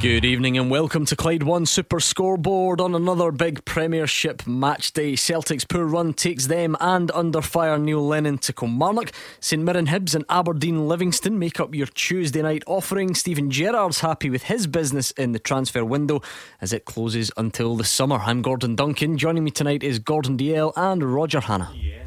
Good 0.00 0.24
evening 0.24 0.56
and 0.56 0.70
welcome 0.70 1.04
to 1.04 1.14
Clyde 1.14 1.42
One 1.42 1.66
Super 1.66 2.00
Scoreboard 2.00 2.80
on 2.80 2.94
another 2.94 3.30
big 3.30 3.62
Premiership 3.66 4.46
match 4.46 4.94
day. 4.94 5.14
Celtic's 5.14 5.66
poor 5.66 5.84
run 5.84 6.14
takes 6.14 6.46
them 6.46 6.74
and 6.80 7.10
under 7.10 7.42
fire 7.42 7.76
Neil 7.76 8.00
Lennon 8.06 8.38
to 8.38 8.54
Kilmarnock. 8.54 9.12
St 9.40 9.62
Mirren 9.62 9.88
Hibs 9.88 10.14
and 10.14 10.24
Aberdeen 10.30 10.88
Livingston 10.88 11.38
make 11.38 11.60
up 11.60 11.74
your 11.74 11.86
Tuesday 11.86 12.40
night 12.40 12.62
offering. 12.66 13.14
Steven 13.14 13.50
Gerrard's 13.50 14.00
happy 14.00 14.30
with 14.30 14.44
his 14.44 14.66
business 14.66 15.10
in 15.10 15.32
the 15.32 15.38
transfer 15.38 15.84
window 15.84 16.22
as 16.62 16.72
it 16.72 16.86
closes 16.86 17.30
until 17.36 17.76
the 17.76 17.84
summer. 17.84 18.16
I'm 18.16 18.40
Gordon 18.40 18.76
Duncan. 18.76 19.18
Joining 19.18 19.44
me 19.44 19.50
tonight 19.50 19.82
is 19.82 19.98
Gordon 19.98 20.38
Dalziel 20.38 20.72
and 20.76 21.14
Roger 21.14 21.40
Hannah. 21.40 21.72
Yeah 21.74 21.99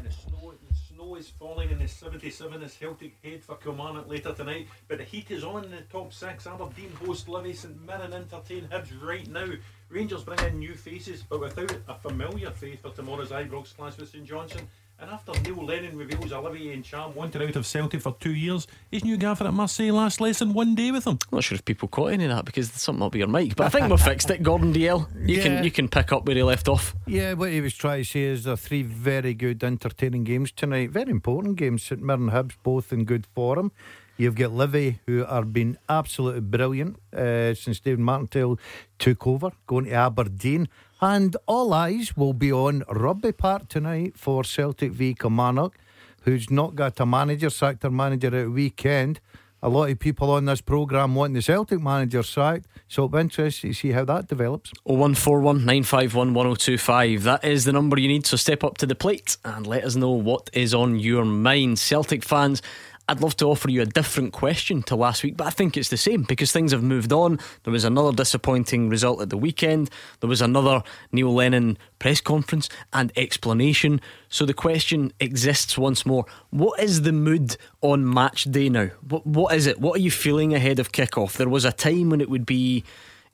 in 1.70 1.78
the 1.78 1.88
77 1.88 2.62
is 2.62 2.72
Celtic 2.74 3.16
head 3.22 3.42
for 3.42 3.56
Kilmarnock 3.56 4.08
later 4.08 4.32
tonight. 4.32 4.68
But 4.88 4.98
the 4.98 5.04
heat 5.04 5.30
is 5.30 5.44
on 5.44 5.64
in 5.64 5.70
the 5.70 5.82
top 5.82 6.12
six. 6.12 6.46
Aberdeen 6.46 6.90
host 7.04 7.28
Livy, 7.28 7.52
St 7.52 7.80
Mirren 7.86 8.12
entertain 8.12 8.68
Hibs 8.70 8.90
right 9.02 9.26
now. 9.28 9.46
Rangers 9.88 10.24
bring 10.24 10.38
in 10.40 10.58
new 10.58 10.74
faces, 10.74 11.22
but 11.22 11.40
without 11.40 11.74
a 11.88 11.94
familiar 11.94 12.50
face 12.50 12.78
for 12.80 12.90
tomorrow's 12.90 13.30
Ibrox 13.30 13.76
clash 13.76 13.96
with 13.96 14.10
St 14.10 14.24
Johnstone. 14.24 14.68
And 15.00 15.10
after 15.10 15.32
Neil 15.42 15.64
Lennon 15.64 15.98
reveals 15.98 16.32
Olivier 16.32 16.76
Ntcham 16.76 17.14
wanted 17.14 17.42
out 17.42 17.56
of 17.56 17.66
Celtic 17.66 18.00
for 18.00 18.16
two 18.20 18.34
years, 18.34 18.66
his 18.90 19.04
new 19.04 19.16
gaffer 19.16 19.44
at 19.44 19.52
Marseille 19.52 19.92
last 19.92 20.20
less 20.20 20.38
than 20.38 20.54
one 20.54 20.74
day 20.74 20.92
with 20.92 21.06
him. 21.06 21.18
I'm 21.32 21.36
not 21.36 21.44
sure 21.44 21.56
if 21.56 21.64
people 21.64 21.88
caught 21.88 22.12
any 22.12 22.24
of 22.24 22.30
that 22.30 22.44
because 22.44 22.70
there's 22.70 22.82
something 22.82 23.00
will 23.00 23.10
be 23.10 23.18
your 23.18 23.28
mic, 23.28 23.56
but 23.56 23.66
I 23.66 23.68
think 23.70 23.90
we've 23.90 24.00
fixed 24.12 24.30
it. 24.30 24.42
Gordon 24.42 24.72
Dalziel, 24.72 25.08
you 25.28 25.36
yeah. 25.36 25.42
can 25.42 25.64
you 25.64 25.70
can 25.70 25.88
pick 25.88 26.12
up 26.12 26.26
where 26.26 26.36
he 26.36 26.42
left 26.42 26.68
off. 26.68 26.94
Yeah, 27.06 27.34
what 27.34 27.50
he 27.50 27.60
was 27.60 27.74
trying 27.74 28.04
to 28.04 28.08
say 28.08 28.22
is 28.22 28.44
there 28.44 28.54
are 28.54 28.56
three 28.56 28.82
very 28.82 29.34
good, 29.34 29.64
entertaining 29.64 30.24
games 30.24 30.52
tonight. 30.52 30.90
Very 30.90 31.10
important 31.10 31.56
games. 31.56 31.82
St 31.82 32.00
Mirren 32.00 32.30
Hibs 32.30 32.54
both 32.62 32.92
in 32.92 33.04
good 33.04 33.26
form. 33.34 33.72
You've 34.16 34.36
got 34.36 34.52
Livy, 34.52 35.00
who 35.06 35.24
are 35.24 35.44
been 35.44 35.76
absolutely 35.88 36.42
brilliant 36.42 37.00
uh, 37.12 37.54
since 37.54 37.80
David 37.80 37.98
Martindale 37.98 38.60
took 38.98 39.26
over, 39.26 39.50
going 39.66 39.86
to 39.86 39.92
Aberdeen. 39.92 40.68
And 41.00 41.36
all 41.46 41.72
eyes 41.72 42.16
will 42.16 42.32
be 42.32 42.52
on 42.52 42.84
Rugby 42.88 43.32
Park 43.32 43.68
tonight 43.68 44.16
for 44.16 44.44
Celtic 44.44 44.92
v 44.92 45.14
Kilmarnock, 45.14 45.76
who's 46.22 46.50
not 46.50 46.74
got 46.74 47.00
a 47.00 47.06
manager, 47.06 47.50
sacked 47.50 47.80
their 47.80 47.90
manager 47.90 48.34
at 48.34 48.50
weekend. 48.50 49.20
A 49.62 49.68
lot 49.68 49.88
of 49.88 49.98
people 49.98 50.30
on 50.30 50.44
this 50.44 50.60
programme 50.60 51.14
want 51.14 51.32
the 51.32 51.40
Celtic 51.40 51.80
manager 51.80 52.22
sacked, 52.22 52.66
so 52.86 53.04
it'll 53.04 53.08
be 53.08 53.20
interesting 53.20 53.70
to 53.70 53.74
see 53.74 53.92
how 53.92 54.04
that 54.04 54.28
develops. 54.28 54.70
0141 54.84 55.64
951 55.64 56.34
1025. 56.34 57.22
That 57.22 57.44
is 57.44 57.64
the 57.64 57.72
number 57.72 57.98
you 57.98 58.08
need, 58.08 58.26
so 58.26 58.36
step 58.36 58.62
up 58.62 58.76
to 58.78 58.86
the 58.86 58.94
plate 58.94 59.38
and 59.42 59.66
let 59.66 59.84
us 59.84 59.96
know 59.96 60.10
what 60.10 60.50
is 60.52 60.74
on 60.74 60.98
your 60.98 61.24
mind. 61.24 61.78
Celtic 61.78 62.22
fans 62.22 62.60
I'd 63.06 63.20
love 63.20 63.36
to 63.36 63.46
offer 63.46 63.70
you 63.70 63.82
a 63.82 63.86
different 63.86 64.32
question 64.32 64.82
to 64.84 64.96
last 64.96 65.22
week, 65.22 65.36
but 65.36 65.46
I 65.46 65.50
think 65.50 65.76
it's 65.76 65.90
the 65.90 65.98
same 65.98 66.22
because 66.22 66.52
things 66.52 66.72
have 66.72 66.82
moved 66.82 67.12
on. 67.12 67.38
There 67.64 67.72
was 67.72 67.84
another 67.84 68.12
disappointing 68.12 68.88
result 68.88 69.20
at 69.20 69.28
the 69.28 69.36
weekend. 69.36 69.90
There 70.20 70.28
was 70.28 70.40
another 70.40 70.82
Neil 71.12 71.34
Lennon 71.34 71.76
press 71.98 72.22
conference 72.22 72.70
and 72.94 73.12
explanation. 73.14 74.00
So 74.30 74.46
the 74.46 74.54
question 74.54 75.12
exists 75.20 75.76
once 75.76 76.06
more. 76.06 76.24
What 76.48 76.80
is 76.80 77.02
the 77.02 77.12
mood 77.12 77.58
on 77.82 78.10
match 78.10 78.44
day 78.44 78.70
now? 78.70 78.86
What, 79.06 79.26
what 79.26 79.54
is 79.54 79.66
it? 79.66 79.78
What 79.78 79.96
are 79.96 80.02
you 80.02 80.10
feeling 80.10 80.54
ahead 80.54 80.78
of 80.78 80.92
kickoff? 80.92 81.36
There 81.36 81.48
was 81.48 81.66
a 81.66 81.72
time 81.72 82.08
when 82.08 82.22
it 82.22 82.30
would 82.30 82.46
be 82.46 82.84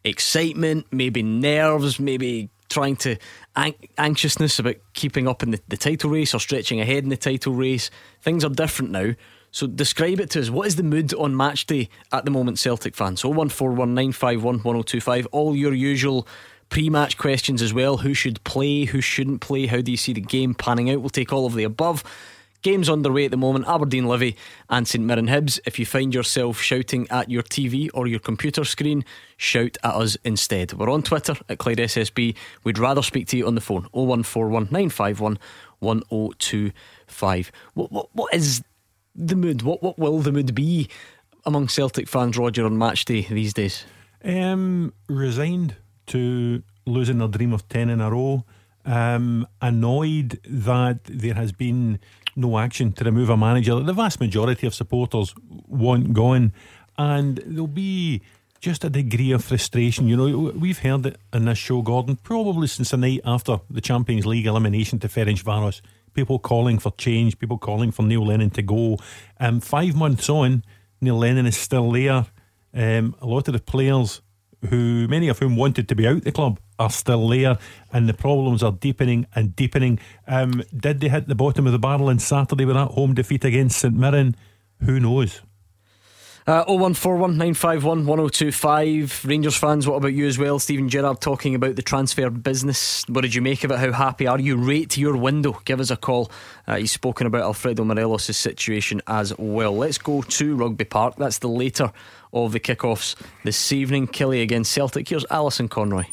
excitement, 0.02 0.86
maybe 0.90 1.22
nerves, 1.22 2.00
maybe 2.00 2.50
trying 2.70 2.96
to 2.96 3.16
an- 3.54 3.74
anxiousness 3.98 4.58
about 4.58 4.76
keeping 4.94 5.28
up 5.28 5.44
in 5.44 5.52
the, 5.52 5.60
the 5.68 5.76
title 5.76 6.10
race 6.10 6.34
or 6.34 6.40
stretching 6.40 6.80
ahead 6.80 7.04
in 7.04 7.10
the 7.10 7.16
title 7.16 7.52
race. 7.52 7.90
Things 8.22 8.44
are 8.44 8.50
different 8.50 8.90
now. 8.90 9.14
So 9.52 9.66
describe 9.66 10.20
it 10.20 10.30
to 10.30 10.40
us. 10.40 10.48
What 10.50 10.66
is 10.66 10.76
the 10.76 10.82
mood 10.82 11.12
on 11.14 11.36
match 11.36 11.66
day 11.66 11.88
at 12.12 12.24
the 12.24 12.30
moment, 12.30 12.58
Celtic 12.58 12.94
fans? 12.94 13.22
01419511025. 13.22 15.26
All 15.32 15.54
your 15.56 15.74
usual 15.74 16.26
pre-match 16.68 17.18
questions 17.18 17.62
as 17.62 17.74
well. 17.74 17.96
Who 17.98 18.14
should 18.14 18.42
play? 18.44 18.84
Who 18.84 19.00
shouldn't 19.00 19.40
play? 19.40 19.66
How 19.66 19.80
do 19.80 19.90
you 19.90 19.96
see 19.96 20.12
the 20.12 20.20
game 20.20 20.54
panning 20.54 20.88
out? 20.90 21.00
We'll 21.00 21.10
take 21.10 21.32
all 21.32 21.46
of 21.46 21.54
the 21.54 21.64
above. 21.64 22.04
Games 22.62 22.90
underway 22.90 23.24
at 23.24 23.30
the 23.30 23.38
moment 23.38 23.66
Aberdeen 23.66 24.06
Livy 24.06 24.36
and 24.68 24.86
St 24.86 25.02
Mirren 25.02 25.28
Hibs. 25.28 25.58
If 25.64 25.78
you 25.78 25.86
find 25.86 26.14
yourself 26.14 26.60
shouting 26.60 27.08
at 27.10 27.30
your 27.30 27.42
TV 27.42 27.88
or 27.94 28.06
your 28.06 28.20
computer 28.20 28.64
screen, 28.64 29.02
shout 29.38 29.78
at 29.82 29.94
us 29.94 30.18
instead. 30.24 30.74
We're 30.74 30.90
on 30.90 31.02
Twitter 31.02 31.36
at 31.48 31.58
Clyde 31.58 31.78
SSB. 31.78 32.36
We'd 32.62 32.78
rather 32.78 33.02
speak 33.02 33.28
to 33.28 33.38
you 33.38 33.46
on 33.46 33.54
the 33.54 33.62
phone 33.62 33.88
0141 33.92 34.64
951 34.64 35.38
1025. 35.78 37.52
What, 37.72 37.90
what, 37.90 38.08
what 38.12 38.34
is 38.34 38.62
the 39.14 39.36
mood? 39.36 39.62
What 39.62 39.82
what 39.82 39.98
will 39.98 40.20
the 40.20 40.32
mood 40.32 40.54
be 40.54 40.88
among 41.44 41.68
Celtic 41.68 42.08
fans, 42.08 42.36
Roger, 42.36 42.66
on 42.66 42.78
match 42.78 43.04
day 43.04 43.22
these 43.22 43.54
days? 43.54 43.84
Um, 44.24 44.92
resigned 45.08 45.76
to 46.06 46.62
losing 46.86 47.18
their 47.18 47.28
dream 47.28 47.52
of 47.52 47.68
ten 47.68 47.90
in 47.90 48.00
a 48.00 48.10
row. 48.10 48.44
Um, 48.84 49.46
annoyed 49.60 50.40
that 50.44 51.04
there 51.04 51.34
has 51.34 51.52
been 51.52 52.00
no 52.34 52.58
action 52.58 52.92
to 52.92 53.04
remove 53.04 53.28
a 53.28 53.36
manager 53.36 53.74
that 53.74 53.84
the 53.84 53.92
vast 53.92 54.20
majority 54.20 54.66
of 54.66 54.74
supporters 54.74 55.34
want 55.66 56.14
gone, 56.14 56.52
and 56.96 57.42
there'll 57.44 57.66
be 57.66 58.22
just 58.60 58.84
a 58.84 58.90
degree 58.90 59.32
of 59.32 59.44
frustration. 59.44 60.06
You 60.08 60.16
know, 60.16 60.52
we've 60.54 60.78
heard 60.78 61.06
it 61.06 61.16
in 61.32 61.46
this 61.46 61.58
show, 61.58 61.82
Gordon, 61.82 62.16
probably 62.16 62.66
since 62.66 62.90
the 62.90 62.96
night 62.96 63.20
after 63.24 63.60
the 63.68 63.80
Champions 63.80 64.26
League 64.26 64.46
elimination 64.46 64.98
to 65.00 65.08
Ferencvaros 65.08 65.80
people 66.20 66.38
calling 66.38 66.78
for 66.78 66.92
change, 66.98 67.38
people 67.38 67.56
calling 67.56 67.90
for 67.90 68.02
Neil 68.02 68.26
Lennon 68.26 68.50
to 68.50 68.60
go. 68.60 68.98
Um, 69.38 69.58
five 69.58 69.96
months 69.96 70.28
on, 70.28 70.62
Neil 71.00 71.16
Lennon 71.16 71.46
is 71.46 71.56
still 71.56 71.90
there. 71.92 72.26
Um, 72.74 73.16
a 73.22 73.26
lot 73.26 73.48
of 73.48 73.54
the 73.54 73.60
players 73.60 74.20
who, 74.68 75.08
many 75.08 75.28
of 75.28 75.38
whom 75.38 75.56
wanted 75.56 75.88
to 75.88 75.94
be 75.94 76.06
out 76.06 76.22
the 76.24 76.30
club, 76.30 76.60
are 76.78 76.90
still 76.90 77.26
there, 77.28 77.56
and 77.90 78.06
the 78.06 78.12
problems 78.12 78.62
are 78.62 78.72
deepening 78.72 79.26
and 79.34 79.56
deepening. 79.56 79.98
Um, 80.26 80.62
did 80.76 81.00
they 81.00 81.08
hit 81.08 81.26
the 81.26 81.34
bottom 81.34 81.66
of 81.66 81.72
the 81.72 81.78
barrel 81.78 82.08
on 82.08 82.18
Saturday 82.18 82.66
with 82.66 82.76
that 82.76 82.90
home 82.90 83.14
defeat 83.14 83.46
against 83.46 83.78
St 83.78 83.96
Mirren? 83.96 84.36
Who 84.84 85.00
knows? 85.00 85.40
Uh, 86.46 86.64
01419511025. 86.64 89.28
Rangers 89.28 89.56
fans, 89.56 89.86
what 89.86 89.96
about 89.96 90.14
you 90.14 90.26
as 90.26 90.38
well? 90.38 90.58
Steven 90.58 90.88
Gerrard 90.88 91.20
talking 91.20 91.54
about 91.54 91.76
the 91.76 91.82
transfer 91.82 92.30
business. 92.30 93.04
What 93.08 93.20
did 93.20 93.34
you 93.34 93.42
make 93.42 93.62
of 93.62 93.70
it? 93.70 93.78
How 93.78 93.92
happy 93.92 94.26
are 94.26 94.40
you? 94.40 94.56
Rate 94.56 94.96
your 94.96 95.16
window. 95.16 95.60
Give 95.64 95.80
us 95.80 95.90
a 95.90 95.96
call. 95.96 96.30
Uh, 96.66 96.76
he's 96.76 96.92
spoken 96.92 97.26
about 97.26 97.42
Alfredo 97.42 97.84
Morelos' 97.84 98.36
situation 98.36 99.02
as 99.06 99.36
well. 99.38 99.76
Let's 99.76 99.98
go 99.98 100.22
to 100.22 100.56
Rugby 100.56 100.86
Park. 100.86 101.16
That's 101.16 101.38
the 101.38 101.48
later 101.48 101.92
of 102.32 102.52
the 102.52 102.60
kickoffs 102.60 103.16
this 103.44 103.72
evening. 103.72 104.08
Killie 104.08 104.42
against 104.42 104.72
Celtic. 104.72 105.08
Here's 105.08 105.26
Alison 105.30 105.68
Conroy. 105.68 106.04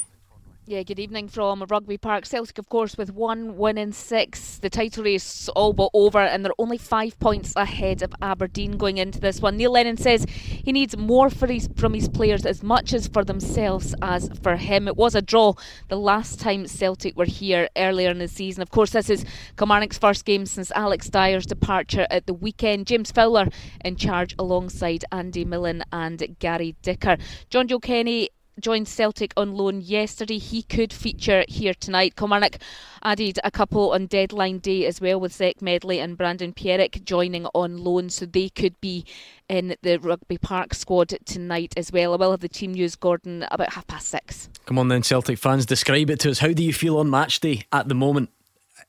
Yeah, 0.70 0.84
good 0.84 1.00
evening 1.00 1.30
from 1.30 1.64
Rugby 1.70 1.98
Park. 1.98 2.26
Celtic, 2.26 2.58
of 2.58 2.68
course, 2.68 2.98
with 2.98 3.14
one 3.14 3.56
win 3.56 3.78
in 3.78 3.94
six. 3.94 4.58
The 4.58 4.70
title 4.70 5.06
race 5.06 5.48
all 5.48 5.72
but 5.72 5.90
over, 5.94 6.20
and 6.20 6.44
they're 6.44 6.52
only 6.58 6.78
five 6.78 7.18
points 7.20 7.54
ahead 7.56 8.02
of 8.02 8.14
Aberdeen 8.22 8.76
going 8.76 8.98
into 8.98 9.18
this 9.18 9.40
one. 9.40 9.56
Neil 9.56 9.72
Lennon 9.72 9.96
says 9.96 10.26
he 10.28 10.74
needs 10.74 10.98
more 10.98 11.30
his, 11.30 11.70
from 11.78 11.94
his 11.94 12.10
players 12.10 12.46
as 12.46 12.64
much 12.64 12.94
as 12.94 13.08
for 13.08 13.24
themselves 13.24 13.96
as 14.02 14.30
for 14.44 14.58
him. 14.58 14.90
It 14.90 14.98
was 14.98 15.16
a 15.16 15.22
draw 15.22 15.54
the 15.88 15.96
last 15.96 16.38
time 16.38 16.68
Celtic 16.68 17.16
were 17.16 17.24
here 17.24 17.70
earlier 17.78 18.10
in 18.10 18.18
the 18.18 18.28
season. 18.28 18.62
Of 18.62 18.70
course, 18.70 18.90
this 18.90 19.10
is 19.10 19.24
Kilmarnock's 19.56 19.98
first 19.98 20.26
game 20.26 20.46
since 20.46 20.70
Alex 20.72 21.10
Dyer's 21.10 21.46
departure 21.46 22.08
at 22.10 22.28
the 22.28 22.34
weekend. 22.34 22.88
James 22.88 23.10
Fowler 23.10 23.48
in 23.86 23.96
charge 23.96 24.36
alongside 24.38 25.06
Andy 25.14 25.46
Millen 25.46 25.86
and 25.94 26.36
Gary 26.40 26.76
Dicker. 26.82 27.16
Jonjoe 27.50 27.82
Kenny 27.82 28.32
joined 28.60 28.88
Celtic 28.88 29.34
on 29.38 29.54
loan 29.54 29.82
yesterday. 29.82 30.38
He 30.38 30.64
could 30.64 30.92
feature 30.92 31.46
here 31.48 31.74
tonight. 31.74 32.16
Kilmarnock 32.16 32.58
added 33.04 33.40
a 33.44 33.52
couple 33.52 33.92
on 33.92 34.08
deadline 34.08 34.60
day 34.60 34.86
as 34.86 35.00
well 35.00 35.20
with 35.20 35.34
Zech 35.34 35.62
Medley 35.62 36.00
and 36.00 36.18
Brandon 36.18 36.54
Pierik 36.54 37.04
joining 37.04 37.46
on 37.48 37.78
loan, 37.78 38.10
so 38.10 38.26
they 38.26 38.50
could 38.50 38.80
be 38.82 39.06
in 39.48 39.76
the 39.82 39.98
Rugby 39.98 40.38
Park 40.38 40.74
squad 40.74 41.14
tonight 41.26 41.74
as 41.78 41.92
well. 41.92 42.14
I 42.14 42.18
will 42.18 42.32
have 42.32 42.42
the 42.42 42.50
team 42.50 42.74
news, 42.74 42.96
Gordon, 42.96 43.46
about 43.52 43.74
half 43.74 43.88
past 43.88 44.08
six. 44.08 44.50
Come 44.66 44.80
on 44.80 44.88
then, 44.88 45.04
Celtic 45.04 45.38
fans, 45.38 45.66
describe 45.66 46.10
it 46.10 46.20
to 46.22 46.32
us. 46.32 46.40
How 46.40 46.52
do 46.52 46.64
you 46.64 46.74
feel 46.74 46.98
on 46.98 47.10
match 47.10 47.40
day 47.40 47.64
at 47.72 47.88
the 47.88 47.96
moment? 47.96 48.30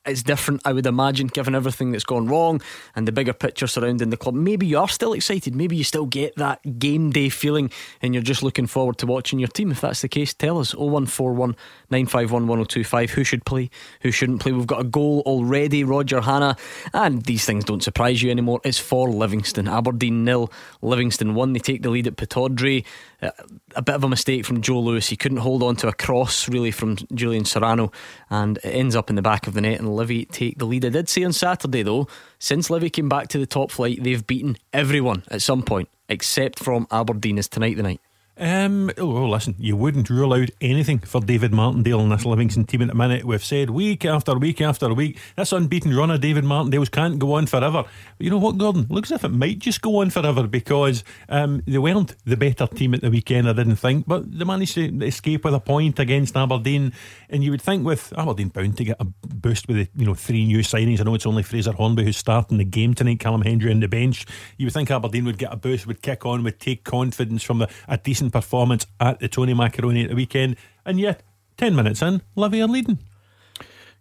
It's 0.08 0.22
different, 0.22 0.62
I 0.64 0.72
would 0.72 0.86
imagine, 0.86 1.28
given 1.28 1.54
everything 1.54 1.92
that's 1.92 2.04
gone 2.04 2.26
wrong 2.26 2.60
and 2.96 3.06
the 3.06 3.12
bigger 3.12 3.32
picture 3.32 3.66
surrounding 3.66 4.10
the 4.10 4.16
club. 4.16 4.34
Maybe 4.34 4.66
you 4.66 4.78
are 4.78 4.88
still 4.88 5.12
excited. 5.12 5.54
Maybe 5.54 5.76
you 5.76 5.84
still 5.84 6.06
get 6.06 6.34
that 6.36 6.78
game 6.78 7.10
day 7.10 7.28
feeling 7.28 7.70
and 8.02 8.14
you're 8.14 8.22
just 8.22 8.42
looking 8.42 8.66
forward 8.66 8.98
to 8.98 9.06
watching 9.06 9.38
your 9.38 9.48
team. 9.48 9.70
If 9.70 9.80
that's 9.80 10.02
the 10.02 10.08
case, 10.08 10.34
tell 10.34 10.58
us 10.58 10.74
0141 10.74 11.56
951 11.90 12.46
1025. 12.46 13.10
Who 13.10 13.24
should 13.24 13.44
play? 13.44 13.70
Who 14.02 14.10
shouldn't 14.10 14.40
play? 14.40 14.52
We've 14.52 14.66
got 14.66 14.80
a 14.80 14.84
goal 14.84 15.22
already, 15.26 15.84
Roger 15.84 16.20
Hannah. 16.20 16.56
And 16.92 17.22
these 17.22 17.44
things 17.44 17.64
don't 17.64 17.82
surprise 17.82 18.22
you 18.22 18.30
anymore. 18.30 18.60
It's 18.64 18.78
for 18.78 19.08
Livingston. 19.08 19.68
Aberdeen 19.68 20.24
nil, 20.24 20.50
Livingston 20.82 21.34
1. 21.34 21.52
They 21.52 21.60
take 21.60 21.82
the 21.82 21.90
lead 21.90 22.06
at 22.06 22.16
Pittodrie. 22.16 22.84
A 23.20 23.82
bit 23.82 23.96
of 23.96 24.04
a 24.04 24.08
mistake 24.08 24.44
from 24.44 24.60
Joe 24.60 24.78
Lewis. 24.78 25.08
He 25.08 25.16
couldn't 25.16 25.38
hold 25.38 25.62
on 25.62 25.74
to 25.76 25.88
a 25.88 25.92
cross 25.92 26.48
really 26.48 26.70
from 26.70 26.96
Julien 27.12 27.44
Serrano 27.44 27.90
and 28.30 28.58
it 28.58 28.68
ends 28.68 28.94
up 28.94 29.10
in 29.10 29.16
the 29.16 29.22
back 29.22 29.46
of 29.48 29.54
the 29.54 29.60
net 29.60 29.80
and 29.80 29.94
Livy 29.94 30.24
take 30.26 30.58
the 30.58 30.66
lead. 30.66 30.84
I 30.84 30.90
did 30.90 31.08
say 31.08 31.24
on 31.24 31.32
Saturday 31.32 31.82
though, 31.82 32.06
since 32.38 32.70
Livy 32.70 32.90
came 32.90 33.08
back 33.08 33.28
to 33.28 33.38
the 33.38 33.46
top 33.46 33.72
flight, 33.72 34.02
they've 34.02 34.24
beaten 34.24 34.56
everyone 34.72 35.24
at 35.28 35.42
some 35.42 35.62
point 35.62 35.88
except 36.08 36.60
from 36.60 36.86
Aberdeen. 36.90 37.38
Is 37.38 37.48
tonight 37.48 37.76
the 37.76 37.82
night? 37.82 38.00
Um, 38.40 38.90
oh, 38.98 39.28
listen, 39.28 39.56
you 39.58 39.76
wouldn't 39.76 40.08
rule 40.08 40.32
out 40.32 40.50
anything 40.60 41.00
for 41.00 41.20
David 41.20 41.52
Martindale 41.52 41.98
and 42.00 42.12
this 42.12 42.24
Livingston 42.24 42.66
team 42.66 42.82
at 42.82 42.88
the 42.88 42.94
minute. 42.94 43.24
We've 43.24 43.42
said 43.42 43.70
week 43.70 44.04
after 44.04 44.38
week 44.38 44.60
after 44.60 44.94
week, 44.94 45.18
this 45.34 45.50
unbeaten 45.50 45.96
run 45.96 46.12
of 46.12 46.20
David 46.20 46.44
Martindale's 46.44 46.88
can't 46.88 47.18
go 47.18 47.32
on 47.32 47.46
forever. 47.46 47.82
But 47.82 48.24
you 48.24 48.30
know 48.30 48.38
what, 48.38 48.56
Gordon? 48.56 48.86
Looks 48.90 49.10
as 49.10 49.16
if 49.16 49.24
it 49.24 49.30
might 49.30 49.58
just 49.58 49.82
go 49.82 50.00
on 50.02 50.10
forever 50.10 50.46
because 50.46 51.02
um, 51.28 51.62
they 51.66 51.78
weren't 51.78 52.14
the 52.24 52.36
better 52.36 52.68
team 52.68 52.94
at 52.94 53.00
the 53.00 53.10
weekend, 53.10 53.48
I 53.48 53.54
didn't 53.54 53.76
think, 53.76 54.06
but 54.06 54.30
they 54.30 54.44
managed 54.44 54.74
to 54.74 55.04
escape 55.04 55.44
with 55.44 55.54
a 55.54 55.60
point 55.60 55.98
against 55.98 56.36
Aberdeen. 56.36 56.92
And 57.28 57.42
you 57.42 57.50
would 57.50 57.62
think 57.62 57.84
with 57.84 58.12
Aberdeen 58.16 58.50
bound 58.50 58.76
to 58.76 58.84
get 58.84 58.98
a 59.00 59.04
boost 59.04 59.66
with 59.66 59.78
the 59.78 59.88
you 59.96 60.06
know 60.06 60.14
three 60.14 60.46
new 60.46 60.60
signings. 60.60 61.00
I 61.00 61.02
know 61.02 61.16
it's 61.16 61.26
only 61.26 61.42
Fraser 61.42 61.72
Hornby 61.72 62.04
who's 62.04 62.16
starting 62.16 62.58
the 62.58 62.64
game 62.64 62.94
tonight, 62.94 63.18
Callum 63.18 63.42
Hendry 63.42 63.72
on 63.72 63.80
the 63.80 63.88
bench. 63.88 64.26
You 64.58 64.66
would 64.66 64.74
think 64.74 64.92
Aberdeen 64.92 65.24
would 65.24 65.38
get 65.38 65.52
a 65.52 65.56
boost, 65.56 65.88
would 65.88 66.02
kick 66.02 66.24
on, 66.24 66.44
would 66.44 66.60
take 66.60 66.84
confidence 66.84 67.42
from 67.42 67.58
the, 67.58 67.68
a 67.88 67.98
decent 67.98 68.27
performance 68.30 68.86
at 69.00 69.20
the 69.20 69.28
Tony 69.28 69.54
Macaroni 69.54 70.04
at 70.04 70.10
the 70.10 70.16
weekend, 70.16 70.56
and 70.84 70.98
yet 71.00 71.22
10 71.56 71.74
minutes 71.74 72.02
in, 72.02 72.22
Livy 72.36 72.62
are 72.62 72.68
leading. 72.68 72.98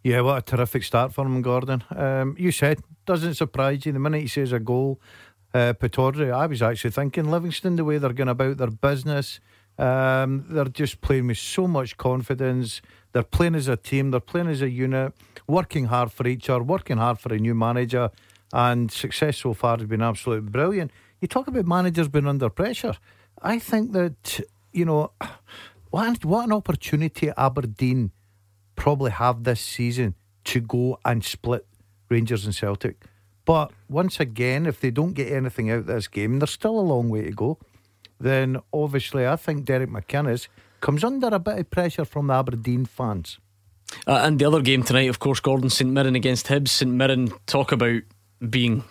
Yeah, 0.03 0.21
what 0.21 0.37
a 0.37 0.41
terrific 0.41 0.83
start 0.83 1.13
for 1.13 1.25
him, 1.25 1.41
Gordon. 1.41 1.83
Um, 1.89 2.35
you 2.39 2.51
said, 2.51 2.79
doesn't 3.05 3.35
surprise 3.35 3.85
you 3.85 3.91
the 3.91 3.99
minute 3.99 4.21
he 4.21 4.27
says 4.27 4.51
a 4.51 4.59
goal. 4.59 4.99
Uh, 5.53 5.73
I 5.81 6.45
was 6.45 6.61
actually 6.61 6.91
thinking 6.91 7.31
Livingston, 7.31 7.77
the 7.77 7.83
way 7.83 7.97
they're 7.97 8.13
going 8.13 8.27
about 8.27 8.57
their 8.57 8.69
business, 8.69 9.39
um, 9.77 10.45
they're 10.49 10.65
just 10.65 11.01
playing 11.01 11.27
with 11.27 11.37
so 11.37 11.67
much 11.67 11.97
confidence. 11.97 12.81
They're 13.11 13.23
playing 13.23 13.55
as 13.55 13.67
a 13.67 13.77
team, 13.77 14.11
they're 14.11 14.19
playing 14.19 14.47
as 14.47 14.61
a 14.61 14.69
unit, 14.69 15.13
working 15.47 15.85
hard 15.85 16.11
for 16.11 16.27
each 16.27 16.49
other, 16.49 16.63
working 16.63 16.97
hard 16.97 17.19
for 17.19 17.33
a 17.33 17.37
new 17.37 17.55
manager, 17.55 18.11
and 18.53 18.91
success 18.91 19.37
so 19.37 19.53
far 19.53 19.77
has 19.77 19.87
been 19.87 20.01
absolutely 20.01 20.49
brilliant. 20.49 20.91
You 21.21 21.27
talk 21.27 21.47
about 21.47 21.65
managers 21.65 22.07
being 22.07 22.27
under 22.27 22.49
pressure. 22.49 22.95
I 23.41 23.59
think 23.59 23.91
that, 23.93 24.39
you 24.71 24.85
know, 24.85 25.11
what, 25.89 26.25
what 26.25 26.45
an 26.45 26.53
opportunity 26.53 27.31
Aberdeen 27.37 28.11
probably 28.75 29.11
have 29.11 29.43
this 29.43 29.61
season 29.61 30.15
to 30.45 30.59
go 30.61 30.99
and 31.03 31.23
split 31.23 31.65
Rangers 32.09 32.45
and 32.45 32.55
Celtic. 32.55 33.03
But 33.45 33.71
once 33.89 34.19
again, 34.19 34.65
if 34.65 34.79
they 34.79 34.91
don't 34.91 35.13
get 35.13 35.31
anything 35.31 35.71
out 35.71 35.79
of 35.79 35.85
this 35.87 36.07
game, 36.07 36.39
there's 36.39 36.51
still 36.51 36.79
a 36.79 36.81
long 36.81 37.09
way 37.09 37.23
to 37.23 37.31
go. 37.31 37.57
Then 38.19 38.57
obviously, 38.73 39.27
I 39.27 39.35
think 39.35 39.65
Derek 39.65 39.89
McInnes 39.89 40.47
comes 40.81 41.03
under 41.03 41.27
a 41.27 41.39
bit 41.39 41.59
of 41.59 41.69
pressure 41.69 42.05
from 42.05 42.27
the 42.27 42.33
Aberdeen 42.33 42.85
fans. 42.85 43.39
Uh, 44.05 44.21
and 44.23 44.37
the 44.37 44.45
other 44.45 44.61
game 44.61 44.83
tonight, 44.83 45.09
of 45.09 45.19
course, 45.19 45.39
Gordon 45.39 45.69
St 45.69 45.89
Mirren 45.89 46.15
against 46.15 46.47
Hibs. 46.47 46.69
St 46.69 46.91
Mirren 46.91 47.31
talk 47.45 47.71
about 47.71 48.01
being 48.49 48.83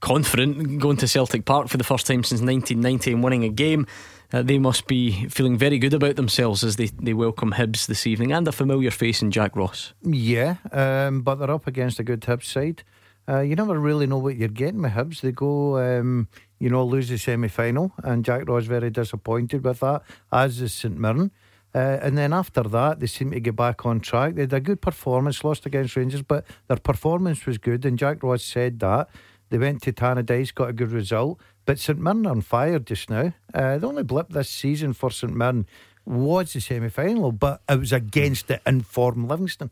confident 0.00 0.78
going 0.78 0.96
to 0.98 1.08
Celtic 1.08 1.44
Park 1.44 1.68
for 1.68 1.76
the 1.76 1.84
first 1.84 2.06
time 2.06 2.22
since 2.22 2.40
1990 2.40 3.12
and 3.12 3.24
winning 3.24 3.44
a 3.44 3.48
game. 3.48 3.86
Uh, 4.32 4.42
they 4.42 4.58
must 4.58 4.86
be 4.86 5.28
feeling 5.28 5.56
very 5.56 5.78
good 5.78 5.94
about 5.94 6.16
themselves 6.16 6.64
as 6.64 6.76
they, 6.76 6.86
they 7.00 7.14
welcome 7.14 7.52
Hibs 7.52 7.86
this 7.86 8.06
evening 8.06 8.32
and 8.32 8.46
a 8.48 8.52
familiar 8.52 8.90
face 8.90 9.22
in 9.22 9.30
Jack 9.30 9.54
Ross. 9.54 9.92
Yeah, 10.02 10.56
um, 10.72 11.22
but 11.22 11.36
they're 11.36 11.50
up 11.50 11.66
against 11.66 12.00
a 12.00 12.04
good 12.04 12.20
Hibs 12.20 12.44
side. 12.44 12.82
Uh, 13.28 13.40
you 13.40 13.56
never 13.56 13.78
really 13.78 14.06
know 14.06 14.18
what 14.18 14.36
you're 14.36 14.48
getting 14.48 14.82
with 14.82 14.92
Hibs. 14.92 15.20
They 15.20 15.32
go, 15.32 15.78
um, 15.78 16.28
you 16.58 16.70
know, 16.70 16.84
lose 16.84 17.08
the 17.08 17.18
semi 17.18 17.48
final, 17.48 17.92
and 18.02 18.24
Jack 18.24 18.48
Ross 18.48 18.64
very 18.64 18.90
disappointed 18.90 19.64
with 19.64 19.80
that, 19.80 20.02
as 20.32 20.60
is 20.60 20.72
St 20.72 20.98
Mirren. 20.98 21.30
Uh, 21.74 21.98
and 22.00 22.16
then 22.16 22.32
after 22.32 22.62
that, 22.62 23.00
they 23.00 23.06
seem 23.06 23.30
to 23.30 23.38
get 23.38 23.54
back 23.54 23.84
on 23.84 24.00
track. 24.00 24.34
They 24.34 24.42
had 24.42 24.52
a 24.52 24.60
good 24.60 24.80
performance, 24.80 25.44
lost 25.44 25.66
against 25.66 25.94
Rangers, 25.94 26.22
but 26.22 26.46
their 26.68 26.78
performance 26.78 27.44
was 27.44 27.58
good. 27.58 27.84
And 27.84 27.98
Jack 27.98 28.22
Ross 28.22 28.42
said 28.42 28.80
that. 28.80 29.08
They 29.48 29.58
went 29.58 29.82
to 29.82 29.92
Tannadice, 29.92 30.54
got 30.54 30.70
a 30.70 30.72
good 30.72 30.92
result. 30.92 31.40
But 31.64 31.78
St 31.78 31.98
Mirren 31.98 32.26
on 32.26 32.40
fire 32.40 32.78
just 32.78 33.10
now. 33.10 33.32
Uh, 33.52 33.78
the 33.78 33.88
only 33.88 34.02
blip 34.02 34.30
this 34.30 34.50
season 34.50 34.92
for 34.92 35.10
St 35.10 35.34
Mirren 35.34 35.66
was 36.04 36.52
the 36.52 36.60
semi 36.60 36.88
final, 36.88 37.32
but 37.32 37.62
it 37.68 37.80
was 37.80 37.92
against 37.92 38.48
the 38.48 38.60
informed 38.66 39.28
Livingston. 39.28 39.70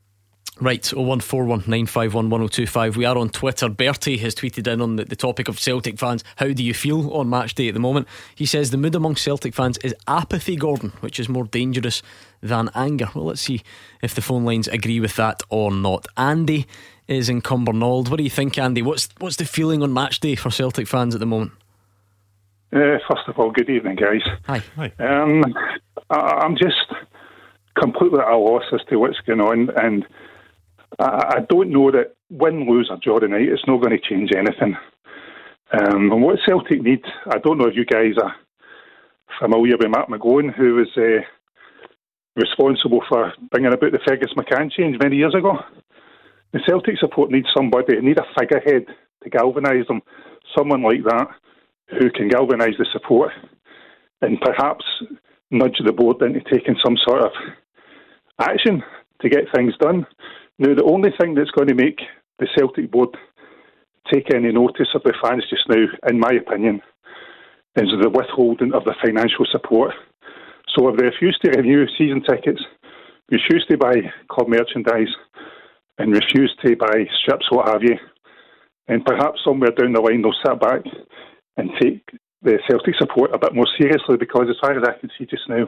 Right, 0.60 0.82
01419511025. 0.82 2.96
We 2.96 3.04
are 3.04 3.18
on 3.18 3.30
Twitter. 3.30 3.68
Bertie 3.68 4.18
has 4.18 4.36
tweeted 4.36 4.72
in 4.72 4.80
on 4.80 4.94
the, 4.94 5.04
the, 5.04 5.16
topic 5.16 5.48
of 5.48 5.58
Celtic 5.58 5.98
fans. 5.98 6.22
How 6.36 6.52
do 6.52 6.62
you 6.62 6.72
feel 6.72 7.12
on 7.12 7.28
match 7.28 7.56
day 7.56 7.66
at 7.66 7.74
the 7.74 7.80
moment? 7.80 8.06
He 8.36 8.46
says 8.46 8.70
the 8.70 8.76
mood 8.76 8.94
among 8.94 9.16
Celtic 9.16 9.52
fans 9.52 9.78
is 9.78 9.96
apathy, 10.06 10.54
Gordon, 10.54 10.92
which 11.00 11.18
is 11.18 11.28
more 11.28 11.44
dangerous 11.44 12.02
than 12.40 12.70
anger. 12.76 13.08
Well, 13.16 13.24
let's 13.24 13.40
see 13.40 13.62
if 14.00 14.14
the 14.14 14.22
phone 14.22 14.44
lines 14.44 14.68
agree 14.68 15.00
with 15.00 15.16
that 15.16 15.42
or 15.48 15.72
not. 15.72 16.06
Andy 16.16 16.68
is 17.08 17.28
in 17.28 17.42
Cumbernauld. 17.42 18.08
What 18.08 18.16
do 18.16 18.24
you 18.24 18.30
think, 18.30 18.58
Andy? 18.58 18.82
What's 18.82 19.08
what's 19.18 19.36
the 19.36 19.44
feeling 19.44 19.82
on 19.82 19.92
match 19.92 20.20
day 20.20 20.34
for 20.34 20.50
Celtic 20.50 20.86
fans 20.86 21.14
at 21.14 21.20
the 21.20 21.26
moment? 21.26 21.52
Uh, 22.72 22.98
first 23.08 23.28
of 23.28 23.38
all, 23.38 23.50
good 23.50 23.70
evening, 23.70 23.96
guys. 23.96 24.22
Hi. 24.46 24.62
Hi. 24.76 24.92
Um, 24.98 25.44
I, 26.10 26.44
am 26.44 26.56
just 26.56 26.92
completely 27.78 28.18
at 28.18 28.28
a 28.28 28.36
loss 28.36 28.64
as 28.72 28.80
to 28.88 28.96
what's 28.96 29.20
going 29.26 29.40
on, 29.40 29.70
and 29.76 30.04
I, 30.98 31.36
I 31.36 31.40
don't 31.48 31.70
know 31.70 31.90
that 31.92 32.14
win, 32.30 32.68
lose, 32.68 32.88
or 32.90 32.96
draw 32.96 33.18
tonight, 33.18 33.48
it's 33.48 33.66
not 33.66 33.80
going 33.80 33.96
to 33.96 34.08
change 34.08 34.30
anything. 34.36 34.76
Um, 35.72 36.12
and 36.12 36.22
what 36.22 36.38
Celtic 36.46 36.82
need, 36.82 37.04
I 37.30 37.38
don't 37.38 37.58
know 37.58 37.66
if 37.66 37.76
you 37.76 37.84
guys 37.84 38.14
are 38.22 38.34
familiar 39.40 39.76
with 39.76 39.90
Matt 39.90 40.08
McGlone, 40.08 40.54
who 40.54 40.74
was 40.74 40.88
uh, 40.96 41.22
responsible 42.36 43.02
for 43.08 43.32
bringing 43.50 43.72
about 43.72 43.92
the 43.92 44.00
Fergus 44.06 44.32
McCann 44.36 44.70
change 44.70 44.96
many 45.00 45.16
years 45.16 45.34
ago. 45.34 45.58
The 46.54 46.60
Celtic 46.68 46.98
support 47.00 47.32
needs 47.32 47.48
somebody, 47.52 47.96
they 47.96 48.00
need 48.00 48.18
a 48.18 48.26
figurehead 48.38 48.86
to 49.24 49.28
galvanise 49.28 49.88
them, 49.88 50.00
someone 50.56 50.84
like 50.84 51.02
that 51.02 51.26
who 51.98 52.08
can 52.10 52.28
galvanise 52.28 52.76
the 52.78 52.86
support 52.92 53.32
and 54.22 54.40
perhaps 54.40 54.84
nudge 55.50 55.78
the 55.84 55.92
board 55.92 56.22
into 56.22 56.40
taking 56.52 56.76
some 56.84 56.96
sort 57.04 57.22
of 57.22 57.32
action 58.40 58.84
to 59.20 59.28
get 59.28 59.50
things 59.52 59.74
done. 59.80 60.06
Now, 60.60 60.74
the 60.76 60.84
only 60.84 61.10
thing 61.18 61.34
that's 61.34 61.50
going 61.50 61.66
to 61.66 61.74
make 61.74 61.98
the 62.38 62.46
Celtic 62.56 62.88
board 62.88 63.08
take 64.12 64.32
any 64.32 64.52
notice 64.52 64.94
of 64.94 65.02
the 65.02 65.14
fans 65.20 65.42
just 65.50 65.68
now, 65.68 65.86
in 66.08 66.20
my 66.20 66.38
opinion, 66.38 66.80
is 67.74 67.90
the 68.00 68.08
withholding 68.08 68.72
of 68.74 68.84
the 68.84 68.94
financial 69.04 69.44
support. 69.50 69.92
So 70.68 70.88
if 70.88 70.96
they 70.96 71.06
refuse 71.06 71.36
to 71.42 71.50
renew 71.50 71.84
season 71.98 72.22
tickets, 72.22 72.62
refuse 73.28 73.66
to 73.70 73.76
buy 73.76 73.94
club 74.30 74.46
merchandise, 74.46 75.10
and 75.98 76.12
refuse 76.12 76.54
to 76.64 76.76
buy 76.76 77.06
strips, 77.22 77.46
what 77.50 77.68
have 77.68 77.82
you, 77.82 77.96
and 78.88 79.04
perhaps 79.04 79.40
somewhere 79.44 79.70
down 79.70 79.92
the 79.92 80.00
line 80.00 80.22
they'll 80.22 80.34
sit 80.44 80.60
back 80.60 80.82
and 81.56 81.70
take 81.80 82.02
the 82.42 82.58
Celtic 82.68 82.94
support 82.98 83.32
a 83.32 83.38
bit 83.38 83.54
more 83.54 83.68
seriously 83.78 84.16
because, 84.18 84.46
as 84.50 84.56
far 84.60 84.76
as 84.76 84.84
I 84.84 84.98
can 84.98 85.10
see 85.16 85.24
just 85.24 85.48
now, 85.48 85.66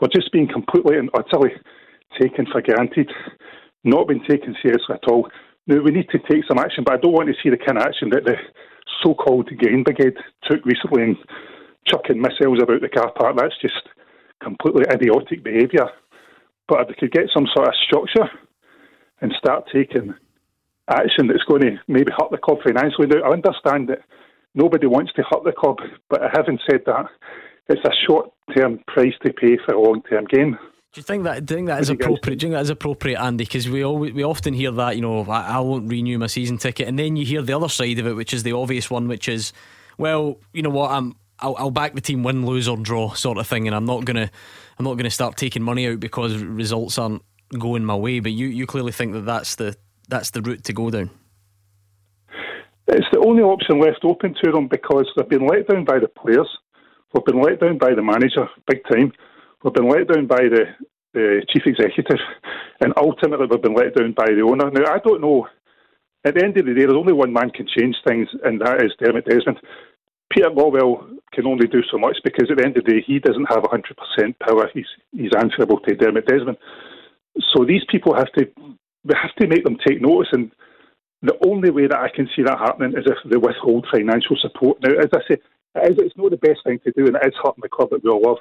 we're 0.00 0.14
just 0.14 0.32
being 0.32 0.48
completely 0.48 0.96
and 0.98 1.10
utterly 1.14 1.50
taken 2.20 2.46
for 2.46 2.62
granted, 2.62 3.10
not 3.84 4.08
being 4.08 4.22
taken 4.28 4.54
seriously 4.62 4.94
at 4.94 5.08
all. 5.10 5.28
Now, 5.66 5.82
we 5.82 5.90
need 5.90 6.08
to 6.10 6.18
take 6.30 6.44
some 6.46 6.58
action, 6.58 6.84
but 6.84 6.94
I 6.94 6.98
don't 6.98 7.12
want 7.12 7.28
to 7.28 7.38
see 7.42 7.50
the 7.50 7.58
kind 7.58 7.78
of 7.78 7.86
action 7.86 8.10
that 8.10 8.24
the 8.24 8.36
so 9.02 9.14
called 9.14 9.50
Green 9.58 9.82
Brigade 9.82 10.16
took 10.44 10.64
recently 10.64 11.02
in 11.02 11.16
chucking 11.86 12.20
missiles 12.20 12.62
about 12.62 12.82
the 12.82 12.88
car 12.88 13.12
park. 13.18 13.36
That's 13.36 13.58
just 13.60 13.88
completely 14.42 14.84
idiotic 14.92 15.42
behaviour. 15.42 15.90
But 16.68 16.82
if 16.82 16.88
they 16.88 16.94
could 16.94 17.12
get 17.12 17.30
some 17.34 17.46
sort 17.54 17.68
of 17.68 17.74
structure 17.86 18.30
and 19.22 19.32
start 19.38 19.64
taking 19.72 20.14
action 20.90 21.28
that's 21.28 21.44
going 21.44 21.62
to 21.62 21.76
maybe 21.88 22.10
hurt 22.18 22.30
the 22.30 22.36
club 22.36 22.58
financially. 22.62 23.06
Now, 23.06 23.22
I 23.22 23.32
understand 23.32 23.88
that 23.88 24.00
nobody 24.54 24.86
wants 24.86 25.12
to 25.14 25.22
hurt 25.22 25.44
the 25.44 25.52
club, 25.52 25.78
but 26.10 26.20
having 26.34 26.58
said 26.68 26.82
that, 26.86 27.06
it's 27.68 27.84
a 27.84 28.06
short 28.06 28.30
term 28.54 28.80
price 28.88 29.14
to 29.24 29.32
pay 29.32 29.56
for 29.64 29.74
a 29.74 29.80
long 29.80 30.02
term 30.02 30.26
gain. 30.26 30.58
Do 30.92 30.98
you 30.98 31.04
think 31.04 31.24
that? 31.24 31.46
Do 31.46 31.54
you 31.54 31.58
think 31.58 31.68
that 31.68 31.80
is 31.80 31.88
appropriate? 31.88 32.38
Do 32.38 32.46
you 32.46 32.50
think 32.50 32.58
that 32.58 32.62
is 32.62 32.70
appropriate, 32.70 33.18
Andy? 33.18 33.44
Because 33.44 33.66
we 33.66 33.82
always 33.82 34.12
we 34.12 34.24
often 34.24 34.52
hear 34.52 34.70
that 34.72 34.96
you 34.96 35.00
know 35.00 35.22
I, 35.22 35.56
I 35.56 35.60
won't 35.60 35.88
renew 35.88 36.18
my 36.18 36.26
season 36.26 36.58
ticket, 36.58 36.86
and 36.86 36.98
then 36.98 37.16
you 37.16 37.24
hear 37.24 37.40
the 37.40 37.54
other 37.54 37.68
side 37.68 37.98
of 37.98 38.06
it, 38.06 38.14
which 38.14 38.34
is 38.34 38.42
the 38.42 38.52
obvious 38.52 38.90
one, 38.90 39.08
which 39.08 39.26
is, 39.26 39.54
well, 39.96 40.38
you 40.52 40.60
know 40.60 40.68
what, 40.68 40.90
I'm 40.90 41.14
I'll, 41.38 41.56
I'll, 41.56 41.70
back 41.70 41.94
the 41.94 42.02
team 42.02 42.22
win, 42.22 42.44
lose 42.44 42.68
or 42.68 42.76
draw, 42.76 43.14
sort 43.14 43.38
of 43.38 43.46
thing, 43.46 43.66
and 43.66 43.74
I'm 43.74 43.86
not 43.86 44.04
gonna 44.04 44.30
I'm 44.78 44.84
not 44.84 44.96
gonna 44.96 45.10
start 45.10 45.36
taking 45.36 45.62
money 45.62 45.86
out 45.88 45.98
because 45.98 46.36
results 46.36 46.98
aren't 46.98 47.22
going 47.58 47.84
my 47.84 47.94
way. 47.96 48.20
But 48.20 48.32
you 48.32 48.48
you 48.48 48.66
clearly 48.66 48.92
think 48.92 49.12
that 49.12 49.26
that's 49.26 49.54
the 49.56 49.76
that's 50.08 50.30
the 50.30 50.42
route 50.42 50.64
to 50.64 50.72
go 50.72 50.90
down. 50.90 51.10
It's 52.88 53.06
the 53.12 53.20
only 53.20 53.42
option 53.42 53.80
left 53.80 54.04
open 54.04 54.34
to 54.42 54.50
them 54.50 54.68
because 54.68 55.06
they've 55.16 55.28
been 55.28 55.46
let 55.46 55.68
down 55.68 55.84
by 55.84 55.98
the 55.98 56.08
players, 56.08 56.48
we've 57.14 57.24
been 57.24 57.40
let 57.40 57.60
down 57.60 57.78
by 57.78 57.94
the 57.94 58.02
manager, 58.02 58.48
big 58.66 58.82
time. 58.90 59.12
We've 59.62 59.72
been 59.72 59.88
let 59.88 60.08
down 60.08 60.26
by 60.26 60.42
the, 60.50 60.64
the 61.14 61.46
chief 61.48 61.62
executive, 61.64 62.18
and 62.80 62.92
ultimately 62.96 63.46
we've 63.48 63.62
been 63.62 63.74
let 63.74 63.94
down 63.94 64.12
by 64.12 64.26
the 64.26 64.42
owner. 64.42 64.70
Now 64.70 64.92
I 64.92 64.98
don't 64.98 65.22
know. 65.22 65.46
At 66.24 66.34
the 66.34 66.44
end 66.44 66.56
of 66.58 66.66
the 66.66 66.74
day, 66.74 66.82
there's 66.86 66.98
only 66.98 67.12
one 67.12 67.32
man 67.32 67.50
can 67.50 67.66
change 67.66 67.96
things, 68.06 68.28
and 68.44 68.60
that 68.60 68.82
is 68.82 68.92
Dermot 68.98 69.26
Desmond. 69.26 69.58
Peter 70.30 70.50
Lawwell 70.50 71.18
can 71.32 71.46
only 71.46 71.66
do 71.66 71.82
so 71.90 71.98
much 71.98 72.16
because 72.24 72.48
at 72.50 72.58
the 72.58 72.64
end 72.64 72.76
of 72.76 72.84
the 72.84 72.92
day, 72.92 73.04
he 73.04 73.18
doesn't 73.18 73.50
have 73.50 73.62
100% 73.64 74.38
power. 74.38 74.70
He's, 74.72 74.86
he's 75.10 75.34
answerable 75.36 75.80
to 75.80 75.94
Dermot 75.94 76.26
Desmond. 76.26 76.56
So 77.54 77.64
these 77.64 77.82
people 77.88 78.14
have 78.14 78.32
to, 78.32 78.48
we 79.04 79.14
have 79.14 79.34
to 79.40 79.46
make 79.46 79.64
them 79.64 79.78
take 79.86 80.00
notice. 80.00 80.28
And 80.32 80.52
the 81.22 81.36
only 81.46 81.70
way 81.70 81.86
that 81.86 81.98
I 81.98 82.08
can 82.14 82.28
see 82.34 82.42
that 82.42 82.58
happening 82.58 82.92
is 82.96 83.06
if 83.06 83.30
they 83.30 83.36
withhold 83.36 83.86
financial 83.92 84.36
support. 84.40 84.78
Now, 84.82 84.92
as 84.92 85.08
I 85.14 85.20
say, 85.28 85.40
it 85.74 85.92
is, 85.92 85.98
it's 85.98 86.16
not 86.16 86.30
the 86.30 86.36
best 86.36 86.60
thing 86.64 86.78
to 86.84 86.92
do, 86.92 87.06
and 87.06 87.16
it 87.16 87.26
is 87.26 87.34
hurting 87.42 87.62
the 87.62 87.68
club 87.68 87.90
that 87.90 88.04
we 88.04 88.10
all 88.10 88.20
love. 88.20 88.38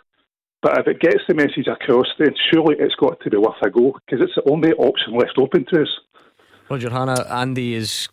But 0.61 0.77
if 0.77 0.87
it 0.87 0.99
gets 0.99 1.23
the 1.27 1.33
message 1.33 1.67
across, 1.67 2.07
then 2.19 2.35
surely 2.51 2.75
it's 2.77 2.95
got 2.95 3.19
to 3.21 3.29
be 3.29 3.37
worth 3.37 3.55
a 3.63 3.69
go 3.69 3.97
because 4.05 4.23
it's 4.23 4.35
the 4.35 4.51
only 4.51 4.73
option 4.73 5.15
left 5.15 5.37
open 5.37 5.65
to 5.73 5.81
us. 5.81 5.89
Roger 6.69 6.89
Hannah, 6.89 7.25
Andy 7.29 7.73
is 7.73 8.09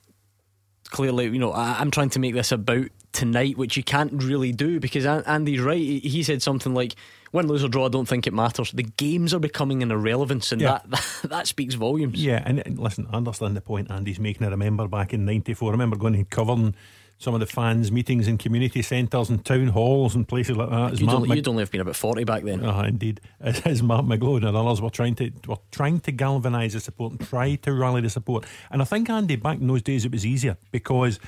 clearly, 0.85 1.27
you 1.27 1.39
know, 1.39 1.53
I'm 1.53 1.91
trying 1.91 2.11
to 2.11 2.19
make 2.19 2.35
this 2.35 2.53
about 2.53 2.87
tonight, 3.13 3.59
which 3.59 3.77
you 3.77 3.83
can't 3.83 4.23
really 4.23 4.53
do 4.53 4.81
because 4.81 5.05
Andy's 5.05 5.61
right. 5.61 5.77
He 5.77 6.23
said 6.23 6.41
something 6.43 6.73
like, 6.73 6.95
"Win, 7.33 7.47
lose 7.47 7.65
or 7.65 7.69
draw, 7.69 7.87
I 7.87 7.89
don't 7.89 8.09
think 8.09 8.27
it 8.27 8.33
matters." 8.33 8.73
The 8.73 8.83
games 8.83 9.35
are 9.35 9.39
becoming 9.39 9.83
an 9.83 9.91
irrelevance, 9.91 10.53
and 10.53 10.61
yeah. 10.61 10.81
that, 10.87 10.91
that, 10.91 11.21
that 11.31 11.47
speaks 11.47 11.75
volumes. 11.75 12.23
Yeah, 12.23 12.43
and, 12.45 12.79
listen, 12.79 13.07
I 13.13 13.17
understand 13.17 13.57
the 13.57 13.61
point 13.61 13.91
Andy's 13.91 14.19
making. 14.19 14.47
I 14.47 14.51
remember 14.51 14.89
back 14.89 15.13
in 15.13 15.25
'94, 15.25 15.69
I 15.69 15.73
remember 15.73 15.97
going 15.97 16.15
and 16.15 16.29
covering 16.29 16.75
some 17.19 17.35
of 17.35 17.41
the 17.41 17.47
fans' 17.47 17.91
meetings 17.91 18.29
in 18.29 18.39
community 18.39 18.81
centres 18.81 19.29
and 19.29 19.45
town 19.45 19.69
halls 19.69 20.15
and 20.15 20.27
places 20.27 20.57
like 20.57 20.71
that. 20.71 21.01
You'd, 21.01 21.11
only, 21.11 21.37
you'd 21.37 21.49
only 21.49 21.63
have 21.63 21.71
been 21.71 21.81
about 21.81 21.97
40 21.97 22.23
back 22.25 22.45
then. 22.45 22.65
Uh, 22.65 22.83
indeed. 22.83 23.21
As, 23.41 23.61
as 23.63 23.83
Matt 23.83 24.05
McGlone 24.05 24.47
and 24.47 24.57
others 24.57 24.81
were 24.81 24.91
trying 24.91 25.17
to 25.17 25.33
were 25.49 25.57
trying 25.73 25.99
to 26.01 26.13
galvanise 26.13 26.75
the 26.75 26.81
support 26.81 27.13
and 27.13 27.21
try 27.21 27.57
to 27.57 27.73
rally 27.73 28.01
the 28.01 28.11
support. 28.11 28.47
And 28.71 28.81
I 28.81 28.85
think, 28.85 29.11
Andy, 29.11 29.35
back 29.35 29.59
in 29.59 29.67
those 29.67 29.83
days 29.83 30.05
it 30.05 30.13
was 30.13 30.25
easier 30.25 30.57
because 30.71 31.19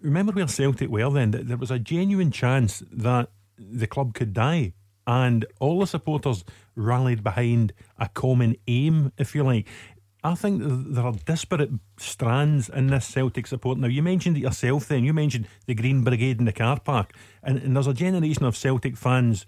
remember 0.00 0.32
where 0.32 0.46
Celtic 0.46 0.88
were 0.88 1.10
then? 1.10 1.32
That 1.32 1.48
There 1.48 1.56
was 1.56 1.72
a 1.72 1.80
genuine 1.80 2.30
chance 2.30 2.82
that 2.92 3.30
the 3.58 3.88
club 3.88 4.14
could 4.14 4.32
die. 4.32 4.74
And 5.06 5.44
all 5.58 5.80
the 5.80 5.86
supporters 5.86 6.44
rallied 6.76 7.22
behind 7.22 7.72
a 7.98 8.08
common 8.08 8.56
aim, 8.66 9.12
if 9.18 9.34
you 9.34 9.42
like. 9.42 9.66
I 10.22 10.34
think 10.34 10.62
there 10.62 11.04
are 11.04 11.12
disparate 11.12 11.70
strands 11.96 12.68
in 12.68 12.88
this 12.88 13.06
Celtic 13.06 13.46
support. 13.46 13.78
Now, 13.78 13.88
you 13.88 14.02
mentioned 14.02 14.36
it 14.36 14.40
yourself 14.40 14.88
then. 14.88 15.04
You 15.04 15.14
mentioned 15.14 15.48
the 15.66 15.74
Green 15.74 16.04
Brigade 16.04 16.38
in 16.38 16.44
the 16.44 16.52
car 16.52 16.78
park. 16.78 17.14
And, 17.42 17.58
and 17.58 17.74
there's 17.74 17.86
a 17.86 17.94
generation 17.94 18.44
of 18.44 18.56
Celtic 18.56 18.96
fans 18.96 19.46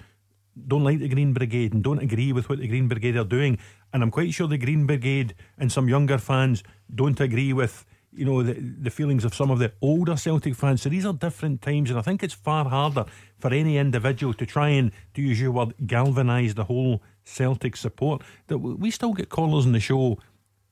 don't 0.66 0.84
like 0.84 0.98
the 0.98 1.08
Green 1.08 1.32
Brigade 1.32 1.72
and 1.72 1.82
don't 1.82 2.02
agree 2.02 2.32
with 2.32 2.48
what 2.48 2.58
the 2.58 2.68
Green 2.68 2.88
Brigade 2.88 3.16
are 3.16 3.24
doing. 3.24 3.58
And 3.92 4.02
I'm 4.02 4.10
quite 4.10 4.32
sure 4.32 4.48
the 4.48 4.58
Green 4.58 4.86
Brigade 4.86 5.34
and 5.58 5.70
some 5.70 5.88
younger 5.88 6.18
fans 6.18 6.62
don't 6.94 7.20
agree 7.20 7.52
with, 7.52 7.84
you 8.14 8.24
know, 8.24 8.42
the, 8.42 8.54
the 8.54 8.90
feelings 8.90 9.24
of 9.24 9.34
some 9.34 9.50
of 9.50 9.58
the 9.58 9.72
older 9.80 10.16
Celtic 10.16 10.54
fans. 10.54 10.82
So 10.82 10.88
these 10.88 11.06
are 11.06 11.12
different 11.12 11.62
times. 11.62 11.90
And 11.90 11.98
I 11.98 12.02
think 12.02 12.22
it's 12.22 12.34
far 12.34 12.68
harder 12.68 13.06
for 13.38 13.52
any 13.52 13.78
individual 13.78 14.34
to 14.34 14.46
try 14.46 14.68
and, 14.68 14.92
to 15.14 15.22
use 15.22 15.40
your 15.40 15.50
word, 15.50 15.74
galvanise 15.86 16.54
the 16.54 16.64
whole 16.64 17.02
Celtic 17.24 17.76
support. 17.76 18.22
That 18.48 18.58
we 18.58 18.90
still 18.90 19.14
get 19.14 19.28
callers 19.28 19.66
on 19.66 19.72
the 19.72 19.80
show 19.80 20.18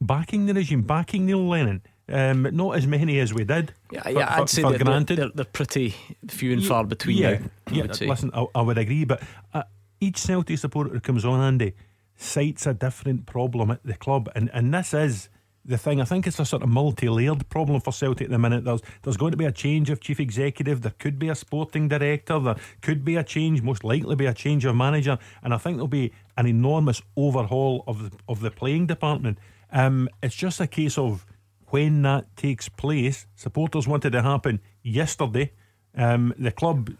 backing 0.00 0.46
the 0.46 0.54
regime, 0.54 0.82
backing 0.82 1.26
Neil 1.26 1.46
Lennon. 1.46 1.82
Um, 2.08 2.48
not 2.52 2.76
as 2.76 2.86
many 2.86 3.20
as 3.20 3.32
we 3.32 3.44
did. 3.44 3.72
Yeah, 3.92 4.02
for, 4.02 4.10
yeah 4.10 4.34
I'd 4.34 4.40
for, 4.40 4.46
say 4.48 4.62
for 4.62 4.70
they're, 4.70 4.78
granted. 4.80 5.18
They're, 5.18 5.30
they're, 5.32 5.44
pretty 5.44 5.94
few 6.28 6.52
and 6.52 6.64
far 6.64 6.84
between 6.84 7.18
yeah, 7.18 7.38
now. 7.38 7.46
Yeah, 7.70 7.84
listen, 8.00 8.32
I, 8.34 8.46
I, 8.52 8.62
would 8.62 8.78
agree, 8.78 9.04
but 9.04 9.22
uh, 9.54 9.62
each 10.00 10.18
Celtic 10.18 10.58
supporter 10.58 10.90
who 10.90 10.98
comes 10.98 11.24
on, 11.24 11.40
Andy, 11.40 11.74
cites 12.16 12.66
a 12.66 12.74
different 12.74 13.26
problem 13.26 13.70
at 13.70 13.84
the 13.84 13.94
club, 13.94 14.28
and 14.34 14.50
and 14.52 14.74
this 14.74 14.92
is 14.92 15.28
the 15.70 15.78
thing. 15.78 16.00
I 16.00 16.04
think 16.04 16.26
it's 16.26 16.38
a 16.38 16.44
sort 16.44 16.62
of 16.62 16.68
multi-layered 16.68 17.48
problem 17.48 17.80
for 17.80 17.92
Celtic 17.92 18.26
at 18.26 18.30
the 18.30 18.38
minute. 18.38 18.64
There's 18.64 18.82
there's 19.02 19.16
going 19.16 19.30
to 19.30 19.36
be 19.36 19.46
a 19.46 19.52
change 19.52 19.88
of 19.88 20.00
chief 20.00 20.20
executive. 20.20 20.82
There 20.82 20.94
could 20.98 21.18
be 21.18 21.28
a 21.28 21.34
sporting 21.34 21.88
director. 21.88 22.38
There 22.38 22.56
could 22.82 23.04
be 23.04 23.16
a 23.16 23.24
change. 23.24 23.62
Most 23.62 23.84
likely 23.84 24.16
be 24.16 24.26
a 24.26 24.34
change 24.34 24.64
of 24.64 24.76
manager, 24.76 25.18
and 25.42 25.54
I 25.54 25.58
think 25.58 25.76
there'll 25.76 25.88
be 25.88 26.12
an 26.36 26.46
enormous 26.46 27.00
overhaul 27.16 27.84
of 27.86 28.10
the, 28.10 28.18
of 28.28 28.40
the 28.40 28.50
playing 28.50 28.86
department. 28.86 29.38
Um, 29.72 30.08
it's 30.22 30.34
just 30.34 30.60
a 30.60 30.66
case 30.66 30.98
of 30.98 31.24
when 31.68 32.02
that 32.02 32.36
takes 32.36 32.68
place. 32.68 33.26
Supporters 33.34 33.86
wanted 33.86 34.14
it 34.14 34.18
to 34.18 34.22
happen 34.22 34.60
yesterday. 34.82 35.52
Um, 35.96 36.34
the 36.38 36.50
club 36.50 36.90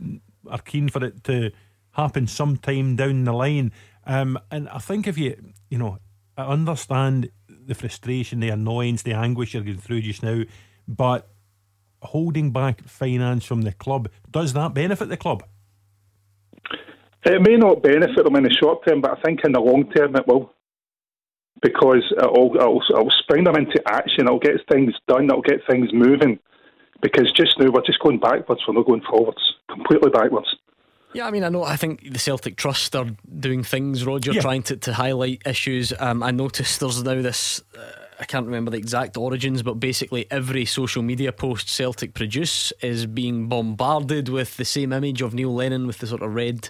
are 0.48 0.58
keen 0.58 0.88
for 0.88 1.04
it 1.04 1.24
to 1.24 1.50
happen 1.92 2.26
sometime 2.26 2.96
down 2.96 3.24
the 3.24 3.32
line. 3.32 3.72
Um, 4.06 4.38
and 4.50 4.68
I 4.68 4.78
think 4.78 5.06
if 5.06 5.18
you, 5.18 5.36
you 5.68 5.78
know, 5.78 5.98
I 6.36 6.44
understand 6.44 7.30
the 7.70 7.74
frustration, 7.74 8.40
the 8.40 8.48
annoyance, 8.48 9.02
the 9.02 9.12
anguish 9.12 9.54
you're 9.54 9.62
going 9.62 9.78
through 9.78 10.02
just 10.02 10.22
now, 10.22 10.42
but 10.88 11.28
holding 12.02 12.50
back 12.50 12.82
finance 12.82 13.44
from 13.44 13.62
the 13.62 13.72
club, 13.72 14.08
does 14.30 14.52
that 14.54 14.74
benefit 14.74 15.08
the 15.08 15.16
club? 15.16 15.44
It 17.24 17.40
may 17.40 17.56
not 17.56 17.82
benefit 17.82 18.24
them 18.24 18.34
in 18.36 18.42
the 18.42 18.50
short 18.50 18.84
term, 18.84 19.00
but 19.00 19.16
I 19.16 19.22
think 19.22 19.40
in 19.44 19.52
the 19.52 19.60
long 19.60 19.88
term 19.92 20.16
it 20.16 20.26
will 20.26 20.52
because 21.62 22.02
it'll, 22.16 22.56
it'll, 22.56 22.82
it'll 22.90 23.12
spring 23.22 23.44
them 23.44 23.56
into 23.56 23.80
action. 23.86 24.26
It'll 24.26 24.38
get 24.38 24.66
things 24.70 24.94
done. 25.06 25.24
It'll 25.24 25.42
get 25.42 25.60
things 25.68 25.90
moving. 25.92 26.38
Because 27.02 27.30
just 27.32 27.58
now 27.58 27.70
we're 27.70 27.82
just 27.82 28.00
going 28.00 28.18
backwards. 28.18 28.62
We're 28.66 28.74
not 28.74 28.86
going 28.86 29.02
forwards. 29.02 29.54
Completely 29.68 30.10
backwards. 30.10 30.56
Yeah, 31.12 31.26
I 31.26 31.30
mean, 31.30 31.42
I 31.42 31.48
know. 31.48 31.64
I 31.64 31.76
think 31.76 32.12
the 32.12 32.18
Celtic 32.18 32.56
Trust 32.56 32.94
are 32.94 33.06
doing 33.38 33.64
things, 33.64 34.04
Roger, 34.06 34.32
yeah. 34.32 34.40
trying 34.40 34.62
to, 34.64 34.76
to 34.76 34.92
highlight 34.92 35.42
issues. 35.44 35.92
Um, 35.98 36.22
I 36.22 36.30
noticed 36.30 36.80
there's 36.80 37.02
now 37.02 37.20
this. 37.20 37.62
Uh, 37.76 37.82
I 38.20 38.24
can't 38.24 38.46
remember 38.46 38.70
the 38.70 38.76
exact 38.76 39.16
origins, 39.16 39.62
but 39.62 39.74
basically 39.74 40.26
every 40.30 40.66
social 40.66 41.02
media 41.02 41.32
post 41.32 41.68
Celtic 41.68 42.12
produce 42.12 42.70
is 42.82 43.06
being 43.06 43.48
bombarded 43.48 44.28
with 44.28 44.56
the 44.58 44.64
same 44.64 44.92
image 44.92 45.22
of 45.22 45.32
Neil 45.32 45.54
Lennon 45.54 45.86
with 45.86 45.98
the 45.98 46.06
sort 46.06 46.22
of 46.22 46.34
red 46.34 46.68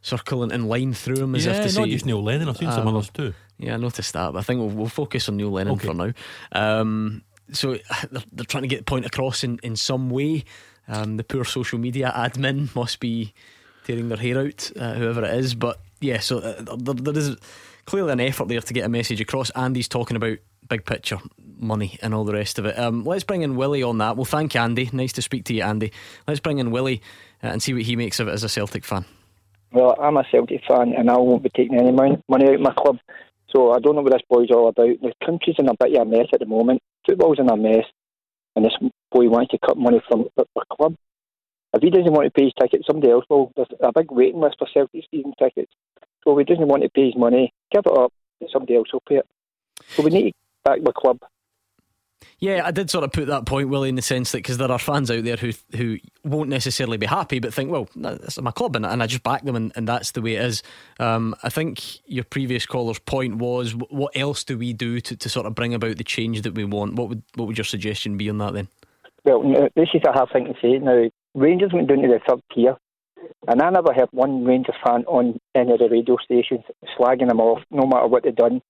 circle 0.00 0.42
and, 0.42 0.50
and 0.50 0.68
line 0.68 0.94
through 0.94 1.22
him 1.22 1.34
as 1.34 1.44
yeah, 1.44 1.52
if 1.52 1.58
to 1.58 1.62
not 1.64 1.70
say. 1.70 1.80
not 1.80 1.88
just 1.90 2.06
Neil 2.06 2.22
Lennon. 2.22 2.48
I've 2.48 2.56
seen 2.56 2.68
um, 2.68 2.74
some 2.74 2.88
others 2.88 3.10
too. 3.10 3.34
Yeah, 3.58 3.74
I 3.74 3.76
noticed 3.76 4.14
that. 4.14 4.32
But 4.32 4.38
I 4.38 4.42
think 4.42 4.60
we'll, 4.60 4.70
we'll 4.70 4.88
focus 4.88 5.28
on 5.28 5.36
Neil 5.36 5.50
Lennon 5.50 5.74
okay. 5.74 5.88
for 5.88 5.94
now. 5.94 6.12
Um, 6.52 7.22
so 7.52 7.72
they're, 8.10 8.22
they're, 8.32 8.46
trying 8.46 8.62
to 8.62 8.68
get 8.68 8.78
the 8.78 8.84
point 8.84 9.04
across 9.04 9.44
in, 9.44 9.60
in 9.62 9.76
some 9.76 10.10
way. 10.10 10.44
Um, 10.88 11.18
the 11.18 11.24
poor 11.24 11.44
social 11.44 11.78
media 11.78 12.12
admin 12.16 12.74
must 12.74 13.00
be 13.00 13.34
tearing 13.84 14.08
their 14.08 14.18
hair 14.18 14.38
out, 14.38 14.70
uh, 14.76 14.94
whoever 14.94 15.24
it 15.24 15.34
is. 15.34 15.54
But 15.54 15.80
yeah, 16.00 16.20
so 16.20 16.38
uh, 16.38 16.76
there, 16.76 16.94
there 16.94 17.16
is 17.16 17.36
clearly 17.84 18.12
an 18.12 18.20
effort 18.20 18.48
there 18.48 18.60
to 18.60 18.74
get 18.74 18.84
a 18.84 18.88
message 18.88 19.20
across. 19.20 19.50
Andy's 19.50 19.88
talking 19.88 20.16
about 20.16 20.38
big 20.68 20.84
picture 20.84 21.18
money 21.58 21.98
and 22.00 22.14
all 22.14 22.24
the 22.24 22.32
rest 22.32 22.58
of 22.58 22.64
it. 22.66 22.78
Um, 22.78 23.04
let's 23.04 23.24
bring 23.24 23.42
in 23.42 23.56
Willie 23.56 23.82
on 23.82 23.98
that. 23.98 24.16
Well, 24.16 24.24
thank 24.24 24.56
Andy. 24.56 24.88
Nice 24.92 25.12
to 25.14 25.22
speak 25.22 25.44
to 25.46 25.54
you, 25.54 25.62
Andy. 25.62 25.92
Let's 26.26 26.40
bring 26.40 26.58
in 26.58 26.70
Willie 26.70 27.02
uh, 27.42 27.48
and 27.48 27.62
see 27.62 27.74
what 27.74 27.82
he 27.82 27.96
makes 27.96 28.20
of 28.20 28.28
it 28.28 28.32
as 28.32 28.44
a 28.44 28.48
Celtic 28.48 28.84
fan. 28.84 29.04
Well, 29.72 29.96
I'm 30.00 30.16
a 30.16 30.24
Celtic 30.30 30.62
fan 30.66 30.94
and 30.96 31.10
I 31.10 31.18
won't 31.18 31.42
be 31.42 31.50
taking 31.50 31.78
any 31.78 31.92
money 31.92 32.16
out 32.30 32.54
of 32.54 32.60
my 32.60 32.72
club. 32.72 32.98
So 33.50 33.72
I 33.72 33.80
don't 33.80 33.96
know 33.96 34.02
what 34.02 34.12
this 34.12 34.22
boy's 34.28 34.50
all 34.50 34.68
about. 34.68 35.00
The 35.00 35.12
country's 35.24 35.56
in 35.58 35.68
a 35.68 35.74
bit 35.74 35.94
of 35.96 36.06
a 36.06 36.10
mess 36.10 36.26
at 36.32 36.40
the 36.40 36.46
moment. 36.46 36.80
Football's 37.06 37.40
in 37.40 37.50
a 37.50 37.56
mess, 37.56 37.84
and 38.54 38.64
this 38.64 38.76
boy 39.10 39.28
wants 39.28 39.50
to 39.50 39.58
cut 39.58 39.76
money 39.76 40.00
from 40.08 40.26
the 40.36 40.44
club. 40.76 40.94
If 41.72 41.82
he 41.82 41.90
doesn't 41.90 42.12
want 42.12 42.26
to 42.26 42.30
pay 42.30 42.44
his 42.44 42.52
ticket, 42.60 42.84
somebody 42.86 43.12
else 43.12 43.24
will. 43.30 43.52
There's 43.56 43.68
a 43.80 43.92
big 43.92 44.10
waiting 44.10 44.40
list 44.40 44.56
for 44.58 44.68
Celtic 44.72 45.04
season 45.10 45.32
tickets. 45.38 45.72
So 46.24 46.38
if 46.38 46.46
he 46.46 46.54
doesn't 46.54 46.68
want 46.68 46.82
to 46.82 46.90
pay 46.90 47.06
his 47.06 47.16
money, 47.16 47.52
give 47.70 47.82
it 47.86 47.98
up, 47.98 48.12
somebody 48.52 48.76
else 48.76 48.92
will 48.92 49.02
pay 49.08 49.16
it. 49.16 49.26
So 49.96 50.02
we 50.02 50.10
need 50.10 50.30
to 50.32 50.36
back 50.64 50.82
the 50.82 50.92
club. 50.92 51.18
Yeah, 52.38 52.62
I 52.64 52.70
did 52.70 52.90
sort 52.90 53.04
of 53.04 53.12
put 53.12 53.26
that 53.26 53.46
point, 53.46 53.68
Willie, 53.68 53.88
in 53.90 53.94
the 53.94 54.02
sense 54.02 54.32
that 54.32 54.38
because 54.38 54.58
there 54.58 54.70
are 54.70 54.78
fans 54.78 55.10
out 55.10 55.24
there 55.24 55.36
who 55.36 55.52
who 55.76 55.98
won't 56.24 56.48
necessarily 56.48 56.96
be 56.96 57.06
happy, 57.06 57.38
but 57.38 57.52
think, 57.52 57.70
well, 57.70 57.88
this 57.94 58.36
is 58.36 58.42
my 58.42 58.50
club, 58.50 58.76
and, 58.76 58.84
and 58.84 59.02
I 59.02 59.06
just 59.06 59.22
back 59.22 59.44
them, 59.44 59.56
and, 59.56 59.72
and 59.76 59.86
that's 59.86 60.12
the 60.12 60.22
way 60.22 60.36
it 60.36 60.44
is. 60.44 60.62
Um, 60.98 61.34
I 61.42 61.50
think 61.50 62.06
your 62.08 62.24
previous 62.24 62.66
caller's 62.66 62.98
point 62.98 63.36
was, 63.36 63.74
what 63.74 64.16
else 64.16 64.44
do 64.44 64.58
we 64.58 64.72
do 64.72 65.00
to, 65.00 65.16
to 65.16 65.28
sort 65.28 65.46
of 65.46 65.54
bring 65.54 65.74
about 65.74 65.98
the 65.98 66.04
change 66.04 66.42
that 66.42 66.54
we 66.54 66.64
want? 66.64 66.94
What 66.94 67.08
would 67.10 67.22
what 67.34 67.46
would 67.46 67.58
your 67.58 67.64
suggestion 67.64 68.16
be 68.16 68.30
on 68.30 68.38
that 68.38 68.54
then? 68.54 68.68
Well, 69.24 69.42
this 69.76 69.88
is 69.92 70.02
a 70.06 70.12
hard 70.12 70.30
thing 70.32 70.46
to 70.46 70.54
say. 70.62 70.78
Now, 70.78 71.10
Rangers 71.34 71.72
went 71.72 71.88
down 71.88 71.98
to 71.98 72.08
the 72.08 72.20
third 72.26 72.40
tier, 72.54 72.76
and 73.46 73.62
I 73.62 73.70
never 73.70 73.92
heard 73.92 74.08
one 74.12 74.44
Rangers 74.44 74.74
fan 74.84 75.04
on 75.06 75.38
any 75.54 75.72
of 75.72 75.78
the 75.78 75.88
radio 75.88 76.16
stations 76.22 76.64
slagging 76.98 77.28
them 77.28 77.40
off, 77.40 77.62
no 77.70 77.86
matter 77.86 78.06
what 78.06 78.24
they've 78.24 78.34
done. 78.34 78.60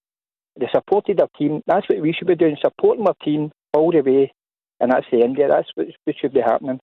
They 0.59 0.67
supported 0.73 1.19
their 1.19 1.29
team. 1.39 1.63
That's 1.67 1.89
what 1.89 2.01
we 2.01 2.13
should 2.13 2.29
be 2.29 2.35
doing, 2.35 2.57
supporting 2.61 3.07
our 3.07 3.15
team 3.25 3.51
all 3.73 3.93
the 3.93 4.01
way, 4.01 4.33
and 4.81 4.91
that's 4.91 5.07
the 5.11 5.23
end 5.23 5.39
of 5.39 5.45
it. 5.45 5.51
That's 5.51 5.69
what 5.75 6.17
should 6.21 6.35
be 6.35 6.41
happening. 6.41 6.81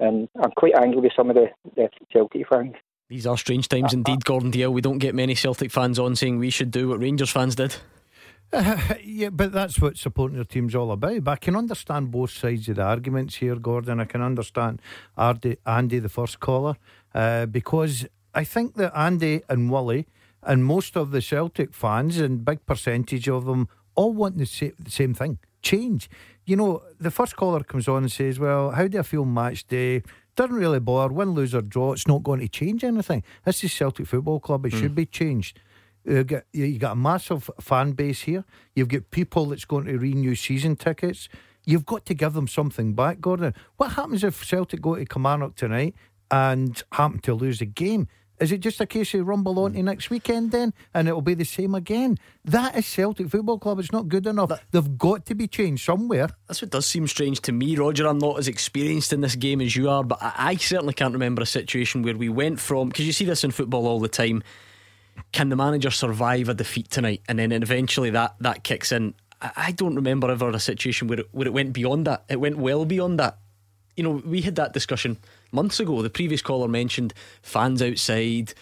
And 0.00 0.28
I'm 0.36 0.52
quite 0.56 0.74
angry 0.80 1.00
with 1.00 1.12
some 1.16 1.30
of 1.30 1.36
the, 1.36 1.46
the 1.74 1.88
Celtic 2.12 2.46
fans. 2.48 2.74
These 3.08 3.26
are 3.26 3.38
strange 3.38 3.68
times 3.68 3.94
uh, 3.94 3.96
indeed, 3.96 4.24
Gordon 4.24 4.52
Dalziel. 4.52 4.72
We 4.72 4.82
don't 4.82 4.98
get 4.98 5.14
many 5.14 5.34
Celtic 5.34 5.72
fans 5.72 5.98
on 5.98 6.14
saying 6.14 6.38
we 6.38 6.50
should 6.50 6.70
do 6.70 6.88
what 6.88 7.00
Rangers 7.00 7.30
fans 7.30 7.56
did. 7.56 7.74
Uh, 8.52 8.94
yeah, 9.04 9.30
but 9.30 9.52
that's 9.52 9.80
what 9.80 9.96
supporting 9.96 10.36
your 10.36 10.44
team's 10.44 10.74
all 10.74 10.92
about. 10.92 11.24
But 11.24 11.32
I 11.32 11.36
can 11.36 11.56
understand 11.56 12.10
both 12.10 12.30
sides 12.30 12.68
of 12.68 12.76
the 12.76 12.82
arguments 12.82 13.36
here, 13.36 13.56
Gordon. 13.56 14.00
I 14.00 14.04
can 14.04 14.22
understand 14.22 14.80
Andy, 15.16 15.56
Andy 15.66 15.98
the 15.98 16.08
first 16.08 16.40
caller, 16.40 16.76
uh, 17.14 17.46
because 17.46 18.06
I 18.34 18.44
think 18.44 18.74
that 18.74 18.96
Andy 18.96 19.42
and 19.48 19.70
Wally 19.70 20.06
and 20.42 20.64
most 20.64 20.96
of 20.96 21.10
the 21.10 21.20
Celtic 21.20 21.74
fans 21.74 22.18
and 22.18 22.44
big 22.44 22.64
percentage 22.64 23.28
of 23.28 23.44
them 23.44 23.68
all 23.94 24.12
want 24.12 24.38
the, 24.38 24.46
sa- 24.46 24.66
the 24.78 24.90
same 24.90 25.14
thing 25.14 25.38
change. 25.62 26.08
You 26.46 26.56
know, 26.56 26.82
the 26.98 27.10
first 27.10 27.36
caller 27.36 27.62
comes 27.62 27.88
on 27.88 28.04
and 28.04 28.12
says, 28.12 28.38
Well, 28.38 28.70
how 28.70 28.86
do 28.88 28.98
I 28.98 29.02
feel 29.02 29.24
match 29.24 29.66
day? 29.66 30.02
Doesn't 30.36 30.54
really 30.54 30.78
bother, 30.78 31.12
win, 31.12 31.30
lose, 31.30 31.54
or 31.54 31.62
draw. 31.62 31.92
It's 31.92 32.06
not 32.06 32.22
going 32.22 32.40
to 32.40 32.48
change 32.48 32.84
anything. 32.84 33.24
This 33.44 33.64
is 33.64 33.72
Celtic 33.72 34.06
Football 34.06 34.38
Club. 34.38 34.64
It 34.66 34.72
mm. 34.72 34.80
should 34.80 34.94
be 34.94 35.04
changed. 35.04 35.58
Uh, 36.08 36.14
you 36.14 36.24
got, 36.24 36.44
you 36.52 36.78
got 36.78 36.92
a 36.92 36.96
massive 36.96 37.50
fan 37.60 37.92
base 37.92 38.22
here. 38.22 38.44
You've 38.74 38.88
got 38.88 39.10
people 39.10 39.46
that's 39.46 39.64
going 39.64 39.84
to 39.86 39.98
renew 39.98 40.34
season 40.34 40.76
tickets. 40.76 41.28
You've 41.66 41.84
got 41.84 42.06
to 42.06 42.14
give 42.14 42.32
them 42.32 42.48
something 42.48 42.94
back, 42.94 43.20
Gordon. 43.20 43.54
What 43.76 43.92
happens 43.92 44.24
if 44.24 44.42
Celtic 44.42 44.80
go 44.80 44.94
to 44.94 45.04
Kilmarnock 45.04 45.54
tonight 45.56 45.94
and 46.30 46.82
happen 46.92 47.18
to 47.20 47.34
lose 47.34 47.60
a 47.60 47.66
game? 47.66 48.08
Is 48.40 48.52
it 48.52 48.60
just 48.60 48.80
a 48.80 48.86
case 48.86 49.12
of 49.14 49.26
rumble 49.26 49.58
on 49.58 49.72
to 49.72 49.82
next 49.82 50.10
weekend 50.10 50.52
then 50.52 50.72
and 50.94 51.08
it'll 51.08 51.20
be 51.20 51.34
the 51.34 51.44
same 51.44 51.74
again? 51.74 52.18
That 52.44 52.76
is 52.76 52.86
Celtic 52.86 53.28
Football 53.28 53.58
Club. 53.58 53.80
It's 53.80 53.90
not 53.90 54.08
good 54.08 54.28
enough. 54.28 54.50
That, 54.50 54.62
They've 54.70 54.96
got 54.96 55.26
to 55.26 55.34
be 55.34 55.48
changed 55.48 55.84
somewhere. 55.84 56.28
That's 56.46 56.62
what 56.62 56.70
does 56.70 56.86
seem 56.86 57.08
strange 57.08 57.40
to 57.42 57.52
me, 57.52 57.76
Roger. 57.76 58.06
I'm 58.06 58.18
not 58.18 58.38
as 58.38 58.46
experienced 58.46 59.12
in 59.12 59.22
this 59.22 59.34
game 59.34 59.60
as 59.60 59.74
you 59.74 59.90
are, 59.90 60.04
but 60.04 60.22
I, 60.22 60.32
I 60.36 60.54
certainly 60.54 60.94
can't 60.94 61.12
remember 61.12 61.42
a 61.42 61.46
situation 61.46 62.02
where 62.02 62.16
we 62.16 62.28
went 62.28 62.60
from, 62.60 62.90
because 62.90 63.06
you 63.06 63.12
see 63.12 63.24
this 63.24 63.42
in 63.42 63.50
football 63.50 63.88
all 63.88 63.98
the 63.98 64.08
time, 64.08 64.44
can 65.32 65.48
the 65.48 65.56
manager 65.56 65.90
survive 65.90 66.48
a 66.48 66.54
defeat 66.54 66.90
tonight? 66.90 67.22
And 67.28 67.38
then 67.38 67.52
eventually 67.52 68.10
that, 68.10 68.34
that 68.40 68.64
kicks 68.64 68.92
in. 68.92 69.14
I, 69.40 69.70
don't 69.70 69.94
remember 69.94 70.30
ever 70.30 70.50
a 70.50 70.58
situation 70.58 71.06
where 71.06 71.20
it, 71.20 71.28
where 71.30 71.46
it 71.46 71.52
went 71.52 71.72
beyond 71.72 72.06
that. 72.06 72.24
It 72.28 72.40
went 72.40 72.58
well 72.58 72.84
beyond 72.84 73.20
that. 73.20 73.38
You 73.96 74.04
know, 74.04 74.22
we 74.24 74.40
had 74.40 74.56
that 74.56 74.72
discussion 74.72 75.18
months 75.52 75.78
ago. 75.78 76.02
The 76.02 76.10
previous 76.10 76.42
caller 76.42 76.66
mentioned 76.66 77.14
fans 77.42 77.80
outside, 77.80 78.52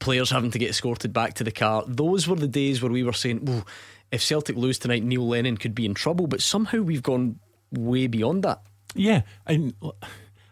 players 0.00 0.30
having 0.30 0.50
to 0.50 0.58
get 0.58 0.70
escorted 0.70 1.12
back 1.12 1.34
to 1.34 1.44
the 1.44 1.50
car. 1.50 1.84
Those 1.86 2.28
were 2.28 2.36
the 2.36 2.48
days 2.48 2.82
where 2.82 2.92
we 2.92 3.02
were 3.02 3.12
saying, 3.12 3.64
if 4.10 4.22
Celtic 4.22 4.56
lose 4.56 4.78
tonight, 4.78 5.02
Neil 5.02 5.26
Lennon 5.26 5.56
could 5.56 5.74
be 5.74 5.86
in 5.86 5.94
trouble. 5.94 6.26
But 6.26 6.42
somehow 6.42 6.80
we've 6.80 7.02
gone 7.02 7.38
way 7.70 8.06
beyond 8.06 8.44
that. 8.44 8.62
Yeah, 8.94 9.22
and 9.46 9.74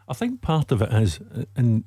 I 0.08 0.14
think 0.14 0.40
part 0.40 0.72
of 0.72 0.82
it 0.82 0.92
is, 0.92 1.20
uh, 1.34 1.44
and 1.56 1.84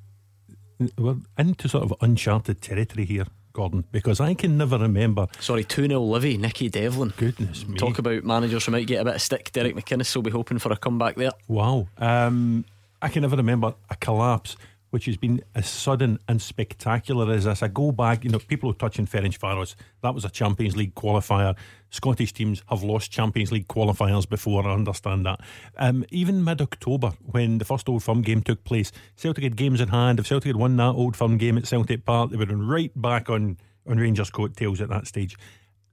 we're 0.98 1.18
into 1.38 1.70
sort 1.70 1.84
of 1.84 1.94
uncharted 2.02 2.62
territory 2.62 3.06
here. 3.06 3.26
Gordon, 3.54 3.86
because 3.92 4.20
I 4.20 4.34
can 4.34 4.58
never 4.58 4.78
remember. 4.78 5.28
Sorry, 5.40 5.64
2 5.64 5.88
0 5.88 6.02
Livy, 6.02 6.38
Nicky 6.38 6.70
Devlin. 6.70 7.14
Goodness 7.18 7.68
me. 7.68 7.78
Talk 7.78 8.00
about 8.00 8.24
managers 8.24 8.66
who 8.66 8.72
might 8.72 8.88
get 8.88 9.02
a 9.02 9.06
bit 9.06 9.16
of 9.16 9.22
stick. 9.22 9.52
Derek 9.52 9.76
McInnes 9.76 10.16
will 10.16 10.24
be 10.24 10.32
hoping 10.32 10.60
for 10.60 10.72
a 10.72 10.78
comeback 10.78 11.16
there. 11.16 11.32
Wow. 11.48 11.88
Um, 11.98 12.66
I 13.02 13.08
can 13.10 13.22
never 13.22 13.38
remember 13.38 13.76
a 13.90 13.96
collapse 13.96 14.56
which 14.90 15.06
has 15.06 15.18
been 15.18 15.42
as 15.56 15.70
sudden 15.70 16.20
and 16.28 16.42
spectacular 16.42 17.32
as 17.32 17.46
this. 17.46 17.62
I 17.62 17.68
go 17.68 17.92
back, 17.92 18.24
you 18.24 18.30
know, 18.30 18.40
people 18.40 18.72
are 18.72 18.76
touching 18.76 19.06
Ferencváros. 19.06 19.76
That 20.02 20.16
was 20.16 20.26
a 20.26 20.30
Champions 20.30 20.76
League 20.76 20.96
qualifier. 20.96 21.56
Scottish 21.90 22.34
teams 22.34 22.64
have 22.70 22.84
lost 22.84 23.12
Champions 23.12 23.52
League 23.52 23.68
qualifiers 23.68 24.28
before, 24.28 24.68
I 24.68 24.74
understand 24.74 25.26
that. 25.26 25.42
Um, 25.78 26.06
even 26.12 26.44
mid 26.44 26.62
October, 26.62 27.14
when 27.20 27.58
the 27.58 27.66
first 27.66 27.88
Old 27.90 28.04
Firm 28.04 28.22
game 28.22 28.42
took 28.42 28.64
place, 28.64 28.92
Celtic 29.16 29.44
had 29.44 29.56
games 29.56 29.82
in 29.82 29.90
hand. 29.90 30.20
If 30.20 30.28
Celtic 30.28 30.48
had 30.48 30.56
won 30.56 30.78
that 30.78 30.96
Old 30.96 31.16
Firm 31.16 31.38
game 31.38 31.58
at 31.58 31.68
Celtic 31.68 32.06
Park, 32.06 32.32
they 32.32 32.38
would 32.38 32.50
have 32.50 32.58
been 32.58 32.68
right 32.68 32.92
back 32.96 33.30
on, 33.30 33.58
on 33.88 33.98
Rangers' 33.98 34.30
coattails 34.30 34.82
at 34.82 34.90
that 34.90 35.08
stage. 35.08 35.38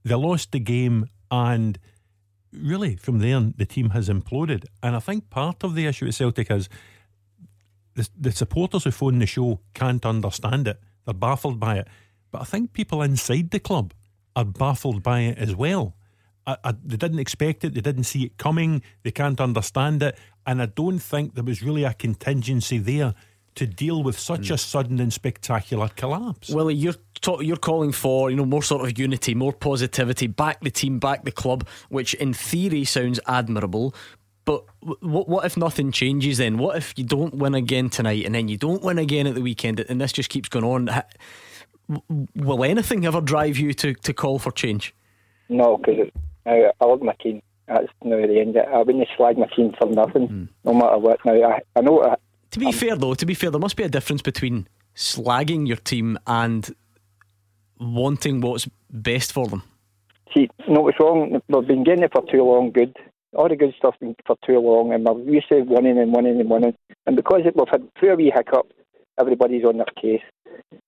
They 0.03 0.15
lost 0.15 0.51
the 0.51 0.59
game 0.59 1.09
and 1.29 1.77
really 2.53 2.95
from 2.95 3.19
there 3.19 3.39
the 3.55 3.65
team 3.65 3.91
has 3.91 4.09
imploded. 4.09 4.65
And 4.81 4.95
I 4.95 4.99
think 4.99 5.29
part 5.29 5.63
of 5.63 5.75
the 5.75 5.85
issue 5.85 6.07
at 6.07 6.13
Celtic 6.13 6.49
is 6.51 6.69
the, 7.97 8.07
the 8.17 8.31
supporters 8.31 8.83
who 8.83 8.91
phone 8.91 9.19
the 9.19 9.25
show 9.25 9.59
can't 9.73 10.05
understand 10.05 10.67
it. 10.67 10.79
They're 11.05 11.13
baffled 11.13 11.59
by 11.59 11.79
it. 11.79 11.87
But 12.31 12.41
I 12.41 12.45
think 12.45 12.71
people 12.71 13.01
inside 13.01 13.49
the 13.49 13.59
club 13.59 13.93
are 14.35 14.45
baffled 14.45 15.01
by 15.01 15.21
it 15.21 15.37
as 15.39 15.55
well. 15.55 15.95
I, 16.45 16.57
I, 16.63 16.73
they 16.83 16.95
didn't 16.95 17.19
expect 17.19 17.63
it, 17.63 17.73
they 17.73 17.81
didn't 17.81 18.03
see 18.03 18.23
it 18.23 18.37
coming, 18.37 18.83
they 19.03 19.11
can't 19.11 19.41
understand 19.41 20.03
it. 20.03 20.15
And 20.45 20.61
I 20.61 20.67
don't 20.67 20.99
think 20.99 21.33
there 21.33 21.43
was 21.43 21.63
really 21.63 21.83
a 21.83 21.93
contingency 21.93 22.77
there 22.77 23.15
to 23.55 23.65
deal 23.65 24.03
with 24.03 24.19
such 24.19 24.49
mm. 24.49 24.53
a 24.53 24.57
sudden 24.57 24.99
and 24.99 25.11
spectacular 25.11 25.89
collapse. 25.89 26.49
Willie, 26.49 26.75
you're 26.75 26.93
you're 27.41 27.57
calling 27.57 27.91
for 27.91 28.29
you 28.29 28.35
know 28.35 28.45
more 28.45 28.61
sort 28.61 28.87
of 28.87 28.97
unity, 28.99 29.33
more 29.33 29.51
positivity, 29.51 30.27
back 30.27 30.61
the 30.61 30.69
team, 30.69 30.99
back 30.99 31.25
the 31.25 31.31
club, 31.31 31.67
which 31.89 32.13
in 32.13 32.33
theory 32.33 32.85
sounds 32.85 33.19
admirable. 33.25 33.95
But 34.47 34.63
what 35.01 35.27
what 35.27 35.45
if 35.45 35.57
nothing 35.57 35.91
changes 35.91 36.37
then? 36.37 36.57
What 36.57 36.77
if 36.77 36.93
you 36.95 37.03
don't 37.03 37.33
win 37.33 37.53
again 37.53 37.89
tonight 37.89 38.25
and 38.25 38.33
then 38.33 38.47
you 38.47 38.55
don't 38.55 38.81
win 38.81 38.97
again 38.97 39.27
at 39.27 39.35
the 39.35 39.41
weekend 39.41 39.81
and 39.81 39.99
this 39.99 40.13
just 40.13 40.29
keeps 40.29 40.47
going 40.47 40.63
on? 40.63 40.89
Will 42.33 42.63
anything 42.63 43.05
ever 43.05 43.19
drive 43.19 43.57
you 43.57 43.73
to, 43.73 43.93
to 43.93 44.13
call 44.13 44.39
for 44.39 44.53
change? 44.53 44.95
No, 45.49 45.75
because 45.75 46.09
I, 46.45 46.71
I 46.79 46.85
love 46.85 47.01
my 47.01 47.13
team. 47.21 47.41
That's 47.67 47.87
now 48.05 48.25
the 48.25 48.39
end. 48.39 48.55
Of 48.55 48.63
it. 48.63 48.69
I 48.73 48.77
wouldn't 48.77 49.05
slag 49.17 49.37
my 49.37 49.47
team 49.53 49.75
for 49.77 49.89
nothing, 49.89 50.29
mm. 50.29 50.47
no 50.63 50.73
matter 50.73 50.97
what. 50.97 51.19
Now 51.25 51.33
I, 51.33 51.59
I 51.75 51.81
know. 51.81 52.01
I, 52.01 52.15
to 52.51 52.59
be 52.59 52.67
I'm, 52.67 52.71
fair 52.71 52.95
though, 52.95 53.15
to 53.15 53.25
be 53.25 53.33
fair, 53.33 53.51
there 53.51 53.59
must 53.59 53.75
be 53.75 53.83
a 53.83 53.89
difference 53.89 54.21
between 54.21 54.69
slagging 54.95 55.67
your 55.67 55.75
team 55.75 56.17
and 56.25 56.73
wanting 57.81 58.39
what's 58.39 58.65
best 58.89 59.33
for 59.33 59.47
them. 59.47 59.63
See, 60.33 60.49
no, 60.69 60.79
what's 60.79 60.99
wrong? 61.01 61.41
We've 61.49 61.67
been 61.67 61.83
getting 61.83 62.05
it 62.05 62.13
for 62.13 62.23
too 62.31 62.43
long. 62.43 62.71
Good 62.71 62.95
all 63.37 63.47
the 63.47 63.55
good 63.55 63.73
stuff 63.77 63.95
been 63.99 64.15
for 64.25 64.35
too 64.45 64.59
long, 64.59 64.91
and 64.93 65.05
we're 65.05 65.35
used 65.35 65.49
to 65.49 65.61
winning 65.61 65.97
and 65.97 66.13
winning 66.13 66.39
and 66.39 66.49
winning. 66.49 66.75
And 67.05 67.15
because 67.15 67.41
it, 67.45 67.55
we've 67.55 67.67
had 67.69 67.87
through 67.99 68.13
a 68.13 68.15
wee 68.15 68.33
hiccup, 68.35 68.67
everybody's 69.19 69.63
on 69.63 69.77
their 69.77 69.85
case. 70.01 70.21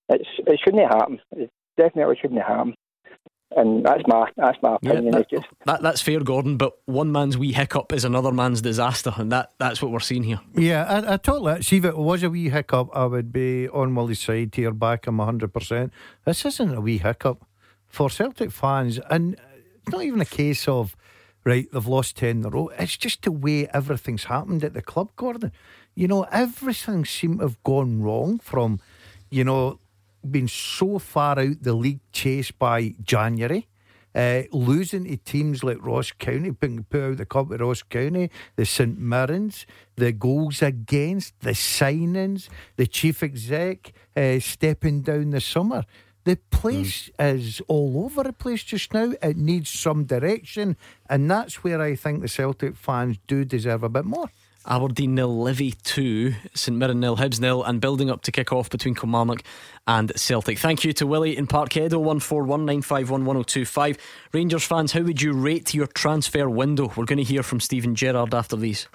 It's, 0.08 0.28
it 0.38 0.60
shouldn't 0.62 0.92
happen. 0.92 1.20
It 1.36 1.50
definitely 1.76 2.16
shouldn't 2.20 2.42
happen. 2.42 2.74
And 3.56 3.84
that's 3.84 4.02
my 4.06 4.30
that's 4.36 4.58
my 4.62 4.76
opinion. 4.76 5.06
Yeah, 5.06 5.10
that, 5.10 5.30
just, 5.30 5.46
that, 5.66 5.82
that's 5.82 6.00
fair, 6.00 6.20
Gordon. 6.20 6.56
But 6.56 6.72
one 6.84 7.10
man's 7.10 7.36
wee 7.36 7.52
hiccup 7.52 7.92
is 7.92 8.04
another 8.04 8.30
man's 8.30 8.62
disaster, 8.62 9.12
and 9.16 9.32
that, 9.32 9.50
that's 9.58 9.82
what 9.82 9.90
we're 9.90 9.98
seeing 9.98 10.22
here. 10.22 10.40
Yeah, 10.54 10.84
I, 10.84 11.14
I 11.14 11.16
totally 11.16 11.60
see 11.62 11.78
if 11.78 11.84
it 11.84 11.96
was 11.96 12.22
a 12.22 12.30
wee 12.30 12.48
hiccup, 12.48 12.90
I 12.94 13.06
would 13.06 13.32
be 13.32 13.68
on 13.68 13.94
Willie's 13.96 14.20
side 14.20 14.54
here, 14.54 14.72
back 14.72 15.08
him 15.08 15.18
hundred 15.18 15.52
percent. 15.52 15.92
This 16.24 16.44
isn't 16.44 16.74
a 16.74 16.80
wee 16.80 16.98
hiccup 16.98 17.44
for 17.88 18.08
Celtic 18.08 18.52
fans, 18.52 19.00
and 19.10 19.34
it's 19.34 19.90
not 19.90 20.04
even 20.04 20.20
a 20.20 20.26
case 20.26 20.68
of 20.68 20.94
right, 21.44 21.70
they've 21.72 21.86
lost 21.86 22.16
10 22.16 22.30
in 22.30 22.44
a 22.44 22.50
row. 22.50 22.70
It's 22.78 22.96
just 22.96 23.22
the 23.22 23.32
way 23.32 23.68
everything's 23.68 24.24
happened 24.24 24.64
at 24.64 24.74
the 24.74 24.82
club, 24.82 25.10
Gordon. 25.16 25.52
You 25.94 26.08
know, 26.08 26.22
everything 26.24 27.04
seemed 27.04 27.40
to 27.40 27.46
have 27.46 27.62
gone 27.62 28.02
wrong 28.02 28.38
from, 28.38 28.80
you 29.30 29.44
know, 29.44 29.78
being 30.28 30.48
so 30.48 30.98
far 30.98 31.38
out 31.38 31.62
the 31.62 31.74
league 31.74 32.00
chase 32.12 32.50
by 32.50 32.94
January. 33.02 33.66
Uh, 34.12 34.42
losing 34.50 35.04
to 35.04 35.16
teams 35.16 35.62
like 35.62 35.78
Ross 35.80 36.10
County, 36.10 36.50
being 36.50 36.82
put 36.82 37.00
out 37.00 37.16
the 37.18 37.24
cup 37.24 37.46
with 37.46 37.60
Ross 37.60 37.84
County, 37.84 38.28
the 38.56 38.66
St 38.66 38.98
Mirrens, 38.98 39.66
the 39.94 40.10
goals 40.10 40.62
against, 40.62 41.38
the 41.40 41.50
signings, 41.50 42.48
the 42.74 42.88
chief 42.88 43.22
exec 43.22 43.92
uh, 44.16 44.40
stepping 44.40 45.02
down 45.02 45.30
the 45.30 45.40
summer. 45.40 45.84
The 46.24 46.36
place 46.50 47.10
mm. 47.18 47.34
is 47.34 47.60
all 47.68 48.04
over 48.04 48.22
the 48.22 48.32
place 48.32 48.62
just 48.62 48.92
now. 48.92 49.12
It 49.22 49.36
needs 49.36 49.70
some 49.70 50.04
direction, 50.04 50.76
and 51.08 51.30
that's 51.30 51.64
where 51.64 51.80
I 51.80 51.96
think 51.96 52.20
the 52.20 52.28
Celtic 52.28 52.76
fans 52.76 53.18
do 53.26 53.44
deserve 53.44 53.82
a 53.82 53.88
bit 53.88 54.04
more. 54.04 54.30
Aberdeen 54.66 55.14
nil, 55.14 55.42
Livy 55.42 55.72
2, 55.72 56.34
St 56.54 56.76
Mirren 56.76 57.00
nil, 57.00 57.16
Hibs 57.16 57.40
nil, 57.40 57.64
and 57.64 57.80
building 57.80 58.10
up 58.10 58.20
to 58.22 58.30
kick 58.30 58.52
off 58.52 58.68
between 58.68 58.94
Kilmarnock 58.94 59.42
and 59.86 60.12
Celtic. 60.16 60.58
Thank 60.58 60.84
you 60.84 60.92
to 60.92 61.06
Willie 61.06 61.34
in 61.36 61.46
Parkhead 61.46 61.92
01419511025. 61.92 63.98
Rangers 64.32 64.64
fans, 64.64 64.92
how 64.92 65.00
would 65.00 65.22
you 65.22 65.32
rate 65.32 65.72
your 65.72 65.86
transfer 65.86 66.50
window? 66.50 66.92
We're 66.94 67.06
going 67.06 67.16
to 67.16 67.24
hear 67.24 67.42
from 67.42 67.60
Steven 67.60 67.94
Gerrard 67.94 68.34
after 68.34 68.56
these. 68.56 68.86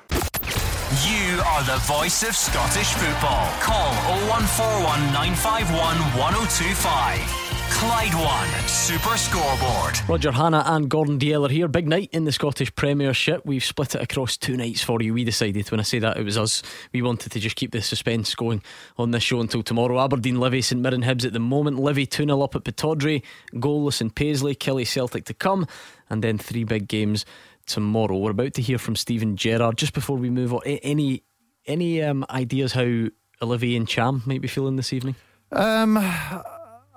You 1.03 1.24
are 1.47 1.63
the 1.63 1.77
voice 1.85 2.23
of 2.23 2.35
Scottish 2.35 2.93
football. 2.93 3.47
Call 3.61 3.93
0141 4.27 5.13
951 5.13 5.97
1025. 6.17 7.45
Clyde 7.69 8.13
One 8.15 8.67
Super 8.67 9.15
Scoreboard. 9.17 10.09
Roger 10.09 10.31
Hannah 10.31 10.63
and 10.65 10.89
Gordon 10.89 11.19
Dalziel 11.19 11.45
are 11.45 11.51
here. 11.51 11.67
Big 11.67 11.87
night 11.87 12.09
in 12.13 12.23
the 12.23 12.31
Scottish 12.31 12.73
Premiership. 12.73 13.45
We've 13.45 13.63
split 13.63 13.95
it 13.95 14.01
across 14.01 14.37
two 14.37 14.57
nights 14.57 14.81
for 14.81 15.01
you. 15.01 15.13
We 15.13 15.23
decided 15.23 15.69
when 15.69 15.79
I 15.79 15.83
say 15.83 15.99
that 15.99 16.17
it 16.17 16.23
was 16.23 16.37
us. 16.37 16.63
We 16.93 17.01
wanted 17.01 17.31
to 17.33 17.39
just 17.39 17.55
keep 17.57 17.71
the 17.71 17.81
suspense 17.81 18.33
going 18.33 18.63
on 18.97 19.11
this 19.11 19.23
show 19.23 19.39
until 19.39 19.61
tomorrow. 19.61 20.03
Aberdeen, 20.03 20.39
Livy, 20.39 20.61
St 20.61 20.81
Mirren, 20.81 21.03
Hibs 21.03 21.25
at 21.25 21.33
the 21.33 21.39
moment. 21.39 21.77
Livy 21.77 22.05
2 22.05 22.25
0 22.25 22.41
up 22.41 22.55
at 22.55 22.63
Pittodrie. 22.63 23.23
Goalless 23.53 24.01
in 24.01 24.09
Paisley. 24.09 24.55
Killie 24.55 24.87
Celtic 24.87 25.25
to 25.25 25.33
come. 25.33 25.67
And 26.09 26.23
then 26.23 26.37
three 26.37 26.63
big 26.63 26.87
games 26.87 27.25
tomorrow. 27.65 28.17
We're 28.17 28.31
about 28.31 28.53
to 28.55 28.61
hear 28.61 28.77
from 28.77 28.95
Steven 28.95 29.35
Gerrard. 29.35 29.77
Just 29.77 29.93
before 29.93 30.17
we 30.17 30.29
move 30.29 30.53
on, 30.53 30.61
any 30.65 31.23
any 31.67 32.01
um, 32.01 32.25
ideas 32.29 32.73
how 32.73 33.07
Olivier 33.41 33.79
Ntcham 33.79 34.25
might 34.25 34.41
be 34.41 34.47
feeling 34.47 34.75
this 34.75 34.93
evening? 34.93 35.15
Um, 35.51 35.97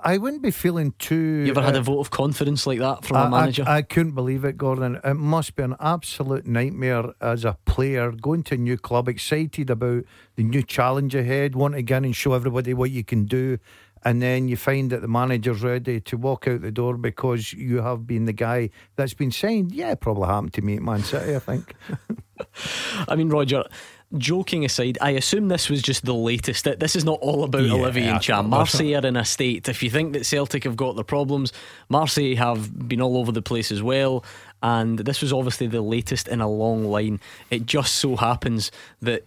I 0.03 0.17
wouldn't 0.17 0.43
be 0.43 0.53
feeling 0.53 0.95
too. 0.99 1.43
You 1.45 1.51
ever 1.51 1.63
had 1.63 1.75
uh, 1.75 1.81
a 1.81 1.83
vote 1.83 2.01
of 2.01 2.11
confidence 2.11 2.67
like 2.67 2.79
that 2.79 3.05
from 3.05 3.17
I, 3.17 3.27
a 3.27 3.31
manager? 3.31 3.65
I, 3.67 3.79
I 3.79 3.83
couldn't 3.83 4.13
believe 4.13 4.45
it, 4.45 4.57
Gordon. 4.57 5.01
It 5.03 5.15
must 5.15 5.57
be 5.57 5.65
an 5.65 5.75
absolute 5.81 6.47
nightmare 6.47 7.13
as 7.21 7.45
a 7.45 7.59
player 7.65 8.13
going 8.13 8.45
to 8.45 8.55
a 8.55 8.59
new 8.59 8.79
club, 8.79 9.09
excited 9.09 9.71
about 9.71 10.05
the 10.37 10.45
new 10.45 10.63
challenge 10.63 11.15
ahead, 11.15 11.57
want 11.57 11.75
to 11.75 11.83
get 11.83 12.05
and 12.05 12.15
show 12.15 12.35
everybody 12.35 12.75
what 12.75 12.91
you 12.91 13.03
can 13.03 13.25
do. 13.25 13.59
And 14.05 14.23
then 14.23 14.47
you 14.47 14.57
find 14.57 14.91
that 14.91 15.03
the 15.03 15.09
manager's 15.09 15.63
ready 15.63 16.01
to 16.03 16.17
walk 16.17 16.47
out 16.47 16.61
the 16.61 16.71
door 16.71 16.97
because 16.97 17.53
you 17.53 17.83
have 17.83 18.07
been 18.07 18.27
the 18.27 18.33
guy 18.33 18.71
that's 18.95 19.15
been 19.15 19.33
saying, 19.33 19.71
Yeah, 19.73 19.91
it 19.91 20.01
probably 20.01 20.29
happened 20.29 20.55
to 20.55 20.63
me 20.63 20.77
at 20.77 20.83
Man 20.83 21.03
City, 21.03 21.35
I 21.35 21.41
think. 21.41 21.75
I 23.09 23.17
mean, 23.17 23.29
Roger, 23.29 23.65
joking 24.17 24.65
aside, 24.65 24.97
I 25.01 25.11
assume 25.11 25.49
this 25.49 25.69
was 25.69 25.83
just 25.83 26.05
the 26.05 26.15
latest. 26.15 26.65
This 26.79 26.97
is 26.97 27.05
not 27.05 27.19
all 27.21 27.45
about 27.45 27.63
Yeah, 27.63 27.75
Olivier 27.75 28.13
Ntcham. 28.13 28.49
Marseille 28.49 28.95
are 28.95 29.07
in 29.07 29.17
a 29.17 29.25
state. 29.25 29.69
If 29.69 29.83
you 29.83 29.91
think 29.91 30.15
that 30.15 30.25
Celtic 30.25 30.65
have 30.65 30.77
got 30.77 30.95
their 30.95 31.05
problems, 31.05 31.53
Marseille 31.89 32.37
have 32.37 32.89
been 32.89 33.03
all 33.03 33.19
over 33.19 33.33
the 33.33 33.43
place 33.43 33.71
as 33.71 33.83
well. 33.83 34.25
And 34.63 34.99
this 34.99 35.21
was 35.21 35.33
obviously 35.33 35.67
the 35.67 35.83
latest 35.83 36.27
in 36.29 36.41
a 36.41 36.49
long 36.49 36.85
line. 36.85 37.21
It 37.51 37.67
just 37.67 37.97
so 37.97 38.17
happens 38.17 38.73
that 39.03 39.27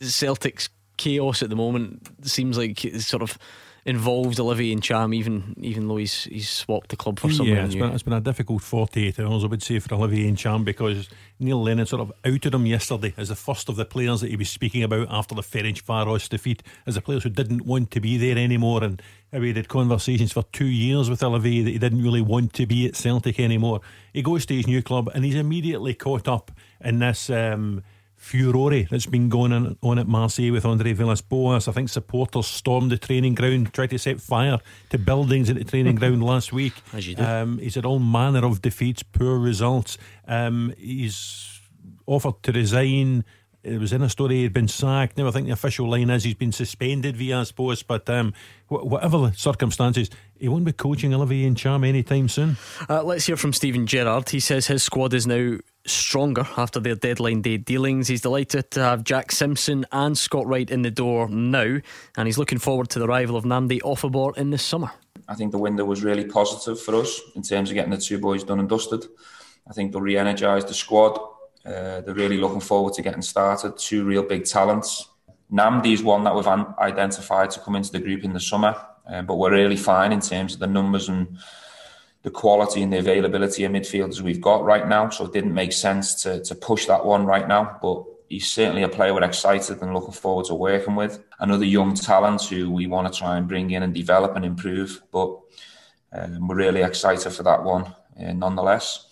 Celtic's 0.00 0.68
chaos 0.96 1.42
at 1.42 1.50
the 1.50 1.56
moment 1.56 2.08
seems 2.22 2.56
like 2.56 2.84
it's 2.84 3.06
sort 3.06 3.22
of 3.22 3.36
involved 3.84 4.38
Olivier 4.38 4.74
Ntcham, 4.74 5.14
even 5.14 5.54
even 5.58 5.88
though 5.88 5.96
he's 5.96 6.24
he's 6.24 6.48
swapped 6.48 6.90
the 6.90 6.96
club 6.96 7.18
for 7.18 7.30
someone 7.30 7.56
yeah, 7.56 7.64
it's 7.64 7.74
new. 7.74 7.82
been, 7.82 7.92
it's 7.92 8.02
been 8.02 8.12
a 8.12 8.20
difficult 8.20 8.62
48 8.62 9.18
hours, 9.20 9.44
I 9.44 9.46
would 9.46 9.62
say, 9.62 9.78
for 9.78 9.94
Olivier 9.94 10.30
Ntcham 10.30 10.64
because 10.64 11.08
Neil 11.38 11.62
Lennon 11.62 11.86
sort 11.86 12.02
of 12.02 12.12
outed 12.24 12.54
him 12.54 12.66
yesterday 12.66 13.14
as 13.16 13.28
the 13.28 13.36
first 13.36 13.68
of 13.68 13.76
the 13.76 13.84
players 13.84 14.20
that 14.20 14.30
he 14.30 14.36
was 14.36 14.50
speaking 14.50 14.82
about 14.82 15.08
after 15.10 15.34
the 15.34 15.42
Ferencváros 15.42 16.28
defeat, 16.28 16.62
as 16.86 16.94
the 16.94 17.00
players 17.00 17.22
who 17.22 17.30
didn't 17.30 17.64
want 17.64 17.90
to 17.92 18.00
be 18.00 18.16
there 18.16 18.36
anymore. 18.36 18.84
And 18.84 19.02
how 19.32 19.40
he 19.40 19.52
had 19.52 19.68
conversations 19.68 20.32
for 20.32 20.42
two 20.52 20.66
years 20.66 21.08
with 21.08 21.22
Olivier 21.22 21.62
that 21.62 21.70
he 21.70 21.78
didn't 21.78 22.02
really 22.02 22.22
want 22.22 22.52
to 22.54 22.66
be 22.66 22.86
at 22.86 22.96
Celtic 22.96 23.38
anymore. 23.38 23.80
He 24.12 24.22
goes 24.22 24.44
to 24.46 24.54
his 24.54 24.66
new 24.66 24.82
club 24.82 25.08
and 25.14 25.24
he's 25.24 25.36
immediately 25.36 25.94
caught 25.94 26.28
up 26.28 26.50
in 26.80 26.98
this. 26.98 27.30
Um, 27.30 27.82
furore 28.20 28.84
that's 28.90 29.06
been 29.06 29.30
going 29.30 29.76
on, 29.82 29.98
at 29.98 30.06
Marseille 30.06 30.52
with 30.52 30.66
Andre 30.66 30.92
Villas-Boas. 30.92 31.66
I 31.66 31.72
think 31.72 31.88
supporters 31.88 32.46
stormed 32.46 32.92
the 32.92 32.98
training 32.98 33.34
ground, 33.34 33.72
tried 33.72 33.90
to 33.90 33.98
set 33.98 34.20
fire 34.20 34.58
to 34.90 34.98
buildings 34.98 35.48
at 35.48 35.56
the 35.56 35.64
training 35.64 35.96
ground 35.96 36.22
last 36.22 36.52
week. 36.52 36.74
As 36.92 37.08
you 37.08 37.14
do. 37.14 37.24
Um, 37.24 37.58
he's 37.58 37.76
had 37.76 37.86
all 37.86 37.98
manner 37.98 38.44
of 38.44 38.60
defeats, 38.60 39.02
poor 39.02 39.38
results. 39.38 39.96
Um, 40.28 40.74
he's 40.78 41.60
offered 42.06 42.42
to 42.42 42.52
resign. 42.52 43.24
It 43.62 43.78
was 43.78 43.92
in 43.92 44.02
a 44.02 44.08
story 44.08 44.36
he'd 44.36 44.52
been 44.52 44.68
sacked. 44.68 45.16
Now 45.16 45.26
I 45.26 45.30
think 45.30 45.46
the 45.46 45.52
official 45.52 45.88
line 45.88 46.10
is 46.10 46.24
he's 46.24 46.34
been 46.34 46.52
suspended 46.52 47.16
via 47.16 47.44
post. 47.56 47.86
But 47.86 48.08
um, 48.08 48.34
wh- 48.68 48.84
whatever 48.84 49.18
the 49.18 49.32
circumstances, 49.32 50.10
he 50.38 50.48
won't 50.48 50.64
be 50.64 50.72
coaching 50.72 51.14
Olivier 51.14 51.48
Ntcham 51.50 51.86
anytime 51.86 52.28
soon. 52.28 52.56
Uh, 52.88 53.02
let's 53.02 53.26
hear 53.26 53.36
from 53.36 53.52
Steven 53.54 53.86
Gerrard. 53.86 54.28
He 54.30 54.40
says 54.40 54.66
his 54.66 54.82
squad 54.82 55.14
is 55.14 55.26
now 55.26 55.58
stronger 55.86 56.46
after 56.56 56.80
their 56.80 56.94
deadline 56.94 57.42
day 57.42 57.56
dealings. 57.56 58.08
He's 58.08 58.20
delighted 58.20 58.70
to 58.72 58.82
have 58.82 59.04
Jack 59.04 59.32
Simpson 59.32 59.86
and 59.92 60.16
Scott 60.16 60.46
Wright 60.46 60.70
in 60.70 60.82
the 60.82 60.90
door 60.90 61.28
now, 61.28 61.78
and 62.16 62.26
he's 62.26 62.38
looking 62.38 62.58
forward 62.58 62.90
to 62.90 62.98
the 62.98 63.06
arrival 63.06 63.36
of 63.36 63.44
Nnamdi 63.44 63.80
Ofoborh 63.82 64.36
in 64.36 64.50
the 64.50 64.58
summer. 64.58 64.90
I 65.28 65.34
think 65.34 65.52
the 65.52 65.58
window 65.58 65.84
was 65.84 66.02
really 66.02 66.24
positive 66.24 66.80
for 66.80 66.96
us 66.96 67.20
in 67.36 67.42
terms 67.42 67.70
of 67.70 67.74
getting 67.74 67.92
the 67.92 67.98
two 67.98 68.18
boys 68.18 68.44
done 68.44 68.60
and 68.60 68.68
dusted. 68.68 69.04
I 69.68 69.72
think 69.72 69.92
they 69.92 70.00
re-energised 70.00 70.68
the 70.68 70.74
squad. 70.74 71.18
Uh, 71.64 72.00
they're 72.00 72.14
really 72.14 72.38
looking 72.38 72.60
forward 72.60 72.94
to 72.94 73.02
getting 73.02 73.22
started. 73.22 73.76
Two 73.78 74.04
real 74.04 74.22
big 74.22 74.44
talents. 74.44 75.08
Nnamdi 75.52 75.92
is 75.92 76.02
one 76.02 76.24
that 76.24 76.34
we've 76.34 76.46
identified 76.46 77.50
to 77.50 77.60
come 77.60 77.76
into 77.76 77.92
the 77.92 78.00
group 78.00 78.24
in 78.24 78.32
the 78.32 78.40
summer, 78.40 78.74
um, 79.06 79.26
but 79.26 79.36
we're 79.36 79.52
really 79.52 79.76
fine 79.76 80.12
in 80.12 80.20
terms 80.20 80.54
of 80.54 80.60
the 80.60 80.66
numbers 80.66 81.08
and 81.08 81.38
the 82.22 82.30
quality 82.30 82.82
and 82.82 82.92
the 82.92 82.98
availability 82.98 83.64
of 83.64 83.72
midfielders 83.72 84.20
we've 84.20 84.40
got 84.40 84.64
right 84.64 84.86
now. 84.86 85.08
So 85.08 85.24
it 85.24 85.32
didn't 85.32 85.54
make 85.54 85.72
sense 85.72 86.22
to 86.22 86.42
to 86.44 86.54
push 86.54 86.86
that 86.86 87.04
one 87.04 87.24
right 87.24 87.48
now. 87.48 87.78
But 87.80 88.04
he's 88.28 88.50
certainly 88.50 88.82
a 88.82 88.88
player 88.88 89.12
we're 89.12 89.24
excited 89.24 89.82
and 89.82 89.94
looking 89.94 90.12
forward 90.12 90.46
to 90.46 90.54
working 90.54 90.94
with. 90.94 91.22
Another 91.38 91.64
young 91.64 91.94
talent 91.94 92.42
who 92.44 92.70
we 92.70 92.86
want 92.86 93.12
to 93.12 93.18
try 93.18 93.36
and 93.36 93.48
bring 93.48 93.70
in 93.70 93.82
and 93.82 93.94
develop 93.94 94.36
and 94.36 94.44
improve. 94.44 95.02
But 95.10 95.38
um, 96.12 96.48
we're 96.48 96.56
really 96.56 96.82
excited 96.82 97.32
for 97.32 97.42
that 97.42 97.62
one, 97.62 97.86
uh, 98.18 98.32
nonetheless. 98.32 99.06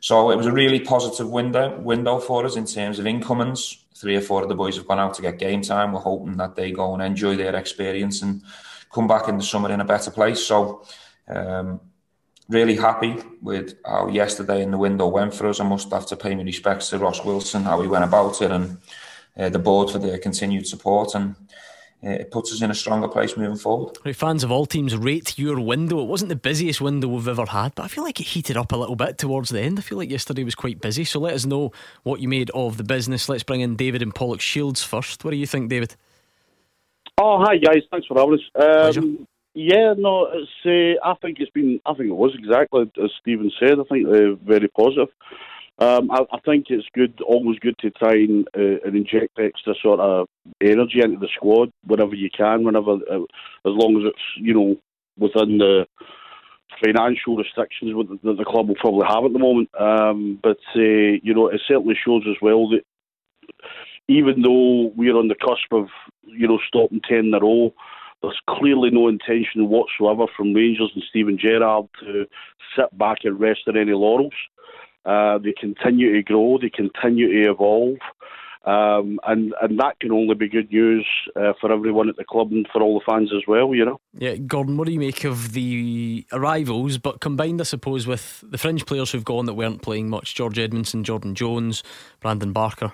So 0.00 0.30
it 0.30 0.36
was 0.36 0.46
a 0.46 0.52
really 0.52 0.80
positive 0.80 1.30
window 1.30 1.78
window 1.78 2.18
for 2.18 2.44
us 2.44 2.56
in 2.56 2.66
terms 2.66 2.98
of 2.98 3.06
incomings. 3.06 3.78
Three 3.94 4.16
or 4.16 4.20
four 4.20 4.42
of 4.42 4.48
the 4.48 4.54
boys 4.56 4.76
have 4.76 4.88
gone 4.88 4.98
out 4.98 5.14
to 5.14 5.22
get 5.22 5.38
game 5.38 5.62
time. 5.62 5.92
We're 5.92 6.00
hoping 6.00 6.36
that 6.38 6.56
they 6.56 6.72
go 6.72 6.92
and 6.94 7.02
enjoy 7.02 7.36
their 7.36 7.54
experience 7.54 8.20
and 8.20 8.42
come 8.92 9.06
back 9.06 9.28
in 9.28 9.36
the 9.36 9.44
summer 9.44 9.70
in 9.70 9.80
a 9.80 9.84
better 9.84 10.10
place. 10.10 10.44
So 10.44 10.84
um, 11.28 11.80
really 12.52 12.76
happy 12.76 13.16
with 13.40 13.74
how 13.84 14.08
yesterday 14.08 14.62
in 14.62 14.70
the 14.70 14.78
window 14.78 15.08
went 15.08 15.34
for 15.34 15.48
us. 15.48 15.60
I 15.60 15.64
must 15.64 15.90
have 15.90 16.06
to 16.06 16.16
pay 16.16 16.34
my 16.34 16.42
respects 16.42 16.90
to 16.90 16.98
Ross 16.98 17.24
Wilson, 17.24 17.62
how 17.62 17.80
he 17.80 17.88
went 17.88 18.04
about 18.04 18.40
it, 18.42 18.50
and 18.50 18.78
uh, 19.36 19.48
the 19.48 19.58
board 19.58 19.90
for 19.90 19.98
their 19.98 20.18
continued 20.18 20.66
support. 20.66 21.14
And 21.14 21.34
uh, 22.04 22.10
it 22.10 22.30
puts 22.30 22.52
us 22.52 22.62
in 22.62 22.70
a 22.70 22.74
stronger 22.74 23.08
place 23.08 23.36
moving 23.36 23.56
forward. 23.56 23.96
Right, 24.04 24.14
fans 24.14 24.44
of 24.44 24.50
all 24.50 24.66
teams 24.66 24.96
rate 24.96 25.38
your 25.38 25.60
window. 25.60 26.00
It 26.00 26.06
wasn't 26.06 26.30
the 26.30 26.36
busiest 26.36 26.80
window 26.80 27.08
we've 27.08 27.28
ever 27.28 27.46
had, 27.46 27.74
but 27.74 27.84
I 27.84 27.88
feel 27.88 28.04
like 28.04 28.20
it 28.20 28.26
heated 28.26 28.56
up 28.56 28.72
a 28.72 28.76
little 28.76 28.96
bit 28.96 29.18
towards 29.18 29.50
the 29.50 29.60
end. 29.60 29.78
I 29.78 29.82
feel 29.82 29.98
like 29.98 30.10
yesterday 30.10 30.44
was 30.44 30.54
quite 30.54 30.80
busy. 30.80 31.04
So 31.04 31.20
let 31.20 31.34
us 31.34 31.46
know 31.46 31.72
what 32.02 32.20
you 32.20 32.28
made 32.28 32.50
of 32.50 32.76
the 32.76 32.84
business. 32.84 33.28
Let's 33.28 33.44
bring 33.44 33.60
in 33.60 33.76
David 33.76 34.02
and 34.02 34.14
Pollokshields 34.14 34.84
first. 34.84 35.24
What 35.24 35.30
do 35.30 35.36
you 35.36 35.46
think, 35.46 35.70
David? 35.70 35.94
Oh, 37.18 37.44
hi 37.44 37.56
guys. 37.58 37.82
Thanks 37.90 38.06
for 38.06 38.18
having 38.18 38.34
us. 38.34 38.96
Um, 38.96 39.28
yeah, 39.54 39.94
no, 39.96 40.28
it's. 40.32 40.50
Uh, 40.64 41.06
I 41.06 41.14
think 41.20 41.38
it's 41.40 41.50
been. 41.50 41.80
I 41.84 41.94
think 41.94 42.08
it 42.08 42.14
was 42.14 42.34
exactly 42.34 42.90
as 43.02 43.10
Steven 43.20 43.50
said. 43.58 43.78
I 43.78 43.84
think 43.84 44.08
uh, 44.08 44.34
very 44.44 44.68
positive. 44.68 45.08
Um, 45.78 46.10
I, 46.10 46.20
I 46.32 46.38
think 46.44 46.66
it's 46.68 46.86
good, 46.94 47.20
always 47.26 47.58
good 47.58 47.76
to 47.78 47.90
try 47.90 48.12
and, 48.12 48.46
uh, 48.56 48.86
and 48.86 48.94
inject 48.94 49.38
extra 49.38 49.74
sort 49.82 50.00
of 50.00 50.28
energy 50.60 51.00
into 51.02 51.18
the 51.18 51.28
squad 51.34 51.72
whenever 51.84 52.14
you 52.14 52.28
can, 52.30 52.62
whenever, 52.62 52.92
uh, 52.92 53.22
as 53.64 53.72
long 53.72 53.96
as 53.96 54.12
it's 54.12 54.22
you 54.36 54.54
know 54.54 54.76
within 55.18 55.58
the 55.58 55.86
financial 56.82 57.36
restrictions 57.36 57.92
that 58.22 58.36
the, 58.36 58.44
club 58.44 58.68
will 58.68 58.74
probably 58.76 59.06
have 59.08 59.24
at 59.24 59.32
the 59.32 59.38
moment. 59.38 59.70
Um, 59.78 60.38
but 60.42 60.58
uh, 60.76 61.18
you 61.22 61.34
know, 61.34 61.48
it 61.48 61.60
certainly 61.66 61.94
shows 62.04 62.22
as 62.28 62.36
well 62.40 62.68
that 62.70 62.82
even 64.08 64.42
though 64.42 64.92
we're 64.96 65.16
on 65.16 65.28
the 65.28 65.34
cusp 65.34 65.72
of, 65.72 65.88
you 66.24 66.48
know, 66.48 66.58
stopping 66.66 67.00
10 67.08 67.18
in 67.18 67.34
a 67.34 67.40
row, 67.40 67.72
there's 68.22 68.40
clearly 68.48 68.90
no 68.90 69.08
intention 69.08 69.68
whatsoever 69.68 70.26
from 70.36 70.54
Rangers 70.54 70.92
and 70.94 71.04
Steven 71.10 71.38
Gerrard 71.38 71.88
to 72.00 72.26
sit 72.76 72.96
back 72.96 73.18
and 73.24 73.38
rest 73.38 73.62
on 73.66 73.76
any 73.76 73.92
laurels. 73.92 74.32
Uh, 75.04 75.38
they 75.38 75.52
continue 75.58 76.14
to 76.14 76.22
grow, 76.22 76.58
they 76.58 76.70
continue 76.70 77.28
to 77.28 77.50
evolve, 77.50 77.98
um, 78.64 79.18
and 79.26 79.52
and 79.60 79.80
that 79.80 79.98
can 79.98 80.12
only 80.12 80.36
be 80.36 80.48
good 80.48 80.70
news 80.70 81.04
uh, 81.34 81.52
for 81.60 81.72
everyone 81.72 82.08
at 82.08 82.16
the 82.16 82.24
club 82.24 82.52
and 82.52 82.68
for 82.72 82.80
all 82.80 83.00
the 83.00 83.04
fans 83.04 83.32
as 83.34 83.42
well. 83.48 83.74
You 83.74 83.84
know. 83.84 84.00
Yeah, 84.16 84.36
Gordon, 84.36 84.76
what 84.76 84.86
do 84.86 84.92
you 84.92 85.00
make 85.00 85.24
of 85.24 85.52
the 85.52 86.24
arrivals, 86.32 86.98
but 86.98 87.20
combined, 87.20 87.60
I 87.60 87.64
suppose, 87.64 88.06
with 88.06 88.44
the 88.48 88.58
fringe 88.58 88.86
players 88.86 89.10
who've 89.10 89.24
gone 89.24 89.46
that 89.46 89.54
weren't 89.54 89.82
playing 89.82 90.08
much? 90.08 90.36
George 90.36 90.56
Edmundson, 90.56 91.02
Jordan 91.02 91.34
Jones, 91.34 91.82
Brandon 92.20 92.52
Barker. 92.52 92.92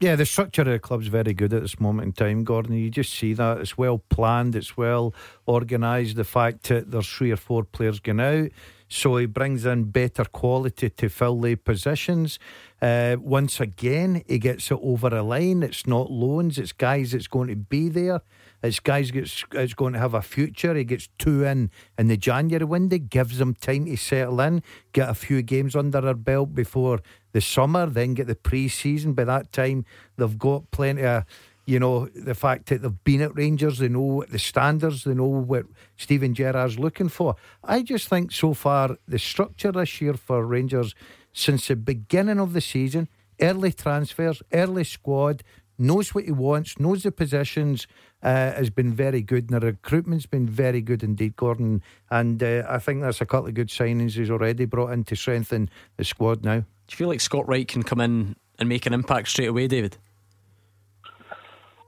Yeah, 0.00 0.16
the 0.16 0.24
structure 0.24 0.62
of 0.62 0.68
the 0.68 0.78
club's 0.78 1.08
very 1.08 1.34
good 1.34 1.52
at 1.52 1.60
this 1.60 1.78
moment 1.78 2.06
in 2.06 2.12
time, 2.12 2.42
Gordon. 2.42 2.72
You 2.72 2.88
just 2.88 3.12
see 3.12 3.34
that. 3.34 3.58
It's 3.58 3.76
well 3.76 3.98
planned, 3.98 4.56
it's 4.56 4.74
well 4.74 5.14
organised. 5.46 6.16
The 6.16 6.24
fact 6.24 6.62
that 6.68 6.90
there's 6.90 7.06
three 7.06 7.30
or 7.32 7.36
four 7.36 7.64
players 7.64 8.00
going 8.00 8.18
out, 8.18 8.48
so 8.88 9.18
he 9.18 9.26
brings 9.26 9.66
in 9.66 9.90
better 9.90 10.24
quality 10.24 10.88
to 10.88 11.08
fill 11.10 11.38
the 11.38 11.54
positions. 11.54 12.38
Uh, 12.80 13.16
once 13.20 13.60
again, 13.60 14.24
he 14.26 14.38
gets 14.38 14.70
it 14.70 14.78
over 14.82 15.08
a 15.08 15.22
line. 15.22 15.62
It's 15.62 15.86
not 15.86 16.10
loans, 16.10 16.56
it's 16.56 16.72
guys 16.72 17.12
that's 17.12 17.28
going 17.28 17.48
to 17.48 17.56
be 17.56 17.90
there. 17.90 18.22
It's 18.62 18.80
guys 18.80 19.10
that's, 19.10 19.44
that's 19.50 19.74
going 19.74 19.92
to 19.94 19.98
have 19.98 20.14
a 20.14 20.22
future. 20.22 20.74
He 20.74 20.84
gets 20.84 21.08
two 21.18 21.44
in 21.44 21.70
in 21.98 22.08
the 22.08 22.16
January 22.16 22.64
window, 22.64 22.98
gives 22.98 23.38
them 23.38 23.54
time 23.54 23.84
to 23.84 23.96
settle 23.96 24.40
in, 24.40 24.62
get 24.92 25.10
a 25.10 25.14
few 25.14 25.42
games 25.42 25.76
under 25.76 26.00
their 26.00 26.14
belt 26.14 26.54
before 26.54 27.00
the 27.32 27.40
summer, 27.40 27.86
then 27.86 28.14
get 28.14 28.26
the 28.26 28.34
pre 28.34 28.68
season. 28.68 29.12
By 29.12 29.24
that 29.24 29.52
time, 29.52 29.84
they've 30.16 30.38
got 30.38 30.70
plenty 30.70 31.04
of, 31.04 31.24
you 31.66 31.78
know, 31.78 32.06
the 32.06 32.34
fact 32.34 32.66
that 32.66 32.82
they've 32.82 33.04
been 33.04 33.20
at 33.20 33.34
Rangers, 33.34 33.78
they 33.78 33.88
know 33.88 34.24
the 34.28 34.38
standards, 34.38 35.04
they 35.04 35.14
know 35.14 35.26
what 35.26 35.66
Steven 35.96 36.34
Gerrard's 36.34 36.78
looking 36.78 37.08
for. 37.08 37.36
I 37.62 37.82
just 37.82 38.08
think 38.08 38.32
so 38.32 38.54
far, 38.54 38.96
the 39.06 39.18
structure 39.18 39.72
this 39.72 40.00
year 40.00 40.14
for 40.14 40.44
Rangers 40.44 40.94
since 41.32 41.68
the 41.68 41.76
beginning 41.76 42.40
of 42.40 42.52
the 42.52 42.60
season, 42.60 43.08
early 43.40 43.72
transfers, 43.72 44.42
early 44.52 44.84
squad, 44.84 45.42
knows 45.78 46.14
what 46.14 46.24
he 46.24 46.32
wants, 46.32 46.78
knows 46.78 47.02
the 47.04 47.12
positions, 47.12 47.86
uh, 48.22 48.52
has 48.52 48.70
been 48.70 48.92
very 48.92 49.22
good. 49.22 49.50
And 49.50 49.60
the 49.60 49.66
recruitment's 49.66 50.26
been 50.26 50.46
very 50.46 50.80
good 50.80 51.02
indeed, 51.02 51.36
Gordon. 51.36 51.82
And 52.10 52.42
uh, 52.42 52.64
I 52.68 52.78
think 52.78 53.02
that's 53.02 53.20
a 53.20 53.26
couple 53.26 53.48
of 53.48 53.54
good 53.54 53.68
signings 53.68 54.12
he's 54.12 54.30
already 54.30 54.64
brought 54.64 54.92
in 54.92 55.04
to 55.04 55.16
strengthen 55.16 55.70
the 55.96 56.04
squad 56.04 56.44
now. 56.44 56.60
Do 56.60 56.64
you 56.90 56.96
feel 56.96 57.08
like 57.08 57.20
Scott 57.20 57.48
Wright 57.48 57.66
can 57.66 57.82
come 57.82 58.00
in 58.00 58.36
and 58.58 58.68
make 58.68 58.86
an 58.86 58.92
impact 58.92 59.28
straight 59.28 59.48
away, 59.48 59.66
David? 59.66 59.96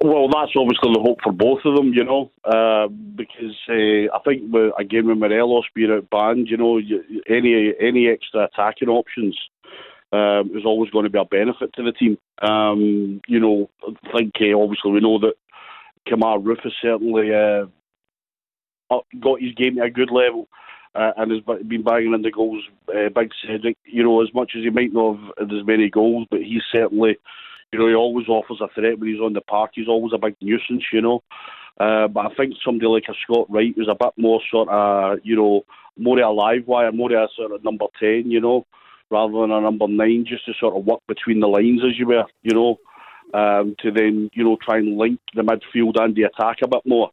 Well, 0.01 0.27
that's 0.29 0.51
obviously 0.57 0.93
the 0.93 1.01
hope 1.01 1.19
for 1.23 1.33
both 1.33 1.61
of 1.65 1.77
them, 1.77 1.93
you 1.93 2.03
know, 2.03 2.33
uh, 2.45 2.89
because 2.89 3.55
uh, 3.69 4.13
I 4.13 4.19
think 4.25 4.53
with, 4.53 4.73
again 4.77 5.07
with 5.07 5.19
Morelos 5.19 5.65
being 5.77 5.93
out 5.93 6.11
banned, 6.11 6.49
you 6.49 6.57
know, 6.57 6.81
any 7.29 7.73
any 7.81 8.09
extra 8.09 8.47
attacking 8.47 8.89
options 8.89 9.39
um, 10.13 10.51
is 10.57 10.65
always 10.65 10.91
going 10.91 11.05
to 11.05 11.11
be 11.11 11.21
a 11.21 11.25
benefit 11.25 11.73
to 11.75 11.85
the 11.85 11.93
team. 11.93 12.19
Um, 12.41 13.21
you 13.29 13.39
know, 13.39 13.71
I 13.87 14.19
think 14.19 14.35
uh, 14.41 14.59
obviously 14.59 14.91
we 14.91 15.01
know 15.01 15.21
that 15.21 15.35
Kemar 16.09 16.43
Roofe 16.43 16.65
has 16.65 16.73
certainly 16.81 17.35
uh, 17.35 17.67
got 19.21 19.41
his 19.41 19.55
game 19.55 19.79
at 19.79 19.87
a 19.87 19.91
good 19.91 20.11
level. 20.11 20.49
Uh, 20.95 21.11
and 21.17 21.33
has 21.33 21.41
been 21.67 21.83
banging 21.83 22.13
in 22.13 22.21
the 22.21 22.31
goals. 22.31 22.63
Uh, 22.87 23.09
Big 23.09 23.31
Cedric, 23.41 23.79
you 23.87 24.03
know, 24.03 24.23
as 24.23 24.29
much 24.35 24.53
as 24.55 24.63
he 24.63 24.69
might 24.69 24.93
not 24.93 25.17
have 25.39 25.51
as 25.51 25.67
many 25.67 25.89
goals, 25.89 26.27
but 26.31 26.43
he's 26.43 26.61
certainly 26.71 27.17
you 27.73 27.79
know, 27.79 27.89
he 27.89 27.95
always 27.95 28.29
offers 28.29 28.61
a 28.61 28.69
threat 28.75 28.99
when 28.99 29.09
he's 29.09 29.21
on 29.21 29.33
the 29.33 29.41
park. 29.41 29.73
He's 29.75 29.89
always 29.89 30.13
a 30.15 30.19
big 30.19 30.37
nuisance, 30.41 30.85
you 30.93 31.01
know. 31.01 31.23
Uh, 31.81 32.07
but 32.07 32.27
I 32.27 32.35
think 32.35 32.55
somebody 32.63 32.87
like 32.87 33.05
a 33.09 33.15
Scott 33.23 33.47
Wright 33.49 33.75
was 33.77 33.89
a 33.89 33.95
bit 33.95 34.13
more 34.19 34.41
sort 34.51 34.69
of, 34.69 35.19
you 35.23 35.35
know, 35.35 35.65
more 35.97 36.21
of 36.21 36.29
a 36.29 36.31
live 36.31 36.67
wire, 36.67 36.93
more 36.93 37.13
of 37.13 37.31
a 37.31 37.33
sort 37.35 37.53
of 37.53 37.65
number 37.65 37.87
10, 37.99 38.31
you 38.31 38.41
know, 38.41 38.67
rather 39.11 39.33
than 39.33 39.51
a 39.51 39.61
number 39.61 39.89
9, 39.89 40.27
just 40.29 40.45
to 40.45 40.53
sort 40.61 40.77
of 40.77 40.85
work 40.85 41.01
between 41.09 41.41
the 41.41 41.49
lines, 41.49 41.81
as 41.83 41.99
you 41.99 42.07
were, 42.07 42.25
you 42.43 42.55
know, 42.55 42.77
um, 43.33 43.75
to 43.81 43.91
then, 43.91 44.31
you 44.35 44.45
know, 44.45 44.57
try 44.63 44.79
and 44.79 44.97
link 44.97 45.21
the 45.35 45.43
midfield 45.43 46.01
and 46.01 46.15
the 46.15 46.23
attack 46.23 46.59
a 46.63 46.69
bit 46.69 46.83
more. 46.85 47.11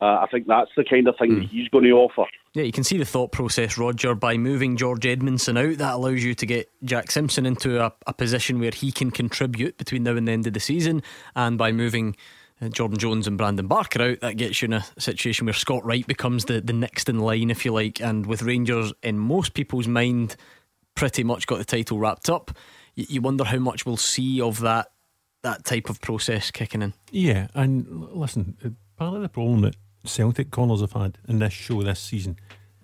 Uh, 0.00 0.20
I 0.20 0.26
think 0.30 0.46
that's 0.46 0.70
the 0.76 0.84
kind 0.84 1.08
of 1.08 1.16
thing 1.18 1.30
mm. 1.30 1.40
that 1.40 1.48
he's 1.50 1.68
going 1.68 1.84
to 1.84 1.92
offer. 1.92 2.26
Yeah, 2.52 2.64
you 2.64 2.72
can 2.72 2.84
see 2.84 2.98
the 2.98 3.04
thought 3.06 3.32
process, 3.32 3.78
Roger. 3.78 4.14
By 4.14 4.36
moving 4.36 4.76
George 4.76 5.02
Edmundson 5.02 5.58
out, 5.58 5.78
that 5.78 5.94
allows 5.94 6.22
you 6.22 6.34
to 6.34 6.46
get 6.46 6.70
Jack 6.84 7.10
Simpson 7.10 7.46
into 7.46 7.82
a, 7.82 7.92
a 8.06 8.12
position 8.12 8.60
where 8.60 8.72
he 8.72 8.92
can 8.92 9.10
contribute 9.10 9.78
between 9.78 10.02
now 10.02 10.16
and 10.16 10.28
the 10.28 10.32
end 10.32 10.46
of 10.46 10.52
the 10.52 10.60
season. 10.60 11.02
And 11.34 11.56
by 11.56 11.72
moving 11.72 12.14
uh, 12.60 12.68
Jordan 12.68 12.98
Jones 12.98 13.26
and 13.26 13.38
Brandon 13.38 13.66
Barker 13.66 14.02
out, 14.02 14.20
that 14.20 14.36
gets 14.36 14.60
you 14.60 14.66
in 14.66 14.74
a 14.74 14.84
situation 14.98 15.46
where 15.46 15.54
Scott 15.54 15.84
Wright 15.84 16.06
becomes 16.06 16.44
the, 16.44 16.60
the 16.60 16.74
next 16.74 17.08
in 17.08 17.18
line, 17.18 17.50
if 17.50 17.64
you 17.64 17.72
like. 17.72 17.98
And 18.00 18.26
with 18.26 18.42
Rangers, 18.42 18.92
in 19.02 19.18
most 19.18 19.54
people's 19.54 19.88
mind, 19.88 20.36
pretty 20.94 21.24
much 21.24 21.46
got 21.46 21.58
the 21.58 21.64
title 21.64 21.98
wrapped 21.98 22.28
up, 22.28 22.50
you, 22.94 23.06
you 23.08 23.20
wonder 23.22 23.44
how 23.44 23.58
much 23.58 23.86
we'll 23.86 23.96
see 23.96 24.42
of 24.42 24.60
that 24.60 24.90
that 25.46 25.64
type 25.64 25.88
of 25.88 26.00
process 26.00 26.50
kicking 26.50 26.82
in. 26.82 26.92
Yeah, 27.12 27.46
and 27.54 27.86
listen, 28.12 28.56
uh, 28.64 28.70
part 28.96 29.14
of 29.14 29.22
the 29.22 29.28
problem 29.28 29.60
that 29.60 29.76
Celtic 30.04 30.50
callers 30.50 30.80
have 30.80 30.92
had 30.92 31.18
in 31.28 31.38
this 31.38 31.52
show 31.52 31.82
this 31.82 32.00
season. 32.00 32.36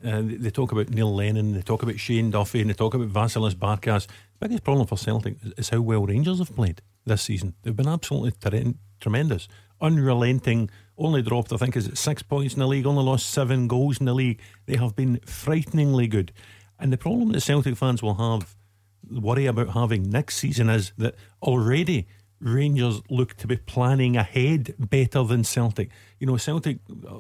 Uh, 0.05 0.23
they, 0.25 0.51
talk 0.51 0.73
about 0.73 0.89
Neil 0.89 1.15
Lennon, 1.15 1.53
they 1.53 1.63
talk 1.63 1.83
about 1.83 1.99
Shane 1.99 2.31
Duffy, 2.31 2.61
and 2.61 2.71
they 2.71 2.75
talk 2.75 2.95
about 2.95 3.09
Vasilis 3.09 3.55
Barkas. 3.55 4.07
The 4.07 4.49
biggest 4.49 4.65
problem 4.65 4.87
for 4.87 4.97
Celtic 4.97 5.37
is, 5.45 5.53
is 5.57 5.69
how 5.71 5.81
well 5.81 6.07
Rangers 6.07 6.39
have 6.39 6.55
played 6.55 6.83
this 7.05 7.23
season. 7.23 7.55
They've 7.63 7.75
been 7.75 7.89
absolutely 7.89 8.33
ter- 8.33 8.75
tremendous, 9.01 9.49
unrelenting. 9.81 10.71
Only 10.97 11.23
dropped, 11.23 11.53
I 11.53 11.57
think, 11.57 11.77
is 11.77 11.89
it 11.89 11.99
six 11.99 12.23
points 12.23 12.55
in 12.55 12.61
the 12.61 12.67
league. 12.69 12.87
Only 12.87 13.03
lost 13.03 13.31
seven 13.31 13.67
goals 13.67 13.99
in 13.99 14.07
the 14.07 14.15
league. 14.15 14.41
They 14.67 14.77
have 14.77 14.95
been 14.95 15.19
frighteningly 15.25 16.07
good. 16.07 16.33
And 16.79 16.93
the 16.93 16.99
problem 16.99 17.33
that 17.33 17.41
Celtic 17.41 17.77
fans 17.77 18.03
will 18.03 18.15
have, 18.15 18.55
worry 19.11 19.47
about 19.47 19.71
having 19.71 20.11
next 20.11 20.37
season, 20.37 20.69
is 20.69 20.93
that 20.99 21.15
already 21.43 22.07
Rangers 22.43 23.01
look 23.09 23.37
to 23.37 23.47
be 23.47 23.57
planning 23.57 24.17
ahead 24.17 24.75
better 24.79 25.23
than 25.23 25.45
Celtic. 25.45 25.91
You 26.19 26.27
know, 26.27 26.37
Celtic 26.37 26.79
uh, 26.91 27.19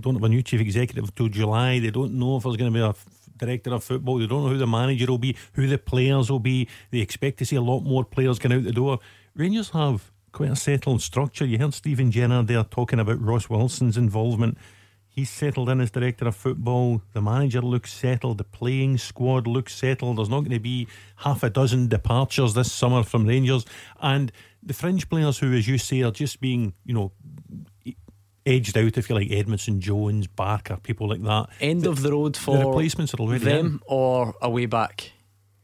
don't 0.00 0.14
have 0.14 0.24
a 0.24 0.28
new 0.28 0.42
chief 0.42 0.60
executive 0.60 1.14
till 1.14 1.28
July. 1.28 1.78
They 1.78 1.90
don't 1.90 2.14
know 2.14 2.36
if 2.36 2.42
there's 2.42 2.56
going 2.56 2.72
to 2.72 2.78
be 2.78 2.84
a 2.84 2.94
director 3.36 3.72
of 3.72 3.84
football. 3.84 4.18
They 4.18 4.26
don't 4.26 4.42
know 4.42 4.50
who 4.50 4.58
the 4.58 4.66
manager 4.66 5.06
will 5.06 5.18
be, 5.18 5.36
who 5.52 5.68
the 5.68 5.78
players 5.78 6.30
will 6.30 6.40
be. 6.40 6.68
They 6.90 6.98
expect 6.98 7.38
to 7.38 7.46
see 7.46 7.56
a 7.56 7.60
lot 7.60 7.80
more 7.80 8.04
players 8.04 8.38
going 8.38 8.58
out 8.58 8.64
the 8.64 8.72
door. 8.72 8.98
Rangers 9.36 9.70
have 9.70 10.10
quite 10.32 10.50
a 10.50 10.56
settled 10.56 11.00
structure. 11.00 11.46
You 11.46 11.58
heard 11.58 11.74
Steven 11.74 12.10
Gerrard 12.10 12.48
there 12.48 12.64
talking 12.64 12.98
about 12.98 13.22
Ross 13.22 13.48
Wilson's 13.48 13.96
involvement. 13.96 14.58
He's 15.08 15.30
settled 15.30 15.70
in 15.70 15.80
as 15.80 15.90
director 15.90 16.28
of 16.28 16.36
football. 16.36 17.00
The 17.14 17.22
manager 17.22 17.62
looks 17.62 17.90
settled. 17.90 18.36
The 18.36 18.44
playing 18.44 18.98
squad 18.98 19.46
looks 19.46 19.74
settled. 19.74 20.18
There's 20.18 20.28
not 20.28 20.40
going 20.40 20.50
to 20.50 20.60
be 20.60 20.88
half 21.16 21.42
a 21.42 21.48
dozen 21.48 21.88
departures 21.88 22.52
this 22.52 22.70
summer 22.70 23.02
from 23.02 23.26
Rangers. 23.26 23.64
And 24.02 24.30
the 24.66 24.74
fringe 24.74 25.08
players 25.08 25.38
who, 25.38 25.52
as 25.54 25.66
you 25.66 25.78
say, 25.78 26.02
are 26.02 26.10
just 26.10 26.40
being, 26.40 26.74
you 26.84 26.92
know, 26.92 27.12
edged 28.44 28.76
out, 28.76 28.98
if 28.98 29.08
you 29.08 29.14
like, 29.14 29.28
Edmundson, 29.28 29.78
Jones, 29.78 30.26
Barker, 30.26 30.76
people 30.82 31.08
like 31.08 31.22
that. 31.22 31.48
End 31.60 31.82
the, 31.82 31.90
of 31.90 32.02
the 32.02 32.12
road 32.12 32.36
for 32.36 32.58
the 32.58 32.66
replacements 32.66 33.14
are 33.14 33.18
already 33.18 33.44
them 33.44 33.66
in. 33.66 33.80
or 33.86 34.34
a 34.42 34.50
way 34.50 34.66
back. 34.66 35.12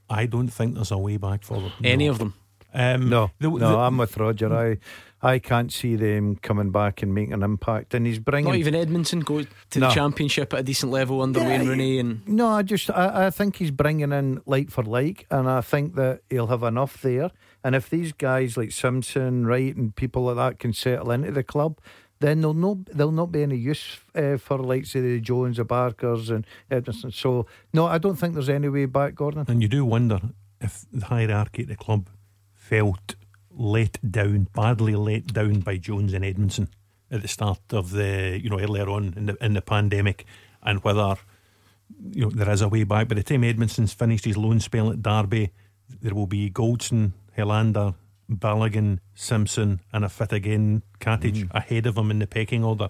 I 0.08 0.26
don't 0.26 0.48
think 0.48 0.74
there's 0.74 0.90
a 0.90 0.98
way 0.98 1.16
back 1.16 1.42
for 1.42 1.60
them. 1.60 1.72
Any 1.82 2.06
no. 2.06 2.10
of 2.12 2.18
them. 2.18 2.34
Um, 2.74 3.08
no, 3.10 3.30
the, 3.38 3.50
no, 3.50 3.58
the, 3.58 3.66
I'm 3.66 3.98
with 3.98 4.16
Roger. 4.16 4.52
I 4.52 4.78
I 5.22 5.38
can't 5.38 5.72
see 5.72 5.94
them 5.94 6.36
coming 6.36 6.72
back 6.72 7.02
and 7.02 7.14
making 7.14 7.32
an 7.32 7.44
impact. 7.44 7.94
And 7.94 8.06
he's 8.06 8.18
bringing 8.18 8.50
not 8.50 8.56
even 8.56 8.74
Edmundson 8.74 9.24
go 9.24 9.42
to 9.42 9.78
no. 9.78 9.88
the 9.88 9.94
championship 9.94 10.52
at 10.52 10.60
a 10.60 10.62
decent 10.64 10.90
level 10.90 11.22
under 11.22 11.38
yeah, 11.40 11.46
Wayne 11.46 11.68
Rooney. 11.68 11.98
And 12.00 12.26
no, 12.26 12.48
I 12.48 12.62
just 12.62 12.90
I, 12.90 13.26
I 13.26 13.30
think 13.30 13.56
he's 13.56 13.70
bringing 13.70 14.12
in 14.12 14.42
like 14.46 14.70
for 14.70 14.82
like, 14.82 15.26
and 15.30 15.48
I 15.48 15.60
think 15.60 15.94
that 15.94 16.22
he'll 16.28 16.48
have 16.48 16.64
enough 16.64 17.00
there. 17.02 17.30
And 17.62 17.76
if 17.76 17.88
these 17.88 18.12
guys 18.12 18.56
like 18.56 18.72
Simpson, 18.72 19.46
Wright, 19.46 19.74
and 19.76 19.94
people 19.94 20.24
like 20.24 20.36
that 20.36 20.58
can 20.58 20.72
settle 20.72 21.12
into 21.12 21.30
the 21.30 21.44
club, 21.44 21.78
then 22.18 22.40
there'll 22.40 22.54
no 22.54 22.82
there'll 22.92 23.12
not 23.12 23.30
be 23.30 23.44
any 23.44 23.56
use 23.56 24.00
uh, 24.16 24.38
for 24.38 24.58
like 24.58 24.86
say 24.86 25.00
the 25.00 25.20
Jones, 25.20 25.58
the 25.58 25.64
Barkers, 25.64 26.30
and 26.30 26.44
Edmondson. 26.68 27.12
So 27.12 27.46
no, 27.72 27.86
I 27.86 27.98
don't 27.98 28.16
think 28.16 28.34
there's 28.34 28.48
any 28.48 28.68
way 28.68 28.86
back, 28.86 29.14
Gordon. 29.14 29.44
And 29.46 29.62
you 29.62 29.68
do 29.68 29.84
wonder 29.84 30.20
if 30.60 30.84
the 30.92 31.06
hierarchy 31.06 31.62
at 31.62 31.68
the 31.68 31.76
club 31.76 32.08
felt 32.54 33.14
let 33.56 33.98
down, 34.08 34.48
badly 34.54 34.94
let 34.94 35.32
down 35.32 35.60
by 35.60 35.76
Jones 35.76 36.12
and 36.12 36.24
Edmundson 36.24 36.68
at 37.10 37.22
the 37.22 37.28
start 37.28 37.60
of 37.70 37.90
the 37.90 38.40
you 38.42 38.48
know 38.48 38.58
earlier 38.58 38.88
on 38.88 39.14
in 39.16 39.26
the 39.26 39.44
in 39.44 39.54
the 39.54 39.62
pandemic, 39.62 40.24
and 40.62 40.82
whether 40.82 41.16
you 42.10 42.24
know 42.24 42.30
there 42.30 42.50
is 42.50 42.62
a 42.62 42.68
way 42.68 42.84
back. 42.84 43.08
By 43.08 43.16
the 43.16 43.22
time 43.22 43.42
Edmundson's 43.42 43.92
finished 43.92 44.24
his 44.24 44.36
loan 44.36 44.60
spell 44.60 44.90
at 44.90 45.02
Derby, 45.02 45.50
there 46.00 46.14
will 46.14 46.26
be 46.26 46.50
Goldson, 46.50 47.12
Helander, 47.36 47.94
Balogun, 48.30 48.98
Simpson, 49.14 49.80
and 49.92 50.04
a 50.04 50.08
fit 50.08 50.32
again 50.32 50.82
Katic 51.00 51.34
mm. 51.34 51.54
ahead 51.54 51.86
of 51.86 51.96
him 51.96 52.10
in 52.10 52.18
the 52.18 52.26
pecking 52.26 52.64
order. 52.64 52.88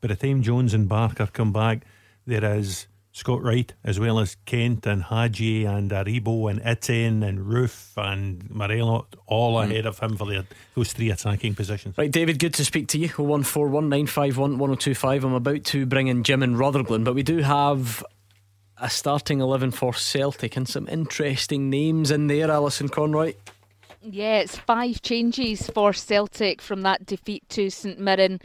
By 0.00 0.08
the 0.08 0.16
time 0.16 0.42
Jones 0.42 0.74
and 0.74 0.88
Barker 0.88 1.26
come 1.26 1.52
back, 1.52 1.84
there 2.26 2.44
is 2.56 2.86
Scott 3.14 3.42
Wright, 3.44 3.72
as 3.84 4.00
well 4.00 4.18
as 4.18 4.36
Kent 4.44 4.86
and 4.86 5.04
Hagi 5.04 5.64
and 5.64 5.92
Aribo 5.92 6.50
and 6.50 6.60
Itten 6.62 7.22
and 7.22 7.46
Roofe 7.46 7.96
and 7.96 8.50
Morelos, 8.50 9.04
all 9.26 9.54
mm. 9.54 9.62
ahead 9.64 9.86
of 9.86 10.00
him 10.00 10.16
for 10.16 10.26
the, 10.26 10.44
those 10.74 10.92
three 10.92 11.10
attacking 11.10 11.54
positions. 11.54 11.96
Right, 11.96 12.10
David, 12.10 12.40
good 12.40 12.54
to 12.54 12.64
speak 12.64 12.88
to 12.88 12.98
you. 12.98 13.08
01419511025. 13.08 15.22
I'm 15.22 15.32
about 15.32 15.62
to 15.66 15.86
bring 15.86 16.08
in 16.08 16.24
Jim 16.24 16.42
and 16.42 16.58
Rutherglen, 16.58 17.04
but 17.04 17.14
we 17.14 17.22
do 17.22 17.38
have 17.38 18.04
a 18.78 18.90
starting 18.90 19.40
11 19.40 19.70
for 19.70 19.94
Celtic 19.94 20.56
and 20.56 20.68
some 20.68 20.88
interesting 20.88 21.70
names 21.70 22.10
in 22.10 22.26
there, 22.26 22.50
Alison 22.50 22.88
Conroy. 22.88 23.34
Yeah, 24.02 24.40
it's 24.40 24.58
five 24.58 25.02
changes 25.02 25.70
for 25.70 25.92
Celtic 25.92 26.60
from 26.60 26.82
that 26.82 27.06
defeat 27.06 27.48
to 27.50 27.70
St 27.70 28.00
Mirren 28.00 28.40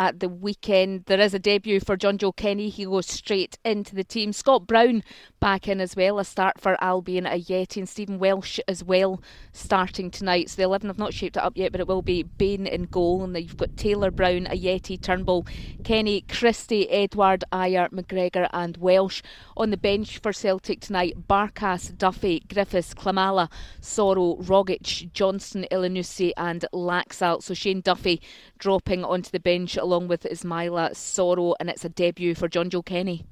at 0.00 0.18
the 0.18 0.30
weekend. 0.30 1.04
There 1.04 1.20
is 1.20 1.34
a 1.34 1.38
debut 1.38 1.78
for 1.78 1.94
Jonjoe 1.94 2.34
Kenny. 2.34 2.70
He 2.70 2.86
goes 2.86 3.06
straight 3.06 3.58
into 3.66 3.94
the 3.94 4.02
team. 4.02 4.32
Scott 4.32 4.66
Brown 4.66 5.04
back 5.40 5.68
in 5.68 5.78
as 5.78 5.94
well. 5.94 6.18
A 6.18 6.24
start 6.24 6.58
for 6.58 6.78
Albian 6.80 7.30
Ajeti 7.30 7.76
and 7.76 7.88
Stephen 7.88 8.18
Welsh 8.18 8.58
as 8.66 8.82
well 8.82 9.22
starting 9.52 10.10
tonight. 10.10 10.48
So 10.48 10.56
the 10.56 10.62
11 10.62 10.88
have 10.88 10.98
not 10.98 11.12
shaped 11.12 11.36
it 11.36 11.42
up 11.42 11.52
yet, 11.54 11.70
but 11.70 11.82
it 11.82 11.86
will 11.86 12.00
be 12.00 12.22
Bain 12.22 12.66
in 12.66 12.84
goal. 12.84 13.22
And 13.22 13.36
then 13.36 13.42
you've 13.42 13.58
got 13.58 13.76
Taylor 13.76 14.10
Brown, 14.10 14.46
Ajeti, 14.46 14.98
Turnbull, 14.98 15.46
Kenny, 15.84 16.22
Christie, 16.22 16.88
Edward, 16.88 17.44
Ajer, 17.52 17.90
McGregor, 17.90 18.48
and 18.54 18.78
Welsh. 18.78 19.22
On 19.58 19.68
the 19.68 19.76
bench 19.76 20.16
for 20.16 20.32
Celtic 20.32 20.80
tonight, 20.80 21.28
Barkas, 21.28 21.94
Duffy, 21.96 22.40
Griffiths, 22.48 22.94
Klimala, 22.94 23.50
Soro, 23.82 24.42
Rogic, 24.42 25.12
Johnston, 25.12 25.66
Elyounoussi, 25.70 26.32
and 26.38 26.64
Laxalt. 26.72 27.42
So 27.42 27.52
Shane 27.52 27.82
Duffy 27.82 28.22
dropping 28.60 29.04
onto 29.04 29.30
the 29.30 29.40
bench 29.40 29.76
along 29.76 30.06
with 30.06 30.22
Ismaila 30.22 30.92
Soro, 30.92 31.54
and 31.58 31.68
it's 31.68 31.84
a 31.84 31.88
debut 31.88 32.36
for 32.36 32.48
Jonjoe 32.48 32.84
Kenny. 32.84 33.24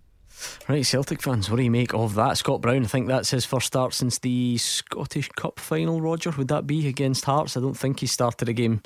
Right, 0.68 0.84
Celtic 0.84 1.22
fans, 1.22 1.50
what 1.50 1.56
do 1.56 1.62
you 1.62 1.70
make 1.70 1.94
of 1.94 2.14
that? 2.14 2.36
Scott 2.36 2.60
Brown, 2.60 2.84
I 2.84 2.86
think 2.86 3.08
that's 3.08 3.30
his 3.30 3.44
first 3.44 3.66
start 3.68 3.94
since 3.94 4.18
the 4.18 4.56
Scottish 4.58 5.28
Cup 5.30 5.58
final, 5.58 6.00
Roger. 6.00 6.30
Would 6.30 6.48
that 6.48 6.66
be 6.66 6.86
against 6.88 7.24
Hearts? 7.24 7.56
I 7.56 7.60
don't 7.60 7.76
think 7.76 8.00
he 8.00 8.06
started 8.06 8.48
a 8.48 8.52
game 8.52 8.82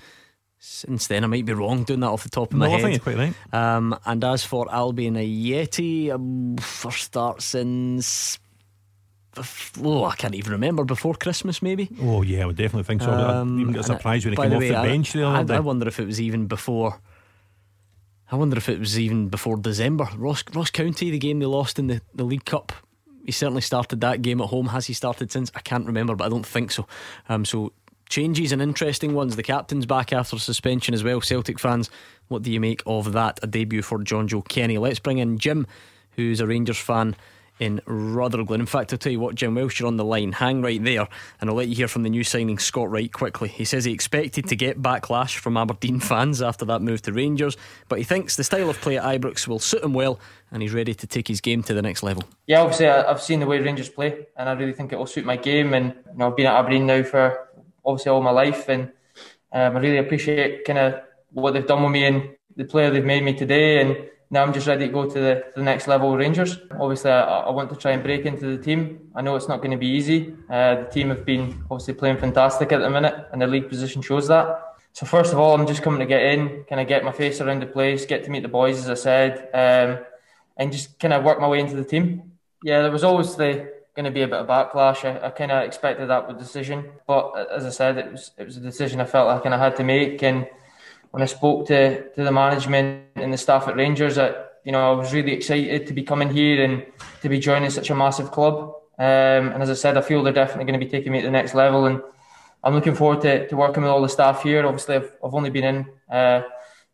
since 0.58 1.08
then. 1.08 1.24
I 1.24 1.26
might 1.26 1.44
be 1.44 1.52
wrong 1.52 1.84
doing 1.84 2.00
that 2.00 2.06
off 2.08 2.22
the 2.22 2.30
top 2.30 2.52
of 2.52 2.58
no, 2.58 2.66
my 2.66 2.68
head. 2.68 2.78
I 2.78 2.82
think 2.82 2.92
you're 2.94 3.14
quite 3.14 3.34
right. 3.52 3.54
Um, 3.76 3.98
and 4.06 4.24
as 4.24 4.44
for 4.44 4.66
Albian 4.66 5.16
Ajeti, 5.16 6.10
um, 6.10 6.56
first 6.58 7.04
start 7.04 7.42
since 7.42 8.38
oh, 9.82 10.04
I 10.04 10.14
can't 10.16 10.34
even 10.34 10.52
remember 10.52 10.84
before 10.84 11.14
Christmas, 11.14 11.62
maybe. 11.62 11.88
Oh 12.00 12.22
yeah, 12.22 12.42
I 12.42 12.46
would 12.46 12.56
definitely 12.56 12.84
think 12.84 13.02
so. 13.02 13.10
Um, 13.10 13.58
I 13.58 13.60
even 13.60 13.72
got 13.72 13.84
surprised 13.84 14.24
when 14.24 14.32
he 14.32 14.36
came 14.36 14.52
off 14.52 14.58
way, 14.58 14.68
the 14.68 14.74
bench 14.74 15.12
the 15.12 15.26
other 15.26 15.54
I, 15.54 15.56
I 15.56 15.60
wonder 15.60 15.88
if 15.88 15.98
it 15.98 16.06
was 16.06 16.20
even 16.20 16.46
before. 16.46 17.00
I 18.30 18.36
wonder 18.36 18.56
if 18.56 18.68
it 18.68 18.78
was 18.78 18.98
even 18.98 19.28
before 19.28 19.56
December. 19.56 20.08
Ross 20.16 20.44
Ross 20.54 20.70
County, 20.70 21.10
the 21.10 21.18
game 21.18 21.38
they 21.38 21.46
lost 21.46 21.78
in 21.78 21.86
the, 21.86 22.00
the 22.14 22.24
League 22.24 22.44
Cup. 22.44 22.72
He 23.24 23.32
certainly 23.32 23.62
started 23.62 24.00
that 24.00 24.22
game 24.22 24.40
at 24.40 24.48
home. 24.48 24.68
Has 24.68 24.86
he 24.86 24.94
started 24.94 25.30
since? 25.30 25.50
I 25.54 25.60
can't 25.60 25.86
remember, 25.86 26.16
but 26.16 26.24
I 26.24 26.28
don't 26.28 26.46
think 26.46 26.72
so. 26.72 26.86
Um, 27.28 27.44
so 27.44 27.72
changes 28.08 28.52
and 28.52 28.60
interesting 28.60 29.14
ones. 29.14 29.36
The 29.36 29.42
captain's 29.42 29.86
back 29.86 30.12
after 30.12 30.38
suspension 30.38 30.92
as 30.92 31.04
well. 31.04 31.20
Celtic 31.20 31.58
fans, 31.58 31.88
what 32.28 32.42
do 32.42 32.50
you 32.50 32.60
make 32.60 32.82
of 32.86 33.12
that? 33.12 33.38
A 33.42 33.46
debut 33.46 33.80
for 33.80 33.98
Jonjoe 34.00 34.46
Kenny. 34.48 34.76
Let's 34.76 34.98
bring 34.98 35.18
in 35.18 35.38
Jim, 35.38 35.66
who's 36.16 36.40
a 36.40 36.46
Rangers 36.46 36.78
fan 36.78 37.16
in 37.62 37.80
Rutherglen. 37.86 38.60
In 38.60 38.66
fact, 38.66 38.92
I'll 38.92 38.98
tell 38.98 39.12
you 39.12 39.20
what, 39.20 39.36
Jim 39.36 39.54
Welsh, 39.54 39.78
you're 39.78 39.86
on 39.86 39.96
the 39.96 40.04
line. 40.04 40.32
Hang 40.32 40.62
right 40.62 40.82
there, 40.82 41.06
and 41.40 41.48
I'll 41.48 41.54
let 41.54 41.68
you 41.68 41.76
hear 41.76 41.86
from 41.86 42.02
the 42.02 42.10
new 42.10 42.24
signing, 42.24 42.58
Scott 42.58 42.90
Wright, 42.90 43.12
quickly. 43.12 43.48
He 43.48 43.64
says 43.64 43.84
he 43.84 43.92
expected 43.92 44.48
to 44.48 44.56
get 44.56 44.82
backlash 44.82 45.36
from 45.36 45.56
Aberdeen 45.56 46.00
fans 46.00 46.42
after 46.42 46.64
that 46.64 46.82
move 46.82 47.02
to 47.02 47.12
Rangers, 47.12 47.56
but 47.88 47.98
he 47.98 48.04
thinks 48.04 48.34
the 48.34 48.42
style 48.42 48.68
of 48.68 48.80
play 48.80 48.98
at 48.98 49.04
Ibrox 49.04 49.46
will 49.46 49.60
suit 49.60 49.84
him 49.84 49.94
well, 49.94 50.18
and 50.50 50.60
he's 50.60 50.74
ready 50.74 50.92
to 50.92 51.06
take 51.06 51.28
his 51.28 51.40
game 51.40 51.62
to 51.62 51.72
the 51.72 51.82
next 51.82 52.02
level. 52.02 52.24
Yeah, 52.48 52.62
obviously, 52.62 52.88
I've 52.88 53.22
seen 53.22 53.38
the 53.38 53.46
way 53.46 53.60
Rangers 53.60 53.88
play, 53.88 54.26
and 54.36 54.48
I 54.48 54.52
really 54.54 54.72
think 54.72 54.92
it 54.92 54.96
will 54.96 55.06
suit 55.06 55.24
my 55.24 55.36
game. 55.36 55.72
And 55.72 55.94
you 56.10 56.18
know, 56.18 56.30
I've 56.30 56.36
been 56.36 56.46
at 56.46 56.56
Aberdeen 56.56 56.86
now 56.86 57.04
for 57.04 57.48
obviously 57.84 58.10
all 58.10 58.22
my 58.22 58.32
life, 58.32 58.68
and 58.68 58.90
um, 59.52 59.76
I 59.76 59.78
really 59.78 59.98
appreciate 59.98 60.64
kind 60.64 60.80
of 60.80 60.94
what 61.30 61.54
they've 61.54 61.64
done 61.64 61.84
with 61.84 61.92
me 61.92 62.06
and 62.06 62.30
the 62.56 62.64
player 62.64 62.90
they've 62.90 63.04
made 63.04 63.22
me 63.22 63.34
today, 63.34 63.80
and 63.80 64.10
now 64.32 64.42
I'm 64.42 64.52
just 64.54 64.66
ready 64.66 64.86
to 64.86 64.92
go 64.92 65.04
to 65.04 65.20
the, 65.20 65.34
to 65.34 65.52
the 65.56 65.62
next 65.62 65.86
level 65.86 66.16
Rangers. 66.16 66.58
Obviously, 66.80 67.10
I, 67.10 67.40
I, 67.40 67.50
want 67.50 67.68
to 67.68 67.76
try 67.76 67.90
and 67.90 68.02
break 68.02 68.24
into 68.24 68.56
the 68.56 68.62
team. 68.62 69.10
I 69.14 69.20
know 69.20 69.36
it's 69.36 69.46
not 69.46 69.58
going 69.58 69.72
to 69.72 69.76
be 69.76 69.86
easy. 69.86 70.34
Uh, 70.48 70.76
the 70.76 70.88
team 70.90 71.10
have 71.10 71.26
been 71.26 71.62
obviously 71.70 71.92
playing 71.92 72.16
fantastic 72.16 72.72
at 72.72 72.78
the 72.78 72.88
minute, 72.88 73.28
and 73.30 73.42
the 73.42 73.46
league 73.46 73.68
position 73.68 74.00
shows 74.00 74.28
that. 74.28 74.58
So 74.94 75.04
first 75.04 75.34
of 75.34 75.38
all, 75.38 75.54
I'm 75.54 75.66
just 75.66 75.82
coming 75.82 76.00
to 76.00 76.06
get 76.06 76.22
in, 76.22 76.64
kind 76.64 76.80
of 76.80 76.88
get 76.88 77.04
my 77.04 77.12
face 77.12 77.42
around 77.42 77.60
the 77.60 77.66
place, 77.66 78.06
get 78.06 78.24
to 78.24 78.30
meet 78.30 78.42
the 78.42 78.48
boys, 78.48 78.78
as 78.78 78.88
I 78.88 78.94
said, 78.94 79.50
um, 79.52 80.04
and 80.56 80.72
just 80.72 80.98
kind 80.98 81.12
of 81.12 81.24
work 81.24 81.38
my 81.38 81.48
way 81.48 81.60
into 81.60 81.76
the 81.76 81.84
team. 81.84 82.32
Yeah, 82.64 82.80
there 82.80 82.90
was 82.90 83.04
always 83.04 83.34
going 83.34 83.68
to 83.96 84.10
be 84.10 84.22
a 84.22 84.28
bit 84.28 84.38
of 84.38 84.46
backlash. 84.46 85.04
I, 85.04 85.26
I 85.26 85.30
kind 85.30 85.52
of 85.52 85.62
expected 85.64 86.08
that 86.08 86.26
with 86.26 86.38
decision, 86.38 86.90
but 87.06 87.32
as 87.54 87.66
I 87.66 87.70
said, 87.70 87.98
it 87.98 88.10
was 88.10 88.30
it 88.38 88.44
was 88.46 88.56
a 88.56 88.60
decision 88.60 88.98
I 88.98 89.04
felt 89.04 89.28
like 89.28 89.40
I 89.40 89.42
kind 89.42 89.54
of 89.54 89.60
had 89.60 89.76
to 89.76 89.84
make, 89.84 90.22
and 90.22 90.46
when 91.12 91.22
I 91.22 91.26
spoke 91.26 91.66
to, 91.68 92.10
to 92.10 92.24
the 92.24 92.32
management 92.32 93.04
and 93.14 93.32
the 93.32 93.38
staff 93.38 93.68
at 93.68 93.76
Rangers, 93.76 94.16
that 94.16 94.60
you 94.64 94.72
know 94.72 94.92
I 94.92 94.96
was 94.96 95.14
really 95.14 95.32
excited 95.32 95.86
to 95.86 95.92
be 95.92 96.02
coming 96.02 96.30
here 96.30 96.64
and 96.64 96.84
to 97.20 97.28
be 97.28 97.38
joining 97.38 97.70
such 97.70 97.90
a 97.90 97.94
massive 97.94 98.32
club. 98.32 98.74
Um, 98.98 99.52
and 99.52 99.62
as 99.62 99.70
I 99.70 99.74
said, 99.74 99.96
I 99.96 100.00
feel 100.00 100.22
they're 100.22 100.32
definitely 100.32 100.64
going 100.64 100.80
to 100.80 100.84
be 100.84 100.90
taking 100.90 101.12
me 101.12 101.20
to 101.20 101.26
the 101.26 101.30
next 101.30 101.54
level, 101.54 101.86
and 101.86 102.02
I'm 102.64 102.74
looking 102.74 102.94
forward 102.94 103.20
to, 103.22 103.46
to 103.48 103.56
working 103.56 103.82
with 103.82 103.90
all 103.90 104.02
the 104.02 104.08
staff 104.08 104.42
here. 104.42 104.66
Obviously, 104.66 104.96
I've, 104.96 105.12
I've 105.24 105.34
only 105.34 105.50
been 105.50 105.64
in 105.64 105.86
uh, 106.10 106.42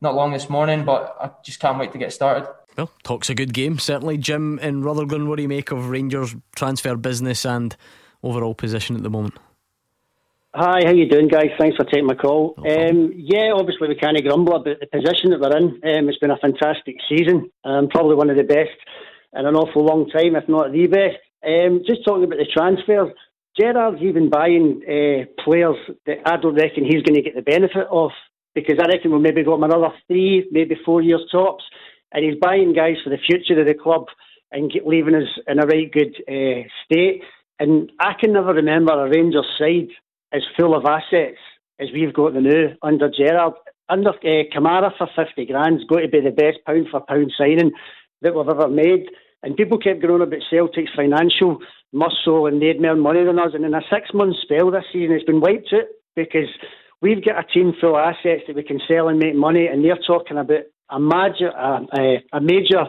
not 0.00 0.14
long 0.14 0.33
this 0.33 0.50
morning, 0.50 0.85
but 0.85 1.16
I 1.20 1.31
just 1.44 1.61
can't 1.61 1.78
wait 1.78 1.92
to 1.92 1.98
get 1.98 2.12
started. 2.12 2.48
Well, 2.76 2.90
talks 3.02 3.28
a 3.28 3.35
good 3.35 3.52
game, 3.52 3.78
certainly. 3.78 4.18
Jim 4.18 4.59
in 4.61 4.83
Rutherglen, 4.83 5.28
what 5.28 5.37
do 5.37 5.42
you 5.42 5.48
make 5.48 5.70
of 5.70 5.90
Rangers' 5.90 6.35
transfer 6.57 6.96
business 6.96 7.44
and 7.44 7.76
overall 8.22 8.54
position 8.54 8.96
at 8.96 9.02
the 9.02 9.11
moment? 9.11 9.35
Hi, 10.54 10.80
how 10.82 10.92
you 10.92 11.06
doing, 11.06 11.28
guys? 11.28 11.50
Thanks 11.58 11.76
for 11.76 11.84
taking 11.84 12.06
my 12.06 12.14
call. 12.14 12.54
Um, 12.56 13.12
yeah, 13.14 13.52
obviously 13.54 13.87
we 13.87 13.96
can't 13.96 14.16
grumble 14.24 14.56
about 14.56 14.78
the 14.80 14.87
position 14.87 15.28
that 15.28 15.40
we're 15.40 15.54
in. 15.54 15.76
Um, 15.84 16.08
it's 16.08 16.16
been 16.18 16.30
a 16.30 16.38
fantastic 16.38 16.96
season, 17.06 17.50
um, 17.64 17.88
probably 17.88 18.16
one 18.16 18.30
of 18.30 18.38
the 18.38 18.44
best 18.44 18.72
in 19.34 19.44
an 19.44 19.54
awful 19.54 19.84
long 19.84 20.08
time, 20.08 20.37
if 20.37 20.48
not 20.48 20.72
the 20.72 20.87
best. 20.87 21.20
Um, 21.44 21.82
just 21.87 22.02
talking 22.02 22.24
about 22.24 22.38
the 22.38 22.48
transfers, 22.50 23.12
Gerrard's 23.61 24.00
even 24.00 24.30
buying 24.30 24.80
uh, 24.88 25.28
players 25.44 25.76
that 26.06 26.24
I 26.24 26.38
don't 26.38 26.54
reckon 26.56 26.87
he's 26.87 27.02
going 27.02 27.20
to 27.20 27.22
get 27.22 27.37
the 27.37 27.42
benefit 27.42 27.87
of 27.90 28.11
because 28.54 28.78
I 28.80 28.88
reckon 28.88 29.11
we'll 29.11 29.20
maybe 29.20 29.44
got 29.44 29.56
him 29.56 29.64
another 29.64 29.92
three, 30.06 30.48
maybe 30.50 30.76
four 30.82 31.02
years 31.02 31.28
tops, 31.30 31.64
and 32.12 32.24
he's 32.24 32.40
buying 32.40 32.72
guys 32.72 32.96
for 33.04 33.11
the 33.11 33.18
future 33.18 33.61
of 33.61 33.66
the 33.66 33.74
club 33.74 34.06
and 34.50 34.72
get, 34.72 34.87
leaving 34.87 35.14
us 35.14 35.28
in 35.46 35.58
a 35.58 35.66
right 35.66 35.92
good 35.92 36.16
uh, 36.26 36.64
state. 36.87 37.20
And 37.61 37.92
I 38.00 38.14
can 38.18 38.32
never 38.32 38.54
remember 38.54 38.94
a 38.94 39.11
Rangers 39.11 39.44
side 39.58 39.90
as 40.33 40.43
full 40.59 40.75
of 40.75 40.85
assets 40.85 41.38
as 41.81 41.88
we've 41.93 42.14
got 42.14 42.35
the 42.35 42.41
new 42.41 42.75
under 42.83 43.11
Gerrard. 43.11 43.55
Under 43.88 44.11
uh, 44.11 44.45
Kamara 44.55 44.91
for 44.99 45.09
50 45.17 45.47
grand 45.47 45.81
is 45.81 45.87
going 45.87 46.03
to 46.03 46.09
be 46.09 46.21
the 46.21 46.31
best 46.31 46.59
pound 46.67 46.88
for 46.91 47.01
pound 47.01 47.33
signing 47.38 47.73
that 48.23 48.35
we've 48.35 48.49
ever 48.49 48.69
made. 48.69 49.07
And 49.43 49.57
people 49.57 49.79
kept 49.79 50.03
going 50.03 50.21
about 50.21 50.41
Celtic's 50.51 50.91
financial 50.95 51.59
muscle 51.93 52.47
and 52.47 52.61
they'd 52.61 52.83
more 52.83 52.97
money 52.97 53.25
than 53.25 53.38
us. 53.38 53.53
And 53.55 53.64
in 53.64 53.75
a 53.75 53.81
six 53.91 54.11
month 54.12 54.37
spell 54.43 54.71
this 54.71 54.85
season, 54.93 55.17
it's 55.17 55.25
been 55.25 55.41
wiped 55.41 55.73
out 55.73 55.87
because 56.17 56.49
we've 57.01 57.25
got 57.25 57.38
a 57.38 57.45
team 57.45 57.73
full 57.81 57.97
of 57.97 58.03
assets 58.03 58.43
that 58.47 58.57
we 58.57 58.62
can 58.62 58.81
sell 58.88 59.09
and 59.09 59.19
make 59.19 59.35
money. 59.35 59.67
And 59.69 59.85
they're 59.85 59.97
talking 59.97 60.37
about 60.37 60.64
a 60.91 61.01
major, 61.01 61.49
a 61.49 62.41
major 62.41 62.85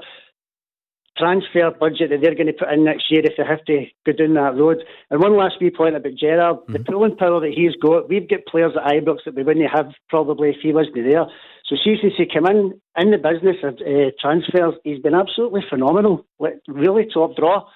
transfer 1.19 1.71
budget 1.77 2.09
that 2.09 2.21
they're 2.21 2.35
going 2.35 2.47
to 2.47 2.53
put 2.53 2.71
in 2.71 2.85
next 2.85 3.11
year 3.11 3.21
if 3.23 3.33
they 3.37 3.43
have 3.43 3.63
to 3.65 3.85
go 4.05 4.13
down 4.13 4.33
that 4.35 4.55
road. 4.55 4.77
And 5.09 5.21
one 5.21 5.37
last 5.37 5.55
wee 5.59 5.69
point 5.69 5.95
about 5.95 6.15
Gerrard, 6.15 6.57
mm-hmm. 6.57 6.73
the 6.73 6.79
pulling 6.79 7.17
power 7.17 7.39
that 7.41 7.53
he's 7.53 7.75
got, 7.75 8.07
we've 8.07 8.29
got 8.29 8.45
players 8.47 8.73
at 8.75 8.91
Ibrox 8.91 9.25
that 9.25 9.35
we 9.35 9.43
wouldn't 9.43 9.69
have 9.69 9.91
probably 10.07 10.49
if 10.49 10.57
he 10.61 10.71
wasn't 10.71 10.95
there. 10.95 11.25
So 11.65 11.75
since 11.83 11.99
he 12.17 12.25
came 12.25 12.47
in 12.47 12.81
in 12.97 13.11
the 13.11 13.17
business 13.17 13.57
of 13.63 13.75
uh, 13.75 14.09
transfers, 14.19 14.75
he's 14.83 15.01
been 15.01 15.13
absolutely 15.13 15.61
phenomenal, 15.69 16.25
really 16.67 17.07
top 17.13 17.35
draw. 17.35 17.67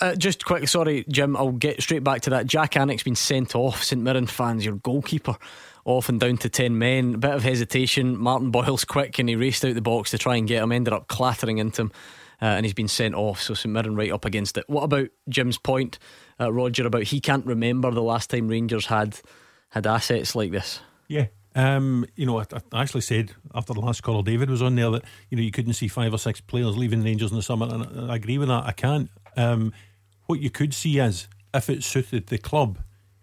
Uh, 0.00 0.14
just 0.16 0.44
quick, 0.44 0.66
sorry, 0.66 1.04
Jim. 1.08 1.36
I'll 1.36 1.52
get 1.52 1.80
straight 1.82 2.02
back 2.02 2.22
to 2.22 2.30
that. 2.30 2.46
Jack 2.46 2.72
Alnwick's 2.72 3.04
been 3.04 3.14
sent 3.14 3.54
off. 3.54 3.84
St 3.84 4.00
Mirren 4.00 4.26
fans, 4.26 4.64
your 4.64 4.76
goalkeeper, 4.76 5.36
off 5.84 6.08
and 6.08 6.20
down 6.20 6.36
to 6.38 6.48
ten 6.48 6.78
men. 6.78 7.14
A 7.14 7.18
bit 7.18 7.34
of 7.34 7.42
hesitation. 7.42 8.16
Martin 8.16 8.50
Boyle's 8.50 8.84
quick 8.84 9.18
and 9.18 9.28
he 9.28 9.36
raced 9.36 9.64
out 9.64 9.74
the 9.74 9.80
box 9.80 10.10
to 10.10 10.18
try 10.18 10.36
and 10.36 10.48
get 10.48 10.62
him. 10.62 10.72
Ended 10.72 10.94
up 10.94 11.08
clattering 11.08 11.58
into 11.58 11.82
him 11.82 11.92
uh, 12.42 12.46
and 12.46 12.66
he's 12.66 12.74
been 12.74 12.88
sent 12.88 13.14
off. 13.14 13.40
So 13.40 13.54
St 13.54 13.72
Mirren 13.72 13.96
right 13.96 14.12
up 14.12 14.24
against 14.24 14.58
it. 14.58 14.68
What 14.68 14.82
about 14.82 15.08
Jim's 15.28 15.58
point, 15.58 15.98
uh, 16.40 16.52
Roger, 16.52 16.86
about 16.86 17.04
he 17.04 17.20
can't 17.20 17.46
remember 17.46 17.90
the 17.90 18.02
last 18.02 18.30
time 18.30 18.48
Rangers 18.48 18.86
had 18.86 19.18
had 19.70 19.86
assets 19.86 20.34
like 20.34 20.50
this? 20.50 20.80
Yeah. 21.08 21.26
Um, 21.56 22.04
you 22.16 22.26
know, 22.26 22.40
I, 22.40 22.46
I, 22.72 22.82
actually 22.82 23.02
said 23.02 23.32
after 23.54 23.72
the 23.72 23.80
last 23.80 24.02
call, 24.02 24.22
David 24.22 24.50
was 24.50 24.60
on 24.60 24.74
there 24.74 24.90
that 24.90 25.04
you 25.30 25.36
know 25.36 25.42
you 25.42 25.52
couldn't 25.52 25.74
see 25.74 25.88
five 25.88 26.12
or 26.12 26.18
six 26.18 26.40
players 26.40 26.76
leaving 26.76 27.02
Rangers 27.02 27.30
in 27.30 27.36
the 27.36 27.42
summer, 27.42 27.68
and 27.70 28.10
I 28.10 28.16
agree 28.16 28.38
with 28.38 28.48
that. 28.48 28.64
I 28.64 28.72
can't. 28.72 29.08
Um, 29.36 29.72
what 30.26 30.40
you 30.40 30.50
could 30.50 30.74
see 30.74 30.98
is 30.98 31.28
if 31.52 31.70
it 31.70 31.84
suited 31.84 32.26
the 32.26 32.38
club, 32.38 32.80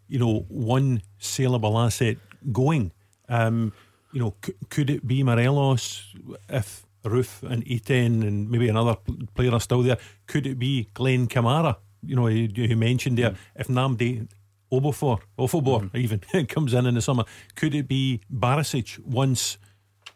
you 0.07 0.17
know, 0.17 0.45
one 0.47 1.01
saleable 1.19 1.77
asset 1.77 2.17
going. 2.51 2.91
Um, 3.29 3.73
you 4.11 4.19
know, 4.19 4.35
c- 4.43 4.53
could 4.69 4.89
it 4.89 5.07
be 5.07 5.23
Morelos 5.23 6.13
if 6.49 6.85
Roofe 7.03 7.43
and 7.43 7.65
Itten 7.65 8.25
and 8.27 8.49
maybe 8.49 8.69
another 8.69 8.97
player 9.33 9.51
are 9.53 9.59
still 9.59 9.81
there. 9.81 9.97
Could 10.27 10.45
it 10.45 10.59
be 10.59 10.87
Glenn 10.93 11.27
Kamara? 11.27 11.77
You 12.03 12.15
know, 12.15 12.27
you, 12.27 12.49
you 12.53 12.77
mentioned 12.77 13.17
there. 13.17 13.31
Mm. 13.31 13.37
If 13.55 13.67
Nnamdi 13.67 14.27
Obofor, 14.71 15.19
Ofoborh 15.37 15.89
mm. 15.91 15.95
even 15.95 16.19
comes 16.47 16.73
in 16.73 16.85
in 16.85 16.95
the 16.95 17.01
summer, 17.01 17.25
could 17.55 17.75
it 17.75 17.87
be 17.87 18.21
Barisic 18.33 18.99
once 18.99 19.57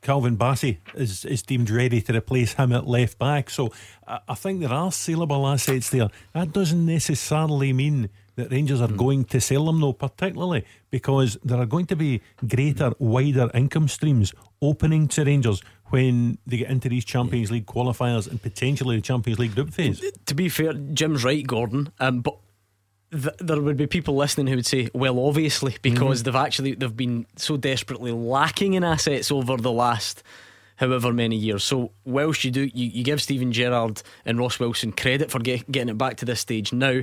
Calvin 0.02 0.38
Bassey 0.38 0.78
is, 0.94 1.26
is 1.26 1.42
deemed 1.42 1.70
ready 1.70 2.02
to 2.02 2.16
replace 2.16 2.54
him 2.54 2.72
at 2.72 2.88
left 2.88 3.18
back? 3.18 3.50
So 3.50 3.72
I, 4.08 4.20
I 4.30 4.36
think 4.36 4.62
there 4.62 4.74
are 4.74 4.92
saleable 4.92 5.48
assets 5.48 5.90
there. 5.90 6.10
That 6.34 6.54
doesn't 6.54 6.86
necessarily 6.86 7.74
mean 7.74 8.10
that 8.36 8.52
Rangers 8.52 8.82
are 8.82 8.88
mm. 8.88 8.98
going 8.98 9.26
to 9.26 9.40
sell 9.40 9.66
them, 9.66 9.82
though, 9.82 9.94
particularly 9.94 10.66
because 10.92 11.38
there 11.44 11.60
are 11.60 11.66
going 11.66 11.86
to 11.88 11.96
be 11.96 12.22
greater, 12.48 12.94
wider 13.00 13.50
income 13.54 13.88
streams 13.88 14.34
opening 14.62 15.08
to 15.10 15.24
Rangers 15.24 15.62
when 15.90 16.38
they 16.46 16.58
get 16.58 16.70
into 16.70 16.90
these 16.90 17.06
Champions 17.06 17.52
League 17.52 17.66
qualifiers 17.66 18.30
and 18.30 18.42
potentially 18.42 18.98
the 18.98 19.02
Champions 19.02 19.40
League 19.40 19.56
group 19.56 19.72
phase. 19.72 20.04
To 20.26 20.36
be 20.36 20.50
fair, 20.50 20.74
Jim's 20.74 21.24
right, 21.24 21.46
Gordon. 21.46 21.92
Um, 22.00 22.22
but 22.22 22.38
th- 23.12 23.36
there 23.40 23.62
would 23.62 23.78
be 23.78 23.88
people 23.88 24.16
listening 24.16 24.48
who 24.48 24.56
would 24.56 24.66
say, 24.66 24.90
"Well, 24.94 25.20
obviously, 25.20 25.78
because 25.82 26.22
mm 26.22 26.26
they've 26.26 26.36
actually 26.36 26.74
they've 26.76 26.96
been 26.96 27.26
so 27.36 27.58
desperately 27.58 28.12
lacking 28.12 28.74
in 28.74 28.84
assets 28.84 29.32
over 29.32 29.58
the 29.58 29.72
last." 29.72 30.24
however 30.78 31.14
many 31.14 31.36
years. 31.36 31.64
So 31.64 31.92
whilst 32.04 32.44
you 32.44 32.52
do, 32.52 32.62
you, 32.62 32.88
you 32.88 33.04
give 33.04 33.22
Steven 33.22 33.52
Gerrard 33.52 34.02
and 34.26 34.38
Ross 34.38 34.60
Wilson 34.60 34.92
credit 34.92 35.32
for 35.32 35.40
get, 35.40 35.70
getting 35.72 35.90
it 35.90 35.98
back 35.98 36.18
to 36.18 36.26
this 36.26 36.42
stage 36.42 36.74
now 36.74 37.02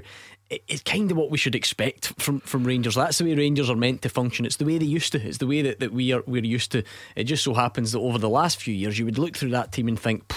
it's 0.69 0.83
kind 0.83 1.11
of 1.11 1.17
what 1.17 1.31
we 1.31 1.39
should 1.39 1.55
expect 1.55 2.13
from, 2.21 2.41
from 2.41 2.65
Rangers. 2.65 2.95
That's 2.95 3.19
the 3.19 3.25
way 3.25 3.35
Rangers 3.35 3.71
are 3.71 3.77
meant 3.77 4.03
to 4.03 4.09
function. 4.09 4.45
It's 4.45 4.57
the 4.57 4.65
way 4.65 4.79
they 4.79 4.87
used 4.87 5.13
to. 5.13 5.27
It's 5.27 5.39
the 5.39 5.47
way 5.47 5.63
that, 5.63 5.81
that 5.81 5.93
we 5.93 6.13
are 6.13 6.23
we're 6.27 6.45
used 6.45 6.73
to. 6.73 6.83
It 7.17 7.25
just 7.25 7.45
so 7.45 7.55
happens 7.55 7.93
that 7.93 8.01
over 8.01 8.19
the 8.19 8.29
last 8.29 8.61
few 8.61 8.75
years, 8.75 8.99
you 8.99 9.05
would 9.05 9.19
look 9.19 9.37
through 9.37 9.51
that 9.51 9.73
team 9.73 9.89
and 9.89 9.99
think, 9.99 10.33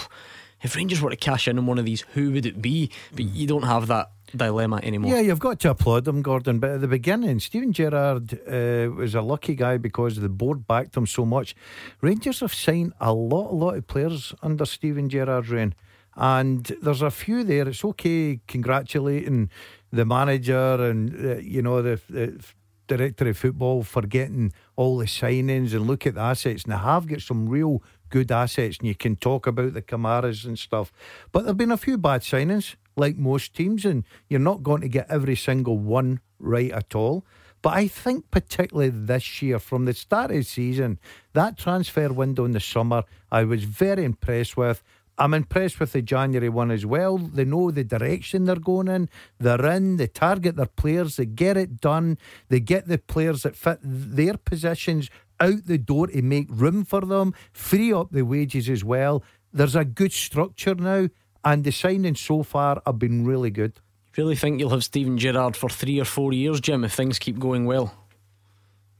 if 0.62 0.74
Rangers 0.74 1.00
were 1.00 1.10
to 1.10 1.16
cash 1.16 1.48
in 1.48 1.58
on 1.58 1.66
one 1.66 1.78
of 1.78 1.84
these, 1.84 2.02
who 2.14 2.32
would 2.32 2.46
it 2.46 2.62
be? 2.62 2.90
But 3.12 3.26
you 3.26 3.46
don't 3.46 3.64
have 3.64 3.88
that 3.88 4.10
dilemma 4.34 4.80
anymore. 4.82 5.12
Yeah, 5.12 5.20
you've 5.20 5.38
got 5.38 5.60
to 5.60 5.70
applaud 5.70 6.04
them, 6.04 6.22
Gordon. 6.22 6.58
But 6.58 6.70
at 6.70 6.80
the 6.80 6.88
beginning, 6.88 7.40
Steven 7.40 7.72
Gerrard 7.72 8.32
uh, 8.48 8.90
was 8.94 9.14
a 9.14 9.22
lucky 9.22 9.54
guy 9.54 9.76
because 9.76 10.16
the 10.16 10.28
board 10.28 10.66
backed 10.66 10.96
him 10.96 11.06
so 11.06 11.24
much. 11.24 11.54
Rangers 12.00 12.40
have 12.40 12.54
signed 12.54 12.94
a 13.00 13.12
lot, 13.12 13.50
a 13.52 13.54
lot 13.54 13.76
of 13.76 13.86
players 13.86 14.34
under 14.42 14.64
Steven 14.64 15.08
Gerrard's 15.08 15.50
reign. 15.50 15.74
And 16.18 16.64
there's 16.80 17.02
a 17.02 17.10
few 17.10 17.44
there. 17.44 17.68
It's 17.68 17.84
okay 17.84 18.40
congratulating 18.48 19.50
the 19.92 20.04
manager 20.04 20.76
and 20.90 21.14
uh, 21.24 21.36
you 21.36 21.62
know 21.62 21.82
the, 21.82 22.00
the, 22.08 22.44
director 22.86 23.28
of 23.28 23.36
football 23.36 23.82
for 23.82 24.02
getting 24.02 24.52
all 24.76 24.98
the 24.98 25.06
signings 25.06 25.72
and 25.72 25.86
look 25.86 26.06
at 26.06 26.14
the 26.14 26.20
assets. 26.20 26.62
And 26.62 26.72
they 26.72 26.78
have 26.78 27.08
got 27.08 27.20
some 27.20 27.48
real 27.48 27.82
good 28.10 28.30
assets, 28.30 28.78
and 28.78 28.86
you 28.86 28.94
can 28.94 29.16
talk 29.16 29.46
about 29.46 29.74
the 29.74 29.82
Kamaras 29.82 30.44
and 30.44 30.58
stuff. 30.58 30.92
But 31.32 31.44
there've 31.44 31.56
been 31.56 31.72
a 31.72 31.76
few 31.76 31.98
bad 31.98 32.20
signings, 32.20 32.76
like 32.96 33.16
most 33.16 33.54
teams, 33.54 33.84
and 33.84 34.04
you're 34.28 34.40
not 34.40 34.62
going 34.62 34.82
to 34.82 34.88
get 34.88 35.10
every 35.10 35.36
single 35.36 35.78
one 35.78 36.20
right 36.38 36.70
at 36.70 36.94
all. 36.94 37.24
But 37.62 37.74
I 37.74 37.88
think 37.88 38.30
particularly 38.30 38.90
this 38.90 39.42
year, 39.42 39.58
from 39.58 39.86
the 39.86 39.94
start 39.94 40.30
of 40.30 40.36
the 40.36 40.42
season, 40.44 41.00
that 41.32 41.58
transfer 41.58 42.12
window 42.12 42.44
in 42.44 42.52
the 42.52 42.60
summer, 42.60 43.02
I 43.32 43.44
was 43.44 43.64
very 43.64 44.04
impressed 44.04 44.56
with. 44.56 44.82
I'm 45.18 45.32
impressed 45.32 45.80
with 45.80 45.92
the 45.92 46.02
January 46.02 46.48
one 46.48 46.70
as 46.70 46.84
well. 46.84 47.16
They 47.16 47.44
know 47.44 47.70
the 47.70 47.84
direction 47.84 48.44
they're 48.44 48.56
going 48.56 48.88
in. 48.88 49.08
They're 49.38 49.64
in, 49.66 49.96
they 49.96 50.08
target 50.08 50.56
their 50.56 50.66
players, 50.66 51.16
they 51.16 51.24
get 51.26 51.56
it 51.56 51.80
done, 51.80 52.18
they 52.48 52.60
get 52.60 52.86
the 52.86 52.98
players 52.98 53.42
that 53.42 53.56
fit 53.56 53.78
their 53.82 54.36
positions 54.36 55.08
out 55.40 55.66
the 55.66 55.78
door 55.78 56.08
to 56.08 56.22
make 56.22 56.48
room 56.50 56.84
for 56.84 57.00
them, 57.00 57.34
free 57.52 57.92
up 57.92 58.10
the 58.10 58.22
wages 58.22 58.68
as 58.68 58.84
well. 58.84 59.22
There's 59.52 59.76
a 59.76 59.84
good 59.84 60.12
structure 60.12 60.74
now, 60.74 61.08
and 61.44 61.64
the 61.64 61.70
signings 61.70 62.18
so 62.18 62.42
far 62.42 62.82
have 62.84 62.98
been 62.98 63.24
really 63.24 63.50
good. 63.50 63.80
Really 64.16 64.36
think 64.36 64.60
you'll 64.60 64.70
have 64.70 64.84
Steven 64.84 65.18
Gerrard 65.18 65.56
for 65.56 65.68
three 65.68 66.00
or 66.00 66.04
four 66.04 66.32
years, 66.32 66.60
Jim, 66.60 66.84
if 66.84 66.92
things 66.92 67.18
keep 67.18 67.38
going 67.38 67.66
well? 67.66 67.94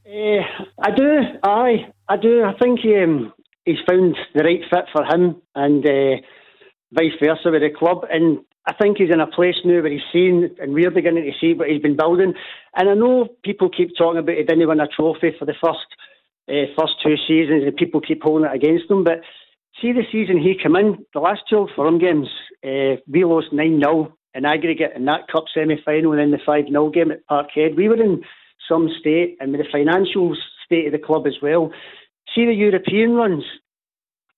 Uh, 0.05 0.41
I 0.79 0.91
do, 0.95 1.19
aye, 1.43 1.91
I 2.07 2.17
do. 2.17 2.43
I 2.43 2.53
think 2.57 2.79
um, 2.85 3.33
he's 3.67 3.83
found 3.87 4.17
the 4.33 4.43
right 4.43 4.61
fit 4.69 4.85
for 4.91 5.03
him 5.03 5.41
and 5.53 5.85
uh, 5.85 6.15
vice 6.93 7.13
versa 7.21 7.51
with 7.51 7.61
the 7.61 7.69
club. 7.77 8.05
And 8.09 8.39
I 8.65 8.73
think 8.73 8.97
he's 8.97 9.11
in 9.11 9.19
a 9.19 9.27
place 9.27 9.55
now 9.63 9.81
where 9.81 9.91
he's 9.91 10.01
seen, 10.11 10.49
and 10.59 10.73
we're 10.73 10.91
beginning 10.91 11.25
to 11.25 11.37
see 11.39 11.53
what 11.53 11.69
he's 11.69 11.81
been 11.81 11.97
building. 11.97 12.33
And 12.75 12.89
I 12.89 12.93
know 12.93 13.27
people 13.43 13.69
keep 13.69 13.91
talking 13.97 14.19
about 14.19 14.37
he 14.37 14.43
didn't 14.43 14.67
win 14.67 14.79
a 14.79 14.87
trophy 14.87 15.35
for 15.37 15.45
the 15.45 15.55
first 15.61 15.87
uh, 16.49 16.71
first 16.79 16.93
two 17.03 17.15
seasons, 17.27 17.63
and 17.65 17.75
people 17.75 17.99
keep 17.99 18.23
holding 18.23 18.49
it 18.49 18.55
against 18.55 18.89
him. 18.89 19.03
But 19.03 19.19
see 19.81 19.91
the 19.91 20.07
season 20.11 20.41
he 20.41 20.55
came 20.61 20.77
in, 20.77 21.05
the 21.13 21.19
last 21.19 21.41
two 21.49 21.67
Old 21.77 22.01
games, 22.01 22.27
uh, 22.63 23.01
we 23.07 23.25
lost 23.25 23.51
9 23.51 23.81
0 23.81 24.13
in 24.33 24.45
aggregate 24.45 24.93
in 24.95 25.05
that 25.05 25.27
cup 25.27 25.45
semi 25.53 25.75
final 25.83 26.11
and 26.13 26.21
then 26.21 26.31
the 26.31 26.39
5 26.45 26.65
0 26.69 26.89
game 26.89 27.11
at 27.11 27.27
Parkhead. 27.27 27.75
We 27.75 27.89
were 27.89 28.01
in 28.01 28.23
some 28.67 28.89
state, 28.99 29.37
and 29.39 29.51
with 29.51 29.61
the 29.61 29.71
financial 29.71 30.35
state 30.65 30.87
of 30.87 30.91
the 30.93 31.05
club 31.05 31.27
as 31.27 31.35
well. 31.41 31.71
See 32.35 32.45
the 32.45 32.53
European 32.53 33.13
runs. 33.13 33.43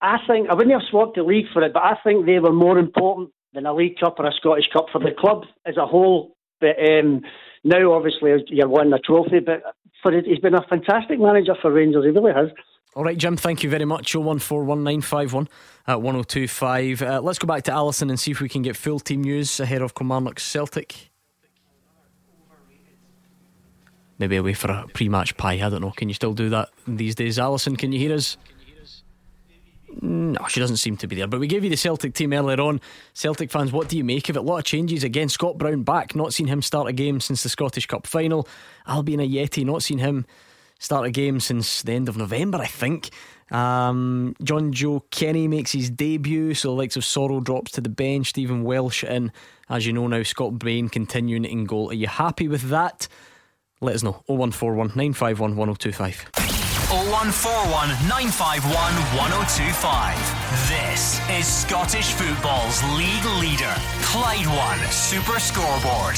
I 0.02 0.18
think 0.28 0.50
I 0.50 0.54
wouldn't 0.54 0.74
have 0.74 0.90
swapped 0.90 1.16
the 1.16 1.24
league 1.24 1.48
for 1.52 1.62
it, 1.64 1.74
but 1.74 1.84
I 1.84 1.96
think 2.04 2.26
they 2.26 2.40
were 2.40 2.54
more 2.54 2.78
important 2.78 3.32
than 3.54 3.66
a 3.66 3.74
League 3.74 4.00
Cup 4.00 4.20
or 4.20 4.26
a 4.26 4.32
Scottish 4.34 4.70
Cup 4.72 4.86
for 4.92 5.00
the 5.00 5.12
club 5.18 5.44
as 5.66 5.76
a 5.78 5.86
whole. 5.86 6.36
But 6.62 6.78
um, 6.80 7.22
now, 7.64 7.94
obviously, 7.94 8.32
you're 8.48 8.70
winning 8.70 8.94
a 8.94 9.00
trophy. 9.00 9.40
But 9.40 9.64
for 10.02 10.14
it, 10.14 10.26
he's 10.26 10.40
been 10.40 10.56
a 10.56 10.66
fantastic 10.70 11.20
manager 11.20 11.56
for 11.62 11.72
Rangers. 11.72 12.06
He 12.06 12.12
really 12.12 12.34
has. 12.34 12.50
All 12.96 13.04
right, 13.04 13.18
Jim, 13.18 13.38
thank 13.38 13.64
you 13.64 13.70
very 13.70 13.86
much. 13.86 14.14
0141951 14.14 15.48
at 15.88 16.02
1025. 16.02 17.02
Uh, 17.02 17.22
let's 17.22 17.38
go 17.38 17.48
back 17.48 17.64
to 17.64 17.72
Alison 17.72 18.10
and 18.10 18.20
see 18.20 18.32
if 18.32 18.42
we 18.42 18.50
can 18.50 18.62
get 18.62 18.76
full 18.76 19.00
team 19.00 19.22
news 19.22 19.60
ahead 19.60 19.82
of 19.82 19.94
Kilmarnock 19.94 20.40
Celtic. 20.40 21.09
Maybe 24.20 24.36
away 24.36 24.54
for 24.54 24.70
a 24.70 24.86
pre 24.94 25.10
match 25.10 25.36
pie. 25.38 25.54
I 25.54 25.70
don't 25.70 25.82
know. 25.82 25.92
Can 25.92 26.10
you 26.10 26.14
still 26.14 26.34
do 26.34 26.50
that 26.50 26.70
these 26.86 27.16
days? 27.16 27.40
Alison, 27.40 27.76
can 27.76 27.92
you 27.92 28.00
hear 28.00 28.14
us? 28.14 28.38
No, 30.02 30.46
she 30.48 30.60
doesn't 30.60 30.78
seem 30.78 30.98
to 30.98 31.08
be 31.08 31.16
there. 31.16 31.28
But 31.28 31.40
we 31.40 31.48
gave 31.48 31.64
you 31.64 31.70
the 31.70 31.78
Celtic 31.78 32.14
team 32.14 32.32
earlier 32.34 32.62
on. 32.62 32.80
Celtic 33.14 33.52
fans, 33.52 33.72
what 33.72 33.90
do 33.90 33.98
you 33.98 34.04
make 34.04 34.30
of 34.30 34.36
it? 34.36 34.40
A 34.40 34.44
lot 34.44 34.60
of 34.60 34.64
changes 34.66 35.04
again. 35.04 35.30
Scott 35.30 35.58
Brown 35.58 35.84
back, 35.84 36.16
not 36.16 36.34
seen 36.34 36.48
him 36.48 36.62
start 36.62 36.88
a 36.88 36.94
game 36.94 37.20
since 37.20 37.44
the 37.44 37.50
Scottish 37.50 37.88
Cup 37.88 38.06
final. 38.06 38.48
Albian 38.88 39.20
Ajeti, 39.20 39.66
not 39.66 39.84
seen 39.84 39.98
him 39.98 40.26
start 40.80 41.06
a 41.06 41.12
game 41.12 41.40
since 41.40 41.82
the 41.82 41.94
end 41.94 42.08
of 42.08 42.18
November, 42.18 42.60
I 42.60 42.68
think. 42.68 43.10
Um, 43.52 44.36
Jonjoe 44.42 45.04
Kenny 45.10 45.48
makes 45.48 45.72
his 45.72 45.90
debut, 45.90 46.54
so 46.54 46.70
the 46.70 46.76
likes 46.76 46.96
of 46.96 47.04
Soro 47.04 47.44
drops 47.44 47.72
to 47.72 47.82
the 47.82 47.90
bench, 47.90 48.28
Stephen 48.28 48.64
Welsh 48.64 49.04
in. 49.04 49.32
As 49.70 49.86
you 49.86 49.94
know 49.94 50.08
now, 50.08 50.24
Scott 50.24 50.60
Bain 50.60 50.88
continuing 50.88 51.46
in 51.46 51.66
goal. 51.66 51.90
Are 51.90 51.96
you 51.96 52.08
happy 52.08 52.48
with 52.48 52.70
that? 52.70 53.08
Let 53.82 53.96
us 53.96 54.04
know. 54.04 54.22
0141 54.28 54.88
951 54.90 55.56
1025. 55.56 56.30
0141 56.90 57.90
951 58.10 58.74
1025. 59.16 60.20
This 60.68 61.22
is 61.30 61.48
Scottish 61.48 62.12
football's 62.12 62.84
league 62.98 63.26
leader, 63.40 63.74
Clyde 64.04 64.48
One 64.48 64.80
Super 64.92 65.40
Scoreboard. 65.40 66.18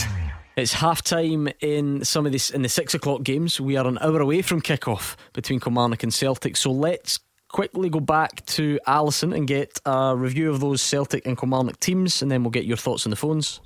It's 0.57 0.73
half 0.73 1.03
time 1.03 1.49
in 1.59 2.03
some 2.03 2.25
of 2.25 2.31
this 2.31 2.49
in 2.49 2.63
the 2.63 2.69
six 2.69 2.95
o'clock 2.95 3.21
games. 3.21 3.61
We 3.61 3.77
are 3.77 3.85
an 3.85 3.99
hour 4.01 4.21
away 4.21 4.41
from 4.41 4.61
kick-off 4.61 5.15
between 5.33 5.59
Kilmarnock 5.59 6.01
and 6.01 6.13
Celtic. 6.13 6.57
So 6.57 6.71
let's 6.71 7.19
quickly 7.47 7.89
go 7.89 7.99
back 7.99 8.43
to 8.47 8.79
Alison 8.87 9.33
and 9.33 9.47
get 9.47 9.79
a 9.85 10.15
review 10.17 10.49
of 10.49 10.61
those 10.61 10.81
Celtic 10.81 11.27
and 11.27 11.37
Kilmarnock 11.37 11.79
teams, 11.79 12.23
and 12.23 12.31
then 12.31 12.43
we'll 12.43 12.51
get 12.51 12.65
your 12.65 12.77
thoughts 12.77 13.05
on 13.05 13.11
the 13.11 13.15
phones. 13.15 13.61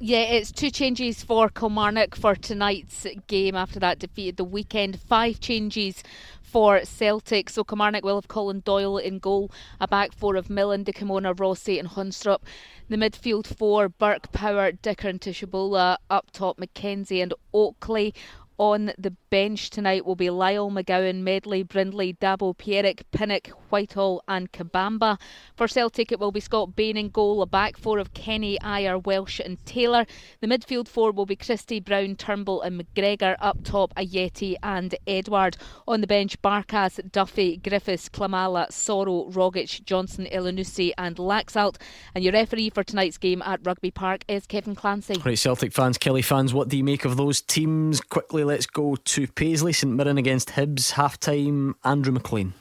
Yeah, 0.00 0.22
it's 0.22 0.50
two 0.50 0.70
changes 0.70 1.22
for 1.22 1.48
Kilmarnock 1.48 2.16
for 2.16 2.34
tonight's 2.34 3.06
game 3.28 3.54
after 3.54 3.78
that 3.78 4.00
defeat 4.00 4.30
at 4.30 4.36
the 4.36 4.44
weekend. 4.44 5.00
Five 5.00 5.38
changes 5.38 6.02
for 6.42 6.84
Celtic. 6.84 7.48
So 7.48 7.62
Kilmarnock 7.62 8.04
will 8.04 8.16
have 8.16 8.26
Colin 8.26 8.60
Doyle 8.64 8.98
in 8.98 9.20
goal, 9.20 9.52
a 9.80 9.86
back 9.86 10.12
four 10.12 10.34
of 10.34 10.50
Millen, 10.50 10.84
Dikamona, 10.84 11.38
Rossi, 11.38 11.78
and 11.78 11.88
Haunstrup. 11.88 12.40
The 12.88 12.96
midfield 12.96 13.46
four, 13.46 13.88
Burke, 13.88 14.32
Power, 14.32 14.72
Dicker, 14.72 15.08
and 15.08 15.20
Tshibola. 15.20 15.96
Up 16.10 16.32
top, 16.32 16.58
McKenzie 16.58 17.22
and 17.22 17.32
Oakley. 17.52 18.12
On 18.56 18.92
the 18.96 19.10
bench 19.30 19.70
tonight 19.70 20.06
will 20.06 20.14
be 20.14 20.30
Lyle, 20.30 20.70
McGowan, 20.70 21.22
Medley, 21.22 21.64
Brindley, 21.64 22.14
Dabo, 22.14 22.56
Pierrick, 22.56 23.02
Pinnock, 23.10 23.48
Whitehall, 23.70 24.22
and 24.28 24.52
Kabamba. 24.52 25.18
For 25.56 25.66
Celtic, 25.66 26.12
it 26.12 26.20
will 26.20 26.30
be 26.30 26.38
Scott 26.38 26.76
Bain 26.76 26.96
in 26.96 27.08
goal, 27.08 27.42
a 27.42 27.46
back 27.46 27.76
four 27.76 27.98
of 27.98 28.14
Kenny, 28.14 28.56
Ajer, 28.60 29.04
Welsh, 29.04 29.40
and 29.40 29.58
Taylor. 29.66 30.06
The 30.40 30.46
midfield 30.46 30.86
four 30.86 31.10
will 31.10 31.26
be 31.26 31.34
Christie, 31.34 31.80
Brown, 31.80 32.14
Turnbull, 32.14 32.62
and 32.62 32.80
McGregor. 32.80 33.34
Up 33.40 33.58
top, 33.64 33.92
Ajeti 33.96 34.54
and 34.62 34.94
Edouard. 35.08 35.56
On 35.88 36.00
the 36.00 36.06
bench, 36.06 36.40
Barkas, 36.40 37.00
Duffy, 37.10 37.56
Griffiths, 37.56 38.08
Klimala, 38.08 38.68
Soro, 38.70 39.32
Rogic, 39.32 39.82
Johnson, 39.84 40.28
Elyounoussi, 40.32 40.92
and 40.96 41.16
Laxalt. 41.16 41.76
And 42.14 42.22
your 42.22 42.32
referee 42.32 42.70
for 42.70 42.84
tonight's 42.84 43.18
game 43.18 43.42
at 43.42 43.58
Rugby 43.64 43.90
Park 43.90 44.24
is 44.28 44.46
Kevin 44.46 44.76
Clancy. 44.76 45.20
Right, 45.24 45.36
Celtic 45.36 45.72
fans, 45.72 45.98
Killie 45.98 46.24
fans, 46.24 46.54
what 46.54 46.68
do 46.68 46.76
you 46.76 46.84
make 46.84 47.04
of 47.04 47.16
those 47.16 47.40
teams? 47.40 48.00
Quickly, 48.00 48.43
let's 48.44 48.66
go 48.66 48.96
to 48.96 49.26
Paisley, 49.28 49.72
St 49.72 49.92
Mirren 49.92 50.18
against 50.18 50.50
Hibs, 50.50 50.92
half 50.92 51.18
time, 51.18 51.74
Andrew 51.84 52.12
McLean. 52.12 52.54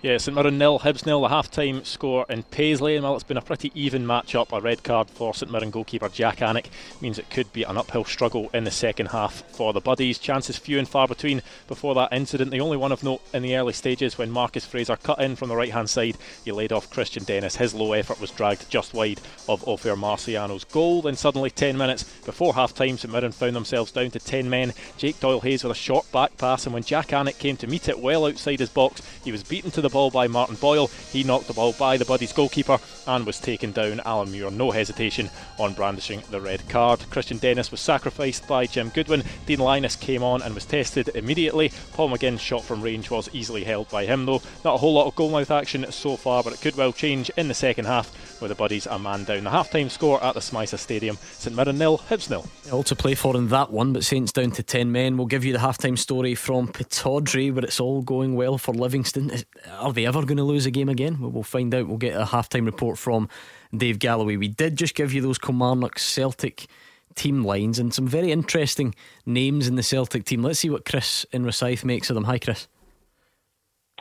Yeah, 0.00 0.16
St 0.18 0.32
Mirren 0.32 0.58
nil, 0.58 0.78
Hibs 0.78 1.06
nil, 1.06 1.22
the 1.22 1.28
half 1.28 1.50
time 1.50 1.84
score 1.84 2.24
in 2.28 2.44
Paisley. 2.44 2.94
And 2.94 3.02
while 3.02 3.16
it's 3.16 3.24
been 3.24 3.36
a 3.36 3.42
pretty 3.42 3.72
even 3.74 4.06
match 4.06 4.36
up, 4.36 4.52
a 4.52 4.60
red 4.60 4.84
card 4.84 5.10
for 5.10 5.34
St 5.34 5.50
Mirren 5.50 5.72
goalkeeper 5.72 6.08
Jack 6.08 6.36
Alnwick 6.36 6.66
means 7.00 7.18
it 7.18 7.30
could 7.30 7.52
be 7.52 7.64
an 7.64 7.76
uphill 7.76 8.04
struggle 8.04 8.48
in 8.54 8.62
the 8.62 8.70
second 8.70 9.06
half 9.06 9.42
for 9.50 9.72
the 9.72 9.80
Buddies. 9.80 10.20
Chances 10.20 10.56
few 10.56 10.78
and 10.78 10.88
far 10.88 11.08
between 11.08 11.42
before 11.66 11.96
that 11.96 12.12
incident. 12.12 12.52
The 12.52 12.60
only 12.60 12.76
one 12.76 12.92
of 12.92 13.02
note 13.02 13.22
in 13.34 13.42
the 13.42 13.56
early 13.56 13.72
stages 13.72 14.16
when 14.16 14.30
Marcus 14.30 14.64
Fraser 14.64 14.94
cut 14.94 15.20
in 15.20 15.34
from 15.34 15.48
the 15.48 15.56
right 15.56 15.72
hand 15.72 15.90
side, 15.90 16.16
he 16.44 16.52
laid 16.52 16.70
off 16.70 16.90
Kristian 16.90 17.26
Dennis. 17.26 17.56
His 17.56 17.74
low 17.74 17.92
effort 17.92 18.20
was 18.20 18.30
dragged 18.30 18.70
just 18.70 18.94
wide 18.94 19.20
of 19.48 19.66
Ofer 19.66 19.96
Marciano's 19.96 20.62
goal. 20.62 21.02
Then 21.02 21.16
suddenly, 21.16 21.50
10 21.50 21.76
minutes 21.76 22.04
before 22.24 22.54
half 22.54 22.72
time, 22.72 22.98
St 22.98 23.12
Mirren 23.12 23.32
found 23.32 23.56
themselves 23.56 23.90
down 23.90 24.12
to 24.12 24.20
10 24.20 24.48
men. 24.48 24.74
Jake 24.96 25.18
Doyle 25.18 25.40
Hayes 25.40 25.64
with 25.64 25.72
a 25.72 25.74
short 25.74 26.10
back 26.12 26.38
pass, 26.38 26.66
and 26.66 26.72
when 26.72 26.84
Jack 26.84 27.08
Alnwick 27.08 27.40
came 27.40 27.56
to 27.56 27.66
meet 27.66 27.88
it 27.88 27.98
well 27.98 28.26
outside 28.26 28.60
his 28.60 28.70
box, 28.70 29.02
he 29.24 29.32
was 29.32 29.42
beaten 29.42 29.72
to 29.72 29.80
the 29.80 29.87
ball 29.88 30.10
by 30.10 30.26
Martin 30.26 30.56
Boyle. 30.56 30.88
He 31.10 31.24
knocked 31.24 31.46
the 31.46 31.52
ball 31.52 31.72
by 31.72 31.96
the 31.96 32.04
Buddies 32.04 32.32
goalkeeper 32.32 32.78
and 33.06 33.26
was 33.26 33.38
taken 33.38 33.72
down. 33.72 34.00
Alan 34.04 34.30
Muir, 34.30 34.50
no 34.50 34.70
hesitation 34.70 35.30
on 35.58 35.74
brandishing 35.74 36.22
the 36.30 36.40
red 36.40 36.68
card. 36.68 37.00
Kristian 37.10 37.40
Dennis 37.40 37.70
was 37.70 37.80
sacrificed 37.80 38.46
by 38.46 38.66
Jim 38.66 38.90
Goodwin. 38.90 39.24
Dean 39.46 39.58
Lyness 39.58 39.98
came 39.98 40.22
on 40.22 40.42
and 40.42 40.54
was 40.54 40.64
tested 40.64 41.10
immediately. 41.14 41.72
Paul 41.92 42.10
McGinn's 42.10 42.40
shot 42.40 42.64
from 42.64 42.82
range 42.82 43.10
was 43.10 43.28
easily 43.32 43.64
held 43.64 43.88
by 43.90 44.04
him, 44.04 44.26
though. 44.26 44.42
Not 44.64 44.74
a 44.74 44.78
whole 44.78 44.94
lot 44.94 45.06
of 45.06 45.14
goalmouth 45.14 45.50
action 45.50 45.90
so 45.90 46.16
far, 46.16 46.42
but 46.42 46.52
it 46.52 46.60
could 46.60 46.76
well 46.76 46.92
change 46.92 47.30
in 47.36 47.48
the 47.48 47.54
second 47.54 47.86
half 47.86 48.40
with 48.40 48.50
the 48.50 48.54
Buddies 48.54 48.86
a 48.86 48.98
man 48.98 49.24
down. 49.24 49.44
The 49.44 49.50
half 49.50 49.70
time 49.70 49.88
score 49.88 50.22
at 50.22 50.34
the 50.34 50.40
SMiSA 50.40 50.78
Stadium 50.78 51.18
St 51.32 51.54
Mirren 51.54 51.78
nil, 51.78 51.98
Hibs 51.98 52.30
nil. 52.30 52.46
All 52.72 52.82
to 52.84 52.96
play 52.96 53.14
for 53.14 53.36
in 53.36 53.48
that 53.48 53.70
one, 53.70 53.92
but 53.92 54.04
Saints 54.04 54.32
down 54.32 54.50
to 54.52 54.62
10 54.62 54.90
men. 54.92 55.16
We'll 55.16 55.26
give 55.26 55.44
you 55.44 55.52
the 55.52 55.58
half 55.58 55.78
time 55.78 55.96
story 55.96 56.34
from 56.34 56.68
Pittodrie, 56.68 57.52
where 57.52 57.64
it's 57.64 57.80
all 57.80 58.02
going 58.02 58.34
well 58.34 58.58
for 58.58 58.74
Livingston. 58.74 59.32
Are 59.78 59.92
they 59.92 60.06
ever 60.06 60.22
going 60.24 60.38
to 60.38 60.44
lose 60.44 60.66
a 60.66 60.70
game 60.70 60.88
again? 60.88 61.18
We'll 61.20 61.42
find 61.42 61.74
out. 61.74 61.88
We'll 61.88 61.98
get 61.98 62.20
a 62.20 62.24
halftime 62.24 62.66
report 62.66 62.98
from 62.98 63.28
Dave 63.74 63.98
Galloway. 63.98 64.36
We 64.36 64.48
did 64.48 64.76
just 64.76 64.94
give 64.94 65.12
you 65.12 65.20
those 65.20 65.38
Kilmarnock 65.38 65.98
Celtic 65.98 66.66
team 67.14 67.44
lines 67.44 67.78
and 67.78 67.92
some 67.92 68.06
very 68.06 68.32
interesting 68.32 68.94
names 69.26 69.68
in 69.68 69.76
the 69.76 69.82
Celtic 69.82 70.24
team. 70.24 70.42
Let's 70.42 70.60
see 70.60 70.70
what 70.70 70.84
Chris 70.84 71.26
in 71.32 71.44
Rosyth 71.44 71.84
makes 71.84 72.10
of 72.10 72.14
them. 72.14 72.24
Hi, 72.24 72.38
Chris. 72.38 72.68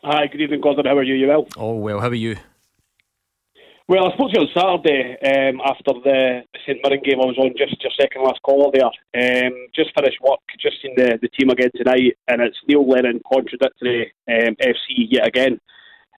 Hi, 0.03 0.28
good 0.28 0.41
evening, 0.41 0.61
Gordon. 0.61 0.86
How 0.86 0.97
are 0.97 1.03
you? 1.03 1.15
You 1.15 1.28
well? 1.28 1.47
Oh, 1.57 1.75
well. 1.75 1.99
How 1.99 2.07
are 2.07 2.13
you? 2.13 2.38
Well, 3.89 4.03
I 4.03 4.13
spoke 4.15 4.35
to 4.35 4.41
you 4.41 4.43
on 4.43 4.51
Saturday 4.51 5.15
um, 5.23 5.63
after 5.63 5.95
the 6.03 6.43
St 6.67 6.83
Mirren 6.83 6.99
game. 7.07 7.23
I 7.23 7.31
was 7.31 7.39
on 7.39 7.55
just 7.55 7.79
your 7.79 7.95
second 7.95 8.19
last 8.21 8.43
caller 8.43 8.67
there. 8.75 8.91
Um, 9.15 9.55
just 9.73 9.95
finished 9.95 10.19
work, 10.19 10.43
just 10.59 10.83
seen 10.83 10.91
the, 10.97 11.15
the 11.21 11.31
team 11.31 11.47
again 11.47 11.71
tonight, 11.71 12.19
and 12.27 12.41
it's 12.41 12.59
Neil 12.67 12.83
Lennon 12.83 13.21
contradictory 13.23 14.11
um, 14.27 14.59
FC 14.59 15.07
yet 15.07 15.25
again. 15.25 15.61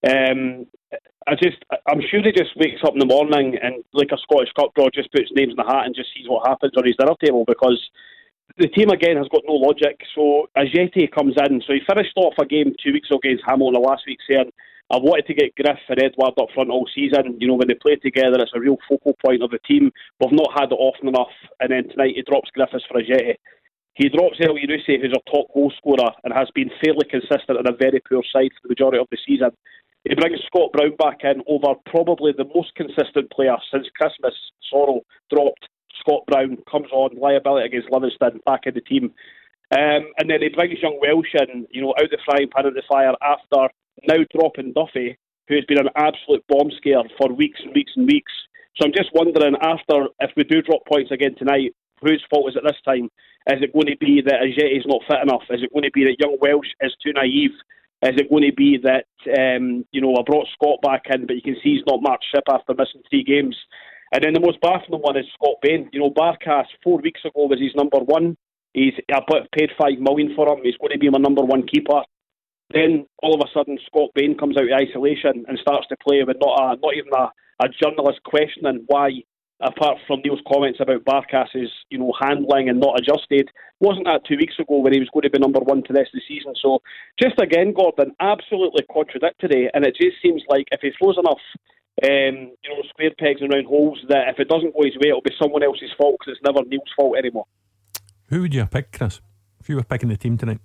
Um, 0.02 0.66
I 1.30 1.38
just, 1.38 1.62
I'm 1.86 2.02
sure 2.10 2.26
he 2.26 2.34
just 2.34 2.58
wakes 2.58 2.82
up 2.82 2.98
in 2.98 3.06
the 3.06 3.06
morning 3.06 3.54
and, 3.62 3.86
like 3.94 4.10
a 4.10 4.18
Scottish 4.18 4.50
Cup 4.58 4.74
draw, 4.74 4.90
just 4.90 5.14
puts 5.14 5.30
names 5.38 5.54
in 5.54 5.62
the 5.62 5.70
hat 5.70 5.86
and 5.86 5.94
just 5.94 6.10
sees 6.18 6.26
what 6.26 6.50
happens 6.50 6.74
on 6.74 6.90
his 6.90 6.98
dinner 6.98 7.14
table 7.22 7.46
because 7.46 7.78
the 8.58 8.74
team 8.74 8.90
again 8.90 9.22
has 9.22 9.30
got 9.30 9.46
no 9.46 9.54
logic. 9.54 10.02
So 10.18 10.50
Ajeti 10.58 11.06
comes 11.06 11.38
in. 11.38 11.62
So 11.70 11.78
he 11.78 11.86
finished 11.86 12.18
off 12.18 12.34
a 12.42 12.50
game 12.50 12.74
two 12.82 12.98
weeks 12.98 13.14
ago 13.14 13.22
against 13.22 13.46
Hamilton 13.46 13.78
last 13.86 14.10
week 14.10 14.26
saying, 14.26 14.50
I 14.92 14.98
wanted 14.98 15.28
to 15.28 15.36
get 15.36 15.56
Griff 15.56 15.78
and 15.88 16.02
Edouard 16.02 16.34
up 16.42 16.50
front 16.54 16.72
all 16.72 16.90
season. 16.94 17.38
You 17.40 17.48
know, 17.48 17.54
when 17.54 17.68
they 17.68 17.78
play 17.78 17.96
together, 17.96 18.42
it's 18.42 18.56
a 18.56 18.60
real 18.60 18.78
focal 18.90 19.16
point 19.24 19.44
of 19.44 19.52
the 19.52 19.60
team. 19.60 19.92
We've 20.20 20.34
not 20.34 20.50
had 20.58 20.72
it 20.72 20.82
often 20.82 21.10
enough. 21.10 21.34
And 21.60 21.72
then 21.72 21.90
tonight 21.90 22.16
he 22.16 22.24
drops 22.24 22.50
Griffiths 22.50 22.86
for 22.90 23.00
Ajeti. 23.00 23.38
He 23.94 24.10
drops 24.10 24.40
Elyounoussi, 24.40 24.98
who's 24.98 25.14
our 25.14 25.32
top 25.32 25.54
goal 25.54 25.72
scorer 25.78 26.10
and 26.24 26.34
has 26.34 26.50
been 26.56 26.72
fairly 26.84 27.06
consistent 27.06 27.60
in 27.60 27.68
a 27.68 27.76
very 27.78 28.02
poor 28.02 28.24
side 28.34 28.50
for 28.58 28.66
the 28.66 28.74
majority 28.74 28.98
of 28.98 29.08
the 29.12 29.18
season. 29.28 29.52
He 30.08 30.16
brings 30.16 30.40
Scott 30.48 30.72
Brown 30.72 30.96
back 30.98 31.20
in 31.24 31.44
over 31.46 31.76
probably 31.86 32.32
the 32.32 32.50
most 32.56 32.74
consistent 32.76 33.30
player 33.30 33.58
since 33.72 33.86
Christmas. 33.94 34.34
Sorrell 34.72 35.02
dropped. 35.30 35.68
Scott 36.00 36.24
Brown 36.26 36.58
comes 36.72 36.88
on, 36.92 37.20
liability 37.20 37.68
against 37.68 37.92
Livingston, 37.92 38.40
back 38.46 38.62
in 38.66 38.74
the 38.74 38.82
team. 38.82 39.14
Um, 39.72 40.10
and 40.18 40.30
then 40.30 40.42
he 40.42 40.50
brings 40.50 40.82
young 40.82 41.00
Welsh 41.00 41.36
in, 41.36 41.68
you 41.70 41.82
know, 41.82 41.94
out 42.02 42.10
the 42.10 42.18
frying 42.26 42.50
pan 42.50 42.66
into 42.66 42.82
the 42.82 42.88
fire 42.90 43.14
after 43.22 43.70
now 44.08 44.24
dropping 44.34 44.74
Duffy, 44.74 45.18
who's 45.48 45.66
been 45.68 45.80
an 45.80 45.94
absolute 45.96 46.44
bomb 46.48 46.72
scare 46.78 47.04
for 47.18 47.34
weeks 47.34 47.60
and 47.64 47.74
weeks 47.76 47.92
and 47.96 48.08
weeks. 48.08 48.32
So 48.76 48.86
I'm 48.86 48.94
just 48.94 49.14
wondering, 49.14 49.56
after, 49.62 50.08
if 50.20 50.32
we 50.36 50.44
do 50.44 50.62
drop 50.62 50.86
points 50.88 51.12
again 51.12 51.36
tonight, 51.38 51.76
whose 52.02 52.24
fault 52.30 52.50
is 52.50 52.56
it 52.56 52.64
this 52.64 52.82
time? 52.86 53.10
Is 53.48 53.62
it 53.62 53.74
going 53.74 53.88
to 53.88 53.98
be 53.98 54.22
that 54.26 54.46
is 54.46 54.86
not 54.88 55.02
fit 55.08 55.22
enough? 55.22 55.44
Is 55.50 55.62
it 55.62 55.74
going 55.74 55.84
to 55.84 55.92
be 55.92 56.06
that 56.06 56.20
young 56.20 56.38
Welsh 56.42 56.70
is 56.82 56.96
too 57.04 57.14
naive? 57.14 57.52
Is 58.02 58.16
it 58.16 58.30
going 58.30 58.50
to 58.50 58.56
be 58.56 58.80
that, 58.84 59.06
um, 59.38 59.86
you 59.92 60.02
know, 60.02 60.16
I 60.16 60.24
brought 60.26 60.48
Scott 60.54 60.80
back 60.82 61.04
in, 61.14 61.28
but 61.28 61.36
you 61.36 61.42
can 61.42 61.58
see 61.62 61.76
he's 61.76 61.86
not 61.86 62.02
marked 62.02 62.26
ship 62.34 62.46
after 62.50 62.74
missing 62.74 63.02
three 63.10 63.24
games? 63.24 63.58
And 64.14 64.24
then 64.24 64.34
the 64.34 64.40
most 64.40 64.62
baffling 64.62 65.02
one 65.02 65.18
is 65.18 65.26
Scott 65.34 65.58
Bain. 65.62 65.90
You 65.92 66.00
know, 66.00 66.10
Barkas 66.10 66.66
four 66.84 67.00
weeks 67.02 67.22
ago 67.26 67.46
was 67.46 67.60
his 67.60 67.76
number 67.76 68.00
one. 68.00 68.38
He's 68.80 68.96
I 69.12 69.20
paid 69.52 69.72
five 69.76 70.00
million 70.00 70.32
for 70.36 70.48
him. 70.48 70.64
He's 70.64 70.78
going 70.80 70.94
to 70.94 70.98
be 70.98 71.10
my 71.10 71.20
number 71.20 71.44
one 71.44 71.68
keeper. 71.68 72.00
Then 72.72 73.06
all 73.22 73.36
of 73.36 73.44
a 73.44 73.52
sudden, 73.52 73.78
Scott 73.88 74.12
Bain 74.16 74.38
comes 74.38 74.56
out 74.56 74.72
of 74.72 74.80
isolation 74.80 75.44
and 75.48 75.60
starts 75.60 75.88
to 75.88 75.98
play 76.00 76.24
with 76.24 76.38
not 76.40 76.56
a, 76.56 76.80
not 76.80 76.96
even 76.96 77.12
a, 77.12 77.28
a 77.60 77.68
journalist 77.68 78.24
questioning 78.24 78.86
why, 78.88 79.10
apart 79.60 79.98
from 80.08 80.22
Neil's 80.24 80.40
comments 80.48 80.80
about 80.80 81.04
Barkas's 81.04 81.72
you 81.90 82.00
know 82.00 82.14
handling 82.22 82.70
and 82.70 82.80
not 82.80 82.96
adjusted. 82.98 83.50
Wasn't 83.82 84.06
that 84.06 84.24
two 84.24 84.38
weeks 84.40 84.56
ago 84.60 84.80
when 84.80 84.94
he 84.94 85.04
was 85.04 85.12
going 85.12 85.24
to 85.24 85.30
be 85.30 85.40
number 85.40 85.60
one 85.60 85.84
to 85.84 85.92
the 85.92 86.00
rest 86.00 86.16
of 86.16 86.22
the 86.24 86.30
season? 86.34 86.54
So 86.62 86.80
just 87.20 87.36
again, 87.42 87.74
Gordon, 87.76 88.16
absolutely 88.22 88.86
contradictory, 88.88 89.68
and 89.74 89.84
it 89.84 89.98
just 90.00 90.24
seems 90.24 90.44
like 90.48 90.72
if 90.72 90.80
he 90.80 90.92
throws 90.96 91.20
enough 91.20 91.44
um, 92.08 92.56
you 92.64 92.70
know, 92.72 92.80
square 92.88 93.12
pegs 93.20 93.42
and 93.42 93.52
round 93.52 93.68
holes 93.68 94.00
that 94.08 94.30
if 94.32 94.40
it 94.40 94.48
doesn't 94.48 94.72
go 94.72 94.88
his 94.88 94.96
way, 95.04 95.10
it'll 95.10 95.26
be 95.26 95.36
someone 95.36 95.64
else's 95.64 95.92
fault 95.98 96.16
because 96.16 96.38
it's 96.38 96.48
never 96.48 96.64
Neil's 96.64 96.96
fault 96.96 97.18
anymore. 97.18 97.44
Who 98.30 98.42
would 98.42 98.54
you 98.54 98.66
pick, 98.66 98.92
Chris, 98.92 99.22
if 99.60 99.70
you 99.70 99.76
were 99.76 99.84
picking 99.84 100.10
the 100.10 100.18
team 100.18 100.38
tonight? 100.38 100.60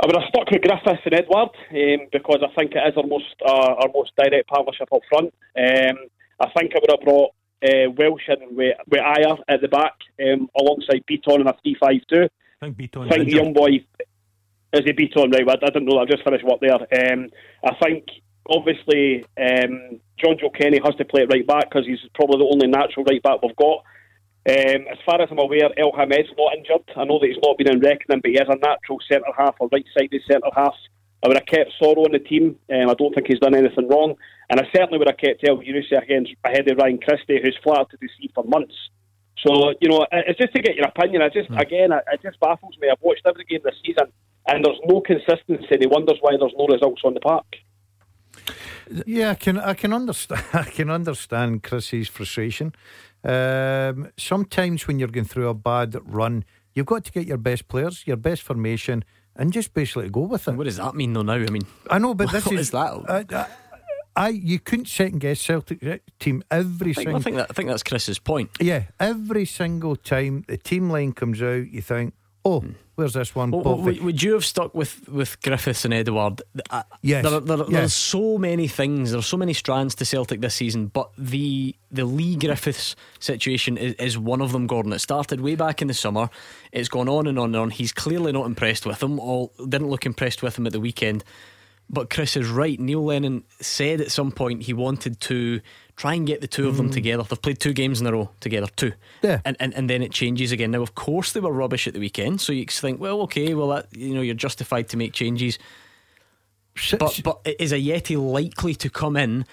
I 0.00 0.06
would 0.06 0.16
have 0.16 0.28
stuck 0.28 0.50
with 0.50 0.62
Griffiths 0.62 1.02
and 1.04 1.14
Edouard 1.14 1.50
um, 1.70 2.08
because 2.12 2.40
I 2.42 2.54
think 2.54 2.72
it 2.72 2.86
is 2.86 2.96
our 2.96 3.06
most 3.06 3.34
uh, 3.44 3.74
our 3.82 3.88
most 3.92 4.12
direct 4.16 4.48
partnership 4.48 4.88
up 4.92 5.02
front. 5.08 5.34
Um, 5.56 5.96
I 6.40 6.50
think 6.56 6.72
I 6.74 6.78
would 6.80 6.90
have 6.90 7.04
brought 7.04 7.32
uh, 7.62 7.90
Welsh 7.96 8.28
in 8.28 8.56
with, 8.56 8.76
with 8.88 9.00
Ajer 9.00 9.38
at 9.48 9.60
the 9.60 9.68
back 9.68 9.94
um, 10.22 10.48
alongside 10.56 11.04
Bitton 11.10 11.40
in 11.40 11.48
a 11.48 11.54
3 11.62 11.76
5 11.80 11.92
2. 12.08 12.22
I 12.22 12.64
think 12.64 12.76
Beaton. 12.76 13.02
I 13.02 13.08
think 13.08 13.28
the 13.28 13.36
young 13.36 13.52
boy 13.52 13.68
is 14.72 14.84
he 14.84 14.92
Bitton, 14.92 15.32
right? 15.34 15.48
I, 15.48 15.66
I 15.66 15.70
didn't 15.70 15.86
know. 15.86 15.98
I've 15.98 16.08
just 16.08 16.24
finished 16.24 16.44
work 16.44 16.60
there. 16.60 16.74
Um, 16.74 17.28
I 17.64 17.74
think 17.82 18.04
obviously 18.48 19.24
um, 19.36 20.00
Jonjoe 20.22 20.54
Kenny 20.56 20.80
has 20.84 20.94
to 20.96 21.04
play 21.04 21.22
it 21.22 21.32
right 21.32 21.46
back 21.46 21.68
because 21.68 21.86
he's 21.86 21.98
probably 22.14 22.38
the 22.38 22.50
only 22.50 22.68
natural 22.68 23.04
right 23.04 23.22
back 23.22 23.42
we've 23.42 23.56
got. 23.56 23.82
Um, 24.48 24.88
as 24.90 24.96
far 25.04 25.20
as 25.20 25.28
I'm 25.30 25.38
aware, 25.38 25.68
El 25.76 25.92
Hamed's 25.92 26.32
not 26.38 26.56
injured. 26.56 26.88
I 26.96 27.04
know 27.04 27.18
that 27.18 27.28
he's 27.28 27.42
not 27.42 27.58
been 27.58 27.68
in 27.68 27.80
reckoning, 27.80 28.20
but 28.22 28.30
he 28.30 28.38
is 28.38 28.48
a 28.48 28.56
natural 28.56 28.98
centre 29.06 29.32
half 29.36 29.56
or 29.60 29.68
right 29.70 29.84
sided 29.92 30.22
centre 30.26 30.48
half. 30.56 30.74
I 31.22 31.28
would 31.28 31.36
have 31.36 31.46
kept 31.46 31.72
Soro 31.82 32.06
in 32.06 32.12
the 32.12 32.18
team. 32.18 32.56
Um, 32.72 32.88
I 32.88 32.94
don't 32.94 33.12
think 33.12 33.26
he's 33.26 33.40
done 33.40 33.54
anything 33.54 33.88
wrong. 33.88 34.14
And 34.48 34.58
I 34.58 34.64
certainly 34.74 34.98
would 34.98 35.08
have 35.08 35.18
kept 35.18 35.46
El 35.46 35.58
Elyounoussi 35.58 36.32
ahead 36.44 36.68
of 36.68 36.78
Ryan 36.78 36.98
Christie, 36.98 37.40
who's 37.42 37.58
flattered 37.62 38.00
to 38.00 38.08
see 38.16 38.30
for 38.34 38.44
months. 38.44 38.74
So, 39.44 39.74
you 39.80 39.90
know, 39.90 40.06
it's 40.10 40.38
just 40.38 40.54
to 40.54 40.62
get 40.62 40.76
your 40.76 40.86
opinion. 40.86 41.20
I 41.20 41.28
just, 41.28 41.50
mm. 41.50 41.60
again, 41.60 41.92
it 41.92 42.22
just 42.22 42.40
baffles 42.40 42.76
me. 42.80 42.88
I've 42.90 43.02
watched 43.02 43.26
every 43.26 43.44
game 43.44 43.60
this 43.64 43.74
season, 43.84 44.10
and 44.46 44.64
there's 44.64 44.80
no 44.86 45.02
consistency. 45.02 45.66
And 45.70 45.82
he 45.82 45.86
wonders 45.86 46.18
why 46.20 46.32
there's 46.38 46.54
no 46.56 46.66
results 46.66 47.02
on 47.04 47.14
the 47.14 47.20
park. 47.20 47.46
Yeah, 49.06 49.30
I 49.30 49.34
can 49.34 49.58
I 49.58 49.74
can 49.74 49.92
understand 49.92 50.44
I 50.52 50.64
can 50.64 50.90
understand 50.90 51.62
Chrissy's 51.62 52.08
frustration. 52.08 52.74
Um, 53.24 54.10
sometimes 54.16 54.86
when 54.86 54.98
you're 54.98 55.08
going 55.08 55.26
through 55.26 55.48
a 55.48 55.54
bad 55.54 55.96
run, 56.04 56.44
you've 56.74 56.86
got 56.86 57.04
to 57.04 57.12
get 57.12 57.26
your 57.26 57.38
best 57.38 57.68
players, 57.68 58.06
your 58.06 58.16
best 58.16 58.42
formation, 58.42 59.04
and 59.36 59.52
just 59.52 59.74
basically 59.74 60.08
go 60.10 60.20
with 60.20 60.48
it. 60.48 60.54
What 60.54 60.64
does 60.64 60.76
that 60.76 60.94
mean 60.94 61.12
though? 61.12 61.22
Now, 61.22 61.34
I 61.34 61.50
mean, 61.50 61.66
I 61.90 61.98
know, 61.98 62.14
but 62.14 62.30
this 62.32 62.46
is, 62.46 62.60
is, 62.60 62.70
that. 62.72 62.92
Uh, 62.92 63.24
uh, 63.34 63.46
I 64.16 64.28
you 64.30 64.58
couldn't 64.58 64.88
second 64.88 65.20
guess 65.20 65.40
Celtic 65.40 66.02
team 66.18 66.42
every 66.50 66.90
I 66.90 66.94
think, 66.94 66.96
single. 66.96 67.16
I 67.16 67.22
think 67.22 67.36
that 67.36 67.46
I 67.50 67.52
think 67.52 67.68
that's 67.68 67.84
Chris's 67.84 68.18
point. 68.18 68.50
Yeah, 68.60 68.84
every 68.98 69.44
single 69.44 69.94
time 69.94 70.44
the 70.48 70.56
team 70.56 70.90
line 70.90 71.12
comes 71.12 71.40
out, 71.40 71.70
you 71.70 71.80
think, 71.80 72.14
oh. 72.48 72.64
Where's 72.98 73.12
this 73.12 73.32
one? 73.32 73.52
Well, 73.52 73.76
would, 73.76 74.02
would, 74.02 74.20
you 74.24 74.32
have 74.32 74.44
stuck 74.44 74.74
with, 74.74 75.08
with 75.08 75.40
Griffiths 75.42 75.84
and 75.84 75.94
Edouard? 75.94 76.42
Uh, 76.68 76.82
yes. 77.00 77.24
There, 77.24 77.38
there, 77.38 77.58
yes. 77.58 77.68
There's 77.68 77.94
so 77.94 78.38
many 78.38 78.66
things. 78.66 79.12
There's 79.12 79.24
so 79.24 79.36
many 79.36 79.52
strands 79.52 79.94
to 79.94 80.04
Celtic 80.04 80.40
this 80.40 80.56
season, 80.56 80.88
but 80.88 81.12
the 81.16 81.76
the 81.92 82.04
Leigh 82.04 82.34
Griffiths 82.34 82.96
situation 83.20 83.76
is, 83.76 83.94
is 83.94 84.18
one 84.18 84.40
of 84.40 84.50
them. 84.50 84.66
Gordon. 84.66 84.92
It 84.92 84.98
started 84.98 85.40
way 85.40 85.54
back 85.54 85.80
in 85.80 85.86
the 85.86 85.94
summer. 85.94 86.28
It's 86.72 86.88
gone 86.88 87.08
on 87.08 87.28
and 87.28 87.38
on 87.38 87.54
and 87.54 87.56
on. 87.56 87.70
He's 87.70 87.92
clearly 87.92 88.32
not 88.32 88.46
impressed 88.46 88.84
with 88.84 89.00
him. 89.00 89.20
All 89.20 89.52
didn't 89.58 89.90
look 89.90 90.04
impressed 90.04 90.42
with 90.42 90.58
him 90.58 90.66
at 90.66 90.72
the 90.72 90.80
weekend. 90.80 91.22
But 91.88 92.10
Chris 92.10 92.36
is 92.36 92.48
right. 92.48 92.80
Neil 92.80 93.04
Lennon 93.04 93.44
said 93.60 94.00
at 94.00 94.10
some 94.10 94.32
point 94.32 94.64
he 94.64 94.72
wanted 94.72 95.20
to 95.20 95.60
try 95.98 96.14
and 96.14 96.26
get 96.26 96.40
the 96.40 96.46
two 96.46 96.68
of 96.68 96.76
them 96.76 96.88
mm. 96.88 96.92
together. 96.92 97.24
They've 97.24 97.42
played 97.42 97.58
two 97.58 97.74
games 97.74 98.00
in 98.00 98.06
a 98.06 98.12
row 98.12 98.30
together, 98.40 98.68
two. 98.76 98.92
Yeah. 99.20 99.40
And, 99.44 99.56
and 99.60 99.74
and 99.74 99.90
then 99.90 100.00
it 100.00 100.12
changes 100.12 100.52
again. 100.52 100.70
Now, 100.70 100.80
of 100.80 100.94
course, 100.94 101.32
they 101.32 101.40
were 101.40 101.52
rubbish 101.52 101.86
at 101.86 101.92
the 101.92 102.00
weekend, 102.00 102.40
so 102.40 102.52
you 102.52 102.64
think, 102.64 103.00
well, 103.00 103.20
okay, 103.22 103.52
well, 103.52 103.68
that, 103.68 103.88
you 103.94 104.14
know, 104.14 104.22
you're 104.22 104.34
justified 104.34 104.88
to 104.90 104.96
make 104.96 105.12
changes. 105.12 105.58
But 106.98 107.20
but 107.24 107.40
is 107.58 107.72
Ajeti 107.72 108.16
likely 108.16 108.74
to 108.76 108.88
come 108.88 109.16
in 109.16 109.44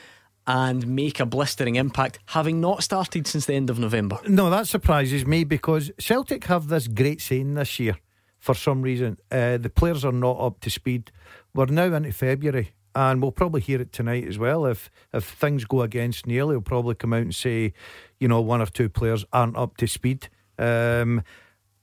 and 0.48 0.86
make 0.86 1.20
a 1.20 1.26
blistering 1.26 1.76
impact, 1.76 2.20
having 2.28 2.62
not 2.62 2.84
started 2.84 3.26
since 3.26 3.48
the 3.48 3.56
end 3.56 3.72
of 3.72 3.80
November? 3.80 4.20
No, 4.28 4.52
that 4.52 4.68
surprises 4.68 5.26
me 5.26 5.44
because 5.44 5.92
Celtic 6.00 6.46
have 6.46 6.68
this 6.68 6.88
great 6.88 7.22
saying 7.22 7.56
this 7.56 7.80
year. 7.80 7.98
For 8.38 8.54
some 8.54 8.84
reason, 8.84 9.18
uh, 9.32 9.58
the 9.58 9.72
players 9.72 10.06
are 10.06 10.12
not 10.12 10.40
up 10.40 10.60
to 10.60 10.70
speed. 10.70 11.12
We're 11.56 11.66
now 11.66 11.96
into 11.96 12.12
February 12.12 12.76
and 12.96 13.22
we'll 13.22 13.32
probably 13.32 13.62
hear 13.62 13.82
it 13.82 13.92
tonight 13.92 14.26
as 14.28 14.40
well. 14.40 14.66
If 14.66 14.90
if 15.14 15.26
things 15.26 15.66
go 15.66 15.82
against 15.82 16.26
Neil, 16.26 16.50
he'll 16.50 16.62
probably 16.62 16.96
come 16.96 17.14
out 17.14 17.22
and 17.22 17.36
say, 17.36 17.74
you 18.20 18.28
know, 18.28 18.42
one 18.42 18.62
or 18.62 18.66
two 18.68 18.90
players 18.90 19.26
aren't 19.34 19.58
up 19.58 19.78
to 19.78 19.88
speed. 19.88 20.30
Um, 20.58 21.22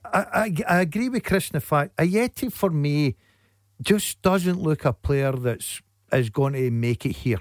I, 0.04 0.18
I, 0.18 0.56
I 0.68 0.80
agree 0.80 1.08
with 1.08 1.24
Chris 1.24 1.50
in 1.50 1.54
the 1.54 1.60
fact 1.60 1.96
Ajeti 1.96 2.52
for 2.52 2.70
me 2.70 3.16
just 3.80 4.22
doesn't 4.22 4.60
look 4.60 4.84
a 4.84 4.92
player 4.92 5.32
that's 5.32 5.82
is 6.12 6.30
going 6.30 6.54
to 6.54 6.70
make 6.70 7.06
it 7.06 7.16
here. 7.16 7.40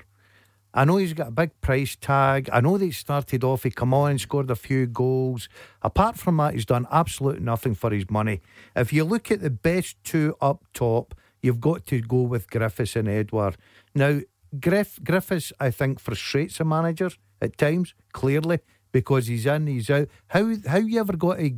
I 0.73 0.85
know 0.85 0.97
he's 0.97 1.13
got 1.13 1.27
a 1.27 1.31
big 1.31 1.59
price 1.59 1.97
tag. 1.99 2.49
I 2.53 2.61
know 2.61 2.77
they 2.77 2.91
started 2.91 3.43
off, 3.43 3.63
he 3.63 3.71
come 3.71 3.93
on 3.93 4.11
and 4.11 4.21
scored 4.21 4.49
a 4.49 4.55
few 4.55 4.87
goals. 4.87 5.49
Apart 5.81 6.17
from 6.17 6.37
that, 6.37 6.53
he's 6.53 6.65
done 6.65 6.87
absolutely 6.91 7.43
nothing 7.43 7.75
for 7.75 7.91
his 7.91 8.09
money. 8.09 8.41
If 8.75 8.93
you 8.93 9.03
look 9.03 9.31
at 9.31 9.41
the 9.41 9.49
best 9.49 10.01
two 10.05 10.35
up 10.39 10.63
top, 10.73 11.13
you've 11.41 11.61
got 11.61 11.85
to 11.87 12.01
go 12.01 12.21
with 12.21 12.49
Griffiths 12.49 12.95
and 12.95 13.07
Edouard. 13.07 13.57
Now, 13.95 14.19
Griff, 14.59 14.99
Griffiths, 15.03 15.53
I 15.59 15.71
think, 15.71 15.99
frustrates 15.99 16.59
a 16.59 16.65
manager 16.65 17.11
at 17.41 17.57
times, 17.57 17.93
clearly, 18.11 18.59
because 18.91 19.27
he's 19.27 19.45
in, 19.45 19.67
he's 19.67 19.89
out. 19.89 20.09
How 20.27 20.53
how 20.67 20.77
you 20.77 20.99
ever 20.99 21.15
got 21.15 21.37
to 21.39 21.53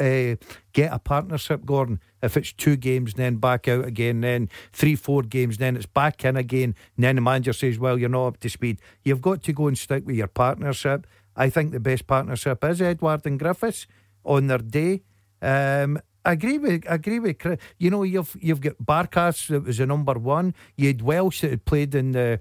uh, 0.00 0.36
get 0.72 0.92
a 0.92 0.98
partnership, 0.98 1.64
Gordon, 1.64 2.00
if 2.22 2.36
it's 2.36 2.52
two 2.52 2.76
games, 2.76 3.14
then 3.14 3.36
back 3.36 3.68
out 3.68 3.84
again, 3.84 4.20
then 4.20 4.48
three, 4.72 4.94
four 4.94 5.22
games, 5.22 5.56
then 5.56 5.76
it's 5.76 5.86
back 5.86 6.24
in 6.24 6.36
again, 6.36 6.74
and 6.96 7.04
then 7.04 7.16
the 7.16 7.22
manager 7.22 7.52
says, 7.52 7.78
Well, 7.78 7.98
you're 7.98 8.08
not 8.08 8.26
up 8.26 8.40
to 8.40 8.50
speed. 8.50 8.80
You've 9.04 9.22
got 9.22 9.42
to 9.44 9.52
go 9.52 9.68
and 9.68 9.78
stick 9.78 10.06
with 10.06 10.16
your 10.16 10.26
partnership. 10.26 11.06
I 11.34 11.50
think 11.50 11.72
the 11.72 11.80
best 11.80 12.06
partnership 12.06 12.64
is 12.64 12.80
Edouard 12.80 13.26
and 13.26 13.38
Griffiths 13.38 13.86
on 14.24 14.46
their 14.46 14.58
day. 14.58 15.02
Um, 15.42 16.00
I 16.26 16.32
agree 16.32 16.58
with 16.58 16.84
agree 16.88 17.20
with 17.20 17.38
Chris. 17.38 17.60
You 17.78 17.90
know, 17.90 18.02
you've 18.02 18.36
you've 18.40 18.60
got 18.60 18.74
Barkas 18.84 19.46
that 19.46 19.64
was 19.64 19.78
the 19.78 19.86
number 19.86 20.14
one. 20.14 20.54
You 20.76 20.88
had 20.88 21.00
Welsh 21.00 21.40
that 21.42 21.50
had 21.50 21.64
played 21.64 21.94
in 21.94 22.12
the 22.12 22.40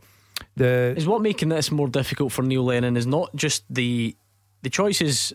the. 0.55 0.95
Is 0.97 1.07
what 1.07 1.21
making 1.21 1.49
this 1.49 1.71
more 1.71 1.87
difficult 1.87 2.31
for 2.31 2.41
Neil 2.41 2.63
Lennon 2.63 2.97
is 2.97 3.05
not 3.05 3.33
just 3.35 3.63
the 3.69 4.17
the 4.63 4.71
choices 4.71 5.33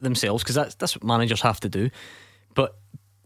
themselves 0.00 0.42
because 0.42 0.54
that's 0.54 0.74
that's 0.76 0.96
what 0.96 1.04
managers 1.04 1.42
have 1.42 1.60
to 1.60 1.68
do, 1.68 1.90
but 2.54 2.76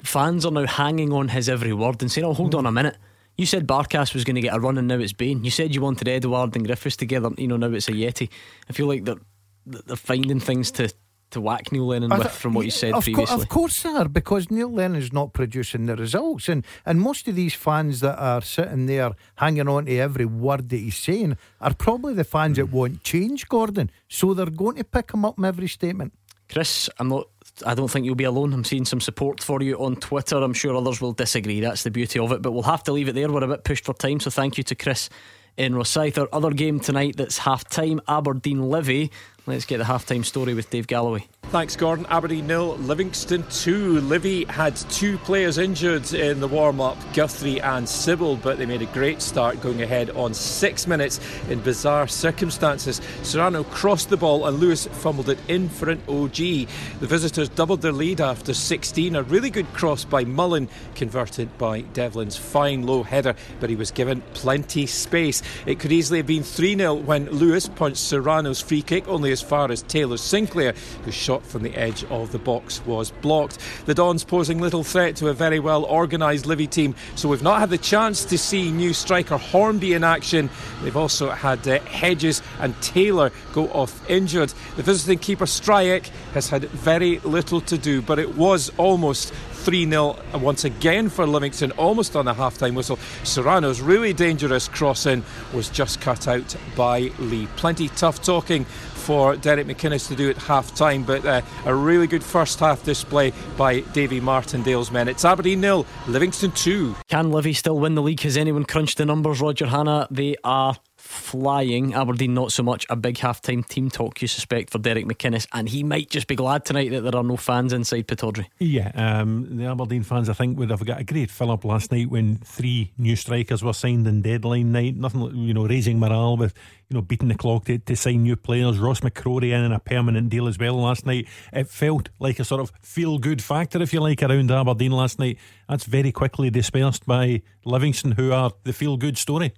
fans 0.03 0.45
are 0.45 0.51
now 0.53 0.67
hanging 0.67 1.13
on 1.13 1.29
his 1.29 1.49
every 1.49 1.73
word 1.73 2.03
and 2.03 2.11
saying, 2.11 2.27
"Oh, 2.27 2.35
hold 2.35 2.53
mm. 2.53 2.59
on 2.59 2.67
a 2.67 2.73
minute." 2.73 2.97
You 3.39 3.47
said 3.47 3.69
Barkas 3.69 4.13
was 4.13 4.25
going 4.25 4.35
to 4.35 4.43
get 4.43 4.55
a 4.55 4.61
run 4.61 4.77
and 4.77 4.89
now 4.89 4.99
it's 4.99 5.15
Bain. 5.15 5.45
You 5.45 5.51
said 5.51 5.75
you 5.75 5.81
wanted 5.81 6.09
Edouard 6.09 6.57
and 6.57 6.67
Griffiths 6.67 6.97
together. 6.97 7.31
You 7.39 7.47
know 7.47 7.57
now 7.57 7.71
it's 7.71 7.87
Ajeti. 7.87 8.29
I 8.69 8.73
feel 8.73 8.87
like 8.87 9.05
they're 9.05 9.21
they're 9.65 9.97
finding 9.97 10.41
things 10.41 10.73
to 10.73 10.93
to 11.31 11.41
whack 11.41 11.73
Neil 11.73 11.87
Lennon 11.87 12.11
with 12.11 12.31
from 12.31 12.55
what 12.55 12.65
you 12.65 12.71
said 12.71 12.95
of 12.95 13.05
previously. 13.05 13.37
Co- 13.37 13.43
of 13.43 13.49
course 13.49 13.83
they 13.83 13.91
are, 13.91 14.09
because 14.09 14.51
Neil 14.51 14.71
Lennon's 14.71 15.13
not 15.13 15.33
producing 15.33 15.87
the 15.87 15.97
results. 15.97 16.49
And, 16.49 16.65
and 16.85 17.01
most 17.01 17.29
of 17.29 17.35
these 17.35 17.55
fans 17.55 18.01
that 18.01 18.19
are 18.19 18.43
sitting 18.43 18.87
there 18.87 19.13
hanging 19.37 19.69
on 19.69 19.87
to 19.87 19.97
every 19.99 20.25
word 20.25 20.69
that 20.71 20.77
he's 20.77 20.97
saying 20.97 21.37
are 21.61 21.75
probably 21.75 22.15
the 22.15 22.25
fans 22.25 22.57
that 22.57 22.67
hmm. 22.67 22.77
want 22.77 23.03
change, 23.03 23.49
Gordon. 23.49 23.91
So 24.09 24.35
they're 24.35 24.47
going 24.47 24.77
to 24.77 24.85
pick 24.85 25.13
him 25.13 25.25
up 25.25 25.39
in 25.39 25.45
every 25.45 25.69
statement. 25.69 26.13
Chris, 26.51 26.91
I'm 26.99 27.09
not. 27.09 27.29
I 27.65 27.75
don't 27.75 27.89
think 27.89 28.07
you'll 28.07 28.15
be 28.15 28.25
alone. 28.25 28.53
I'm 28.53 28.65
seeing 28.65 28.85
some 28.85 29.01
support 29.01 29.43
for 29.43 29.63
you 29.63 29.77
on 29.77 29.97
Twitter. 29.97 30.37
I'm 30.37 30.53
sure 30.53 30.75
others 30.75 31.01
will 31.01 31.13
disagree. 31.13 31.61
That's 31.61 31.83
the 31.83 31.91
beauty 31.91 32.19
of 32.19 32.33
it. 32.33 32.43
But 32.43 32.53
we'll 32.53 32.63
have 32.63 32.83
to 32.85 32.93
leave 32.93 33.09
it 33.09 33.15
there. 33.15 33.31
We're 33.31 33.45
a 33.45 33.49
bit 33.49 33.65
pushed 33.65 33.85
for 33.85 33.95
time, 33.95 34.19
so 34.19 34.31
thank 34.31 34.57
you 34.59 34.65
to 34.65 34.75
Chris 34.75 35.11
in 35.57 35.75
Rosyth. 35.75 36.19
Our 36.19 36.29
other 36.33 36.51
game 36.51 36.81
tonight 36.81 37.17
that's 37.17 37.39
half 37.39 37.69
time 37.69 38.01
Aberdeen 38.09 38.69
Livy. 38.71 39.11
Let's 39.47 39.65
get 39.65 39.79
the 39.79 39.85
half 39.85 40.07
time 40.07 40.25
story 40.25 40.55
with 40.55 40.71
Dave 40.71 40.87
Galloway. 40.87 41.27
Thanks, 41.51 41.75
Gordon. 41.75 42.07
Aberdeen 42.09 42.47
nil, 42.47 42.77
Livingston 42.77 43.43
two. 43.51 43.99
Livy 44.03 44.45
had 44.45 44.77
two 44.77 45.19
players 45.19 45.59
injured 45.59 46.15
in 46.15 46.39
the 46.39 46.47
warm 46.47 46.81
up, 46.81 46.97
Guthrie 47.13 47.61
and 47.61 47.89
Sibbald, 47.89 48.41
but 48.41 48.57
they 48.57 48.67
made 48.67 48.83
a 48.83 48.87
great 48.87 49.21
start 49.21 49.61
going 49.61 49.83
ahead 49.83 50.11
on 50.11 50.33
six 50.33 50.87
minutes 50.87 51.19
in 51.49 51.59
bizarre 51.59 52.07
circumstances. 52.07 53.01
Serrano 53.25 53.65
crossed 53.65 54.11
the 54.11 54.17
ball 54.17 54.47
and 54.47 54.61
Lewis 54.61 54.87
fumbled 54.87 55.29
it 55.29 55.41
in 55.49 55.69
for 55.69 55.91
an 55.91 56.01
OG. 56.09 56.37
The 56.37 56.69
visitors 57.09 57.49
doubled 57.49 57.83
their 57.83 57.91
lead 57.91 58.21
after 58.21 58.55
16. 58.55 59.17
A 59.17 59.25
really 59.25 59.51
good 59.51 59.67
cross 59.73 60.05
by 60.05 60.25
Mullin, 60.25 60.69
converted 60.95 61.59
by 61.59 61.81
Devlin's 61.81 62.37
fine 62.37 62.87
low 62.87 63.03
header, 63.03 63.35
but 63.59 63.71
he 63.71 63.75
was 63.75 63.91
given 63.91 64.21
plenty 64.35 64.87
space. 64.87 65.43
It 65.67 65.81
could 65.81 65.91
easily 65.91 66.21
have 66.21 66.29
been 66.29 66.45
3 66.45 66.77
0 66.77 66.95
when 66.95 67.29
Lewis 67.29 67.67
punched 67.67 67.99
Serrano's 67.99 68.61
free 68.61 68.83
kick 68.83 69.09
only 69.09 69.33
as 69.33 69.43
far 69.43 69.73
as 69.73 69.83
Taylor 69.83 70.17
Sinclair, 70.17 70.75
whose 71.05 71.15
shot 71.15 71.30
from 71.39 71.63
the 71.63 71.75
edge 71.75 72.05
of 72.05 72.33
the 72.33 72.39
box 72.39 72.85
was 72.85 73.11
blocked. 73.11 73.59
The 73.87 73.95
Dons 73.95 74.25
posing 74.25 74.61
little 74.61 74.83
threat 74.83 75.17
to 75.17 75.29
a 75.29 75.33
very 75.33 75.61
well 75.61 75.85
organised 75.85 76.47
Livy 76.47 76.67
team, 76.67 76.95
so 77.15 77.29
we've 77.29 77.43
not 77.43 77.61
had 77.61 77.71
the 77.71 77.79
chance 77.79 78.25
to 78.27 78.37
see 78.37 78.71
new 78.71 78.93
striker 78.93 79.37
Hornby 79.37 79.93
in 79.93 80.05
action. 80.05 80.51
They've 80.83 80.97
also 80.97 81.31
had 81.31 81.67
uh, 81.67 81.79
Hedges 81.81 82.43
and 82.59 82.81
Taylor 82.83 83.31
go 83.53 83.69
off 83.69 84.09
injured. 84.11 84.53
The 84.77 84.83
visiting 84.83 85.19
keeper 85.19 85.47
Stryjek 85.47 86.07
has 86.35 86.49
had 86.49 86.65
very 86.65 87.21
little 87.21 87.61
to 87.63 87.79
do, 87.79 88.03
but 88.03 88.19
it 88.19 88.37
was 88.37 88.71
almost 88.77 89.33
3 89.61 89.89
0 89.89 90.17
once 90.35 90.65
again 90.65 91.11
for 91.11 91.27
Livingston, 91.27 91.71
almost 91.73 92.17
on 92.17 92.27
a 92.27 92.35
half 92.35 92.57
time 92.57 92.75
whistle. 92.75 92.99
Serrano's 93.25 93.81
really 93.81 94.15
dangerous 94.15 94.69
crossing 94.69 95.23
was 95.53 95.69
just 95.69 96.01
cut 96.01 96.27
out 96.27 96.57
by 96.75 97.11
Lee. 97.19 97.47
Plenty 97.57 97.89
tough 97.89 98.23
talking 98.23 98.65
for 99.01 99.37
Derek 99.37 99.67
McInnes 99.67 100.07
to 100.09 100.15
do 100.15 100.31
at 100.31 100.37
half 100.37 100.75
time, 100.75 101.03
but 101.03 101.25
uh, 101.25 101.43
a 101.65 101.75
really 101.75 102.07
good 102.07 102.23
first 102.23 102.61
half 102.61 102.85
display 102.85 103.33
by 103.57 103.81
Davy 103.81 104.21
Martindale's 104.21 104.91
men. 104.91 105.09
It's 105.09 105.25
Aberdeen 105.25 105.61
nil, 105.61 105.87
Livingston 106.07 106.53
2. 106.53 106.95
Can 107.09 107.33
Livy 107.33 107.53
still 107.53 107.79
win 107.79 107.95
the 107.95 108.03
league? 108.03 108.21
Has 108.21 108.37
anyone 108.37 108.65
crunched 108.65 108.99
the 108.99 109.07
numbers, 109.07 109.41
Roger 109.41 109.67
Hannah? 109.67 110.07
They 110.11 110.37
are 110.45 110.77
flying. 111.11 111.93
Aberdeen, 111.93 112.35
not 112.35 112.53
so 112.53 112.63
much. 112.63 112.87
A 112.89 112.97
big 112.97 113.19
half 113.19 113.41
time 113.41 113.65
team 113.65 113.91
talk, 113.91 114.23
you 114.23 114.29
suspect, 114.29 114.71
for 114.71 114.79
Derek 114.79 115.07
McInnes, 115.07 115.47
and 115.53 115.69
he 115.69 115.83
might 115.83 116.09
just 116.09 116.29
be 116.29 116.37
glad 116.37 116.65
tonight 116.65 116.91
that 116.93 117.03
there 117.03 117.17
are 117.17 117.25
no 117.25 117.37
fans 117.37 117.73
inside 117.73 118.07
Pittodrie. 118.07 118.47
Yeah, 118.59 118.93
um, 118.95 119.57
the 119.57 119.67
Aberdeen 119.67 120.05
fans, 120.05 120.29
I 120.29 120.35
think, 120.35 120.57
would 120.59 120.71
have 120.71 120.85
got 120.87 121.01
a 121.01 121.05
great 121.05 121.31
fill 121.31 121.51
up 121.51 121.65
last 121.65 121.91
night 121.91 122.09
when 122.09 122.37
three 122.39 122.93
new 122.97 123.17
strikers 123.17 123.65
were 123.65 123.73
signed 123.73 124.07
in 124.07 124.23
deadline 124.23 124.71
night. 124.71 124.97
Nothing, 124.97 125.35
you 125.35 125.53
know, 125.53 125.67
raising 125.67 125.99
morale 125.99 126.37
with, 126.37 126.55
you 126.89 126.95
know, 126.95 127.03
beating 127.03 127.29
the 127.29 127.35
clock 127.35 127.65
to, 127.65 127.79
to 127.79 127.97
sign 127.97 128.23
new 128.23 128.37
players. 128.37 128.79
Ross 128.79 129.01
McCrorie 129.01 129.53
in, 129.53 129.65
in 129.65 129.73
a 129.73 129.81
permanent 129.81 130.31
deal 130.31 130.47
as 130.47 130.59
well 130.59 130.77
last 130.77 131.07
night. 131.07 131.27
It 131.53 131.69
felt 131.69 132.09
like 132.21 132.39
a 132.39 132.45
sort 132.45 132.61
of 132.61 132.73
feel 132.83 133.19
good 133.19 133.43
factor, 133.43 133.83
if 133.83 133.93
you 133.93 134.01
like, 134.01 134.23
around 134.23 134.51
Aberdeen 134.53 134.93
last 134.93 135.19
night. 135.19 135.39
That's 135.69 135.85
very 135.85 136.13
quickly 136.13 136.51
dispersed 136.51 137.05
by 137.05 137.43
Livingston, 137.65 138.13
who 138.13 138.33
are 138.33 138.53
the 138.63 138.73
feel 138.73 138.97
good 138.97 139.19
story. 139.19 139.53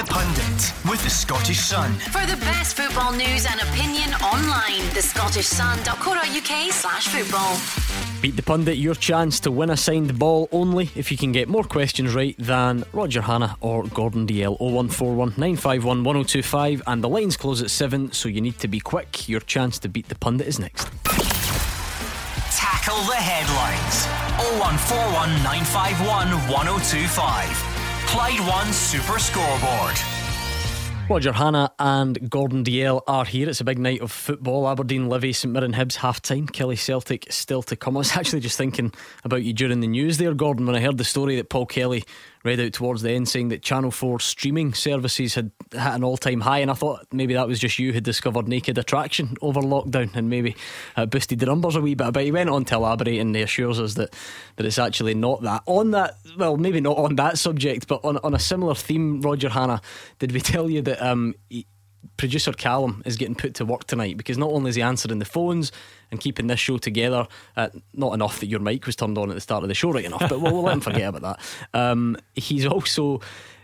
Beat 0.00 0.06
the 0.06 0.14
Pundit 0.14 0.72
with 0.88 1.04
the 1.04 1.10
Scottish 1.10 1.58
Sun. 1.58 1.92
For 1.92 2.24
the 2.24 2.38
best 2.40 2.74
football 2.74 3.12
news 3.12 3.44
and 3.44 3.60
opinion 3.60 4.14
online, 4.22 4.80
thescottishsun.co.uk 4.94 6.72
slash 6.72 7.08
football. 7.08 7.58
Beat 8.22 8.34
the 8.34 8.42
Pundit, 8.42 8.78
your 8.78 8.94
chance 8.94 9.40
to 9.40 9.50
win 9.50 9.68
a 9.68 9.76
signed 9.76 10.18
ball 10.18 10.48
only 10.52 10.88
if 10.94 11.12
you 11.12 11.18
can 11.18 11.32
get 11.32 11.48
more 11.48 11.64
questions 11.64 12.14
right 12.14 12.34
than 12.38 12.82
Roger 12.94 13.20
Hannah 13.20 13.58
or 13.60 13.84
Gordon 13.88 14.26
Dalziel 14.26 14.58
0141 14.58 15.34
951 15.36 16.02
1025. 16.02 16.82
And 16.86 17.04
the 17.04 17.08
lines 17.10 17.36
close 17.36 17.60
at 17.60 17.68
7, 17.70 18.12
so 18.12 18.30
you 18.30 18.40
need 18.40 18.58
to 18.60 18.68
be 18.68 18.80
quick. 18.80 19.28
Your 19.28 19.40
chance 19.40 19.78
to 19.80 19.90
beat 19.90 20.08
the 20.08 20.14
Pundit 20.14 20.46
is 20.46 20.58
next. 20.58 20.88
Tackle 22.56 23.02
the 23.04 23.16
headlines. 23.16 24.06
0141 24.60 25.28
951 25.42 26.30
1025. 26.48 27.79
Clyde 28.10 28.40
One 28.40 28.72
Super 28.72 29.20
Scoreboard. 29.20 29.96
Roger 31.08 31.30
Hannah 31.30 31.70
and 31.78 32.28
Gordon 32.28 32.64
Dalziel 32.64 33.02
are 33.06 33.24
here. 33.24 33.48
It's 33.48 33.60
a 33.60 33.64
big 33.64 33.78
night 33.78 34.00
of 34.00 34.10
football. 34.10 34.68
Aberdeen, 34.68 35.08
Livy, 35.08 35.32
St 35.32 35.54
Mirren, 35.54 35.74
Hibs 35.74 35.94
half 35.94 36.20
time. 36.20 36.48
Killie 36.48 36.76
Celtic 36.76 37.26
still 37.30 37.62
to 37.62 37.76
come. 37.76 37.96
I 37.96 37.98
was 37.98 38.10
actually 38.16 38.40
just 38.40 38.58
thinking 38.58 38.92
about 39.22 39.44
you 39.44 39.52
during 39.52 39.78
the 39.78 39.86
news 39.86 40.18
there, 40.18 40.34
Gordon, 40.34 40.66
when 40.66 40.74
I 40.74 40.80
heard 40.80 40.98
the 40.98 41.04
story 41.04 41.36
that 41.36 41.50
Paul 41.50 41.66
Kelly 41.66 42.02
read 42.42 42.60
out 42.60 42.72
towards 42.72 43.02
the 43.02 43.10
end 43.10 43.28
saying 43.28 43.48
that 43.48 43.62
Channel 43.62 43.90
4 43.90 44.20
streaming 44.20 44.72
services 44.72 45.34
had 45.34 45.50
hit 45.72 45.80
an 45.80 46.04
all 46.04 46.16
time 46.16 46.40
high. 46.40 46.58
And 46.58 46.70
I 46.70 46.74
thought 46.74 47.06
maybe 47.12 47.34
that 47.34 47.48
was 47.48 47.58
just 47.58 47.78
you 47.78 47.92
had 47.92 48.04
discovered 48.04 48.48
Naked 48.48 48.78
Attraction 48.78 49.36
over 49.42 49.60
lockdown 49.60 50.14
and 50.14 50.30
maybe 50.30 50.56
uh, 50.96 51.06
boosted 51.06 51.38
the 51.38 51.46
numbers 51.46 51.76
a 51.76 51.80
wee 51.80 51.94
bit. 51.94 52.12
But 52.12 52.24
he 52.24 52.32
went 52.32 52.50
on 52.50 52.64
to 52.66 52.76
elaborate 52.76 53.20
and 53.20 53.34
he 53.34 53.42
assures 53.42 53.78
us 53.78 53.94
that, 53.94 54.14
that 54.56 54.66
it's 54.66 54.78
actually 54.78 55.14
not 55.14 55.42
that. 55.42 55.62
On 55.66 55.90
that, 55.90 56.14
well, 56.38 56.56
maybe 56.56 56.80
not 56.80 56.96
on 56.96 57.16
that 57.16 57.38
subject, 57.38 57.86
but 57.88 58.04
on, 58.04 58.18
on 58.18 58.34
a 58.34 58.38
similar 58.38 58.74
theme, 58.74 59.20
Roger 59.20 59.50
Hannah, 59.50 59.82
did 60.18 60.32
we 60.32 60.40
tell 60.50 60.70
you 60.70 60.82
that 60.82 61.02
um, 61.02 61.34
producer 62.16 62.52
Callum 62.52 63.02
is 63.04 63.16
getting 63.16 63.34
put 63.34 63.54
to 63.54 63.64
work 63.64 63.86
tonight 63.86 64.16
because 64.16 64.38
not 64.38 64.50
only 64.50 64.70
is 64.70 64.76
he 64.76 64.82
answering 64.82 65.18
the 65.18 65.24
phones 65.24 65.72
and 66.10 66.20
keeping 66.20 66.46
this 66.46 66.60
show 66.60 66.78
together, 66.78 67.26
uh, 67.56 67.68
not 67.94 68.12
enough 68.12 68.40
that 68.40 68.46
your 68.46 68.60
mic 68.60 68.86
was 68.86 68.96
turned 68.96 69.16
on 69.18 69.30
at 69.30 69.34
the 69.34 69.40
start 69.40 69.62
of 69.62 69.68
the 69.68 69.74
show, 69.74 69.90
right 69.90 70.04
enough, 70.04 70.28
but 70.28 70.40
we'll, 70.40 70.52
we'll 70.52 70.62
let 70.62 70.74
him 70.74 70.80
forget 70.80 71.08
about 71.08 71.22
that. 71.22 71.78
Um, 71.78 72.16
he's 72.34 72.66
also 72.66 73.20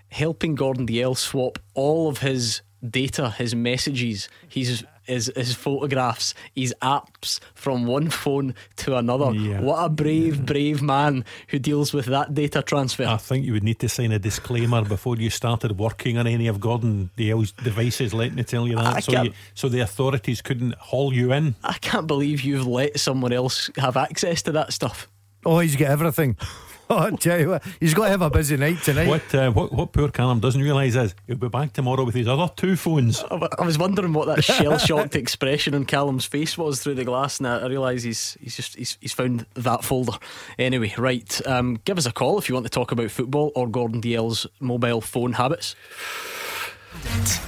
helping 0.09 0.55
Gordon 0.55 0.87
Dalziel 0.87 1.16
swap 1.16 1.59
all 1.74 2.09
of 2.09 2.18
his 2.18 2.62
data, 2.89 3.30
his 3.30 3.55
messages, 3.55 4.28
his 4.49 4.84
his, 5.07 5.33
his 5.37 5.55
photographs, 5.55 6.35
his 6.55 6.75
apps 6.83 7.41
from 7.55 7.87
one 7.87 8.11
phone 8.11 8.55
to 8.77 8.97
another. 8.97 9.33
Yeah. 9.33 9.61
What 9.61 9.85
a 9.85 9.89
brave, 9.89 10.45
brave 10.45 10.83
man 10.83 11.25
who 11.49 11.59
deals 11.59 11.93
with 11.93 12.07
that 12.07 12.35
data 12.35 12.63
transfer. 12.63 13.05
I 13.05 13.17
think 13.17 13.45
you 13.45 13.53
would 13.53 13.65
need 13.65 13.79
to 13.81 13.89
sign 13.89 14.13
a 14.13 14.19
disclaimer 14.19 14.85
before 14.85 15.17
you 15.17 15.31
started 15.31 15.79
working 15.79 16.19
on 16.19 16.27
any 16.27 16.47
of 16.47 16.61
Gordon 16.61 17.11
Dalziel's 17.17 17.53
devices, 17.53 18.13
let 18.15 18.35
me 18.35 18.43
tell 18.43 18.67
you 18.67 18.77
that. 18.77 18.97
I 18.97 19.01
So, 19.01 19.23
you, 19.23 19.33
so 19.55 19.69
the 19.69 19.81
authorities 19.81 20.43
couldn't 20.43 20.75
haul 20.77 21.13
you 21.13 21.33
in. 21.33 21.55
I 21.63 21.75
can't 21.75 22.07
believe 22.07 22.43
you've 22.43 22.67
let 22.67 22.99
someone 22.99 23.33
else 23.33 23.71
have 23.77 23.97
access 23.97 24.43
to 24.43 24.53
that 24.53 24.73
stuff. 24.73 25.09
Oh, 25.47 25.61
he's 25.61 25.76
got 25.76 25.90
everything. 25.90 26.36
Oh, 26.88 26.99
I 26.99 27.11
tell 27.11 27.40
you 27.40 27.49
what, 27.49 27.64
he's 27.80 27.94
got 27.94 28.05
to 28.05 28.11
have 28.11 28.22
a 28.22 28.30
busy 28.30 28.57
night 28.57 28.80
tonight. 28.80 29.09
What, 29.09 29.34
uh, 29.34 29.51
what 29.51 29.72
what 29.72 29.90
poor 29.90 30.09
Callum 30.09 30.38
doesn't 30.38 30.62
realise 30.62 30.94
is 30.94 31.16
he'll 31.26 31.34
be 31.36 31.49
back 31.49 31.72
tomorrow 31.72 32.05
with 32.05 32.14
his 32.14 32.28
other 32.28 32.49
two 32.55 32.76
phones. 32.76 33.24
I 33.24 33.64
was 33.64 33.76
wondering 33.76 34.12
what 34.12 34.28
that 34.28 34.44
shell 34.44 34.78
shocked 34.78 35.16
expression 35.16 35.74
on 35.74 35.84
Callum's 35.84 36.26
face 36.26 36.57
was 36.57 36.80
through 36.80 36.94
the 36.94 37.05
glass, 37.05 37.38
and 37.38 37.49
I 37.49 37.66
realise 37.66 38.05
he's 38.05 38.36
he's 38.40 38.55
just 38.55 38.76
he's, 38.76 38.99
he's 39.01 39.12
found 39.12 39.47
that 39.55 39.82
folder. 39.82 40.12
Anyway, 40.61 40.94
right, 40.97 41.44
um, 41.44 41.80
give 41.84 41.99
us 41.99 42.07
a 42.07 42.12
call 42.12 42.38
if 42.38 42.49
you 42.49 42.55
want 42.55 42.66
to 42.66 42.70
talk 42.70 42.92
about 42.92 43.11
football 43.11 43.51
or 43.57 43.66
Gordon 43.66 44.01
Dalziel's 44.01 44.47
mobile 44.61 45.01
phone 45.01 45.32
habits. 45.32 45.74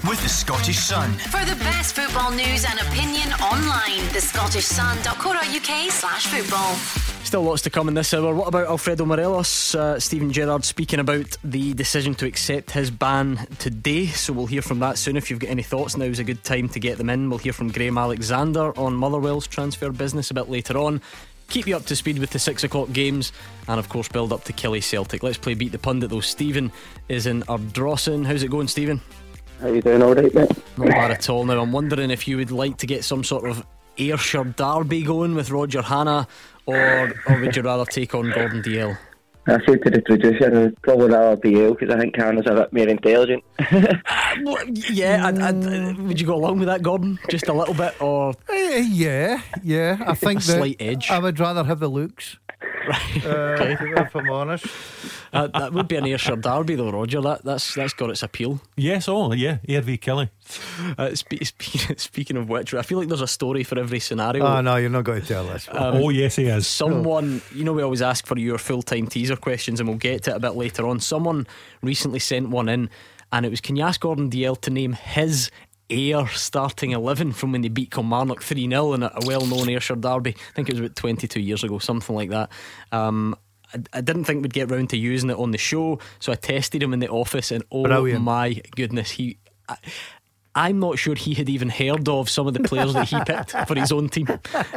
With 0.09 0.23
the 0.23 0.29
Scottish 0.29 0.79
Sun. 0.79 1.13
For 1.13 1.45
the 1.45 1.57
best 1.57 1.95
football 1.95 2.31
news 2.31 2.65
and 2.69 2.79
opinion 2.81 3.33
online, 3.41 4.05
thescottishsun.co.uk 4.13 5.91
slash 5.91 6.27
football. 6.27 6.75
Still 7.25 7.43
lots 7.43 7.63
to 7.63 7.71
come 7.71 7.89
in 7.89 7.95
this 7.95 8.13
hour. 8.13 8.35
What 8.35 8.49
about 8.49 8.67
Alfredo 8.69 9.05
Morelos? 9.07 9.75
Uh, 9.75 9.99
Steven 9.99 10.33
Gerrard 10.33 10.65
speaking 10.65 11.01
about 11.01 11.37
the 11.45 11.73
decision 11.75 12.15
to 12.17 12.27
accept 12.27 12.73
his 12.73 12.91
ban 12.91 13.47
today. 13.59 14.07
So 14.07 14.33
we'll 14.33 14.47
hear 14.47 14.63
from 14.63 14.81
that 14.81 14.99
soon. 14.99 15.17
If 15.17 15.31
you've 15.31 15.41
got 15.41 15.51
any 15.51 15.63
thoughts, 15.63 15.97
now's 15.97 16.19
a 16.19 16.25
good 16.25 16.45
time 16.45 16.69
to 16.71 16.81
get 16.81 16.99
them 16.99 17.11
in. 17.11 17.31
We'll 17.31 17.39
hear 17.39 17.53
from 17.53 17.71
Graham 17.71 17.99
Alexander 17.99 18.79
on 18.79 18.95
Motherwell's 18.95 19.47
transfer 19.47 19.91
business 19.91 20.31
a 20.31 20.35
bit 20.35 20.49
later 20.51 20.77
on. 20.77 21.01
Keep 21.49 21.67
you 21.67 21.77
up 21.77 21.87
to 21.87 21.97
speed 21.97 22.19
with 22.19 22.31
the 22.31 22.39
six 22.39 22.65
o'clock 22.65 22.93
games 22.93 23.33
and, 23.67 23.79
of 23.79 23.89
course, 23.89 24.09
build 24.09 24.33
up 24.33 24.45
to 24.45 24.53
Killie 24.53 24.83
Celtic. 24.83 25.23
Let's 25.23 25.39
play 25.39 25.55
Beat 25.55 25.73
the 25.73 25.79
Pundit 25.79 26.11
though. 26.11 26.21
Stephen 26.21 26.71
is 27.09 27.27
in 27.27 27.43
Ardrossan. 27.45 28.27
How's 28.27 28.43
it 28.43 28.51
going, 28.51 28.69
Stephen? 28.69 29.01
How 29.61 29.69
you 29.69 29.83
doing? 29.83 30.03
All 30.03 30.15
right, 30.15 30.33
mate. 30.33 30.51
Not 30.77 30.89
bad 30.89 31.11
at 31.11 31.29
all. 31.29 31.45
Now, 31.45 31.61
I'm 31.61 31.73
wondering 31.73 32.11
if 32.11 32.29
you 32.29 32.37
would 32.37 32.51
like 32.51 32.77
to 32.79 32.87
get 32.87 33.05
some 33.05 33.25
sort 33.25 33.49
of 33.49 33.65
Ayrshire 33.99 34.45
derby 34.45 35.03
going 35.03 35.35
with 35.35 35.51
Roger 35.51 35.83
Hannah, 35.83 36.29
or 36.67 37.13
or 37.29 37.41
would 37.41 37.57
you 37.57 37.63
rather 37.63 37.85
take 37.85 38.15
on 38.15 38.31
Gordon 38.31 38.63
Dalziel? 38.63 38.97
I 39.49 39.59
said 39.65 39.83
to 39.83 39.91
the 39.91 40.03
producer, 40.03 40.65
I'd 40.67 40.83
probably 40.83 41.09
rather 41.09 41.37
be 41.37 41.59
ill 41.59 41.73
because 41.75 41.93
I 41.95 41.99
think 41.99 42.15
Karen 42.15 42.37
is 42.37 42.45
a 42.47 42.55
bit 42.55 42.73
more 42.73 42.89
intelligent. 42.89 43.43
Well, 44.45 44.63
yeah, 44.69 45.27
and, 45.27 45.43
and, 45.43 46.07
would 46.07 46.21
you 46.21 46.27
go 46.27 46.35
along 46.37 46.59
with 46.61 46.69
that, 46.69 46.83
Gordon? 46.83 47.19
Just 47.29 47.49
a 47.49 47.53
little 47.53 47.75
bit, 47.75 48.01
or 48.01 48.35
Eh, 48.51 48.85
yeah, 48.89 49.41
yeah. 49.65 49.97
I 50.07 50.15
think 50.15 50.43
A 50.43 50.47
that 50.47 50.59
slight 50.59 50.77
edge. 50.79 51.11
I 51.11 51.19
would 51.19 51.41
rather 51.41 51.65
have 51.65 51.81
the 51.81 51.89
looks. 51.89 52.37
Right. 52.89 53.27
Uh, 53.27 53.29
okay. 53.61 53.77
if 54.01 54.17
I'm 54.17 54.31
honest. 54.31 54.67
Uh, 55.33 55.47
that 55.49 55.73
would 55.75 55.89
be 55.89 55.97
an 55.97 56.07
Ayrshire 56.07 56.37
derby, 56.37 56.75
though, 56.75 56.91
Roger. 56.91 57.21
That 57.21 57.45
that's 57.45 57.75
that's 57.75 57.93
got 57.93 58.09
its 58.11 58.23
appeal. 58.23 58.61
Yes, 58.77 59.09
oh 59.09 59.33
yeah, 59.33 59.59
Ayr 59.69 59.83
v 59.83 59.99
Killie. 59.99 60.31
Uh, 60.97 61.15
spe- 61.15 61.45
spe- 61.45 61.99
speaking 61.99 62.37
of 62.39 62.49
which, 62.49 62.73
I 62.73 62.83
feel 62.83 62.99
like 62.99 63.09
there's 63.09 63.21
a 63.21 63.27
story 63.27 63.63
for 63.63 63.79
every 63.79 64.01
scenario. 64.01 64.45
Oh 64.45 64.61
no, 64.63 64.77
you're 64.77 64.89
not 64.89 65.05
going 65.05 65.21
to 65.21 65.27
tell 65.29 65.49
us. 65.51 65.69
Um, 65.71 65.97
oh 65.97 66.09
yes, 66.09 66.37
he 66.37 66.47
is. 66.47 66.67
Someone, 66.67 67.43
you 67.55 67.65
know, 67.65 67.75
we 67.75 67.83
always 67.83 68.03
ask 68.03 68.27
for 68.27 68.39
your 68.39 68.57
full 68.59 68.83
time 68.83 69.07
teaser 69.07 69.37
questions, 69.37 69.81
and 69.81 69.89
we'll 69.89 69.99
get 69.99 70.23
to 70.25 70.31
it 70.31 70.37
a 70.37 70.41
bit 70.41 70.55
later 70.55 70.87
on. 70.87 71.01
Someone 71.01 71.47
recently 71.83 72.19
sent 72.21 72.49
one 72.49 72.69
in, 72.71 72.89
and 73.31 73.45
it 73.45 73.51
was 73.51 73.61
can 73.61 73.77
you 73.77 73.85
ask 73.85 74.01
Gordon 74.01 74.31
Dalziel 74.31 74.61
to 74.63 74.71
name 74.71 74.95
his 74.95 75.51
Ayr 75.91 76.27
starting 76.29 76.91
11 76.93 77.33
from 77.33 77.53
when 77.53 77.63
they 77.63 77.69
beat 77.69 77.91
Kilmarnock 77.91 78.43
3 78.43 78.69
0 78.69 78.93
in 78.95 79.03
a, 79.03 79.13
well 79.25 79.47
known 79.47 79.69
Ayrshire 79.69 79.97
derby? 79.97 80.35
I 80.37 80.53
think 80.55 80.69
it 80.69 80.75
was 80.75 80.81
about 80.81 80.97
22 80.97 81.41
years 81.41 81.65
ago, 81.65 81.79
something 81.79 82.15
like 82.15 82.31
that. 82.31 82.51
Um, 82.93 83.35
I, 83.75 83.79
I 83.95 84.01
didn't 84.01 84.25
think 84.25 84.43
we'd 84.43 84.53
get 84.53 84.71
round 84.71 84.91
to 84.91 84.97
using 84.97 85.31
it 85.31 85.37
on 85.39 85.51
the 85.51 85.59
show, 85.59 85.99
so 86.21 86.33
I 86.33 86.35
tested 86.37 86.83
him 86.83 86.93
in 86.93 87.01
the 87.01 87.09
office, 87.09 87.51
and 87.51 87.65
oh 87.73 87.85
Brilliant. 87.85 88.23
my 88.23 88.61
goodness, 88.77 89.11
he. 89.13 89.39
I, 89.69 89.77
I'm 90.55 90.81
not 90.81 90.99
sure 90.99 91.15
he 91.15 91.35
had 91.35 91.49
even 91.49 91.69
heard 91.69 92.09
of 92.09 92.29
some 92.29 92.49
of 92.49 92.55
the 92.55 92.61
players 92.61 92.93
that 92.95 93.09
he 93.09 93.17
picked 93.25 93.53
for 93.69 93.77
his 93.79 93.93
own 93.93 94.09
team. 94.09 94.27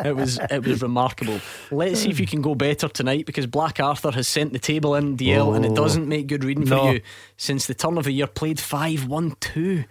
It 0.05 0.15
was 0.15 0.37
it 0.37 0.63
was 0.63 0.81
remarkable. 0.83 1.39
Let's 1.71 2.01
see 2.01 2.09
if 2.11 2.19
you 2.19 2.27
can 2.27 2.41
go 2.43 2.53
better 2.53 2.87
tonight 2.87 3.25
because 3.25 3.47
Black 3.47 3.79
Arthur 3.79 4.11
has 4.11 4.27
sent 4.27 4.53
the 4.53 4.59
table 4.59 4.93
in 4.93 5.17
Dalziel 5.17 5.55
and 5.55 5.65
it 5.65 5.71
Oh. 5.71 5.75
doesn't 5.75 6.07
make 6.07 6.27
good 6.27 6.43
reading 6.43 6.65
No. 6.65 6.77
for 6.77 6.93
you. 6.93 7.01
Since 7.37 7.65
the 7.65 7.73
turn 7.73 7.97
of 7.97 8.03
the 8.03 8.11
year, 8.11 8.27
played 8.27 8.59
5 8.59 9.07
1 9.07 9.35
2. 9.39 9.83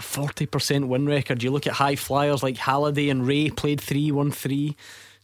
A 0.00 0.02
40% 0.02 0.88
win 0.88 1.04
record. 1.04 1.42
You 1.42 1.50
look 1.50 1.66
at 1.66 1.74
high 1.74 1.94
flyers 1.96 2.42
like 2.42 2.56
Halliday 2.56 3.10
and 3.10 3.26
Rae, 3.26 3.50
played 3.50 3.80
3 3.82 4.10
1 4.12 4.30
3. 4.30 4.74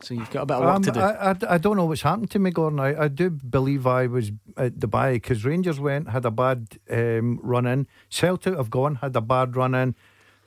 So 0.03 0.12
you've 0.12 0.31
got 0.31 0.43
a 0.43 0.47
bit 0.47 0.57
of 0.59 0.64
work 0.64 0.77
Um, 0.77 0.83
to 0.83 0.91
do. 0.91 1.01
I, 1.01 1.31
I, 1.31 1.37
I 1.55 1.59
don't 1.59 1.77
know 1.79 1.87
what's 1.87 2.03
happened 2.03 2.31
to 2.33 2.39
me, 2.39 2.51
Gordon. 2.51 2.79
I, 2.79 3.05
I 3.05 3.09
do 3.09 3.31
believe 3.31 3.87
I 3.87 4.07
was 4.07 4.31
at 4.59 4.74
Dubai 4.74 5.14
because 5.14 5.47
Rangers 5.47 5.81
went, 5.81 6.11
had 6.11 6.27
a 6.27 6.31
bad 6.31 6.68
um, 6.91 7.41
run 7.43 7.64
in. 7.66 7.87
Celtic 8.11 8.55
have 8.55 8.68
gone, 8.68 8.97
had 8.97 9.16
a 9.16 9.22
bad 9.22 9.57
run 9.57 9.74
in. 9.74 9.95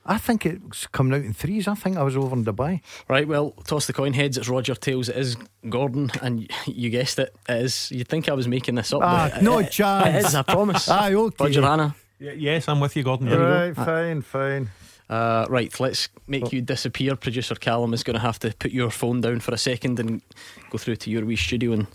I 0.05 0.19
think 0.19 0.45
it's 0.45 0.85
coming 0.87 1.13
out 1.19 1.25
in 1.25 1.33
threes. 1.33 1.67
I 1.67 1.73
think 1.73 1.97
I 1.97 2.03
was 2.03 2.15
over 2.15 2.35
in 2.35 2.45
Dubai. 2.45 2.81
Right, 3.07 3.27
well, 3.27 3.51
toss 3.65 3.87
the 3.87 3.93
coin 3.93 4.13
heads. 4.13 4.37
It's 4.37 4.47
Roger 4.49 4.75
Tails. 4.75 5.09
It 5.09 5.17
is 5.17 5.35
Gordon, 5.67 6.11
and 6.21 6.47
you 6.67 6.91
guessed 6.91 7.17
it. 7.17 7.35
It 7.47 7.63
is. 7.63 7.91
You'd 7.91 8.07
think 8.07 8.29
I 8.29 8.33
was 8.33 8.47
making 8.47 8.75
this 8.75 8.93
up. 8.93 9.01
Ah, 9.03 9.31
no 9.41 9.57
it- 9.59 9.71
chance. 9.71 10.07
It 10.07 10.27
is, 10.27 10.35
I 10.35 10.43
promise. 10.43 10.87
Aye, 11.01 11.15
okay. 11.15 11.43
Roger 11.45 11.61
Hannah. 11.63 11.95
Y- 12.21 12.35
yes, 12.37 12.67
I'm 12.67 12.79
with 12.79 12.95
you, 12.95 13.03
Gordon. 13.03 13.29
There 13.29 13.39
Right, 13.39 13.67
you 13.67 13.73
go. 13.73 13.85
fine, 13.85 14.21
fine. 14.21 14.69
Uh, 15.09 15.45
right, 15.49 15.77
let's 15.79 16.09
make 16.27 16.51
you 16.51 16.61
disappear. 16.61 17.15
Producer 17.15 17.55
Callum 17.55 17.93
is 17.93 18.03
going 18.03 18.13
to 18.15 18.19
have 18.21 18.37
to 18.39 18.53
put 18.59 18.71
your 18.71 18.91
phone 18.91 19.21
down 19.21 19.39
for 19.39 19.53
a 19.53 19.57
second 19.57 19.99
and 19.99 20.21
go 20.69 20.77
through 20.77 20.97
to 20.97 21.09
your 21.09 21.25
wee 21.25 21.35
studio 21.35 21.71
and 21.73 21.87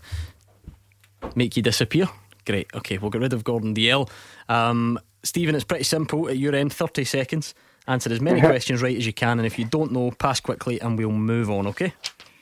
make 1.35 1.55
you 1.55 1.63
disappear. 1.63 2.07
Great. 2.45 2.67
Okay, 2.73 2.97
we'll 2.97 3.09
get 3.11 3.21
rid 3.21 3.33
of 3.33 3.43
Gordon 3.43 3.73
Dalziel. 3.73 4.09
Um, 4.49 4.99
Stephen, 5.23 5.55
it's 5.55 5.63
pretty 5.63 5.83
simple. 5.85 6.27
At 6.27 6.37
your 6.37 6.53
end, 6.55 6.73
30 6.73 7.03
seconds. 7.05 7.55
Answer 7.87 8.11
as 8.11 8.19
many 8.19 8.39
Uh-huh. 8.39 8.49
questions 8.49 8.81
right 8.81 8.97
as 8.97 9.05
you 9.05 9.13
can, 9.13 9.39
and 9.39 9.45
if 9.45 9.57
you 9.59 9.65
don't 9.65 9.91
know, 9.91 10.11
pass 10.11 10.39
quickly 10.39 10.79
and 10.81 10.97
we'll 10.97 11.11
move 11.11 11.49
on, 11.49 11.67
okay? 11.67 11.93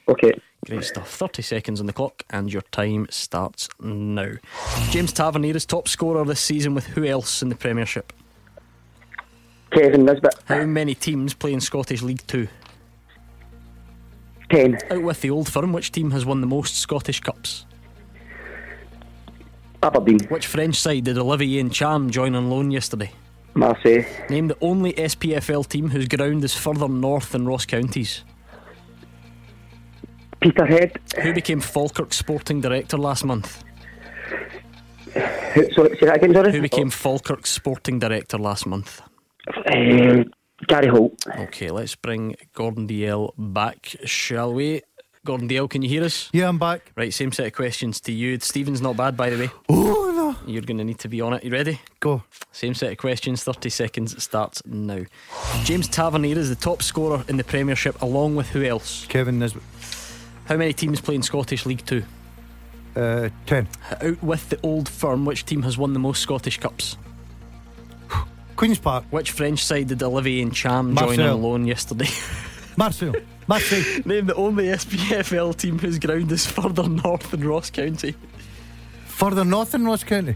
Okay. 0.08 0.34
Great 0.66 0.84
stuff. 0.84 1.10
30 1.10 1.42
seconds 1.42 1.80
on 1.80 1.88
the 1.88 1.94
clock, 1.94 2.24
and 2.30 2.52
your 2.52 2.62
time 2.72 3.08
starts 3.10 3.68
now. 3.82 4.34
James 4.90 5.12
Tavernier 5.12 5.56
is 5.56 5.66
top 5.66 5.88
scorer 5.88 6.24
this 6.24 6.40
season 6.40 6.74
with 6.74 6.88
who 6.88 7.06
else 7.06 7.42
in 7.42 7.50
the 7.50 7.56
Premiership? 7.56 8.14
Kevin 9.72 10.06
Nisbet. 10.06 10.36
How 10.46 10.64
many 10.66 10.96
teams 10.96 11.34
play 11.34 11.54
in 11.54 11.60
Scottish 11.60 12.02
League 12.02 12.26
Two? 12.28 12.48
Ten. 14.50 14.78
Out 14.92 15.02
with 15.02 15.22
the 15.22 15.32
old 15.32 15.52
firm, 15.52 15.74
which 15.74 15.92
team 15.92 16.12
has 16.12 16.26
won 16.26 16.42
the 16.42 16.48
most 16.48 16.78
Scottish 16.78 17.20
Cups? 17.20 17.66
Aberdeen. 19.82 20.20
Which 20.30 20.48
French 20.48 20.76
side 20.76 21.06
did 21.06 21.18
Olivier 21.18 21.64
Ntcham 21.64 22.10
join 22.10 22.36
on 22.36 22.50
loan 22.50 22.72
yesterday? 22.72 23.12
Marseille. 23.56 24.06
Name 24.30 24.48
the 24.48 24.58
only 24.62 24.94
SPFL 24.94 25.68
team 25.68 25.90
whose 25.90 26.08
ground 26.08 26.44
is 26.44 26.56
further 26.56 26.88
north 26.88 27.32
than 27.32 27.46
Ross 27.46 27.66
Counties. 27.66 28.24
Peterhead. 30.44 31.00
Who 31.22 31.34
became 31.34 31.62
Falkirk 31.62 32.14
sporting 32.14 32.60
director 32.60 32.98
last 32.98 33.24
month? 33.24 33.64
Who, 35.54 35.72
sorry, 35.74 35.98
say 36.00 36.06
that 36.08 36.18
again, 36.18 36.34
sorry? 36.34 36.52
Who 36.52 36.62
became 36.62 36.90
Falkirk 36.90 37.48
sporting 37.48 38.00
director 38.00 38.38
last 38.38 38.66
month? 38.66 39.02
Um, 39.72 40.26
Gary 40.68 40.88
Holt. 40.88 41.24
Okay, 41.40 41.70
let's 41.70 41.96
bring 41.96 42.36
Gordon 42.54 42.88
Dalziel 42.88 43.32
back, 43.38 43.96
shall 44.04 44.54
we? 44.54 44.82
Gordon 45.26 45.48
Dalziel, 45.48 45.70
can 45.70 45.82
you 45.82 45.90
hear 45.90 46.04
us? 46.04 46.30
Yeah, 46.34 46.50
I'm 46.50 46.60
back. 46.60 46.92
Right, 46.98 47.14
same 47.14 47.32
set 47.32 47.48
of 47.48 47.54
questions 47.54 48.02
to 48.02 48.12
you. 48.12 48.38
Stephen's 48.42 48.82
not 48.82 48.98
bad, 48.98 49.16
by 49.16 49.30
the 49.30 49.38
way. 49.38 49.52
Oh, 49.70 50.12
no. 50.14 50.52
You're 50.52 50.64
going 50.64 50.78
to 50.80 50.84
need 50.84 51.00
to 51.00 51.08
be 51.08 51.22
on 51.22 51.34
it. 51.34 51.44
You 51.46 51.52
ready? 51.52 51.80
Go. 52.02 52.24
Same 52.52 52.74
set 52.74 52.92
of 52.92 52.98
questions, 52.98 53.44
30 53.44 53.70
seconds 53.70 54.22
starts 54.22 54.62
now. 54.66 55.04
James 55.64 55.88
Tavernier 55.88 56.38
is 56.38 56.50
the 56.50 56.56
top 56.56 56.82
scorer 56.82 57.24
in 57.30 57.38
the 57.38 57.44
Premiership, 57.46 58.02
along 58.02 58.36
with 58.36 58.50
who 58.50 58.64
else? 58.64 59.06
Kevin 59.08 59.40
Nisbet. 59.40 59.64
How 60.54 60.58
many 60.58 60.74
teams 60.74 61.02
play 61.02 61.16
in 61.16 61.24
Scottish 61.24 61.66
League 61.66 61.84
Two? 61.84 62.04
Uh, 62.96 63.30
ten. 63.48 63.68
Out 63.90 64.22
with 64.22 64.50
the 64.50 64.60
old 64.62 64.88
firm, 64.88 65.26
which 65.26 65.48
team 65.48 65.64
has 65.64 65.80
won 65.80 65.94
the 65.94 66.00
most 66.00 66.22
Scottish 66.22 66.60
Cups? 66.60 66.96
Queen's 68.56 68.78
Park. 68.78 69.04
Which 69.10 69.32
French 69.32 69.66
side 69.66 69.88
did 69.88 70.04
Olivier 70.04 70.46
Ntcham 70.46 70.96
join 70.96 71.20
on 71.22 71.42
loan 71.42 71.66
yesterday? 71.66 72.06
Marseille. 72.78 73.16
Marseille. 73.48 74.04
Name 74.06 74.28
the 74.28 74.36
only 74.36 74.66
SPFL 74.66 75.58
team 75.58 75.80
whose 75.80 75.98
ground 75.98 76.32
is 76.32 76.46
further 76.46 76.88
north 76.88 77.32
than 77.32 77.48
Ross 77.48 77.72
County. 77.72 78.14
Further 79.08 79.44
north 79.44 79.72
than 79.72 79.86
Ross 79.86 80.04
County. 80.04 80.36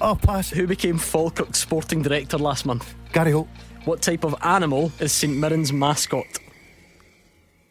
Oh, 0.00 0.16
pass. 0.16 0.50
Who 0.50 0.66
became 0.66 0.98
Falkirk 0.98 1.54
sporting 1.54 2.02
director 2.02 2.38
last 2.38 2.66
month? 2.66 2.92
Gary 3.12 3.30
Holt. 3.30 3.46
What 3.84 4.02
type 4.02 4.24
of 4.24 4.34
animal 4.42 4.90
is 4.98 5.12
St 5.12 5.32
Mirren's 5.32 5.72
mascot? 5.72 6.26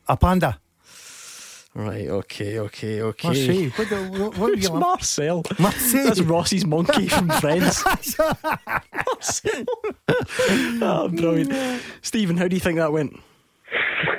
A 0.07 0.15
panda. 0.15 0.61
Right, 1.75 2.07
okay, 2.07 2.59
okay, 2.59 3.01
okay. 3.01 3.27
Marseille. 3.27 3.69
What, 3.71 3.89
the, 3.89 3.95
what, 4.19 4.37
what 4.37 4.49
are 4.51 4.53
It's 4.53 4.69
Marcel. 4.69 5.43
Marseille. 5.57 6.05
That's 6.05 6.19
Ross's 6.21 6.65
monkey 6.65 7.07
from 7.07 7.29
Friends. 7.41 7.83
Marcel. 7.85 8.37
oh, 10.81 11.09
brilliant. 11.09 11.81
Stephen, 12.03 12.37
how 12.37 12.47
do 12.47 12.55
you 12.55 12.59
think 12.59 12.77
that 12.77 12.91
went? 12.93 13.19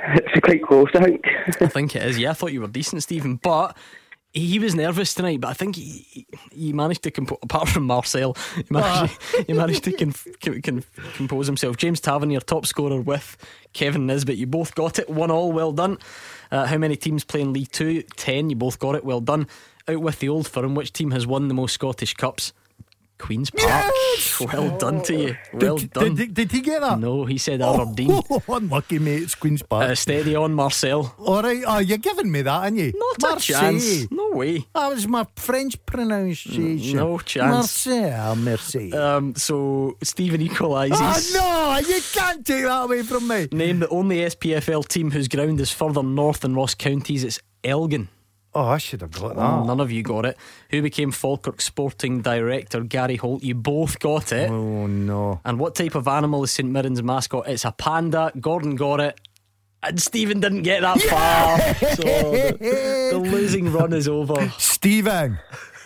It's 0.07 0.39
quite 0.43 0.63
close, 0.63 0.89
I 0.95 1.03
think. 1.03 1.25
I 1.61 1.67
think 1.67 1.95
it 1.95 2.03
is. 2.03 2.19
Yeah, 2.19 2.31
I 2.31 2.33
thought 2.33 2.51
you 2.51 2.61
were 2.61 2.67
decent, 2.67 3.03
Stephen, 3.03 3.37
but 3.37 3.77
he 4.33 4.59
was 4.59 4.75
nervous 4.75 5.13
tonight. 5.13 5.39
But 5.39 5.47
I 5.49 5.53
think 5.53 5.77
he, 5.77 6.05
he- 6.09 6.27
ah. 6.35 6.39
he 6.51 6.73
managed 6.73 7.03
to 7.03 7.11
compose. 7.11 7.39
Apart 7.41 7.69
from 7.69 7.83
Marcel, 7.85 8.35
he 8.55 8.65
managed, 8.69 9.17
he 9.47 9.53
managed 9.53 9.83
to 9.85 9.93
con- 9.93 10.13
con- 10.41 10.61
con- 10.61 10.83
compose 11.15 11.47
himself. 11.47 11.77
James 11.77 12.01
Tavernier, 12.01 12.41
top 12.41 12.65
scorer 12.65 12.99
with 12.99 13.37
Kevin 13.71 14.05
Nisbet. 14.07 14.35
You 14.35 14.45
both 14.47 14.75
got 14.75 14.99
it. 14.99 15.09
One 15.09 15.31
all. 15.31 15.53
Well 15.53 15.71
done. 15.71 15.97
Uh, 16.51 16.65
how 16.65 16.77
many 16.77 16.95
teams 16.95 17.23
play 17.23 17.41
in 17.41 17.53
League 17.53 17.71
Two? 17.71 18.01
Ten. 18.15 18.49
You 18.49 18.55
both 18.55 18.79
got 18.79 18.95
it. 18.95 19.05
Well 19.05 19.21
done. 19.21 19.47
Out 19.87 20.01
with 20.01 20.19
the 20.19 20.29
old 20.29 20.47
firm. 20.47 20.75
Which 20.75 20.93
team 20.93 21.11
has 21.11 21.27
won 21.27 21.47
the 21.47 21.53
most 21.53 21.73
Scottish 21.73 22.13
Cups? 22.15 22.53
Queen's 23.17 23.49
Park. 23.49 23.91
Well 24.41 24.77
done 24.77 25.01
to 25.03 25.13
you. 25.15 25.37
Well 25.53 25.77
did, 25.77 25.91
done. 25.91 26.15
Did, 26.15 26.33
did 26.33 26.51
he 26.51 26.61
get 26.61 26.81
that? 26.81 26.99
no, 26.99 27.25
he 27.25 27.37
said 27.37 27.61
Aberdeen. 27.61 28.11
Oh, 28.29 28.41
unlucky, 28.49 28.99
mate. 28.99 29.23
It's 29.23 29.35
Queen's 29.35 29.61
Park. 29.61 29.89
Uh, 29.91 29.95
steady 29.95 30.35
on, 30.35 30.53
Marcel. 30.53 31.15
All 31.19 31.41
right. 31.41 31.63
Oh, 31.65 31.79
you're 31.79 31.97
giving 31.97 32.31
me 32.31 32.41
that, 32.41 32.51
aren't 32.51 32.77
you? 32.77 32.91
Not 32.95 33.21
Marseille. 33.21 33.55
a 33.55 33.59
chance. 33.61 34.11
No 34.11 34.31
way. 34.31 34.65
That 34.73 34.87
was 34.89 35.07
my 35.07 35.25
French 35.35 35.83
pronunciation. 35.85 36.97
No 36.97 37.17
chance. 37.19 37.49
Marseille. 37.85 38.35
Merci. 38.35 38.93
Um, 38.93 39.35
so 39.35 39.97
Stephen 40.03 40.41
equalises. 40.41 40.97
oh, 41.35 41.79
no. 41.81 41.87
You 41.87 42.01
can't 42.13 42.45
take 42.45 42.63
that 42.63 42.83
away 42.83 43.03
from 43.03 43.27
me. 43.27 43.47
Name 43.51 43.79
the 43.79 43.89
only 43.89 44.17
SPFL 44.17 44.87
team 44.87 45.11
whose 45.11 45.27
ground 45.27 45.59
is 45.61 45.71
further 45.71 46.03
north 46.03 46.41
than 46.41 46.55
Ross 46.55 46.73
Counties. 46.75 47.23
It's 47.23 47.39
Elgin. 47.63 48.09
Oh, 48.55 48.67
I 48.67 48.77
should 48.77 49.01
have 49.01 49.11
got 49.11 49.33
oh, 49.33 49.35
that. 49.35 49.65
None 49.67 49.81
of 49.81 49.91
you 49.91 50.01
got 50.01 50.25
it. 50.25 50.37
Who 50.69 50.81
became 50.81 51.11
Falkirk 51.11 51.59
sporting 51.59 52.21
director? 52.21 52.79
Gary 52.81 53.17
Holt. 53.17 53.43
You 53.43 53.53
both 53.53 53.99
got 53.99 54.31
it. 54.31 54.49
Oh, 54.49 54.87
no. 54.87 55.41
And 55.43 55.59
what 55.59 55.75
type 55.75 55.93
of 55.93 56.07
animal 56.07 56.41
is 56.45 56.51
St 56.51 56.71
Mirren's 56.71 57.03
mascot? 57.03 57.49
It's 57.49 57.65
a 57.65 57.73
panda. 57.73 58.31
Gordon 58.39 58.77
got 58.77 59.01
it. 59.01 59.19
And 59.83 60.01
Stephen 60.01 60.39
didn't 60.39 60.61
get 60.63 60.83
that 60.83 61.01
far. 61.01 61.59
So 61.95 62.03
the, 62.03 63.09
the 63.11 63.17
losing 63.19 63.73
run 63.73 63.91
is 63.91 64.07
over. 64.07 64.49
Stephen, 64.57 65.37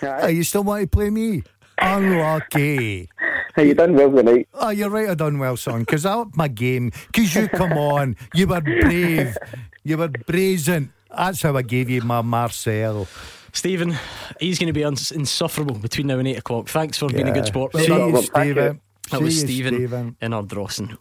are 0.04 0.30
you 0.30 0.44
still 0.44 0.64
want 0.64 0.84
to 0.84 0.88
play 0.88 1.10
me? 1.10 1.42
Unlucky. 1.80 3.10
Hey, 3.56 3.68
you 3.68 3.74
done 3.74 3.96
well 3.96 4.12
tonight. 4.12 4.48
Oh, 4.54 4.70
you're 4.70 4.92
right. 4.92 5.10
I 5.10 5.16
done 5.16 5.40
well, 5.40 5.58
son. 5.58 5.80
Because 5.80 6.06
I 6.06 6.14
upped 6.14 6.38
my 6.38 6.48
game. 6.48 6.92
Because 7.08 7.34
you 7.34 7.48
come 7.48 7.74
on. 7.74 8.16
You 8.36 8.46
were 8.46 8.62
brave. 8.62 9.36
You 9.84 9.98
were 9.98 10.08
brazen. 10.08 10.94
That's 11.16 11.42
how 11.42 11.56
I 11.58 11.62
gave 11.64 11.90
you 11.90 12.02
my 12.02 12.22
Marcel. 12.22 13.08
Stephen, 13.52 13.96
he's 14.40 14.60
going 14.60 14.68
to 14.68 14.74
be 14.74 14.84
uns- 14.84 15.12
insufferable 15.12 15.76
between 15.76 16.08
now 16.08 16.20
and 16.20 16.28
eight 16.28 16.38
o'clock. 16.38 16.68
Thanks 16.68 16.98
for 17.00 17.10
being 17.10 17.28
a 17.28 17.32
good 17.34 17.48
sport. 17.48 17.74
See 17.76 17.88
That- 17.88 17.98
you, 18.10 18.22
Stephen. 18.22 18.82
That 19.10 19.18
See 19.18 19.24
was 19.24 19.42
you, 19.42 19.48
Stephen, 19.48 19.74
Stephen. 19.74 20.16
in 20.22 20.32
Ardrossan. 20.34 20.96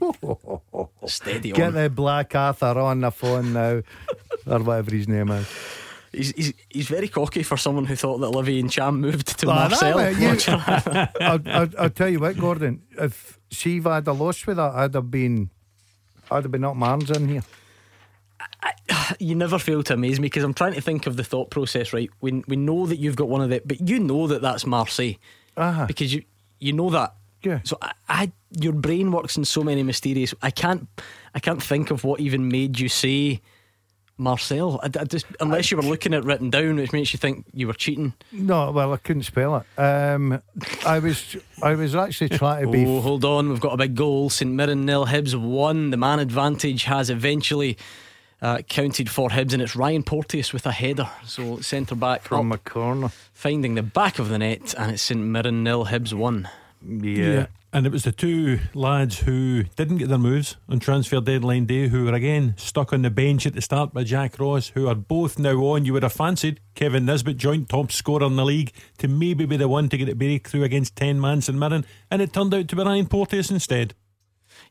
Steady 1.07 1.53
Get 1.53 1.67
on. 1.69 1.75
the 1.75 1.91
Black 1.91 2.35
Arthur 2.35 2.79
on 2.79 3.03
the 3.03 3.11
phone 3.11 3.53
now, 3.53 3.83
or 4.47 4.59
whatever 4.61 4.93
his 4.93 5.07
name 5.07 5.31
is. 5.31 5.47
He's, 6.11 6.31
he's, 6.31 6.53
he's 6.71 6.89
very 6.89 7.09
cocky 7.09 7.43
for 7.43 7.59
someone 7.59 7.85
who 7.85 7.95
thought 7.97 8.17
that 8.19 8.31
Livy 8.31 8.61
and 8.61 8.71
Cham 8.71 9.03
moved 9.03 9.39
to 9.41 9.47
Well, 9.47 9.57
Marcel. 9.57 9.99
that, 9.99 10.17
you- 10.19 11.21
I'll, 11.27 11.41
I'll, 11.47 11.69
I'll 11.85 11.91
tell 11.91 12.09
you 12.09 12.19
what, 12.21 12.39
Gordon. 12.39 12.81
If 12.99 13.39
Shiva 13.51 13.97
had 13.97 14.07
a 14.09 14.13
loss 14.15 14.47
with 14.47 14.57
that, 14.57 14.73
I'd 14.75 14.95
have 14.95 15.11
been, 15.11 15.51
I'd 16.31 16.45
have 16.45 16.51
been 16.51 16.65
up 16.65 16.77
Marnes 16.77 17.11
in 17.15 17.29
here. 17.29 17.43
you 19.19 19.35
never 19.35 19.59
fail 19.59 19.83
to 19.85 19.95
amaze 19.95 20.19
me 20.21 20.27
because 20.27 20.45
I'm 20.45 20.55
trying 20.55 20.75
to 20.75 20.81
think 20.81 21.07
of 21.07 21.17
the 21.17 21.25
thought 21.25 21.51
process. 21.51 21.93
Right, 21.93 22.11
we 22.21 22.43
we 22.47 22.57
know 22.57 22.87
that 22.87 22.97
you've 22.99 23.17
got 23.17 23.29
one 23.29 23.41
of 23.43 23.51
the, 23.51 23.63
but 23.65 23.87
you 23.89 23.99
know 23.99 24.27
that 24.29 24.43
that's 24.43 24.67
Marseille 24.67 25.15
Uh-huh. 25.57 25.87
because 25.87 26.13
you 26.15 26.23
you 26.61 26.73
know 26.73 26.91
that. 26.91 27.15
Yeah. 27.43 27.61
So 27.63 27.79
I, 27.81 27.93
I, 28.09 28.33
your 28.59 28.73
brain 28.73 29.13
works 29.13 29.37
in 29.37 29.45
so 29.45 29.63
many 29.63 29.85
mysterious. 29.85 30.35
I 30.43 30.51
can't, 30.51 30.89
I 31.37 31.39
can't 31.39 31.63
think 31.63 31.93
of 31.93 32.03
what 32.03 32.19
even 32.19 32.49
made 32.49 32.81
you 32.81 32.89
say 32.89 33.41
Marcel. 34.17 34.81
I, 34.83 34.87
I 34.87 35.05
just 35.05 35.25
unless 35.39 35.71
you 35.71 35.77
were 35.77 35.85
looking 35.85 36.15
at 36.15 36.25
written 36.25 36.51
down, 36.51 36.77
which 36.77 36.93
makes 36.93 37.13
you 37.13 37.19
think 37.19 37.47
you 37.53 37.69
were 37.69 37.75
cheating. 37.75 38.13
No, 38.33 38.73
well, 38.73 38.93
I 38.93 38.97
couldn't 38.97 39.23
spell 39.23 39.55
it. 39.77 39.81
Um, 39.81 40.43
I 40.85 40.99
was, 40.99 41.37
I 41.63 41.77
was 41.77 41.95
actually 41.95 42.31
trying 42.31 42.67
to 42.67 42.73
be. 42.73 42.85
Oh, 42.85 43.01
hold 43.01 43.25
on. 43.25 43.49
We've 43.51 43.61
got 43.61 43.75
a 43.75 43.77
big 43.77 43.95
goal. 43.95 44.31
St 44.31 44.51
Mirren 44.51 44.85
nil. 44.85 45.07
Hibs 45.07 45.37
one. 45.41 45.91
The 45.91 45.97
man 45.97 46.19
advantage 46.19 46.83
has 46.85 47.09
eventually 47.09 47.79
uh, 48.41 48.59
counted 48.69 49.11
for 49.11 49.29
Hibs, 49.31 49.53
and 49.53 49.63
it's 49.63 49.75
Ryan 49.77 50.03
Porteous 50.03 50.53
with 50.53 50.67
a 50.67 50.73
header. 50.73 51.09
So 51.25 51.59
centre 51.61 51.95
back 51.95 52.23
From 52.23 52.53
up, 52.53 52.61
a 52.67 52.71
corner. 52.71 53.11
finding 53.33 53.75
the 53.75 53.83
back 53.83 54.19
of 54.19 54.29
the 54.29 54.39
net, 54.39 54.75
and 54.79 54.93
it's 54.93 55.03
St 55.03 55.21
Mirren 55.21 55.63
nil. 55.65 55.87
Hibs 55.87 56.13
one. 56.13 56.49
Yeah. 56.87 57.47
And 57.71 57.85
it 57.85 57.93
was 57.93 58.05
the 58.05 58.13
two 58.13 58.61
lads 58.73 59.19
who 59.19 59.65
didn't 59.77 59.99
get 59.99 60.09
their 60.09 60.17
moves 60.17 60.57
on 60.71 60.79
transfer 60.79 61.21
deadline 61.21 61.67
day 61.67 61.89
who 61.89 62.07
were 62.07 62.15
again 62.15 62.55
stuck 62.57 62.95
on 62.95 63.03
the 63.03 63.11
bench 63.11 63.47
at 63.47 63.53
the 63.53 63.61
start 63.61 63.93
by 63.93 64.05
Jack 64.05 64.39
Ross, 64.39 64.69
who 64.69 64.89
are 64.89 64.95
both 64.95 65.39
now 65.39 65.57
on. 65.59 65.85
You 65.85 65.93
would 65.93 66.03
have 66.03 66.15
fancied 66.15 66.61
Kevin 66.75 67.05
Nisbet, 67.05 67.37
joint 67.37 67.69
top 67.69 67.93
scorer 67.93 68.25
in 68.25 68.37
the 68.37 68.45
league, 68.45 68.73
to 68.99 69.09
maybe 69.09 69.45
be 69.45 69.59
the 69.59 69.69
one 69.69 69.91
to 69.91 69.99
get 69.99 70.09
it 70.09 70.17
breakthrough 70.19 70.63
against 70.63 70.97
10 70.97 71.21
man 71.21 71.43
St 71.43 71.59
Mirren, 71.59 71.85
and 72.11 72.23
it 72.23 72.33
turned 72.33 72.55
out 72.55 72.69
to 72.69 72.77
be 72.77 72.83
Ryan 72.83 73.07
Porteous 73.07 73.51
instead. 73.51 73.93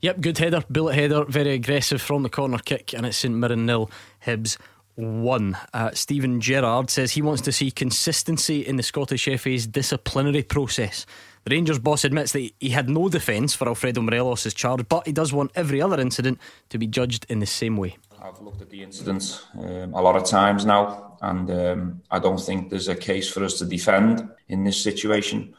Yep, 0.01 0.21
good 0.21 0.37
header, 0.37 0.63
bullet 0.69 0.93
header, 0.93 1.25
very 1.25 1.53
aggressive 1.53 2.01
from 2.01 2.21
the 2.23 2.29
corner 2.29 2.59
kick, 2.59 2.93
and 2.93 3.05
it's 3.05 3.17
St 3.17 3.33
Mirren 3.33 3.65
nil. 3.65 3.89
Hibs 4.25 4.57
one. 4.97 5.57
Uh, 5.73 5.91
Steven 5.93 6.41
Gerrard 6.41 6.89
says 6.89 7.11
he 7.11 7.21
wants 7.21 7.41
to 7.43 7.51
see 7.51 7.71
consistency 7.71 8.61
in 8.61 8.77
the 8.77 8.83
Scottish 8.83 9.25
FA's 9.39 9.67
disciplinary 9.67 10.43
process. 10.43 11.05
The 11.45 11.55
Rangers 11.55 11.79
boss 11.79 12.03
admits 12.03 12.31
that 12.33 12.51
he 12.59 12.69
had 12.69 12.89
no 12.89 13.07
defence 13.07 13.53
for 13.53 13.67
Alfredo 13.67 14.01
Morelos' 14.01 14.53
charge, 14.53 14.87
but 14.89 15.05
he 15.05 15.13
does 15.13 15.31
want 15.31 15.51
every 15.55 15.81
other 15.81 15.99
incident 15.99 16.39
to 16.69 16.77
be 16.77 16.87
judged 16.87 17.25
in 17.29 17.39
the 17.39 17.45
same 17.45 17.77
way. 17.77 17.95
I've 18.21 18.41
looked 18.41 18.61
at 18.61 18.69
the 18.69 18.83
incidents 18.83 19.45
um, 19.59 19.93
a 19.93 20.01
lot 20.01 20.15
of 20.15 20.25
times 20.25 20.65
now, 20.65 21.17
and 21.21 21.49
um, 21.49 22.01
I 22.11 22.19
don't 22.19 22.41
think 22.41 22.69
there's 22.69 22.87
a 22.87 22.95
case 22.95 23.31
for 23.31 23.43
us 23.43 23.59
to 23.59 23.65
defend 23.65 24.27
in 24.49 24.63
this 24.63 24.81
situation. 24.81 25.53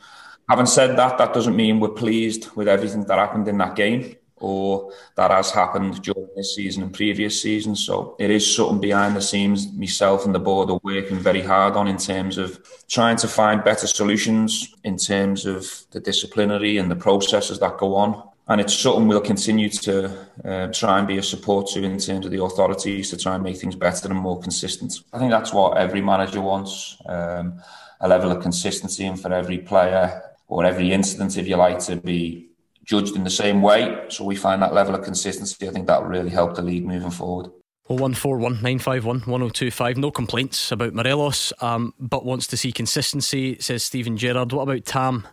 Having 0.51 0.67
said 0.67 0.97
that, 0.97 1.19
that 1.19 1.33
doesn't 1.33 1.57
mean 1.57 1.79
we're 1.79 1.89
pleased 1.91 2.51
with 2.57 2.69
everything 2.69 3.05
that 3.05 3.19
happened 3.19 3.49
in 3.49 3.59
that 3.59 3.77
game 3.77 4.17
or 4.41 4.93
that 5.17 5.31
has 5.31 5.51
happened 5.51 6.03
during 6.03 6.29
this 6.37 6.55
season 6.55 6.83
and 6.83 6.93
previous 6.93 7.43
seasons. 7.43 7.85
So 7.85 8.17
it 8.19 8.31
is 8.31 8.55
something 8.55 8.81
behind 8.81 9.17
the 9.17 9.23
scenes, 9.23 9.73
myself 9.73 10.25
and 10.25 10.35
the 10.35 10.39
board 10.39 10.71
are 10.71 10.81
working 10.83 11.19
very 11.19 11.43
hard 11.43 11.75
on 11.75 11.89
in 11.89 11.99
terms 11.99 12.39
of 12.39 12.61
trying 12.89 13.17
to 13.19 13.29
find 13.29 13.65
better 13.65 13.87
solutions 13.87 14.75
in 14.85 14.97
terms 14.97 15.47
of 15.47 15.67
the 15.91 16.01
disciplinary 16.01 16.79
and 16.79 16.91
the 16.91 16.97
processes 16.97 17.59
that 17.59 17.79
go 17.79 17.95
on. 17.95 18.23
And 18.51 18.63
it's 18.63 18.73
something 18.73 19.07
we'll 19.07 19.21
continue 19.21 19.69
to 19.69 20.27
uh, 20.43 20.69
try 20.69 20.99
and 20.99 21.07
be 21.07 21.19
a 21.19 21.23
support 21.23 21.67
to 21.69 21.83
in 21.83 21.99
terms 21.99 22.25
of 22.25 22.33
the 22.33 22.43
authorities 22.43 23.11
to 23.11 23.19
try 23.19 23.35
and 23.35 23.45
make 23.45 23.59
things 23.59 23.77
better 23.77 24.09
and 24.09 24.19
more 24.19 24.41
consistent. 24.41 25.01
I 25.13 25.19
think 25.19 25.31
that's 25.31 25.53
what 25.53 25.77
every 25.77 26.01
manager 26.01 26.41
wants 26.41 26.97
um, 27.07 27.61
a 28.01 28.09
level 28.09 28.31
of 28.31 28.43
consistency, 28.43 29.05
and 29.05 29.21
for 29.21 29.33
every 29.35 29.59
player 29.59 30.23
or 30.47 30.65
every 30.65 30.93
incident, 30.93 31.37
if 31.37 31.47
you 31.47 31.57
like, 31.57 31.79
to 31.81 31.97
be 31.97 32.48
judged 32.89 33.15
in 33.15 33.25
the 33.25 33.31
same 33.31 33.61
way. 33.63 34.07
So 34.09 34.25
we 34.25 34.35
find 34.35 34.63
that 34.63 34.73
level 34.73 34.95
of 34.95 35.05
consistency. 35.05 35.69
I 35.69 35.71
think 35.71 35.87
that 35.87 36.03
will 36.03 36.09
really 36.09 36.31
help 36.31 36.57
the 36.57 36.63
league 36.63 36.87
moving 36.87 37.11
forward. 37.11 37.51
0141 37.89 38.55
951 38.55 39.21
1025. 39.21 39.97
No 39.97 40.11
complaints 40.11 40.73
about 40.73 40.93
Morelos, 40.95 41.53
um, 41.61 41.95
but 41.99 42.25
wants 42.25 42.47
to 42.49 42.57
see 42.57 42.73
consistency, 42.73 43.57
says 43.61 43.83
Stephen 43.83 44.17
Gerrard. 44.17 44.53
What 44.53 44.63
about 44.63 44.85
Tam 44.85 45.27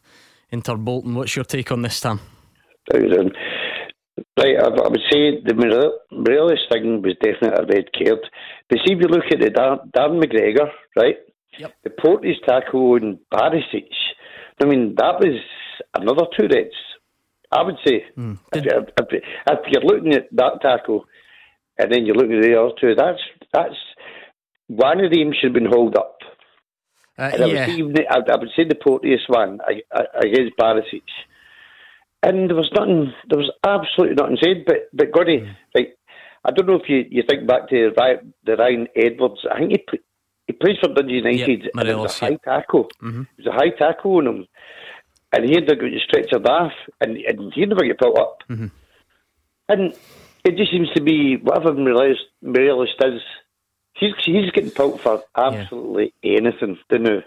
in 0.52 0.62
Tarbolton? 0.62 1.16
What's 1.16 1.36
your 1.36 1.46
take 1.46 1.72
on 1.72 1.82
this, 1.82 2.00
Tam? 2.00 2.22
thousand. 2.92 3.34
Right, 4.38 4.56
I, 4.58 4.68
I 4.68 4.88
would 4.88 5.02
say 5.12 5.42
the 5.44 5.54
Morel- 5.56 6.00
Morelos 6.12 6.66
thing 6.72 7.02
was 7.02 7.16
definitely 7.22 7.58
a 7.58 7.76
red 7.76 7.86
card. 7.92 8.20
But 8.70 8.80
see, 8.86 8.94
if 8.94 9.00
you 9.02 9.08
look 9.08 9.26
at 9.32 9.40
the 9.40 9.50
Dar- 9.50 9.82
Darren 9.96 10.24
McGregor, 10.24 10.70
right? 10.96 11.16
Yep. 11.60 11.74
The 11.84 11.90
Porteous 11.90 12.38
tackle 12.48 12.94
on 12.94 13.20
Barisic, 13.34 13.90
I 14.62 14.66
mean, 14.66 14.96
that 14.98 15.20
was 15.20 15.42
another 15.96 16.28
two 16.38 16.48
reds. 16.48 16.76
I 17.56 17.62
would 17.64 17.78
say. 17.86 18.04
Hmm. 18.16 18.34
If, 18.54 18.66
if, 18.66 18.90
if, 19.00 19.24
if 19.48 19.60
you're 19.72 19.82
looking 19.84 20.14
at 20.14 20.28
that 20.34 20.62
tackle 20.62 21.06
and 21.78 21.92
then 21.92 22.06
you're 22.06 22.16
looking 22.16 22.38
at 22.38 22.44
the 22.44 22.60
other 22.60 22.72
two, 22.80 22.96
that's 22.96 23.22
that's 23.54 23.76
one 24.68 25.04
of 25.04 25.12
them 25.12 25.32
should 25.34 25.50
have 25.52 25.54
been 25.62 25.72
hauled 25.72 25.96
up. 25.98 26.18
Uh, 27.18 27.30
and 27.34 27.44
I 27.44 27.46
would, 27.46 27.56
yeah. 27.56 27.70
even 27.70 27.94
the, 27.94 28.04
I, 28.10 28.18
I 28.18 28.38
would 28.38 28.50
say 28.56 28.66
the 28.68 28.76
Porteous 28.76 29.22
one 29.28 29.60
against 30.22 30.58
Barisic. 30.60 31.04
And 32.24 32.50
there 32.50 32.58
was 32.58 32.70
nothing, 32.76 33.14
there 33.30 33.38
was 33.38 33.52
absolutely 33.64 34.16
nothing 34.16 34.38
said. 34.44 34.64
But 34.66 34.90
but 34.94 35.12
Gordy, 35.12 35.40
Mm. 35.42 35.56
like, 35.76 35.98
I 36.44 36.52
don't 36.52 36.68
know 36.68 36.76
if 36.76 36.90
you, 36.90 37.06
you 37.10 37.24
think 37.28 37.48
back 37.48 37.70
to 37.70 37.92
the 38.46 38.56
Ryan 38.58 38.88
Edwards. 38.96 39.46
I 39.50 39.60
think 39.60 39.72
he 39.92 40.00
he 40.48 40.54
plays 40.54 40.78
for 40.82 40.94
Dundee 40.94 41.16
United. 41.24 41.70
and 41.76 41.88
it 41.90 41.98
was 41.98 42.22
a 42.22 42.26
high 42.26 42.32
yeah. 42.32 42.38
tackle. 42.60 42.88
Mhm. 43.02 43.22
It 43.38 43.46
was 43.46 43.48
a 43.48 43.52
high 43.60 43.70
tackle 43.70 44.18
on 44.18 44.28
him, 44.28 44.48
and 45.36 45.44
he 45.46 45.54
had 45.56 45.68
to 45.68 45.76
go 45.76 45.86
stretchered 45.86 46.48
off, 46.48 46.72
and, 47.02 47.18
and 47.18 47.54
he 47.54 47.66
never 47.66 47.84
get 47.84 48.00
pulled 48.00 48.18
up. 48.18 48.44
Mhm. 48.50 48.72
And 49.68 49.94
it 50.46 50.56
just 50.56 50.72
seems 50.72 50.90
to 50.92 51.02
be 51.02 51.36
whatever 51.38 51.74
Morelos 51.74 52.96
does, 53.00 53.22
he's 53.94 54.14
he's 54.24 54.52
getting 54.52 54.72
pulled 54.72 55.02
for 55.02 55.24
absolutely 55.36 56.14
anything, 56.24 56.78
don't 56.90 57.06
you? 57.06 57.22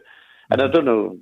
And 0.51 0.63
I 0.63 0.69
don't 0.69 0.87
know 0.87 1.19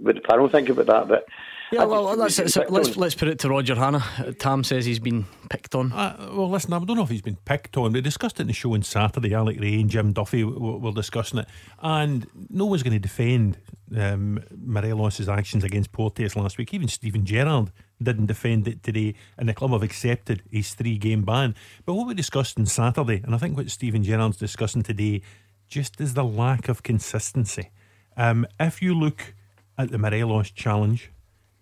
what 0.00 0.14
the 0.14 0.22
panel 0.22 0.48
think 0.48 0.70
about 0.70 0.86
that, 0.86 1.08
but 1.08 1.26
Yeah, 1.72 1.82
I 1.82 1.84
well, 1.86 2.14
just 2.16 2.38
let's, 2.38 2.56
let's, 2.56 2.70
let's, 2.70 2.88
picked 2.88 2.96
on. 2.96 3.00
let's 3.00 3.14
put 3.14 3.28
it 3.28 3.38
to 3.38 3.48
Roger 3.48 3.74
Hannah. 3.74 4.04
Uh, 4.18 4.32
Tam 4.38 4.62
says 4.62 4.84
he's 4.84 4.98
been 4.98 5.24
picked 5.48 5.74
on. 5.74 5.90
Uh, 5.90 6.28
well, 6.32 6.50
listen, 6.50 6.74
I 6.74 6.78
don't 6.78 6.96
know 6.96 7.02
if 7.02 7.08
he's 7.08 7.22
been 7.22 7.38
picked 7.46 7.78
on. 7.78 7.92
We 7.92 8.02
discussed 8.02 8.38
it 8.38 8.42
in 8.42 8.46
the 8.48 8.52
show 8.52 8.74
on 8.74 8.82
Saturday. 8.82 9.32
Alec 9.32 9.58
Rae 9.58 9.80
and 9.80 9.88
Jim 9.88 10.12
Duffy 10.12 10.42
w- 10.42 10.58
w- 10.58 10.78
were 10.78 10.92
discussing 10.92 11.38
it, 11.38 11.48
and 11.80 12.26
no 12.50 12.66
one's 12.66 12.82
going 12.82 12.92
to 12.92 12.98
defend 12.98 13.56
um, 13.96 14.44
Morelos' 14.54 15.28
actions 15.30 15.64
against 15.64 15.92
Porteous 15.92 16.36
last 16.36 16.58
week. 16.58 16.74
Even 16.74 16.88
Steven 16.88 17.24
Gerrard 17.24 17.72
didn't 18.02 18.26
defend 18.26 18.68
it 18.68 18.82
today, 18.82 19.14
and 19.38 19.48
the 19.48 19.54
club 19.54 19.70
have 19.70 19.82
accepted 19.82 20.42
his 20.50 20.74
three-game 20.74 21.22
ban. 21.22 21.54
But 21.86 21.94
what 21.94 22.06
we 22.06 22.12
discussed 22.12 22.58
on 22.58 22.66
Saturday, 22.66 23.22
and 23.24 23.34
I 23.34 23.38
think 23.38 23.56
what 23.56 23.70
Steven 23.70 24.02
Gerrard's 24.02 24.36
discussing 24.36 24.82
today, 24.82 25.22
just 25.68 26.02
is 26.02 26.12
the 26.12 26.24
lack 26.24 26.68
of 26.68 26.82
consistency. 26.82 27.70
Um, 28.14 28.46
if 28.60 28.82
you 28.82 28.94
look 28.94 29.32
at 29.78 29.90
the 29.90 29.96
Morelos 29.96 30.50
challenge, 30.50 31.10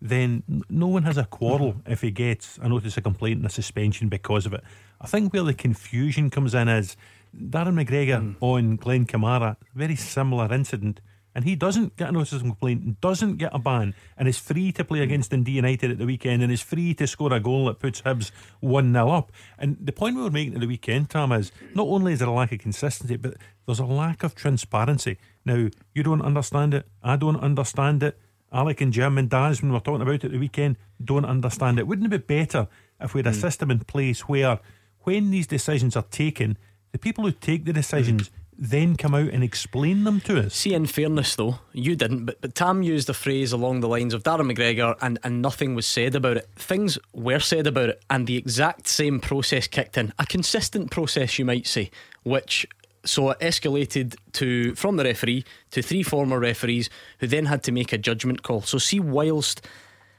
then 0.01 0.43
no 0.69 0.87
one 0.87 1.03
has 1.03 1.19
a 1.19 1.25
quarrel 1.25 1.75
mm-hmm. 1.75 1.93
if 1.93 2.01
he 2.01 2.11
gets 2.11 2.59
a 2.63 2.69
notice 2.69 2.97
of 2.97 3.05
complaint 3.05 3.39
and 3.39 3.47
a 3.47 3.51
suspension 3.51 4.09
because 4.09 4.47
of 4.47 4.55
it. 4.55 4.65
I 5.01 5.07
think 5.07 5.33
where 5.33 5.43
the 5.43 5.55
confusion 5.55 6.31
comes 6.31 6.55
in 6.55 6.69
is 6.69 6.97
Darren 7.37 7.83
McGregor 7.83 8.21
mm. 8.21 8.37
on 8.41 8.77
Glenn 8.77 9.07
Kamara, 9.07 9.57
very 9.75 9.97
similar 9.97 10.53
incident, 10.53 11.01
and 11.35 11.45
he 11.45 11.55
doesn't 11.55 11.97
get 11.97 12.09
a 12.09 12.13
notice 12.13 12.33
of 12.33 12.43
complaint, 12.43 13.01
doesn't 13.01 13.37
get 13.37 13.55
a 13.55 13.59
ban, 13.59 13.95
and 14.17 14.27
is 14.27 14.39
free 14.39 14.73
to 14.73 14.85
play 14.85 14.99
mm. 14.99 15.05
against 15.05 15.31
Dundee 15.31 15.53
United 15.53 15.93
at 15.93 15.99
the 15.99 16.07
weekend, 16.07 16.43
and 16.43 16.53
is 16.53 16.61
free 16.61 16.93
to 16.95 17.07
score 17.07 17.33
a 17.33 17.41
goal 17.41 17.67
that 17.67 17.79
puts 17.79 18.03
Hibs 18.03 18.31
1 18.61 18.93
0 18.93 19.11
up. 19.11 19.33
And 19.59 19.77
the 19.81 19.93
point 19.93 20.17
we 20.17 20.23
were 20.23 20.31
making 20.31 20.55
at 20.55 20.61
the 20.61 20.67
weekend, 20.67 21.11
Tom, 21.11 21.33
is 21.33 21.53
not 21.75 21.87
only 21.87 22.15
is 22.15 22.19
there 22.19 22.29
a 22.29 22.33
lack 22.33 22.53
of 22.53 22.59
consistency, 22.59 23.17
but 23.17 23.35
there's 23.67 23.79
a 23.79 23.87
lack 23.87 24.23
of 24.23 24.35
transparency. 24.35 25.19
Now, 25.45 25.69
you 25.95 26.03
don't 26.03 26.23
understand 26.23 26.75
it, 26.75 26.87
I 27.03 27.17
don't 27.17 27.41
understand 27.41 28.03
it. 28.03 28.19
Alec 28.53 28.81
and 28.81 28.93
Jim 28.93 29.17
and 29.19 29.31
Daz, 29.31 29.63
when 29.63 29.71
we 29.71 29.75
were 29.75 29.81
talking 29.81 30.03
about 30.03 30.15
it 30.15 30.25
at 30.25 30.33
the 30.33 30.39
weekend, 30.39 30.77
don't 31.03 31.25
understand 31.25 31.79
it. 31.79 31.87
Wouldn't 31.87 32.13
it 32.13 32.27
be 32.27 32.37
better 32.37 32.69
if 33.01 33.15
we 33.15 33.21
had 33.21 33.27
a 33.27 33.31
hmm. 33.31 33.41
system 33.41 33.71
in 33.71 33.81
place 33.81 34.23
where, 34.23 34.59
when 35.03 35.31
these 35.31 35.47
decisions 35.47 35.97
are 35.97 36.05
taken, 36.11 36.59
the 36.93 36.99
people 36.99 37.25
who 37.25 37.33
take 37.33 37.65
the 37.65 37.73
decisions 37.73 38.29
hmm. 38.29 38.35
then 38.59 38.97
come 38.97 39.15
out 39.15 39.29
and 39.29 39.45
explain 39.45 40.03
them 40.03 40.21
to 40.23 40.47
us? 40.47 40.55
See, 40.55 40.75
in 40.75 40.87
fairness, 40.87 41.37
though, 41.37 41.61
you 41.73 41.95
didn't, 41.95 42.27
but, 42.27 42.41
but 42.41 42.57
Tam 42.57 42.83
used 42.83 43.09
a 43.09 43.15
phrase 43.15 43.53
along 43.53 43.81
the 43.81 43.89
lines 43.89 44.15
of 44.15 44.25
Darren 44.25 44.53
McGregor 44.53 44.97
and, 45.01 45.19
and 45.23 45.41
nothing 45.41 45.77
was 45.77 45.87
said 45.87 46.17
about 46.17 46.37
it. 46.37 46.49
Things 46.57 46.99
were 47.13 47.41
said 47.41 47.69
about 47.69 47.91
it, 47.91 48.03
and 48.11 48.27
the 48.27 48.37
exact 48.37 48.89
same 48.89 49.21
process 49.21 49.69
kicked 49.69 49.97
in. 49.97 50.13
A 50.19 50.27
consistent 50.27 50.91
process, 50.91 51.39
you 51.39 51.45
might 51.45 51.69
say, 51.69 51.91
which 52.25 52.67
So 53.05 53.31
it 53.31 53.41
escalated 53.41 54.17
to 54.33 54.75
from 54.75 54.97
the 54.97 55.05
referee 55.05 55.45
to 55.71 55.83
three 55.83 56.03
former 56.03 56.39
referees 56.39 56.91
who 57.19 57.27
then 57.27 57.47
had 57.47 57.63
to 57.65 57.73
make 57.73 57.93
a 57.93 57.99
judgment 57.99 58.43
call. 58.43 58.63
So 58.63 58.79
see, 58.79 59.01
whilst 59.01 59.67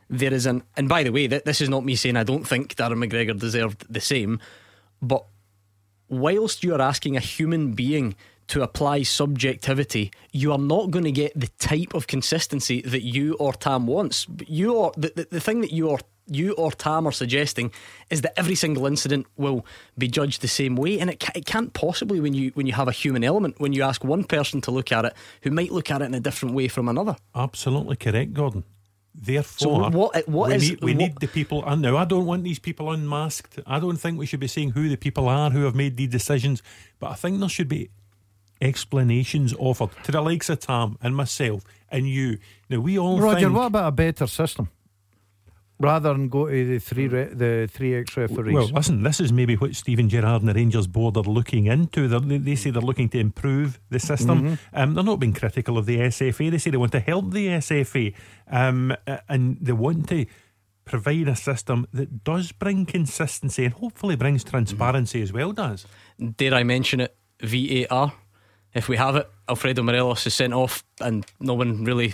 there 0.10 0.34
is 0.34 0.46
an 0.46 0.64
and 0.76 0.90
by 0.90 1.04
the 1.04 1.12
way, 1.12 1.28
th- 1.28 1.44
this 1.44 1.62
is 1.62 1.70
not 1.70 1.86
me 1.86 1.96
saying 1.96 2.18
I 2.18 2.24
don't 2.24 2.48
think 2.48 2.76
Darren 2.76 3.04
McGregor 3.04 3.38
deserved 3.38 3.86
the 3.90 4.02
same, 4.02 4.40
but 5.02 5.26
whilst 6.10 6.64
you 6.64 6.76
are 6.76 6.82
asking 6.82 7.16
a 7.16 7.22
human 7.22 7.74
being 7.74 8.16
to 8.52 8.62
apply 8.62 9.04
subjectivity, 9.04 10.12
you 10.32 10.52
are 10.52 10.58
not 10.58 10.92
going 10.92 11.06
to 11.06 11.12
get 11.12 11.32
the 11.40 11.48
type 11.60 11.94
of 11.94 12.08
consistency 12.08 12.82
that 12.82 13.02
you 13.04 13.34
or 13.36 13.54
Tam 13.54 13.88
wants. 13.88 14.28
You 14.48 14.76
or 14.76 14.92
the, 14.98 15.12
the, 15.16 15.28
the 15.32 15.40
thing 15.40 15.62
that 15.62 15.72
you 15.72 15.90
or 15.90 16.00
you 16.28 16.54
or 16.54 16.72
Tam 16.72 17.08
are 17.08 17.12
suggesting 17.12 17.72
is 18.10 18.22
that 18.22 18.38
every 18.38 18.56
single 18.56 18.86
incident 18.86 19.26
will 19.38 19.66
be 19.98 20.08
judged 20.08 20.42
the 20.42 20.48
same 20.48 20.76
way, 20.76 21.00
and 21.00 21.10
it, 21.10 21.20
ca- 21.20 21.32
it 21.36 21.46
can't 21.46 21.74
possibly 21.74 22.20
when 22.20 22.34
you 22.34 22.52
when 22.54 22.68
you 22.68 22.74
have 22.74 22.88
a 22.88 22.92
human 22.92 23.24
element. 23.24 23.56
When 23.60 23.74
you 23.74 23.84
ask 23.84 24.04
one 24.04 24.24
person 24.24 24.62
to 24.62 24.72
look 24.72 24.92
at 24.92 25.06
it, 25.06 25.14
who 25.44 25.52
might 25.52 25.72
look 25.72 25.90
at 25.92 26.02
it 26.02 26.06
in 26.06 26.14
a 26.14 26.20
different 26.20 26.54
way 26.56 26.68
from 26.68 26.88
another. 26.90 27.16
Absolutely 27.36 27.96
correct, 27.96 28.34
Gordon. 28.34 28.64
Therefore, 29.14 29.90
So 29.92 29.98
what- 29.98 30.28
what 30.30 30.50
we, 30.50 30.56
is- 30.56 30.70
need, 30.70 30.82
we 30.84 30.92
what- 30.94 30.98
need 30.98 31.16
the 31.20 31.28
people. 31.28 31.66
And 31.66 31.82
now, 31.82 31.98
I 31.98 32.06
don't 32.06 32.26
want 32.26 32.44
these 32.44 32.60
people 32.60 32.92
unmasked. 32.92 33.60
I 33.66 33.80
don't 33.80 33.98
think 33.98 34.18
we 34.18 34.26
should 34.26 34.40
be 34.40 34.48
saying 34.48 34.72
who 34.72 34.88
the 34.88 34.96
people 34.98 35.28
are 35.28 35.50
who 35.50 35.64
have 35.66 35.76
made 35.76 35.98
these 35.98 36.10
decisions. 36.10 36.62
But 37.00 37.08
I 37.12 37.16
think 37.16 37.40
there 37.40 37.50
should 37.50 37.68
be 37.68 37.90
explanations 38.62 39.54
offered 39.58 39.90
to 40.04 40.12
the 40.12 40.22
likes 40.22 40.50
of 40.50 40.60
Tam 40.60 40.98
and 41.02 41.16
myself 41.16 41.64
and 41.90 42.08
you. 42.08 42.38
Now, 42.70 42.80
we 42.80 42.98
all 42.98 43.20
Roger, 43.20 43.40
think. 43.48 43.56
what 43.56 43.66
about 43.68 43.88
a 43.88 43.92
better 43.92 44.28
system? 44.28 44.70
Rather 45.80 46.14
than 46.14 46.30
go 46.30 46.48
to 46.48 46.66
the 46.66 46.78
three 46.78 47.08
re- 47.08 47.34
the 47.34 47.68
three 47.72 47.96
ex 47.96 48.16
referees. 48.16 48.54
Well, 48.54 48.68
listen, 48.68 49.02
this 49.02 49.20
is 49.20 49.34
maybe 49.34 49.56
what 49.56 49.74
Steven 49.76 50.10
Gerrard 50.10 50.44
and 50.44 50.50
the 50.50 50.54
Rangers 50.54 50.86
board 50.86 51.18
are 51.18 51.24
looking 51.24 51.66
into. 51.66 52.08
They're, 52.08 52.20
they 52.20 52.38
they 52.38 52.56
say 52.56 52.70
they're 52.70 52.84
looking 52.84 53.10
to 53.10 53.20
improve 53.20 53.80
the 53.90 54.00
system. 54.00 54.44
Mhm. 54.44 54.60
Um, 54.74 54.94
they're 54.94 55.04
not 55.04 55.20
being 55.20 55.34
critical 55.34 55.80
of 55.80 55.88
the 55.88 55.98
SFA. 55.98 56.52
They 56.52 56.60
say 56.60 56.70
they 56.70 56.78
want 56.78 56.92
to 56.92 57.00
help 57.00 57.32
the 57.32 57.48
SFA 57.48 58.14
um, 58.52 58.96
and 59.28 59.58
they 59.60 59.72
want 59.72 60.08
to 60.10 60.28
provide 60.86 61.28
a 61.28 61.36
system 61.36 61.88
that 61.94 62.24
does 62.24 62.52
bring 62.52 62.86
consistency 62.86 63.66
and 63.66 63.74
hopefully 63.74 64.16
brings 64.16 64.44
transparency 64.44 65.22
as 65.24 65.34
well, 65.34 65.52
does. 65.52 65.88
Dare 66.38 66.54
I 66.54 66.62
mention 66.64 67.00
it? 67.00 67.16
VAR. 67.42 68.14
If 68.74 68.88
we 68.88 68.98
have 68.98 69.16
it, 69.18 69.30
Alfredo 69.50 69.84
Morelos 69.84 70.26
is 70.28 70.34
sent 70.34 70.54
off, 70.54 70.84
and 71.00 71.26
no 71.40 71.54
one 71.54 71.84
really 71.84 72.14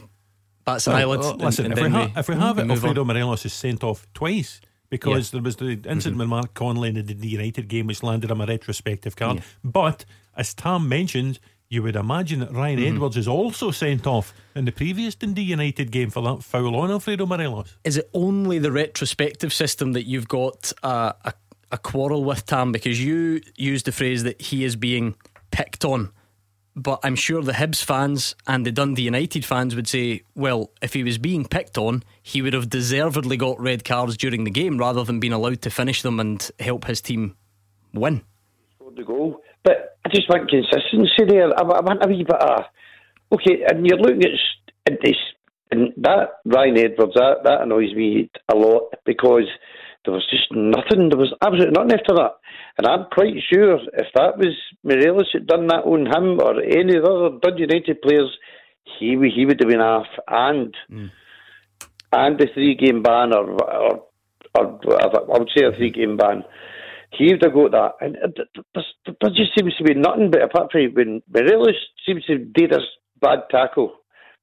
bats 0.66 0.88
an 0.88 0.94
Well, 0.94 1.02
eyelid. 1.14 1.20
well, 1.20 1.36
listen, 1.38 1.66
and 1.66 1.78
if, 1.78 1.84
we 1.84 1.90
ha- 1.90 2.12
if 2.16 2.28
we 2.30 2.36
have 2.36 2.58
it, 2.60 2.66
move 2.66 2.72
on. 2.84 2.90
Alfredo 2.90 3.06
Morelos 3.06 3.46
is 3.46 3.54
sent 3.54 3.84
off 3.84 4.08
twice 4.14 4.60
because 4.90 5.28
Yeah. 5.34 5.38
there 5.38 5.44
was 5.44 5.56
the 5.58 5.66
incident 5.72 6.02
Mm-hmm. 6.02 6.18
with 6.20 6.28
Mark 6.30 6.54
Connolly 6.54 6.90
in 6.90 7.06
the, 7.06 7.28
United 7.28 7.68
game, 7.68 7.88
which 7.88 8.02
landed 8.04 8.32
him 8.32 8.42
a 8.42 8.46
retrospective 8.46 9.16
card. 9.16 9.44
But 9.64 10.06
as 10.36 10.54
Tam 10.54 10.88
mentioned, 10.90 11.40
you 11.70 11.84
would 11.84 11.96
imagine 11.98 12.40
that 12.40 12.52
Ryan 12.54 12.80
Mhm. 12.80 12.94
Edwards 12.94 13.18
is 13.18 13.28
also 13.28 13.72
sent 13.72 14.08
off 14.08 14.34
in 14.56 14.66
the 14.66 14.72
previous 14.72 15.16
Dundee 15.16 15.42
United 15.44 15.92
game 15.92 16.10
for 16.10 16.22
that 16.24 16.42
foul 16.44 16.76
on 16.78 16.90
Alfredo 16.90 17.26
Morelos. 17.26 17.76
Is 17.84 17.98
it 17.98 18.10
only 18.14 18.58
the 18.58 18.72
retrospective 18.72 19.54
system 19.54 19.92
that 19.94 20.04
you've 20.08 20.28
got 20.30 20.72
uh, 20.82 21.12
a, 21.26 21.34
a 21.74 21.78
quarrel 21.78 22.24
with, 22.24 22.46
Tam? 22.46 22.72
Because 22.72 23.04
you 23.04 23.42
used 23.58 23.86
the 23.86 23.92
phrase 23.92 24.24
that 24.24 24.42
he 24.42 24.64
is 24.64 24.76
being 24.78 25.16
picked 25.52 25.84
on. 25.86 26.12
But 26.80 27.00
I'm 27.02 27.16
sure 27.16 27.42
the 27.42 27.54
Hibs 27.54 27.84
fans 27.84 28.36
and 28.46 28.64
the 28.64 28.72
Dundee 28.72 29.02
United 29.02 29.44
fans 29.44 29.76
would 29.76 29.88
say, 29.88 30.22
well, 30.36 30.70
if 30.80 30.94
he 30.94 31.04
was 31.04 31.18
being 31.18 31.44
picked 31.44 31.76
on, 31.76 32.04
he 32.22 32.44
would 32.44 32.54
have 32.54 32.70
deservedly 32.70 33.36
got 33.36 33.60
red 33.60 33.84
cards 33.84 34.16
during 34.16 34.44
the 34.44 34.52
game 34.52 34.78
rather 34.78 35.04
than 35.04 35.20
being 35.20 35.34
allowed 35.34 35.64
to 35.64 35.72
finish 35.72 36.04
them 36.04 36.20
and 36.20 36.52
help 36.60 36.86
his 36.86 37.02
team 37.02 37.36
win. 37.96 38.22
scored 38.76 38.96
the 38.96 39.04
goal. 39.04 39.42
But 39.64 39.98
I 40.06 40.10
just 40.10 40.30
want 40.30 40.52
consistency 40.52 41.26
there. 41.28 41.50
I, 41.50 41.64
I 41.64 41.82
want 41.82 42.06
a 42.06 42.08
wee 42.08 42.24
bit 42.24 42.40
of 42.40 42.66
okay. 43.34 43.64
And 43.68 43.84
you're 43.84 43.98
looking 43.98 44.22
at, 44.24 44.94
at 44.94 45.00
this, 45.04 45.18
and 45.72 45.94
that 45.98 46.42
Ryan 46.46 46.78
Edwards 46.78 47.16
that 47.16 47.38
that 47.44 47.62
annoys 47.62 47.94
me 47.96 48.30
a 48.54 48.56
lot 48.56 48.94
because 49.04 49.50
there 50.06 50.14
was 50.14 50.28
just 50.30 50.52
nothing. 50.52 51.10
There 51.10 51.18
was 51.18 51.34
absolutely 51.42 51.74
nothing 51.74 52.00
after 52.00 52.14
that. 52.18 52.37
And 52.78 52.86
I'm 52.86 53.06
quite 53.12 53.34
sure 53.52 53.80
if 53.94 54.08
that 54.16 54.38
was 54.38 54.56
Morelos 54.84 55.30
had 55.34 55.48
done 55.48 55.68
that 55.68 55.84
on 55.86 56.06
him 56.06 56.40
or 56.40 56.62
any 56.62 56.96
of 56.98 57.04
the 57.04 57.12
other 57.12 57.38
Dundee 57.42 57.62
United 57.64 58.02
players, 58.02 58.32
he 59.00 59.16
would- 59.18 59.32
he 59.32 59.46
would 59.46 59.60
have 59.60 59.70
been 59.70 59.82
off 59.82 60.08
and 60.28 60.76
and 62.14 62.40
the 62.40 62.48
three 62.54 62.76
game 62.76 63.02
ban 63.04 63.34
or 63.34 63.46
or, 63.62 64.04
or. 64.56 64.80
I 65.02 65.38
would 65.40 65.50
say 65.56 65.66
a 65.66 65.72
three 65.74 65.90
game 65.92 66.18
ban. 66.18 66.44
He 67.12 67.32
would 67.32 67.44
have 67.44 67.54
got 67.54 67.72
that, 67.72 67.92
and 68.02 68.18
uh, 68.18 68.28
th- 68.36 68.66
th- 68.76 69.18
there 69.22 69.30
just 69.32 69.52
seems 69.58 69.76
to 69.78 69.84
be 69.84 69.94
nothing. 69.94 70.30
But 70.32 70.44
apart 70.44 70.72
from 70.72 70.94
when 70.94 71.22
Morelos 71.34 71.76
seems 72.06 72.24
to 72.26 72.34
have 72.34 72.54
did 72.54 72.74
a 72.74 72.80
bad 73.22 73.40
tackle, 73.50 73.94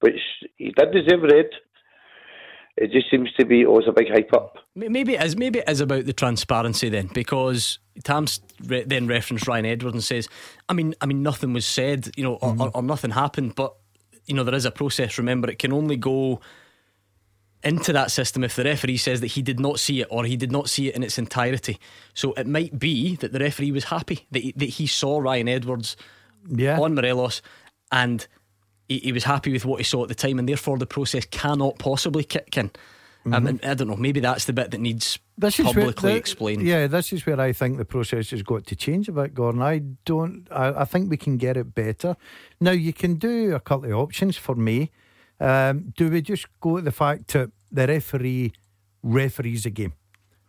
which 0.01 0.21
he 0.57 0.73
did 0.77 0.93
deserve 0.93 1.23
red. 1.23 1.51
It 2.77 2.91
just 2.91 3.09
seems 3.11 3.33
to 3.39 3.45
be 3.45 3.65
always 3.65 3.87
a 3.87 3.93
big 3.93 4.09
hype 4.09 4.33
up. 4.33 4.59
Maybe 4.75 5.15
it 5.15 5.23
is 5.23 5.37
maybe 5.37 5.61
it 5.61 5.69
is 5.69 5.81
about 5.81 6.07
the 6.07 6.13
transparency 6.13 6.89
then, 6.89 7.09
because 7.15 7.79
Tam's 8.03 8.41
re- 8.67 8.85
then 8.85 9.07
referenced 9.07 9.47
Ryan 9.47 9.67
Edwards 9.67 9.95
and 9.95 10.03
says, 10.05 10.29
I 10.69 10.73
mean, 10.73 10.95
I 11.01 11.07
mean, 11.07 11.23
nothing 11.23 11.53
was 11.53 11.67
said, 11.67 12.11
you 12.17 12.25
know, 12.25 12.35
or, 12.35 12.51
or, 12.51 12.55
mm-hmm. 12.55 12.77
or 12.77 12.83
nothing 12.83 13.13
happened, 13.13 13.55
but 13.55 13.75
you 14.27 14.35
know, 14.35 14.43
there 14.43 14.55
is 14.55 14.65
a 14.65 14.71
process. 14.71 15.19
Remember, 15.19 15.49
it 15.49 15.59
can 15.59 15.73
only 15.73 15.97
go 15.97 16.41
into 17.63 17.93
that 17.93 18.11
system 18.11 18.45
if 18.45 18.57
the 18.57 18.65
referee 18.65 18.97
says 18.97 19.21
that 19.21 19.29
he 19.29 19.43
did 19.43 19.59
not 19.59 19.81
see 19.81 20.01
it 20.01 20.09
or 20.11 20.25
he 20.25 20.37
did 20.37 20.53
not 20.53 20.69
see 20.69 20.89
it 20.89 20.95
in 20.95 21.03
its 21.03 21.19
entirety. 21.19 21.79
So 22.13 22.33
it 22.35 22.47
might 22.47 22.79
be 22.79 23.17
that 23.17 23.33
the 23.33 23.39
referee 23.39 23.73
was 23.73 23.85
happy 23.85 24.27
that 24.33 24.43
he, 24.43 24.53
that 24.57 24.69
he 24.69 24.87
saw 24.87 25.19
Ryan 25.19 25.49
Edwards 25.49 25.97
Yeah. 26.49 26.79
on 26.79 26.95
Morelos 26.95 27.41
and 27.91 28.27
he, 28.89 28.99
he 28.99 29.13
was 29.13 29.25
happy 29.25 29.53
with 29.53 29.65
what 29.65 29.79
he 29.79 29.85
saw 29.85 30.03
at 30.03 30.09
the 30.09 30.15
time, 30.15 30.39
and 30.39 30.49
therefore 30.49 30.79
the 30.79 30.87
process 30.87 31.25
cannot 31.31 31.79
possibly 31.79 32.25
kick 32.25 32.57
in. 32.57 32.71
Um, 33.27 33.33
Mhm. 33.33 33.49
and 33.49 33.65
I 33.65 33.73
don't 33.75 33.89
know. 33.89 33.97
Maybe 33.97 34.21
that's 34.21 34.45
the 34.45 34.53
bit 34.53 34.71
that 34.73 34.81
needs 34.81 35.19
This 35.39 35.59
is 35.59 35.65
publicly 35.65 36.13
the- 36.13 36.19
explained. 36.19 36.63
Yeah, 36.63 36.87
this 36.87 37.11
is 37.11 37.25
where 37.25 37.41
I 37.41 37.53
think 37.55 37.79
the 37.79 37.87
process 37.87 38.31
has 38.33 38.43
got 38.43 38.67
to 38.67 38.77
change 38.77 39.09
a 39.09 39.13
bit, 39.13 39.33
Gordon. 39.35 39.63
I 39.63 39.79
don't. 40.05 40.47
I, 40.51 40.83
I 40.83 40.85
think 40.85 41.09
we 41.09 41.17
can 41.17 41.39
get 41.39 41.57
it 41.57 41.75
better. 41.75 42.17
Now 42.61 42.73
you 42.73 42.93
can 42.93 43.15
do 43.15 43.55
a 43.55 43.61
couple 43.61 43.91
of 43.91 43.99
options 43.99 44.37
for 44.37 44.55
me. 44.55 44.91
Um, 45.41 45.95
do 45.97 46.11
we 46.11 46.21
just 46.21 46.47
go 46.61 46.77
to 46.77 46.83
the 46.83 46.93
fact 46.93 47.29
that 47.33 47.51
the 47.73 47.87
referee 47.87 48.53
referees 49.03 49.65
a 49.67 49.71
game? 49.71 49.95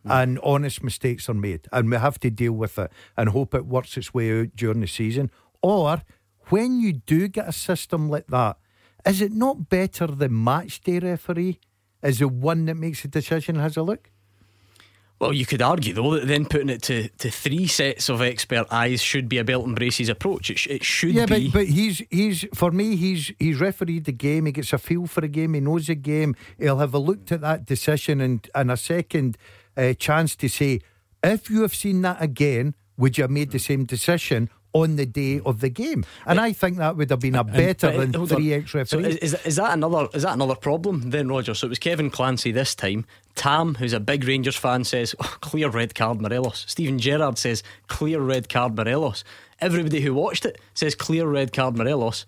And 0.08 0.38
honest 0.44 0.84
mistakes 0.84 1.28
are 1.30 1.34
made, 1.34 1.68
and 1.72 1.90
we 1.90 1.98
have 1.98 2.20
to 2.20 2.30
deal 2.30 2.52
with 2.54 2.78
it 2.78 2.92
and 3.18 3.30
hope 3.30 3.56
it 3.56 3.66
works 3.66 3.98
its 3.98 4.14
way 4.14 4.40
out 4.42 4.50
during 4.56 4.82
the 4.82 4.88
season. 4.88 5.32
Or 5.64 6.04
when 6.50 6.80
you 6.80 6.94
do 6.94 7.28
get 7.28 7.48
a 7.48 7.52
system 7.52 8.10
like 8.10 8.28
that, 8.28 8.58
is 9.06 9.22
it 9.22 9.32
not 9.32 9.70
better 9.70 10.08
the 10.08 10.30
match 10.30 10.82
day 10.82 11.00
referee 11.00 11.60
is 12.02 12.20
the 12.20 12.28
one 12.28 12.66
that 12.66 12.76
makes 12.76 13.02
the 13.02 13.08
decision 13.08 13.56
has 13.56 13.78
a 13.78 13.84
look? 13.84 14.12
Well, 15.20 15.32
you 15.32 15.46
could 15.46 15.62
argue 15.62 15.94
though 15.94 16.16
that 16.16 16.28
then 16.28 16.46
putting 16.46 16.70
it 16.70 16.82
to, 16.84 17.08
to 17.08 17.32
three 17.32 17.68
sets 17.68 18.10
of 18.10 18.22
expert 18.22 18.68
eyes 18.70 19.02
should 19.02 19.30
be 19.30 19.38
a 19.38 19.46
belt 19.46 19.66
and 19.66 19.76
braces 19.76 20.10
approach. 20.10 20.50
It, 20.50 20.60
sh- 20.60 20.68
it 20.68 20.84
should 20.84 21.14
yeah, 21.14 21.26
be. 21.26 21.48
but 21.48 21.60
but 21.60 21.68
he's 21.68 22.02
he's 22.12 22.46
for 22.54 22.72
me 22.72 22.98
he's 22.98 23.32
he's 23.40 23.60
refereed 23.62 24.06
the 24.06 24.12
game. 24.12 24.46
He 24.46 24.52
gets 24.52 24.74
a 24.74 24.78
feel 24.78 25.08
for 25.08 25.22
the 25.22 25.30
game. 25.30 25.54
He 25.54 25.62
knows 25.62 25.88
the 25.88 25.96
game. 25.96 26.36
He'll 26.60 26.80
have 26.80 26.94
a 26.94 27.00
looked 27.00 27.32
at 27.32 27.40
that 27.42 27.66
decision 27.66 28.20
and 28.20 28.48
and 28.54 28.70
a 28.70 28.76
second 28.76 29.38
uh, 29.78 29.94
chance 29.94 30.36
to 30.36 30.50
say, 30.50 30.82
if 31.24 31.50
you 31.50 31.62
have 31.62 31.74
seen 31.74 32.02
that 32.02 32.22
again, 32.22 32.76
would 32.98 33.18
you 33.18 33.24
have 33.24 33.32
made 33.32 33.52
the 33.52 33.60
same 33.60 33.86
decision? 33.86 34.50
On 34.76 34.98
the 34.98 35.06
day 35.06 35.40
of 35.46 35.62
the 35.62 35.70
game, 35.70 36.06
and 36.26 36.38
I 36.38 36.52
think 36.52 36.78
that 36.78 36.98
would 36.98 37.10
have 37.10 37.22
been 37.22 37.36
a 37.36 37.46
better 37.46 37.92
but, 37.92 38.12
than 38.12 38.28
three 38.28 38.54
on. 38.54 38.60
ex 38.60 38.72
So 38.72 38.80
referees. 38.80 39.16
is, 39.16 39.34
is, 39.34 39.46
is 39.46 39.56
that 39.56 39.74
another 39.74 40.10
is 40.14 40.24
that 40.24 40.34
another 40.34 40.56
problem 40.56 41.12
then, 41.12 41.30
Roger? 41.30 41.54
So 41.54 41.68
it 41.68 41.70
was 41.70 41.80
Kevin 41.80 42.10
Clancy 42.10 42.52
this 42.52 42.76
time. 42.76 43.06
Tam, 43.36 43.76
who's 43.76 43.94
a 43.94 44.02
big 44.02 44.26
Rangers 44.26 44.58
fan, 44.58 44.84
says 44.84 45.16
oh, 45.22 45.38
clear 45.42 45.70
red 45.70 45.96
card 45.96 46.20
Morelos. 46.20 46.66
Steven 46.68 47.00
Gerrard 47.00 47.38
says 47.38 47.64
clear 47.88 48.20
red 48.20 48.50
card 48.50 48.76
Morelos. 48.76 49.24
Everybody 49.62 50.02
who 50.02 50.14
watched 50.14 50.46
it 50.46 50.60
says 50.74 50.94
clear 50.94 51.26
red 51.26 51.54
card 51.54 51.78
Morelos, 51.78 52.26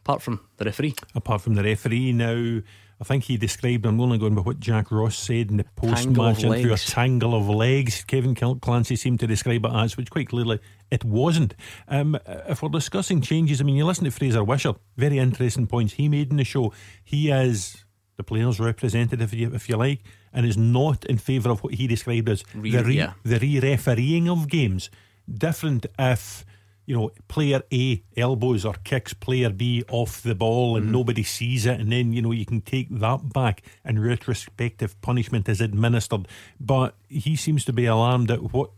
apart 0.00 0.22
from 0.22 0.40
the 0.56 0.64
referee. 0.64 0.94
Apart 1.14 1.42
from 1.42 1.56
the 1.56 1.62
referee, 1.62 2.12
now 2.12 2.62
I 3.02 3.04
think 3.04 3.24
he 3.24 3.36
described. 3.36 3.84
I'm 3.84 4.00
only 4.00 4.16
going 4.16 4.36
by 4.36 4.42
what 4.42 4.60
Jack 4.60 4.92
Ross 4.92 5.18
said 5.18 5.50
in 5.50 5.56
the 5.56 5.64
post 5.74 6.08
match, 6.10 6.44
of 6.44 6.52
into 6.52 6.72
a 6.72 6.76
tangle 6.76 7.34
of 7.34 7.48
legs. 7.48 8.04
Kevin 8.04 8.32
Clancy 8.36 8.94
seemed 8.94 9.18
to 9.18 9.26
describe 9.26 9.64
it 9.64 9.72
as, 9.74 9.96
which 9.96 10.08
quite 10.08 10.28
clearly 10.28 10.60
it 10.88 11.04
wasn't. 11.04 11.56
Um, 11.88 12.16
if 12.24 12.62
we're 12.62 12.68
discussing 12.68 13.20
changes, 13.20 13.60
I 13.60 13.64
mean, 13.64 13.74
you 13.74 13.84
listen 13.84 14.04
to 14.04 14.12
Fraser 14.12 14.44
Wishart, 14.44 14.78
very 14.96 15.18
interesting 15.18 15.66
points 15.66 15.94
he 15.94 16.08
made 16.08 16.30
in 16.30 16.36
the 16.36 16.44
show. 16.44 16.72
He 17.02 17.28
is 17.32 17.84
the 18.18 18.22
players' 18.22 18.60
representative, 18.60 19.20
if 19.20 19.34
you, 19.34 19.52
if 19.52 19.68
you 19.68 19.76
like, 19.76 20.04
and 20.32 20.46
is 20.46 20.56
not 20.56 21.04
in 21.06 21.18
favour 21.18 21.50
of 21.50 21.64
what 21.64 21.74
he 21.74 21.88
described 21.88 22.28
as 22.28 22.44
Re- 22.54 22.70
the 22.70 22.84
re, 22.84 22.96
yeah. 22.98 23.14
the 23.24 23.40
re-refereeing 23.40 24.28
of 24.28 24.46
games. 24.46 24.90
Different 25.28 25.86
if 25.98 26.44
you 26.86 26.96
know 26.96 27.10
player 27.28 27.62
A 27.72 28.02
elbows 28.16 28.64
or 28.64 28.74
kicks 28.84 29.12
player 29.12 29.50
B 29.50 29.84
off 29.90 30.22
the 30.22 30.34
ball 30.34 30.76
and 30.76 30.86
mm-hmm. 30.86 30.92
nobody 30.92 31.22
sees 31.22 31.66
it, 31.66 31.80
and 31.80 31.92
then 31.92 32.12
you 32.12 32.22
know 32.22 32.32
you 32.32 32.46
can 32.46 32.60
take 32.60 32.88
that 32.90 33.32
back 33.32 33.62
and 33.84 34.04
retrospective 34.04 35.00
punishment 35.00 35.48
is 35.48 35.60
administered. 35.60 36.26
But 36.60 36.94
he 37.08 37.36
seems 37.36 37.64
to 37.66 37.72
be 37.72 37.86
alarmed 37.86 38.30
at 38.30 38.52
what 38.52 38.70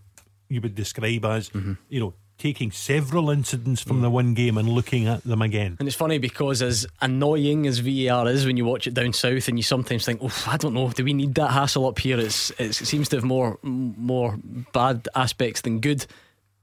you 0.48 0.61
would 0.61 0.74
describe 0.74 1.24
as 1.24 1.50
mm-hmm. 1.50 1.74
you 1.88 2.00
know 2.00 2.14
taking 2.36 2.70
several 2.70 3.30
incidents 3.30 3.80
from 3.80 3.98
mm. 3.98 4.02
the 4.02 4.11
one 4.11 4.34
game 4.34 4.59
and 4.59 4.68
looking 4.68 5.07
at 5.07 5.22
them 5.22 5.40
again. 5.40 5.76
And 5.78 5.86
it's 5.86 5.96
funny 5.96 6.18
because 6.18 6.62
as 6.62 6.86
annoying 7.00 7.66
as 7.66 7.78
VAR 7.78 8.28
is 8.28 8.44
when 8.44 8.57
you 8.57 8.64
watch 8.64 8.86
it 8.86 8.94
down 8.94 9.12
south, 9.12 9.48
and 9.48 9.59
you 9.59 9.62
sometimes 9.62 10.05
think, 10.05 10.20
"Oh, 10.22 10.44
I 10.46 10.57
don't 10.57 10.74
know, 10.74 10.90
do 10.90 11.05
we 11.05 11.14
need 11.14 11.34
that 11.36 11.52
hassle 11.52 11.86
up 11.86 11.98
here?" 11.98 12.18
It's, 12.18 12.50
it's 12.59 12.80
it 12.80 12.86
seems 12.86 13.09
to 13.11 13.16
have 13.16 13.24
more 13.24 13.59
more 13.62 14.36
bad 14.72 15.09
aspects 15.14 15.61
than 15.61 15.80
good. 15.80 16.07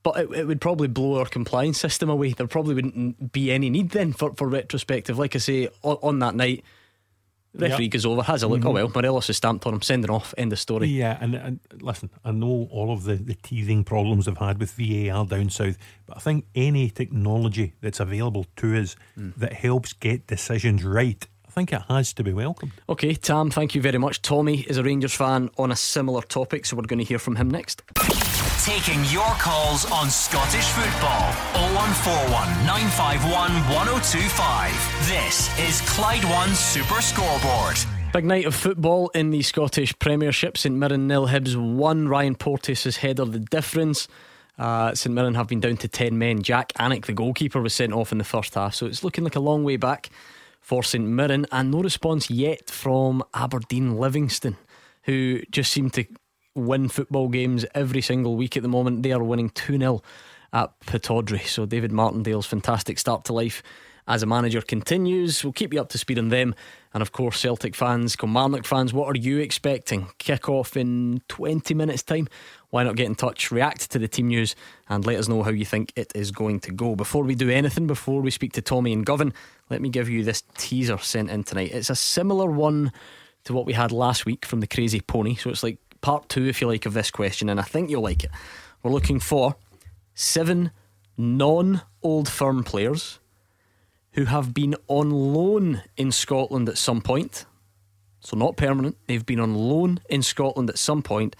But 0.03 0.17
it, 0.17 0.31
it, 0.31 0.47
would 0.47 0.61
probably 0.61 0.87
blow 0.87 1.19
our 1.19 1.25
compliance 1.25 1.79
system 1.79 2.09
away. 2.09 2.33
There 2.33 2.47
probably 2.47 2.73
wouldn't 2.73 3.31
be 3.31 3.51
any 3.51 3.69
need 3.69 3.91
then 3.91 4.13
for, 4.13 4.33
for 4.33 4.47
retrospective. 4.47 5.19
Like 5.19 5.35
I 5.35 5.39
say, 5.39 5.69
on, 5.83 5.97
on 6.01 6.19
that 6.19 6.33
night, 6.33 6.63
referee 7.53 7.85
yep. 7.85 7.91
goes 7.91 8.05
over, 8.05 8.23
has 8.23 8.41
a 8.41 8.47
look. 8.47 8.59
Mm-hmm. 8.59 8.67
Oh 8.67 8.71
well, 8.71 8.91
Morelos 8.93 9.29
is 9.29 9.37
stamped 9.37 9.67
on 9.67 9.75
him, 9.75 9.81
sending 9.81 10.09
off. 10.09 10.33
End 10.37 10.51
of 10.53 10.59
story. 10.59 10.87
Yeah, 10.87 11.17
and, 11.21 11.35
and 11.35 11.59
listen, 11.81 12.09
I 12.25 12.31
know 12.31 12.67
all 12.71 12.91
of 12.91 13.03
the, 13.03 13.15
the 13.15 13.35
teething 13.35 13.83
problems 13.83 14.27
I've 14.27 14.37
had 14.37 14.59
with 14.59 14.71
VAR 14.71 15.25
down 15.25 15.49
south, 15.49 15.77
but 16.07 16.17
I 16.17 16.19
think 16.19 16.45
any 16.55 16.89
technology 16.89 17.73
that's 17.81 17.99
available 17.99 18.47
to 18.57 18.81
us 18.81 18.95
mm. 19.17 19.35
that 19.35 19.53
helps 19.53 19.93
get 19.93 20.27
decisions 20.27 20.83
right 20.83 21.27
I 21.51 21.53
think 21.53 21.73
it 21.73 21.81
has 21.89 22.13
to 22.13 22.23
be 22.23 22.31
welcomed. 22.31 22.71
Okay, 22.87 23.13
Tam, 23.13 23.51
thank 23.51 23.75
you 23.75 23.81
very 23.81 23.97
much. 23.97 24.21
Tommy 24.21 24.61
is 24.61 24.77
a 24.77 24.83
Rangers 24.83 25.13
fan 25.13 25.49
on 25.57 25.69
a 25.69 25.75
similar 25.75 26.21
topic, 26.21 26.65
so 26.65 26.77
we're 26.77 26.83
going 26.83 26.99
to 26.99 27.05
hear 27.05 27.19
from 27.19 27.35
him 27.35 27.51
next. 27.51 27.81
Taking 28.63 29.03
your 29.05 29.25
calls 29.39 29.89
on 29.91 30.11
Scottish 30.11 30.67
football 30.67 31.31
0141 31.73 32.29
951 32.67 33.51
1025. 33.73 35.07
This 35.07 35.49
is 35.57 35.81
Clyde 35.89 36.23
One 36.25 36.49
Super 36.49 37.01
Scoreboard. 37.01 37.77
Big 38.13 38.23
night 38.23 38.45
of 38.45 38.53
football 38.53 39.09
in 39.15 39.31
the 39.31 39.41
Scottish 39.41 39.97
Premiership. 39.97 40.59
St 40.59 40.75
Mirren 40.75 41.07
nil, 41.07 41.29
Hibs 41.29 41.55
one. 41.55 42.07
Ryan 42.07 42.35
Porteous' 42.35 42.97
header 42.97 43.25
the 43.25 43.39
difference. 43.39 44.07
Uh, 44.59 44.93
St 44.93 45.15
Mirren 45.15 45.33
have 45.33 45.47
been 45.47 45.59
down 45.59 45.77
to 45.77 45.87
10 45.87 46.19
men. 46.19 46.43
Jack 46.43 46.71
Alnwick, 46.73 47.07
the 47.07 47.13
goalkeeper, 47.13 47.61
was 47.63 47.73
sent 47.73 47.93
off 47.93 48.11
in 48.11 48.19
the 48.19 48.23
first 48.23 48.53
half, 48.53 48.75
so 48.75 48.85
it's 48.85 49.03
looking 49.03 49.23
like 49.23 49.35
a 49.35 49.39
long 49.39 49.63
way 49.63 49.77
back 49.77 50.11
for 50.59 50.83
St 50.83 51.03
Mirren, 51.03 51.47
and 51.51 51.71
no 51.71 51.81
response 51.81 52.29
yet 52.29 52.69
from 52.69 53.23
Aberdeen 53.33 53.97
Livingston, 53.97 54.57
who 55.05 55.41
just 55.49 55.71
seem 55.71 55.89
to 55.89 56.05
win 56.55 56.89
football 56.89 57.27
games 57.29 57.65
every 57.73 58.01
single 58.01 58.35
week 58.35 58.57
at 58.57 58.63
the 58.63 58.69
moment. 58.69 59.03
They 59.03 59.11
are 59.11 59.23
winning 59.23 59.49
2 59.49 59.77
0 59.77 60.01
at 60.53 60.79
Pittodrie. 60.81 61.47
So 61.47 61.65
David 61.65 61.91
Martindale's 61.91 62.45
fantastic 62.45 62.99
start 62.99 63.25
to 63.25 63.33
life 63.33 63.63
as 64.07 64.23
a 64.23 64.25
manager 64.25 64.61
continues. 64.61 65.43
We'll 65.43 65.53
keep 65.53 65.73
you 65.73 65.79
up 65.79 65.89
to 65.89 65.97
speed 65.97 66.19
on 66.19 66.29
them. 66.29 66.55
And 66.93 67.01
of 67.01 67.11
course, 67.11 67.39
Celtic 67.39 67.75
fans, 67.75 68.15
Kilmarnock 68.15 68.65
fans, 68.65 68.93
what 68.93 69.07
are 69.07 69.19
you 69.19 69.37
expecting? 69.39 70.07
Kick 70.17 70.49
off 70.49 70.75
in 70.75 71.21
20 71.29 71.73
minutes' 71.73 72.03
time. 72.03 72.27
Why 72.69 72.83
not 72.83 72.95
get 72.95 73.05
in 73.05 73.15
touch, 73.15 73.51
react 73.51 73.91
to 73.91 73.99
the 73.99 74.07
team 74.07 74.27
news, 74.27 74.55
and 74.89 75.05
let 75.05 75.17
us 75.17 75.27
know 75.27 75.43
how 75.43 75.51
you 75.51 75.65
think 75.65 75.93
it 75.95 76.11
is 76.15 76.31
going 76.31 76.59
to 76.61 76.71
go. 76.71 76.95
Before 76.95 77.23
we 77.23 77.35
do 77.35 77.49
anything, 77.49 77.87
before 77.87 78.21
we 78.21 78.31
speak 78.31 78.53
to 78.53 78.61
Tommy 78.61 78.93
and 78.93 79.05
Govan, 79.05 79.33
let 79.69 79.81
me 79.81 79.89
give 79.89 80.09
you 80.09 80.23
this 80.23 80.43
teaser 80.57 80.97
sent 80.97 81.29
in 81.29 81.43
tonight. 81.43 81.71
It's 81.71 81.89
a 81.89 81.95
similar 81.95 82.49
one 82.49 82.91
to 83.45 83.53
what 83.53 83.65
we 83.65 83.73
had 83.73 83.91
last 83.91 84.25
week 84.25 84.45
from 84.45 84.59
the 84.59 84.67
Crazy 84.67 85.01
Pony. 85.01 85.35
So 85.35 85.49
it's 85.49 85.63
like 85.63 85.77
part 86.01 86.29
two, 86.29 86.47
if 86.47 86.61
you 86.61 86.67
like, 86.67 86.85
of 86.85 86.93
this 86.93 87.11
question, 87.11 87.49
and 87.49 87.59
I 87.59 87.63
think 87.63 87.89
you'll 87.89 88.03
like 88.03 88.23
it. 88.23 88.31
We're 88.83 88.91
looking 88.91 89.19
for 89.19 89.55
seven 90.13 90.71
non 91.17 91.81
old 92.03 92.27
firm 92.27 92.63
players 92.63 93.19
who 94.13 94.25
have 94.25 94.53
been 94.53 94.75
on 94.87 95.11
loan 95.11 95.83
in 95.95 96.11
Scotland 96.11 96.67
at 96.67 96.77
some 96.77 97.01
point. 97.01 97.45
So, 98.19 98.37
not 98.37 98.57
permanent. 98.57 98.97
They've 99.07 99.25
been 99.25 99.39
on 99.39 99.55
loan 99.55 99.99
in 100.09 100.21
Scotland 100.21 100.69
at 100.69 100.77
some 100.77 101.01
point 101.01 101.35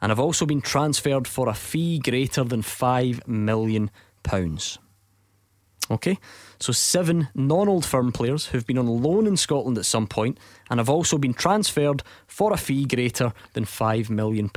and 0.00 0.10
have 0.10 0.20
also 0.20 0.46
been 0.46 0.60
transferred 0.60 1.26
for 1.26 1.48
a 1.48 1.54
fee 1.54 1.98
greater 1.98 2.44
than 2.44 2.62
£5 2.62 3.26
million. 3.26 3.90
Okay, 5.90 6.18
so 6.60 6.72
seven 6.72 7.28
non 7.34 7.68
old 7.68 7.84
firm 7.84 8.12
players 8.12 8.46
who've 8.46 8.66
been 8.66 8.78
on 8.78 8.86
loan 8.86 9.26
in 9.26 9.36
Scotland 9.36 9.78
at 9.78 9.86
some 9.86 10.06
point 10.06 10.38
and 10.68 10.78
have 10.78 10.90
also 10.90 11.16
been 11.16 11.32
transferred 11.32 12.02
for 12.26 12.52
a 12.52 12.58
fee 12.58 12.84
greater 12.84 13.32
than 13.54 13.64
£5 13.64 14.10
million. 14.10 14.50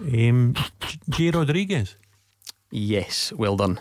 Um, 0.00 0.54
Jay 1.08 1.30
Rodriguez? 1.30 1.96
Yes, 2.70 3.32
well 3.32 3.56
done. 3.56 3.80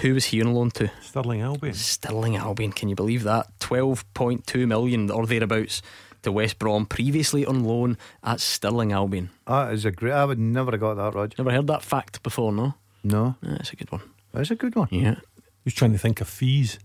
Who 0.00 0.14
was 0.14 0.26
he 0.26 0.42
on 0.42 0.54
loan 0.54 0.70
to? 0.72 0.90
Stirling 1.00 1.42
Albion. 1.42 1.74
Stirling 1.74 2.36
Albion, 2.36 2.72
can 2.72 2.88
you 2.88 2.94
believe 2.94 3.22
that? 3.24 3.46
12.2 3.60 4.66
million 4.66 5.10
or 5.10 5.26
thereabouts 5.26 5.82
to 6.22 6.32
West 6.32 6.58
Brom, 6.58 6.86
previously 6.86 7.44
on 7.44 7.64
loan 7.64 7.98
at 8.24 8.40
Stirling 8.40 8.92
Albion. 8.92 9.30
That 9.46 9.72
is 9.72 9.84
a 9.84 9.90
great. 9.90 10.12
I 10.12 10.24
would 10.24 10.38
never 10.38 10.72
have 10.72 10.80
got 10.80 10.94
that, 10.94 11.14
Roger. 11.14 11.34
Never 11.38 11.52
heard 11.52 11.66
that 11.68 11.82
fact 11.82 12.22
before, 12.22 12.52
no? 12.52 12.74
No. 13.04 13.36
That's 13.42 13.72
a 13.72 13.76
good 13.76 13.92
one. 13.92 14.02
That's 14.36 14.50
a 14.50 14.56
good 14.56 14.76
one. 14.76 14.88
Yeah. 14.90 15.16
Who's 15.64 15.74
trying 15.74 15.92
to 15.92 15.98
think 15.98 16.20
of 16.20 16.28
fees? 16.28 16.78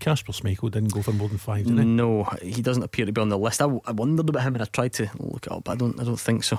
Kasper 0.00 0.32
Schmeichel 0.32 0.70
didn't 0.70 0.92
go 0.92 1.02
for 1.02 1.12
more 1.12 1.28
than 1.28 1.38
five, 1.38 1.64
did 1.64 1.78
he? 1.78 1.84
No, 1.84 2.24
he 2.42 2.60
doesn't 2.60 2.82
appear 2.82 3.06
to 3.06 3.12
be 3.12 3.20
on 3.20 3.28
the 3.28 3.38
list. 3.38 3.62
I, 3.62 3.66
I 3.86 3.92
wondered 3.92 4.28
about 4.28 4.42
him 4.42 4.54
and 4.54 4.62
I 4.62 4.66
tried 4.66 4.92
to 4.94 5.08
look 5.18 5.46
it 5.46 5.52
up, 5.52 5.64
but 5.64 5.72
I 5.72 5.74
don't. 5.76 6.00
I 6.00 6.04
don't 6.04 6.18
think 6.18 6.44
so. 6.44 6.58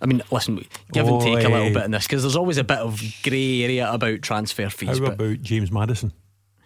I 0.00 0.06
mean, 0.06 0.22
listen, 0.30 0.64
give 0.92 1.08
oh, 1.08 1.14
and 1.14 1.22
take 1.22 1.44
a 1.44 1.48
little 1.48 1.72
bit 1.72 1.84
in 1.84 1.90
this 1.92 2.06
because 2.06 2.22
there's 2.22 2.36
always 2.36 2.58
a 2.58 2.64
bit 2.64 2.78
of 2.78 3.00
grey 3.22 3.62
area 3.62 3.90
about 3.90 4.22
transfer 4.22 4.68
fees. 4.68 4.98
How 4.98 5.04
about 5.04 5.42
James 5.42 5.70
Maddison? 5.70 6.12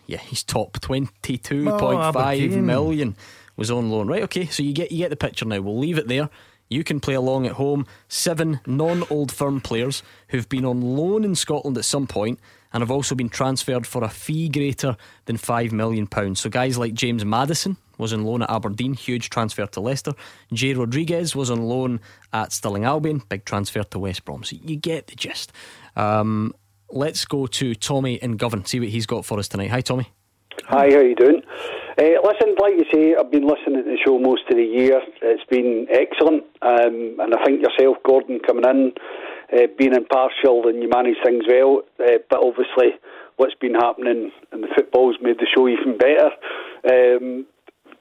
Yeah, 0.06 0.18
he's 0.18 0.42
top 0.42 0.80
twenty-two 0.80 1.64
point 1.64 2.14
five 2.14 2.52
oh, 2.52 2.60
million 2.60 3.16
was 3.56 3.70
on 3.70 3.90
loan. 3.90 4.08
Right, 4.08 4.22
okay, 4.22 4.46
so 4.46 4.62
you 4.62 4.72
get 4.72 4.92
you 4.92 4.98
get 4.98 5.10
the 5.10 5.16
picture 5.16 5.44
now. 5.44 5.60
We'll 5.60 5.78
leave 5.78 5.98
it 5.98 6.08
there. 6.08 6.30
You 6.68 6.84
can 6.84 7.00
play 7.00 7.14
along 7.14 7.46
at 7.46 7.52
home. 7.52 7.86
Seven 8.08 8.60
non 8.66 9.04
old 9.10 9.32
firm 9.32 9.60
players 9.60 10.02
who've 10.28 10.48
been 10.48 10.64
on 10.64 10.80
loan 10.80 11.24
in 11.24 11.34
Scotland 11.34 11.78
at 11.78 11.84
some 11.84 12.06
point 12.06 12.40
and 12.72 12.82
have 12.82 12.90
also 12.90 13.14
been 13.14 13.28
transferred 13.28 13.86
for 13.86 14.04
a 14.04 14.08
fee 14.08 14.48
greater 14.48 14.96
than 15.24 15.36
£5 15.36 15.72
million. 15.72 16.34
So, 16.34 16.50
guys 16.50 16.76
like 16.76 16.92
James 16.92 17.24
Maddison 17.24 17.76
was 17.96 18.12
on 18.12 18.24
loan 18.24 18.42
at 18.42 18.50
Aberdeen, 18.50 18.92
huge 18.92 19.30
transfer 19.30 19.64
to 19.66 19.80
Leicester. 19.80 20.12
Jay 20.52 20.74
Rodriguez 20.74 21.34
was 21.34 21.50
on 21.50 21.62
loan 21.62 22.00
at 22.32 22.52
Stirling 22.52 22.84
Albion, 22.84 23.22
big 23.28 23.46
transfer 23.46 23.82
to 23.82 23.98
West 23.98 24.24
Brom. 24.24 24.44
So, 24.44 24.56
you 24.62 24.76
get 24.76 25.06
the 25.06 25.16
gist. 25.16 25.52
Um, 25.94 26.52
let's 26.90 27.24
go 27.24 27.46
to 27.46 27.74
Tommy 27.74 28.16
in 28.16 28.36
Govan, 28.36 28.64
see 28.66 28.80
what 28.80 28.90
he's 28.90 29.06
got 29.06 29.24
for 29.24 29.38
us 29.38 29.48
tonight. 29.48 29.70
Hi, 29.70 29.80
Tommy. 29.80 30.12
Hi, 30.64 30.90
how 30.90 31.00
you 31.00 31.14
doing? 31.14 31.42
Uh, 31.98 32.20
listen, 32.22 32.54
like 32.60 32.74
you 32.76 32.84
say, 32.92 33.14
I've 33.18 33.30
been 33.30 33.48
listening 33.48 33.82
to 33.82 33.88
the 33.88 33.96
show 34.04 34.18
most 34.18 34.42
of 34.50 34.56
the 34.56 34.62
year. 34.62 35.00
It's 35.22 35.48
been 35.48 35.86
excellent, 35.88 36.44
um, 36.60 37.16
and 37.18 37.32
I 37.32 37.42
think 37.42 37.64
yourself, 37.64 37.96
Gordon, 38.04 38.38
coming 38.46 38.68
in, 38.68 38.92
uh, 39.50 39.66
being 39.78 39.94
impartial, 39.94 40.68
and 40.68 40.82
you 40.82 40.90
manage 40.90 41.16
things 41.24 41.44
well. 41.48 41.80
Uh, 41.98 42.20
but 42.28 42.44
obviously, 42.44 43.00
what's 43.38 43.54
been 43.54 43.74
happening 43.74 44.30
in 44.52 44.60
the 44.60 44.68
football's 44.76 45.16
made 45.22 45.38
the 45.38 45.48
show 45.48 45.66
even 45.68 45.96
better. 45.96 46.36
Um, 46.84 47.46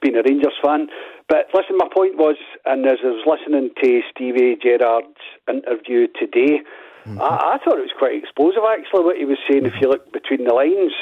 being 0.02 0.16
a 0.16 0.22
Rangers 0.22 0.52
fan, 0.62 0.88
but 1.26 1.48
listen, 1.54 1.78
my 1.78 1.88
point 1.88 2.18
was, 2.18 2.36
and 2.66 2.84
as 2.84 2.98
I 3.02 3.08
was 3.08 3.24
listening 3.24 3.70
to 3.82 4.00
Stevie 4.12 4.58
Gerrard's 4.62 5.24
interview 5.48 6.06
today, 6.20 6.60
mm-hmm. 7.08 7.18
I, 7.18 7.56
I 7.56 7.58
thought 7.64 7.80
it 7.80 7.88
was 7.88 7.96
quite 7.98 8.14
explosive. 8.14 8.60
Actually, 8.60 9.04
what 9.04 9.16
he 9.16 9.24
was 9.24 9.38
saying, 9.50 9.64
if 9.64 9.72
you 9.80 9.88
look 9.88 10.12
between 10.12 10.44
the 10.44 10.52
lines, 10.52 10.92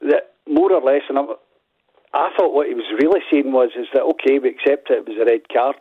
that 0.00 0.32
more 0.48 0.72
or 0.72 0.80
less, 0.80 1.02
and 1.10 1.18
I'm, 1.18 1.28
I 2.14 2.30
thought 2.36 2.54
what 2.54 2.68
he 2.68 2.74
was 2.74 2.90
really 3.00 3.20
saying 3.30 3.52
was 3.52 3.70
is 3.76 3.86
that 3.94 4.02
okay, 4.02 4.38
we 4.38 4.50
accept 4.50 4.90
it, 4.90 4.98
it 4.98 5.08
was 5.08 5.16
a 5.20 5.24
red 5.24 5.48
card, 5.48 5.76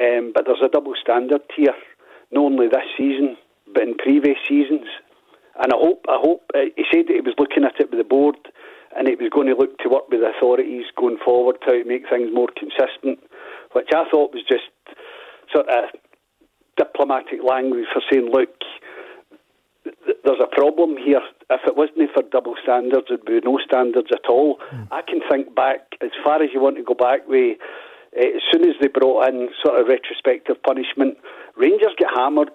um, 0.00 0.32
but 0.34 0.44
there's 0.46 0.64
a 0.64 0.68
double 0.68 0.94
standard 1.00 1.42
here, 1.56 1.74
not 2.32 2.44
only 2.44 2.68
this 2.68 2.90
season 2.96 3.36
but 3.72 3.82
in 3.82 3.96
previous 3.96 4.38
seasons. 4.48 4.86
And 5.56 5.72
I 5.72 5.76
hope, 5.76 6.06
I 6.08 6.18
hope 6.18 6.50
uh, 6.54 6.70
he 6.76 6.84
said 6.90 7.06
that 7.06 7.14
he 7.14 7.20
was 7.20 7.38
looking 7.38 7.64
at 7.64 7.78
it 7.78 7.90
with 7.90 7.98
the 7.98 8.04
board, 8.04 8.36
and 8.96 9.08
it 9.08 9.20
was 9.20 9.30
going 9.30 9.46
to 9.46 9.54
look 9.54 9.78
to 9.78 9.88
work 9.88 10.08
with 10.08 10.20
the 10.20 10.30
authorities 10.36 10.86
going 10.96 11.18
forward 11.24 11.56
to 11.66 11.84
make 11.84 12.08
things 12.08 12.30
more 12.32 12.48
consistent, 12.56 13.18
which 13.72 13.90
I 13.94 14.04
thought 14.10 14.34
was 14.34 14.42
just 14.46 14.70
sort 15.52 15.68
of 15.68 15.90
diplomatic 16.76 17.42
language 17.46 17.86
for 17.92 18.02
saying, 18.10 18.30
look, 18.32 18.50
there's 19.84 20.40
a 20.42 20.54
problem 20.54 20.96
here. 20.96 21.20
If 21.50 21.60
it 21.66 21.76
wasn't 21.76 22.10
for 22.14 22.22
double 22.22 22.54
standards, 22.62 23.06
there'd 23.08 23.24
be 23.24 23.40
no 23.44 23.58
standards 23.64 24.08
at 24.12 24.28
all. 24.28 24.58
Mm. 24.72 24.88
I 24.90 25.02
can 25.02 25.20
think 25.30 25.54
back 25.54 25.80
as 26.00 26.10
far 26.24 26.42
as 26.42 26.50
you 26.52 26.60
want 26.60 26.76
to 26.76 26.82
go 26.82 26.94
back. 26.94 27.28
We, 27.28 27.58
uh, 28.16 28.36
as 28.36 28.42
soon 28.50 28.64
as 28.68 28.76
they 28.80 28.88
brought 28.88 29.28
in 29.28 29.50
sort 29.64 29.80
of 29.80 29.86
retrospective 29.88 30.62
punishment, 30.62 31.18
Rangers 31.56 31.94
get 31.98 32.08
hammered, 32.14 32.50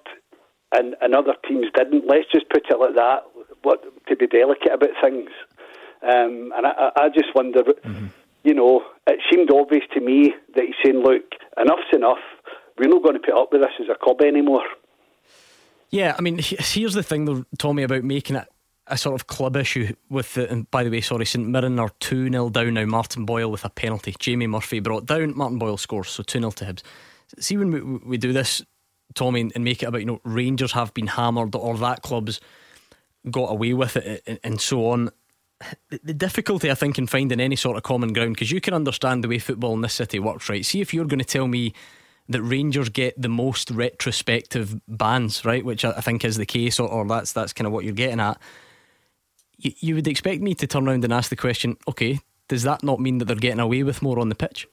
and, 0.74 0.96
and 1.02 1.16
other 1.16 1.34
teams 1.48 1.68
didn't. 1.74 2.06
Let's 2.08 2.32
just 2.32 2.50
put 2.50 2.66
it 2.70 2.80
like 2.80 2.96
that. 2.96 3.24
What 3.64 3.84
to 4.08 4.16
be 4.16 4.28
delicate 4.28 4.74
about 4.74 4.90
things, 5.02 5.30
um, 6.04 6.52
and 6.56 6.66
I, 6.66 6.92
I 6.96 7.10
just 7.10 7.36
wonder. 7.36 7.64
Mm-hmm. 7.64 8.08
You 8.44 8.54
know, 8.54 8.84
it 9.06 9.20
seemed 9.30 9.52
obvious 9.52 9.84
to 9.94 10.00
me 10.00 10.34
that 10.56 10.64
he's 10.64 10.76
saying, 10.84 11.04
"Look, 11.04 11.24
enough's 11.58 11.92
enough. 11.94 12.24
We're 12.78 12.88
not 12.88 13.04
going 13.04 13.16
to 13.16 13.20
put 13.20 13.36
up 13.36 13.50
with 13.52 13.62
this 13.62 13.72
as 13.82 13.88
a 13.90 13.96
club 14.02 14.22
anymore." 14.22 14.64
Yeah, 15.90 16.16
I 16.18 16.22
mean, 16.22 16.40
here's 16.40 16.94
the 16.94 17.04
thing, 17.04 17.26
though, 17.26 17.46
Tommy, 17.58 17.84
about 17.84 18.04
making 18.04 18.36
it 18.36 18.48
a 18.90 18.98
sort 18.98 19.16
of 19.16 19.28
club 19.28 19.56
issue 19.56 19.94
with 20.10 20.34
the. 20.34 20.50
And 20.50 20.70
by 20.72 20.84
the 20.84 20.90
way, 20.90 21.02
sorry, 21.02 21.26
St 21.26 21.48
Mirren 21.48 21.80
are 21.80 21.92
2 22.00 22.30
0 22.30 22.50
down 22.50 22.74
now. 22.74 22.86
Martin 22.86 23.26
Boyle 23.26 23.52
with 23.52 23.66
a 23.66 23.70
penalty. 23.70 24.16
Jamie 24.20 24.48
Murphy 24.48 24.80
brought 24.80 25.06
down. 25.06 25.38
Martin 25.38 25.60
Boyle 25.60 25.78
scores, 25.78 26.10
so 26.10 26.24
2 26.24 26.40
0 26.40 26.52
to 26.52 26.66
Hibs. 26.66 26.84
See, 27.40 27.58
when 27.58 27.72
we, 27.72 27.82
we 27.82 28.18
do 28.18 28.34
this, 28.34 28.64
Tommy, 29.14 29.52
and 29.54 29.64
make 29.64 29.84
it 29.84 29.88
about 29.88 30.02
you 30.02 30.08
know 30.08 30.22
Rangers 30.24 30.72
have 30.74 30.94
been 30.94 31.08
hammered 31.08 31.56
or 31.56 31.78
that 31.78 32.02
club's 32.02 32.40
got 33.30 33.52
away 33.52 33.74
with 33.74 33.98
it 33.98 34.40
and 34.44 34.60
so 34.62 34.88
on. 34.88 35.10
The 35.90 36.14
difficulty, 36.14 36.72
I 36.72 36.76
think, 36.76 36.98
in 36.98 37.06
finding 37.06 37.42
any 37.42 37.58
sort 37.58 37.76
of 37.76 37.84
common 37.84 38.14
ground 38.14 38.36
because 38.36 38.52
you 38.52 38.62
can 38.62 38.74
understand 38.74 39.24
the 39.24 39.28
way 39.28 39.40
football 39.40 39.74
in 39.74 39.82
this 39.82 39.94
city 39.94 40.18
works, 40.18 40.48
right? 40.48 40.66
See 40.66 40.80
if 40.80 40.94
you're 40.94 41.06
going 41.06 41.20
to 41.20 41.26
tell 41.26 41.48
me 41.48 41.74
that 42.30 42.42
Rangers 42.44 42.90
get 42.90 43.20
the 43.20 43.28
most 43.28 43.72
retrospective 43.72 44.80
bans, 44.88 45.44
right? 45.44 45.66
Which 45.66 45.84
I 45.84 46.00
think 46.00 46.24
is 46.24 46.38
the 46.38 46.46
case, 46.46 46.80
or, 46.80 46.88
or 46.88 47.06
that's 47.06 47.34
that's 47.34 47.54
kind 47.54 47.66
of 47.66 47.74
what 47.74 47.84
you're 47.84 47.94
getting 47.94 48.20
at. 48.20 48.40
You, 49.58 49.72
you 49.80 49.96
would 49.96 50.08
expect 50.08 50.42
me 50.42 50.54
to 50.56 50.68
turn 50.68 50.88
around 50.88 51.04
and 51.04 51.12
ask 51.12 51.30
the 51.30 51.36
question, 51.36 51.76
okay, 51.88 52.20
does 52.48 52.64
that 52.64 52.84
not 52.84 53.00
mean 53.00 53.18
that 53.18 53.26
they're 53.26 53.36
getting 53.36 53.60
away 53.60 53.84
with 53.84 54.02
more 54.02 54.20
on 54.20 54.30
the 54.30 54.36
pitch? 54.36 54.68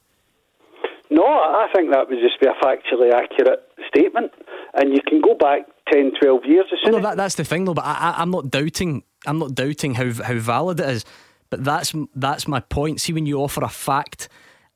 No, 1.09 1.25
I 1.25 1.67
think 1.73 1.91
that 1.91 2.09
would 2.09 2.19
just 2.19 2.39
be 2.39 2.47
a 2.47 2.53
factually 2.63 3.13
accurate 3.13 3.67
statement. 3.87 4.31
And 4.73 4.93
you 4.93 4.99
can 5.07 5.21
go 5.21 5.33
back 5.33 5.61
10, 5.91 6.11
12 6.21 6.45
years. 6.45 6.65
No, 6.85 6.99
that, 6.99 7.17
that's 7.17 7.35
the 7.35 7.45
thing, 7.45 7.65
though. 7.65 7.73
But 7.73 7.85
I, 7.85 7.93
I, 7.93 8.21
I'm 8.21 8.29
not 8.29 8.51
doubting. 8.51 9.03
I'm 9.25 9.39
not 9.39 9.55
doubting 9.55 9.95
how 9.95 10.11
how 10.11 10.35
valid 10.35 10.79
it 10.79 10.89
is. 10.89 11.05
But 11.49 11.63
that's 11.63 11.95
that's 12.15 12.47
my 12.47 12.59
point. 12.59 13.01
See, 13.01 13.13
when 13.13 13.25
you 13.25 13.39
offer 13.39 13.63
a 13.63 13.69
fact 13.69 14.29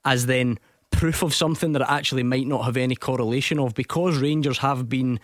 as 0.06 0.26
then 0.26 0.58
proof 1.02 1.24
of 1.24 1.34
something 1.34 1.72
that 1.72 1.82
it 1.82 1.88
actually 1.90 2.22
might 2.22 2.46
not 2.46 2.64
have 2.64 2.78
any 2.78 2.96
correlation 2.96 3.58
of, 3.58 3.74
because 3.74 4.20
Rangers 4.20 4.60
have 4.60 4.88
been 4.88 5.20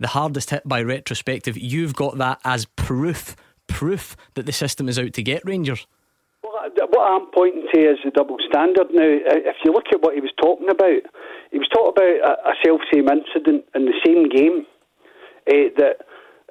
the 0.00 0.08
hardest 0.08 0.50
hit 0.50 0.66
by 0.66 0.82
retrospective, 0.82 1.56
you've 1.56 1.94
got 1.94 2.18
that 2.18 2.40
as 2.44 2.64
proof, 2.74 3.36
proof 3.68 4.16
that 4.34 4.44
the 4.44 4.50
system 4.50 4.88
is 4.88 4.98
out 4.98 5.12
to 5.12 5.22
get 5.22 5.44
Rangers. 5.44 5.86
Well, 6.42 6.68
what 6.88 7.12
I'm 7.12 7.30
pointing 7.32 7.68
to 7.72 7.92
is 7.92 7.98
the 8.04 8.10
double 8.10 8.38
standard. 8.48 8.88
Now, 8.90 9.06
if 9.06 9.54
you 9.64 9.70
look 9.70 9.86
at 9.92 10.02
what 10.02 10.16
he 10.16 10.20
was 10.20 10.32
talking 10.42 10.68
about, 10.68 11.02
he 11.52 11.58
was 11.58 11.68
talking 11.72 11.92
about 11.94 12.40
a, 12.44 12.54
self 12.66 12.80
same 12.92 13.08
incident 13.08 13.66
in 13.76 13.84
the 13.84 13.94
same 14.04 14.28
game. 14.28 14.66
Uh, 15.46 15.70
that 15.78 15.98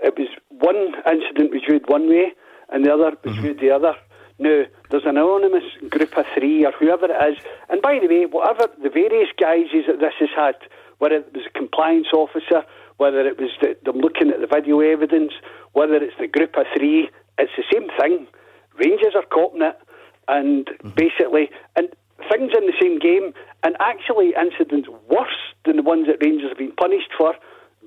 it 0.04 0.14
was 0.18 0.30
one 0.48 0.96
incident 1.06 1.52
was 1.52 1.64
viewed 1.68 1.84
one 1.90 2.08
way 2.08 2.32
and 2.70 2.86
the 2.86 2.94
other 2.94 3.12
was 3.26 3.34
mm-hmm. 3.34 3.42
viewed 3.42 3.60
the 3.60 3.72
other. 3.72 3.94
Now, 4.40 4.64
there's 4.90 5.04
an 5.04 5.18
anonymous 5.18 5.66
group 5.90 6.18
of 6.18 6.26
three 6.34 6.66
or 6.66 6.72
whoever 6.72 7.06
it 7.06 7.34
is. 7.34 7.44
And 7.70 7.82
by 7.82 8.00
the 8.00 8.08
way, 8.08 8.26
whatever 8.26 8.72
the 8.82 8.90
various 8.90 9.30
guises 9.38 9.86
that 9.88 10.00
this 10.00 10.14
has 10.20 10.30
had, 10.36 10.56
whether 11.00 11.16
it 11.16 11.34
was 11.34 11.46
a 11.46 11.58
compliance 11.58 12.08
officer, 12.14 12.64
whether 12.98 13.20
it 13.28 13.38
was 13.40 13.52
the, 13.62 13.78
them 13.84 13.98
looking 13.98 14.30
at 14.30 14.40
the 14.40 14.48
video 14.48 14.80
evidence, 14.80 15.34
whether 15.74 15.96
it's 15.96 16.18
the 16.20 16.28
group 16.28 16.56
of 16.58 16.66
three, 16.76 17.10
it's 17.38 17.52
the 17.58 17.64
same 17.72 17.90
thing. 18.00 18.28
Rangers 18.78 19.14
are 19.16 19.26
coping 19.32 19.62
it, 19.62 19.78
and 20.28 20.66
mm-hmm. 20.66 20.90
basically, 20.92 21.50
and 21.76 21.90
things 22.32 22.52
in 22.58 22.66
the 22.66 22.74
same 22.80 23.00
game, 23.00 23.34
and 23.64 23.76
actually 23.82 24.34
incidents 24.40 24.88
worse 25.10 25.28
than 25.66 25.78
the 25.78 25.84
ones 25.84 26.08
that 26.08 26.24
Rangers 26.24 26.50
have 26.50 26.58
been 26.58 26.74
punished 26.74 27.12
for 27.18 27.34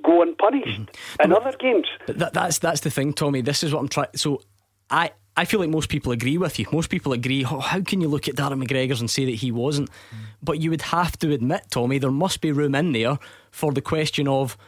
go 0.03 0.21
unpunished 0.21 0.81
mm-hmm. 0.81 1.23
in 1.23 1.33
other 1.33 1.57
games. 1.59 1.87
That, 2.07 2.33
that's 2.33 2.59
that's 2.59 2.81
the 2.81 2.91
thing, 2.91 3.13
Tommy. 3.13 3.41
This 3.41 3.63
is 3.63 3.73
what 3.73 3.81
I'm 3.81 3.89
trying. 3.89 4.09
So 4.17 4.43
I 4.91 5.13
I 5.37 5.47
feel 5.47 5.61
like 5.61 5.71
most 5.71 5.89
people 5.89 6.13
agree 6.13 6.37
with 6.37 6.59
you. 6.59 6.67
Most 6.73 6.91
people 6.91 7.13
agree, 7.13 7.45
oh, 7.45 7.61
how 7.61 7.81
can 7.81 8.01
you 8.01 8.09
look 8.09 8.29
at 8.29 8.35
Darren 8.35 8.63
McGregor's 8.63 9.01
and 9.01 9.11
say 9.11 9.25
that 9.25 9.33
he 9.37 9.51
wasn't? 9.51 9.89
Mm. 9.91 10.19
But 10.43 10.61
you 10.61 10.71
would 10.71 10.83
have 10.83 11.19
to 11.21 11.33
admit, 11.33 11.67
Tommy, 11.71 11.99
there 11.99 12.11
must 12.11 12.41
be 12.41 12.53
room 12.53 12.75
in 12.75 12.93
there 12.93 13.19
for 13.51 13.73
the 13.73 13.81
question 13.81 14.29
of 14.29 14.59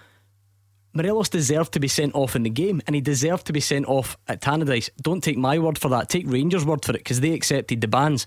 Morelos 0.94 1.28
deserved 1.28 1.72
to 1.72 1.80
be 1.80 1.88
sent 1.88 2.14
off 2.14 2.34
in 2.34 2.44
the 2.44 2.50
game 2.50 2.80
and 2.86 2.94
he 2.94 3.02
deserved 3.02 3.46
to 3.46 3.52
be 3.52 3.60
sent 3.60 3.86
off 3.86 4.16
at 4.26 4.40
Tannadice. 4.40 4.88
Don't 5.02 5.22
take 5.22 5.36
my 5.36 5.58
word 5.58 5.76
for 5.76 5.88
that. 5.90 6.08
Take 6.08 6.30
Rangers' 6.30 6.64
word 6.64 6.84
for 6.84 6.92
it 6.92 6.98
because 6.98 7.20
they 7.20 7.32
accepted 7.32 7.80
the 7.80 7.88
bans. 7.88 8.24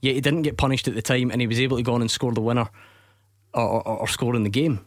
Yet 0.00 0.14
he 0.14 0.20
didn't 0.20 0.42
get 0.42 0.56
punished 0.56 0.86
at 0.86 0.94
the 0.94 1.02
time 1.02 1.30
and 1.30 1.40
he 1.40 1.46
was 1.46 1.58
able 1.58 1.76
to 1.78 1.82
go 1.82 1.94
on 1.94 2.02
and 2.02 2.10
score 2.10 2.32
the 2.32 2.40
winner 2.40 2.68
or, 3.52 3.86
or, 3.86 4.00
or 4.00 4.08
score 4.08 4.36
in 4.36 4.44
the 4.44 4.50
game 4.50 4.80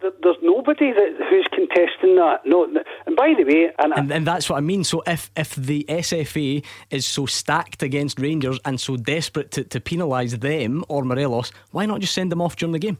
there's 0.00 0.36
nobody 0.42 0.92
that 0.92 1.16
who's 1.28 1.46
contesting 1.52 2.16
that. 2.16 2.40
No, 2.46 2.64
and 2.64 3.16
by 3.16 3.34
the 3.36 3.44
way, 3.44 3.70
and, 3.78 3.92
and, 3.92 4.10
and 4.10 4.26
that's 4.26 4.48
what 4.48 4.56
I 4.56 4.60
mean. 4.60 4.82
So 4.84 5.02
if 5.06 5.30
if 5.36 5.54
the 5.54 5.84
SFA 5.88 6.64
is 6.90 7.06
so 7.06 7.26
stacked 7.26 7.82
against 7.82 8.18
Rangers 8.18 8.58
and 8.64 8.80
so 8.80 8.96
desperate 8.96 9.50
to, 9.52 9.64
to 9.64 9.80
penalise 9.80 10.40
them 10.40 10.84
or 10.88 11.04
Morelos, 11.04 11.52
why 11.72 11.86
not 11.86 12.00
just 12.00 12.14
send 12.14 12.32
them 12.32 12.40
off 12.40 12.56
during 12.56 12.72
the 12.72 12.78
game? 12.78 12.98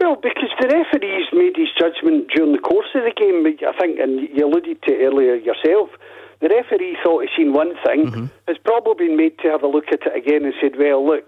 Well, 0.00 0.16
because 0.16 0.50
the 0.60 0.68
referees 0.68 1.26
made 1.32 1.56
his 1.56 1.68
judgment 1.78 2.28
during 2.34 2.52
the 2.52 2.58
course 2.58 2.88
of 2.94 3.02
the 3.04 3.12
game. 3.12 3.46
I 3.46 3.78
think, 3.78 3.98
and 3.98 4.28
you 4.32 4.46
alluded 4.46 4.82
to 4.82 4.92
earlier 5.04 5.34
yourself. 5.34 5.90
The 6.40 6.48
referee 6.48 6.98
thought 7.02 7.24
he 7.24 7.28
seen 7.36 7.54
one 7.54 7.72
thing, 7.84 8.06
mm-hmm. 8.06 8.26
has 8.46 8.58
probably 8.62 9.08
been 9.08 9.16
made 9.16 9.38
to 9.38 9.48
have 9.48 9.62
a 9.62 9.66
look 9.66 9.88
at 9.88 10.06
it 10.06 10.16
again 10.16 10.44
and 10.44 10.54
said, 10.60 10.78
"Well, 10.78 11.06
look, 11.06 11.24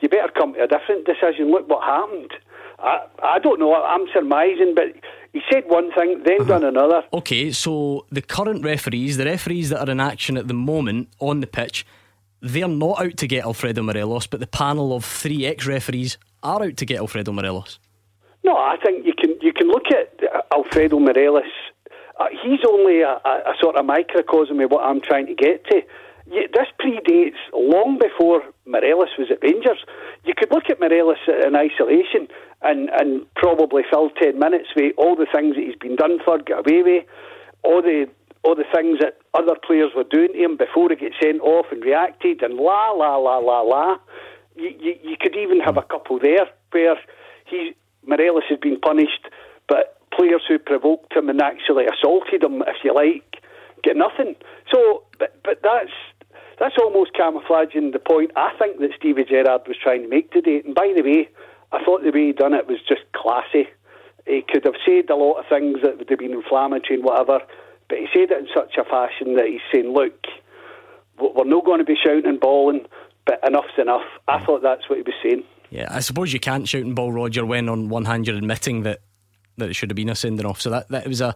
you 0.00 0.08
better 0.08 0.32
come 0.34 0.54
to 0.54 0.64
a 0.64 0.66
different 0.66 1.06
decision. 1.06 1.50
Look 1.50 1.68
what 1.68 1.84
happened." 1.84 2.32
I, 2.82 3.06
I 3.22 3.38
don't 3.38 3.60
know. 3.60 3.74
I'm 3.74 4.06
surmising, 4.12 4.74
but 4.74 4.86
he 5.32 5.40
said 5.50 5.64
one 5.66 5.92
thing, 5.92 6.22
then 6.24 6.40
uh-huh. 6.42 6.58
done 6.58 6.64
another. 6.64 7.04
Okay, 7.12 7.52
so 7.52 8.06
the 8.10 8.22
current 8.22 8.64
referees, 8.64 9.16
the 9.16 9.24
referees 9.24 9.70
that 9.70 9.88
are 9.88 9.90
in 9.90 10.00
action 10.00 10.36
at 10.36 10.48
the 10.48 10.54
moment 10.54 11.08
on 11.20 11.40
the 11.40 11.46
pitch, 11.46 11.86
they're 12.40 12.68
not 12.68 13.00
out 13.00 13.16
to 13.18 13.26
get 13.26 13.44
Alfredo 13.44 13.82
Morelos, 13.82 14.26
but 14.26 14.40
the 14.40 14.46
panel 14.46 14.94
of 14.94 15.04
three 15.04 15.46
ex-referees 15.46 16.18
are 16.42 16.62
out 16.62 16.76
to 16.76 16.84
get 16.84 16.98
Alfredo 16.98 17.32
Morelos. 17.32 17.78
No, 18.44 18.56
I 18.56 18.76
think 18.84 19.06
you 19.06 19.14
can 19.14 19.36
you 19.40 19.52
can 19.52 19.68
look 19.68 19.86
at 19.92 20.20
Alfredo 20.52 20.98
Morelos. 20.98 21.44
Uh, 22.18 22.26
he's 22.42 22.58
only 22.68 23.00
a, 23.00 23.20
a, 23.24 23.52
a, 23.52 23.54
sort 23.60 23.76
of 23.76 23.86
microcosm 23.86 24.60
of 24.60 24.70
what 24.70 24.84
I'm 24.84 25.00
trying 25.00 25.26
to 25.26 25.34
get 25.34 25.64
to. 25.66 25.80
this 26.26 26.68
predates 26.78 27.38
long 27.54 27.98
before 27.98 28.42
Morelos 28.66 29.08
was 29.16 29.28
at 29.30 29.38
Rangers. 29.42 29.78
You 30.24 30.34
could 30.36 30.50
look 30.50 30.64
at 30.68 30.80
Morelos 30.80 31.16
in 31.28 31.54
isolation 31.54 32.28
and, 32.64 32.90
and 32.90 33.26
probably 33.34 33.82
fill 33.90 34.10
10 34.10 34.38
minutes 34.38 34.68
with 34.76 34.92
all 34.96 35.16
the 35.16 35.26
things 35.34 35.56
that 35.56 35.64
he's 35.64 35.76
been 35.76 35.96
done 35.96 36.18
for, 36.24 36.38
get 36.38 36.58
away 36.58 36.82
with, 36.82 37.04
all 37.62 37.82
the 37.82 38.06
all 38.44 38.56
the 38.56 38.64
things 38.74 38.98
that 38.98 39.18
other 39.34 39.54
players 39.64 39.92
were 39.94 40.02
doing 40.02 40.32
to 40.32 40.38
him 40.38 40.56
before 40.56 40.88
he 40.90 40.96
gets 40.96 41.14
sent 41.22 41.40
off 41.42 41.66
and 41.70 41.84
reacted 41.84 42.42
and 42.42 42.54
la 42.54 42.90
la 42.90 43.16
la 43.16 43.38
la 43.38 43.60
la. 43.60 43.96
You, 44.56 44.70
you, 44.80 44.94
you 45.02 45.16
could 45.20 45.36
even 45.36 45.60
have 45.60 45.76
a 45.76 45.82
couple 45.82 46.18
there 46.18 46.48
where 46.72 46.96
he 47.46 47.74
Morelos 48.04 48.42
has 48.48 48.58
been 48.58 48.80
punished, 48.80 49.28
but 49.68 49.96
players 50.10 50.42
who 50.48 50.58
provoked 50.58 51.14
him 51.14 51.28
and 51.28 51.40
actually 51.40 51.84
assaulted 51.86 52.42
him, 52.42 52.62
if 52.62 52.82
you 52.82 52.92
like, 52.92 53.42
get 53.84 53.96
nothing. 53.96 54.34
So, 54.72 55.04
but 55.18 55.38
but 55.44 55.60
that's 55.62 55.94
that's 56.58 56.74
almost 56.80 57.14
camouflaging 57.14 57.92
the 57.92 57.98
point 57.98 58.32
I 58.36 58.50
think 58.58 58.78
that 58.80 58.90
Stevie 58.98 59.24
Gerrard 59.24 59.62
was 59.66 59.76
trying 59.82 60.02
to 60.02 60.08
make 60.08 60.30
today. 60.32 60.62
And 60.64 60.74
by 60.74 60.92
the 60.94 61.02
way, 61.02 61.28
I 61.72 61.82
thought 61.84 62.02
the 62.02 62.10
way 62.10 62.26
he 62.26 62.32
done 62.32 62.54
it 62.54 62.66
was 62.66 62.78
just 62.86 63.00
classy. 63.14 63.68
He 64.26 64.44
could 64.46 64.64
have 64.64 64.74
said 64.86 65.10
a 65.10 65.16
lot 65.16 65.40
of 65.40 65.46
things 65.48 65.78
that 65.82 65.98
would 65.98 66.08
have 66.08 66.18
been 66.18 66.32
inflammatory 66.32 66.96
and 66.96 67.04
whatever, 67.04 67.40
but 67.88 67.98
he 67.98 68.06
said 68.12 68.30
it 68.30 68.38
in 68.38 68.48
such 68.54 68.76
a 68.78 68.84
fashion 68.84 69.34
that 69.36 69.46
he's 69.46 69.60
saying, 69.72 69.92
look, 69.92 70.14
we're 71.18 71.44
not 71.44 71.64
going 71.64 71.78
to 71.78 71.84
be 71.84 71.96
shouting 71.96 72.26
and 72.26 72.40
bawling, 72.40 72.86
but 73.26 73.40
enough's 73.46 73.78
enough. 73.78 74.06
I 74.28 74.44
thought 74.44 74.62
that's 74.62 74.88
what 74.88 74.96
he 74.98 75.02
was 75.02 75.14
saying. 75.22 75.44
Yeah, 75.70 75.88
I 75.90 76.00
suppose 76.00 76.32
you 76.32 76.40
can't 76.40 76.68
shout 76.68 76.82
and 76.82 76.94
ball, 76.94 77.12
Roger, 77.12 77.46
when 77.46 77.68
on 77.68 77.88
one 77.88 78.04
hand 78.04 78.26
you're 78.26 78.36
admitting 78.36 78.82
that, 78.82 79.00
that 79.56 79.70
it 79.70 79.74
should 79.74 79.90
have 79.90 79.96
been 79.96 80.10
a 80.10 80.14
sending 80.14 80.46
off. 80.46 80.60
So 80.60 80.70
that, 80.70 80.88
that 80.90 81.06
was 81.06 81.20
a, 81.20 81.34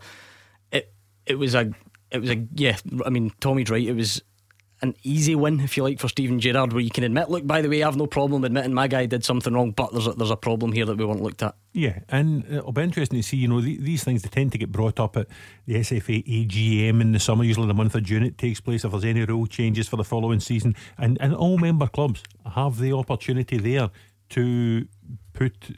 it, 0.71 0.93
it 1.25 1.39
was 1.39 1.55
a, 1.55 1.73
it 2.11 2.21
was 2.21 2.31
a, 2.31 2.47
yeah, 2.55 2.77
I 3.05 3.11
mean, 3.11 3.33
Tommy's 3.41 3.71
right. 3.71 3.87
It 3.87 3.95
was 3.95 4.23
an 4.87 4.95
easy 5.03 5.35
win, 5.35 5.61
if 5.61 5.77
you 5.77 5.83
like, 5.83 5.99
for 5.99 6.09
Steven 6.09 6.41
Gerrard, 6.41 6.73
where 6.73 6.83
you 6.83 6.91
can 6.91 7.05
admit, 7.05 7.31
look, 7.31 7.47
by 7.47 7.63
the 7.63 7.69
way, 7.69 7.83
I 7.83 7.87
have 7.87 7.97
no 7.97 8.07
problem 8.07 8.45
admitting 8.45 8.73
my 8.73 8.89
guy 8.89 9.07
did 9.07 9.25
something 9.25 9.53
wrong, 9.53 9.73
but 9.73 9.93
there's 9.93 10.07
a, 10.07 10.13
there's 10.13 10.31
a 10.31 10.37
problem 10.37 10.73
here 10.73 10.85
that 10.85 10.97
we 10.97 11.05
weren't 11.05 11.23
looked 11.23 11.43
at. 11.43 11.55
Yeah, 11.73 12.01
and 12.09 12.45
uh, 12.45 12.59
it'll 12.59 12.73
be 12.73 12.83
interesting 12.83 13.19
to 13.19 13.23
see, 13.23 13.37
you 13.37 13.49
know, 13.49 13.61
these 13.61 14.05
things 14.05 14.23
they 14.23 14.29
tend 14.29 14.53
to 14.53 14.59
get 14.59 14.73
brought 14.73 14.99
up 14.99 15.17
at 15.17 15.27
the 15.67 15.75
SFA 15.75 16.25
AGM 16.27 17.01
in 17.01 17.13
the 17.13 17.21
summer, 17.21 17.45
usually 17.45 17.67
the 17.67 17.75
month 17.75 17.95
of 17.95 18.03
June 18.03 18.23
it 18.23 18.39
takes 18.39 18.61
place, 18.61 18.85
if 18.85 18.91
there's 18.91 19.05
any 19.05 19.25
rule 19.25 19.47
changes 19.47 19.89
for 19.89 19.97
the 19.97 20.05
following 20.05 20.41
season. 20.41 20.75
And, 20.99 21.19
and 21.21 21.35
all 21.35 21.59
member 21.59 21.87
clubs 21.87 22.23
have 22.55 22.79
the 22.79 22.93
opportunity 22.93 23.59
there 23.59 23.91
to 24.31 24.87
put 25.33 25.77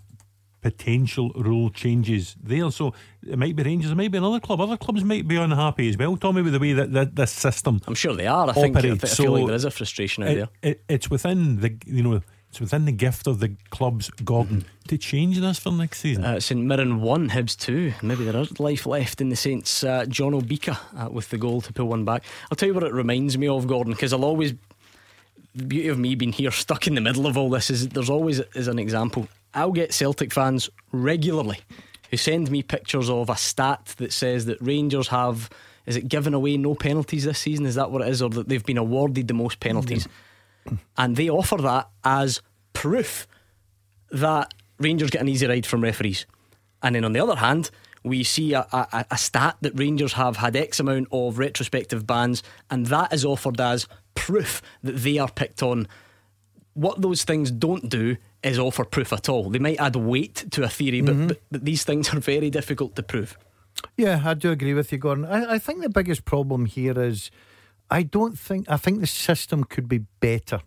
potential 0.60 1.30
rule 1.35 1.70
changes 1.70 2.36
there. 2.43 2.70
So 2.70 2.94
it 3.26 3.39
might 3.39 3.56
be 3.56 3.62
Rangers, 3.62 3.90
it 3.90 3.97
might 3.97 4.10
be 4.10 4.18
another 4.18 4.40
club. 4.40 4.60
Other 4.60 4.76
clubs 4.76 5.05
might 5.05 5.26
be 5.26 5.36
unhappy 5.36 5.89
as 5.89 5.97
well, 5.97 6.16
Tommy, 6.16 6.43
with 6.43 6.52
the 6.52 6.59
way 6.59 6.72
that, 6.72 6.93
that 6.93 7.16
this 7.16 7.32
system. 7.32 7.80
I'm 7.86 7.94
sure 7.94 8.14
they 8.14 8.26
are. 8.26 8.48
I 8.48 8.52
think 8.52 8.76
I, 8.76 8.97
feel 8.97 9.32
like 9.32 9.47
there 9.47 9.55
is 9.55 9.64
a 9.64 9.70
frustration 9.70 10.24
out 10.24 10.30
it, 10.30 10.36
there. 10.36 10.48
It, 10.62 10.85
it's 10.89 11.10
within 11.10 11.60
the 11.60 11.76
you 11.86 12.02
know. 12.02 12.22
It's 12.51 12.60
within 12.60 12.86
the 12.86 12.93
gift 12.93 13.26
of 13.26 13.40
the 13.40 13.55
club's 13.68 14.09
Gordon 14.09 14.64
to 14.86 14.97
change 14.97 15.39
this 15.39 15.59
for 15.59 15.70
next 15.70 16.01
season. 16.01 16.24
Uh, 16.24 16.40
St 16.40 16.59
Mirren 16.59 17.02
1, 17.02 17.28
Hibs 17.28 17.55
2. 17.59 17.93
Maybe 18.01 18.24
there 18.24 18.40
is 18.40 18.59
life 18.59 18.86
left 18.86 19.20
in 19.20 19.28
the 19.28 19.36
Saints. 19.36 19.85
Uh, 19.85 20.06
John 20.06 20.32
Obika 20.32 20.78
uh, 20.97 21.10
with 21.10 21.28
the 21.28 21.36
goal 21.36 21.60
to 21.60 21.74
pull 21.74 21.89
one 21.89 22.06
back. 22.06 22.24
I'll 22.51 22.56
tell 22.56 22.68
you 22.68 22.74
what 22.74 22.85
it 22.85 22.94
reminds 22.94 23.36
me 23.36 23.48
of, 23.48 23.66
Gordon, 23.66 23.93
because 23.93 24.14
I'll 24.14 24.24
always. 24.24 24.55
The 25.55 25.64
beauty 25.64 25.89
of 25.89 25.98
me 25.98 26.14
being 26.14 26.32
here 26.32 26.51
stuck 26.51 26.86
in 26.86 26.94
the 26.94 27.02
middle 27.02 27.26
of 27.26 27.36
all 27.36 27.51
this 27.51 27.68
is 27.68 27.89
there's 27.89 28.09
always, 28.09 28.40
as 28.40 28.66
an 28.66 28.78
example, 28.78 29.28
I'll 29.55 29.73
get 29.73 29.93
Celtic 29.93 30.33
fans 30.33 30.70
regularly 30.93 31.61
who 32.11 32.16
send 32.16 32.51
me 32.51 32.62
pictures 32.62 33.11
of 33.11 33.29
a 33.29 33.37
stat 33.37 33.95
that 33.99 34.12
says 34.12 34.47
that 34.47 34.61
Rangers 34.61 35.09
have 35.09 35.51
is 35.89 35.97
it 35.97 36.07
given 36.07 36.35
away 36.35 36.59
no 36.59 36.75
penalties 36.75 37.25
this 37.25 37.39
season? 37.39 37.65
Is 37.65 37.77
that 37.77 37.91
what 37.91 38.03
it 38.03 38.09
is, 38.09 38.20
or 38.20 38.29
that 38.29 38.47
they've 38.47 38.65
been 38.65 38.77
awarded 38.77 39.27
the 39.27 39.33
most 39.33 39.59
penalties? 39.59 40.07
And 40.99 41.16
they 41.16 41.31
offer 41.31 41.57
that 41.57 41.89
as 42.05 42.43
proof 42.75 43.27
that 44.11 44.53
Rangers 44.79 45.09
get 45.09 45.23
an 45.23 45.31
easy 45.31 45.47
ride 45.47 45.65
from 45.65 45.83
referees. 45.83 46.27
And 46.83 46.95
then 46.95 47.05
on 47.05 47.15
the 47.15 47.20
other 47.20 47.37
hand, 47.37 47.70
we 48.05 48.23
see 48.23 48.53
a, 48.53 48.66
a, 48.70 49.07
a 49.11 49.16
stat 49.16 49.57
that 49.62 49.79
Rangers 49.79 50.12
have 50.12 50.37
had 50.37 50.57
X 50.57 50.79
amount 50.79 51.09
of 51.11 51.39
retrospective 51.39 52.07
bans, 52.07 52.43
and 52.70 52.85
that 52.87 53.15
is 53.15 53.25
offered 53.25 53.59
as 53.59 53.89
proof 54.15 54.61
that 54.83 54.99
they 54.99 55.16
are 55.16 55.31
picked 55.31 55.62
on. 55.62 55.89
What 56.75 57.01
those 57.01 57.25
things 57.25 57.51
don't 57.51 57.89
do 57.89 58.19
is 58.43 58.59
offer 58.59 58.85
proof 58.85 59.12
at 59.12 59.28
all. 59.28 59.51
They 59.51 59.59
might 59.59 59.81
add 59.81 59.97
weight 59.97 60.47
to 60.52 60.62
a 60.62 60.69
theory, 60.69 61.01
but, 61.01 61.15
Mhm. 61.16 61.28
but, 61.28 61.40
but 61.51 61.65
these 61.65 61.85
things 61.85 62.12
are 62.15 62.20
very 62.20 62.51
difficult 62.51 62.94
to 62.97 63.02
prove. 63.02 63.36
Yeah, 63.97 64.23
I 64.24 64.35
do 64.35 64.51
agree 64.51 64.74
with 64.74 64.90
you, 64.93 64.98
Gordon. 64.98 65.24
I, 65.24 65.55
I 65.55 65.59
think 65.59 65.82
the 65.82 65.89
biggest 65.89 66.24
problem 66.24 66.66
here 66.66 66.98
is 67.01 67.31
I 67.90 68.02
don't 68.02 68.39
think 68.39 68.69
I 68.70 68.77
think 68.77 69.01
the 69.01 69.06
system 69.06 69.65
could 69.65 69.89
be 69.89 69.98
better. 70.20 70.60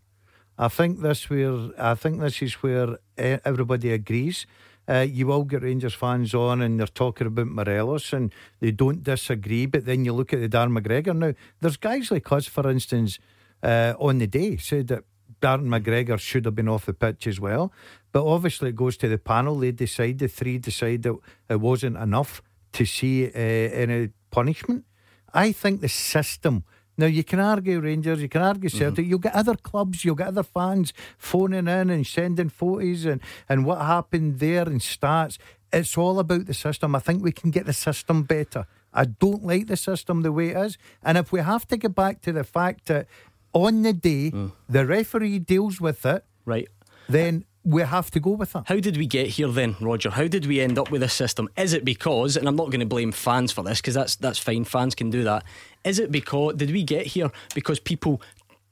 I 0.57 0.67
think 0.67 1.01
this 1.01 1.29
where 1.29 1.69
I 1.77 1.95
think 1.95 2.19
this 2.19 2.41
is 2.41 2.53
where 2.55 2.97
everybody 3.17 3.91
agrees. 3.91 4.45
Uh, 4.89 5.05
you 5.09 5.27
will 5.27 5.43
get 5.43 5.61
Rangers 5.63 5.93
fans 5.93 6.33
on 6.33 6.61
and 6.61 6.79
they're 6.79 6.87
talking 6.87 7.27
about 7.27 7.47
Morelos 7.47 8.11
and 8.13 8.33
they 8.59 8.71
don't 8.71 9.03
disagree, 9.03 9.65
but 9.65 9.85
then 9.85 10.03
you 10.05 10.11
look 10.13 10.33
at 10.33 10.39
the 10.41 10.49
Darren 10.49 10.77
McGregor. 10.77 11.15
Now, 11.15 11.33
there's 11.61 11.77
guys 11.77 12.11
like 12.11 12.29
us, 12.31 12.47
for 12.47 12.69
instance, 12.69 13.19
uh, 13.63 13.93
on 13.99 14.17
the 14.17 14.27
day 14.27 14.57
said 14.57 14.87
that 14.87 15.03
Darren 15.41 15.67
McGregor 15.67 16.19
should 16.19 16.45
have 16.45 16.55
been 16.55 16.69
off 16.69 16.85
the 16.85 16.93
pitch 16.93 17.27
as 17.27 17.39
well. 17.39 17.73
But 18.11 18.25
obviously, 18.25 18.69
it 18.69 18.75
goes 18.75 18.97
to 18.97 19.07
the 19.07 19.17
panel. 19.17 19.57
They 19.57 19.71
decide, 19.71 20.19
the 20.19 20.27
three 20.27 20.57
decide 20.57 21.03
that 21.03 21.17
it 21.49 21.59
wasn't 21.59 21.97
enough 21.97 22.41
to 22.73 22.85
see 22.85 23.25
uh, 23.25 23.29
any 23.37 24.09
punishment. 24.29 24.85
I 25.33 25.51
think 25.51 25.81
the 25.81 25.89
system. 25.89 26.63
Now 26.97 27.05
you 27.07 27.23
can 27.23 27.39
argue 27.39 27.79
Rangers, 27.79 28.21
you 28.21 28.29
can 28.29 28.41
argue 28.41 28.69
Celtic. 28.69 29.07
You'll 29.07 29.19
get 29.19 29.33
other 29.33 29.55
clubs, 29.55 30.03
you'll 30.03 30.15
get 30.15 30.27
other 30.27 30.43
fans 30.43 30.93
phoning 31.17 31.67
in 31.67 31.89
and 31.89 32.05
sending 32.05 32.49
photos 32.49 33.05
and 33.05 33.21
and 33.49 33.65
what 33.65 33.81
happened 33.81 34.39
there 34.39 34.63
and 34.63 34.81
stats. 34.81 35.37
It's 35.73 35.97
all 35.97 36.19
about 36.19 36.47
the 36.47 36.53
system. 36.53 36.95
I 36.95 36.99
think 36.99 37.23
we 37.23 37.31
can 37.31 37.49
get 37.49 37.65
the 37.65 37.73
system 37.73 38.23
better. 38.23 38.67
I 38.93 39.05
don't 39.05 39.45
like 39.45 39.67
the 39.67 39.77
system 39.77 40.21
the 40.21 40.33
way 40.33 40.49
it 40.49 40.57
is, 40.57 40.77
and 41.01 41.17
if 41.17 41.31
we 41.31 41.39
have 41.39 41.65
to 41.69 41.77
get 41.77 41.95
back 41.95 42.21
to 42.21 42.33
the 42.33 42.43
fact 42.43 42.87
that 42.87 43.07
on 43.53 43.81
the 43.83 43.93
day 43.93 44.31
mm. 44.31 44.51
the 44.69 44.85
referee 44.85 45.39
deals 45.39 45.81
with 45.81 46.05
it, 46.05 46.23
right, 46.45 46.67
then 47.09 47.45
we 47.63 47.83
have 47.83 48.09
to 48.11 48.19
go 48.19 48.31
with 48.31 48.53
that. 48.53 48.63
How 48.67 48.79
did 48.79 48.97
we 48.97 49.05
get 49.05 49.27
here 49.27 49.47
then, 49.47 49.75
Roger? 49.79 50.09
How 50.09 50.27
did 50.27 50.45
we 50.47 50.59
end 50.59 50.79
up 50.79 50.89
with 50.89 51.01
this 51.01 51.13
system? 51.13 51.47
Is 51.57 51.73
it 51.73 51.85
because, 51.85 52.35
and 52.35 52.47
I'm 52.47 52.55
not 52.55 52.71
going 52.71 52.79
to 52.79 52.85
blame 52.85 53.11
fans 53.11 53.51
for 53.51 53.63
this 53.63 53.79
because 53.79 53.93
that's 53.93 54.15
that's 54.15 54.39
fine, 54.39 54.63
fans 54.63 54.95
can 54.95 55.09
do 55.09 55.23
that. 55.23 55.43
Is 55.83 55.99
it 55.99 56.11
because 56.11 56.55
did 56.55 56.71
we 56.71 56.83
get 56.83 57.05
here 57.05 57.31
because 57.53 57.79
people 57.79 58.21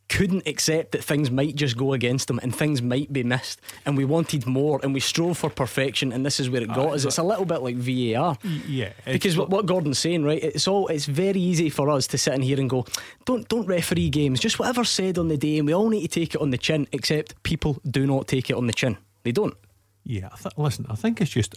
couldn't 0.09 0.47
accept 0.47 0.91
that 0.91 1.03
things 1.03 1.29
might 1.31 1.55
just 1.55 1.77
go 1.77 1.93
against 1.93 2.27
them 2.27 2.39
and 2.41 2.53
things 2.55 2.81
might 2.81 3.13
be 3.13 3.23
missed, 3.23 3.61
and 3.85 3.95
we 3.95 4.05
wanted 4.05 4.45
more 4.45 4.79
and 4.83 4.93
we 4.93 4.99
strove 4.99 5.37
for 5.37 5.49
perfection, 5.49 6.11
and 6.11 6.25
this 6.25 6.39
is 6.39 6.49
where 6.49 6.61
it 6.61 6.67
got 6.67 6.93
us. 6.93 7.05
It's 7.05 7.17
a 7.19 7.23
little 7.23 7.45
bit 7.45 7.61
like 7.61 7.75
VAR. 7.75 8.37
Yeah, 8.67 8.91
Because 9.05 9.37
what, 9.37 9.49
what 9.49 9.65
Gordon's 9.65 9.99
saying, 9.99 10.23
right? 10.23 10.43
It's 10.43 10.67
all 10.67 10.87
it's 10.87 11.05
very 11.05 11.39
easy 11.39 11.69
for 11.69 11.89
us 11.89 12.07
to 12.07 12.17
sit 12.17 12.33
in 12.33 12.41
here 12.41 12.59
and 12.59 12.69
go, 12.69 12.85
don't 13.25 13.47
don't 13.47 13.67
referee 13.67 14.09
games. 14.09 14.39
Just 14.39 14.59
whatever 14.59 14.83
said 14.83 15.17
on 15.17 15.27
the 15.27 15.37
day, 15.37 15.57
and 15.59 15.67
we 15.67 15.73
all 15.73 15.89
need 15.89 16.01
to 16.01 16.19
take 16.19 16.35
it 16.35 16.41
on 16.41 16.49
the 16.49 16.57
chin. 16.57 16.87
Except 16.91 17.41
people 17.43 17.79
do 17.89 18.05
not 18.07 18.27
take 18.27 18.49
it 18.49 18.55
on 18.55 18.67
the 18.67 18.73
chin. 18.73 18.97
They 19.23 19.31
don't. 19.31 19.55
Yeah, 20.03 20.29
I 20.33 20.37
th- 20.37 20.57
listen, 20.57 20.85
I 20.89 20.95
think 20.95 21.21
it's 21.21 21.29
just 21.31 21.53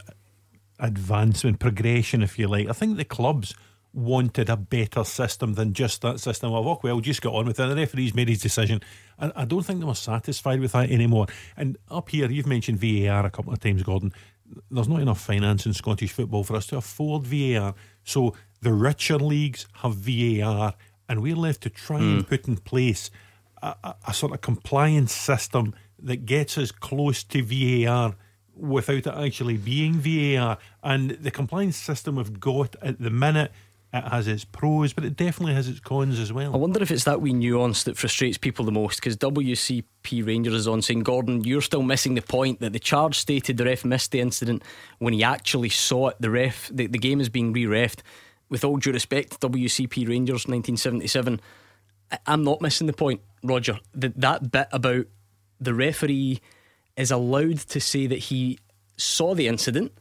advancement, 0.78 1.58
progression, 1.58 2.22
if 2.22 2.38
you 2.38 2.48
like. 2.48 2.68
I 2.68 2.72
think 2.72 2.96
the 2.96 3.04
clubs 3.04 3.54
wanted 3.94 4.48
a 4.48 4.56
better 4.56 5.04
system 5.04 5.54
than 5.54 5.72
just 5.72 6.02
that 6.02 6.20
system. 6.20 6.50
Well, 6.50 6.64
walk 6.64 6.82
well, 6.82 7.00
just 7.00 7.22
got 7.22 7.34
on 7.34 7.46
with 7.46 7.60
it. 7.60 7.66
The 7.66 7.76
referee's 7.76 8.14
made 8.14 8.28
his 8.28 8.40
decision. 8.40 8.80
And 9.18 9.32
I 9.36 9.44
don't 9.44 9.62
think 9.62 9.80
they 9.80 9.86
were 9.86 9.94
satisfied 9.94 10.60
with 10.60 10.72
that 10.72 10.90
anymore. 10.90 11.26
And 11.56 11.76
up 11.90 12.08
here, 12.08 12.30
you've 12.30 12.46
mentioned 12.46 12.78
VAR 12.78 13.26
a 13.26 13.30
couple 13.30 13.52
of 13.52 13.60
times, 13.60 13.82
Gordon. 13.82 14.12
There's 14.70 14.88
not 14.88 15.00
enough 15.00 15.20
finance 15.20 15.66
in 15.66 15.72
Scottish 15.72 16.12
football 16.12 16.44
for 16.44 16.56
us 16.56 16.66
to 16.68 16.76
afford 16.78 17.26
VAR. 17.26 17.74
So 18.04 18.34
the 18.60 18.72
richer 18.72 19.18
leagues 19.18 19.66
have 19.74 19.94
VAR, 19.94 20.74
and 21.08 21.22
we're 21.22 21.36
left 21.36 21.62
to 21.62 21.70
try 21.70 21.98
and 21.98 22.22
hmm. 22.22 22.28
put 22.28 22.48
in 22.48 22.56
place 22.56 23.10
a, 23.62 23.74
a, 23.84 23.94
a 24.08 24.14
sort 24.14 24.32
of 24.32 24.40
compliance 24.40 25.12
system 25.12 25.74
that 25.98 26.26
gets 26.26 26.58
us 26.58 26.72
close 26.72 27.22
to 27.24 27.42
VAR 27.42 28.14
without 28.54 28.94
it 28.94 29.06
actually 29.06 29.56
being 29.56 29.94
VAR. 29.94 30.58
And 30.82 31.10
the 31.10 31.30
compliance 31.30 31.76
system 31.76 32.16
we've 32.16 32.40
got 32.40 32.76
at 32.82 33.00
the 33.00 33.10
minute, 33.10 33.52
it 33.92 34.04
has 34.04 34.26
its 34.26 34.44
pros, 34.44 34.92
but 34.94 35.04
it 35.04 35.16
definitely 35.16 35.54
has 35.54 35.68
its 35.68 35.78
cons 35.80 36.18
as 36.18 36.32
well. 36.32 36.54
I 36.54 36.56
wonder 36.56 36.82
if 36.82 36.90
it's 36.90 37.04
that 37.04 37.20
wee 37.20 37.34
nuance 37.34 37.84
that 37.84 37.98
frustrates 37.98 38.38
people 38.38 38.64
the 38.64 38.72
most 38.72 38.96
because 38.96 39.16
WCP 39.18 40.26
Rangers 40.26 40.54
is 40.54 40.68
on 40.68 40.80
saying, 40.80 41.00
Gordon, 41.00 41.44
you're 41.44 41.60
still 41.60 41.82
missing 41.82 42.14
the 42.14 42.22
point 42.22 42.60
that 42.60 42.72
the 42.72 42.78
charge 42.78 43.18
stated 43.18 43.58
the 43.58 43.64
ref 43.66 43.84
missed 43.84 44.10
the 44.10 44.20
incident 44.20 44.62
when 44.98 45.12
he 45.12 45.22
actually 45.22 45.68
saw 45.68 46.08
it. 46.08 46.16
The 46.20 46.30
ref, 46.30 46.70
the, 46.72 46.86
the 46.86 46.98
game 46.98 47.20
is 47.20 47.28
being 47.28 47.52
re 47.52 47.64
refed. 47.64 48.00
With 48.48 48.64
all 48.64 48.78
due 48.78 48.92
respect, 48.92 49.40
WCP 49.40 50.08
Rangers 50.08 50.46
1977, 50.46 51.40
I- 52.10 52.18
I'm 52.26 52.44
not 52.44 52.62
missing 52.62 52.86
the 52.86 52.92
point, 52.94 53.20
Roger. 53.42 53.78
That, 53.94 54.18
that 54.20 54.50
bit 54.50 54.68
about 54.72 55.06
the 55.60 55.74
referee 55.74 56.40
is 56.96 57.10
allowed 57.10 57.58
to 57.58 57.80
say 57.80 58.06
that 58.06 58.18
he 58.18 58.58
saw 58.96 59.34
the 59.34 59.48
incident. 59.48 59.92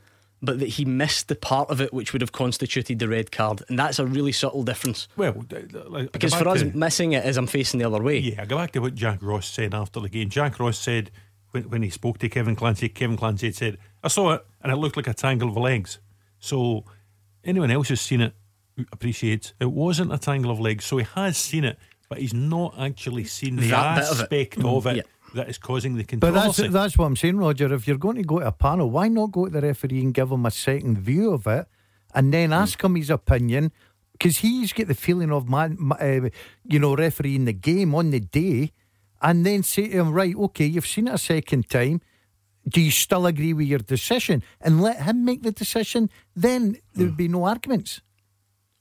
But 0.43 0.57
that 0.59 0.69
he 0.69 0.85
missed 0.85 1.27
the 1.27 1.35
part 1.35 1.69
of 1.69 1.81
it 1.81 1.93
which 1.93 2.13
would 2.13 2.21
have 2.21 2.31
constituted 2.31 2.97
the 2.97 3.07
red 3.07 3.31
card, 3.31 3.61
and 3.69 3.77
that's 3.77 3.99
a 3.99 4.05
really 4.07 4.31
subtle 4.31 4.63
difference. 4.63 5.07
Well, 5.15 5.45
like, 5.87 6.11
Because 6.11 6.33
for 6.33 6.47
us, 6.47 6.61
to- 6.61 6.75
missing 6.75 7.11
it 7.13 7.23
is 7.25 7.37
I'm 7.37 7.45
facing 7.45 7.79
the 7.79 7.85
other 7.85 8.01
way. 8.01 8.17
Yeah, 8.17 8.41
I 8.41 8.45
go 8.45 8.57
back 8.57 8.71
to 8.71 8.79
what 8.79 8.95
Jack 8.95 9.19
Ross 9.21 9.47
said 9.47 9.75
after 9.75 9.99
the 9.99 10.09
game. 10.09 10.29
Jack 10.29 10.59
Ross 10.59 10.79
said 10.79 11.11
when, 11.51 11.69
when 11.69 11.83
he 11.83 11.91
spoke 11.91 12.17
to 12.19 12.27
Kevin 12.29 12.55
Clancy, 12.55 12.89
Kevin 12.89 13.17
Clancy 13.17 13.47
had 13.47 13.55
said, 13.55 13.77
I 14.03 14.07
saw 14.07 14.33
it 14.33 14.45
and 14.63 14.71
it 14.71 14.77
looked 14.77 14.97
like 14.97 15.07
a 15.07 15.13
tangle 15.13 15.49
of 15.49 15.57
legs. 15.57 15.99
So 16.39 16.85
anyone 17.43 17.69
else 17.69 17.89
who's 17.89 18.01
seen 18.01 18.21
it 18.21 18.33
appreciates 18.91 19.53
it 19.59 19.71
wasn't 19.71 20.11
a 20.11 20.17
tangle 20.17 20.49
of 20.49 20.59
legs. 20.59 20.85
So 20.85 20.97
he 20.97 21.05
has 21.15 21.37
seen 21.37 21.65
it, 21.65 21.77
but 22.09 22.17
he's 22.17 22.33
not 22.33 22.73
actually 22.79 23.25
seen 23.25 23.57
the 23.57 23.67
That 23.67 23.95
bit 23.99 24.09
of 24.11 24.19
it. 24.19 24.23
aspect 24.23 24.57
Mm, 24.59 24.77
of 24.77 24.87
it, 24.87 24.95
yeah. 24.97 25.01
That 25.33 25.49
is 25.49 25.57
causing 25.57 25.95
the 25.95 26.03
controversy. 26.03 26.41
But 26.41 26.55
that's 26.57 26.73
that's 26.73 26.97
what 26.97 27.05
I'm 27.05 27.15
saying, 27.15 27.37
Roger. 27.37 27.73
If 27.73 27.87
you're 27.87 27.97
going 27.97 28.17
to 28.17 28.23
go 28.23 28.39
to 28.39 28.47
a 28.47 28.51
panel, 28.51 28.89
why 28.89 29.07
not 29.07 29.31
go 29.31 29.45
to 29.45 29.51
the 29.51 29.61
referee 29.61 30.01
and 30.01 30.13
give 30.13 30.31
him 30.31 30.45
a 30.45 30.51
second 30.51 30.99
view 30.99 31.33
of 31.33 31.47
it, 31.47 31.67
and 32.13 32.33
then 32.33 32.53
ask 32.53 32.83
him 32.83 32.95
his 32.95 33.09
opinion? 33.09 33.71
Because 34.13 34.37
he's 34.39 34.71
got 34.73 34.87
the 34.87 34.93
feeling 34.93 35.31
of 35.31 35.49
man, 35.49 35.77
uh, 35.99 36.29
you 36.63 36.79
know, 36.79 36.95
refereeing 36.95 37.45
the 37.45 37.53
game 37.53 37.95
on 37.95 38.11
the 38.11 38.19
day, 38.19 38.71
and 39.21 39.45
then 39.45 39.63
say 39.63 39.87
to 39.87 39.97
him, 39.99 40.11
right, 40.11 40.35
okay, 40.35 40.65
you've 40.65 40.85
seen 40.85 41.07
it 41.07 41.13
a 41.15 41.17
second 41.17 41.69
time. 41.69 42.01
Do 42.67 42.79
you 42.79 42.91
still 42.91 43.25
agree 43.25 43.53
with 43.53 43.65
your 43.65 43.79
decision? 43.79 44.43
And 44.59 44.79
let 44.81 45.01
him 45.01 45.25
make 45.25 45.41
the 45.41 45.51
decision. 45.51 46.11
Then 46.35 46.77
there 46.93 47.07
would 47.07 47.17
be 47.17 47.27
no 47.27 47.45
arguments. 47.45 48.01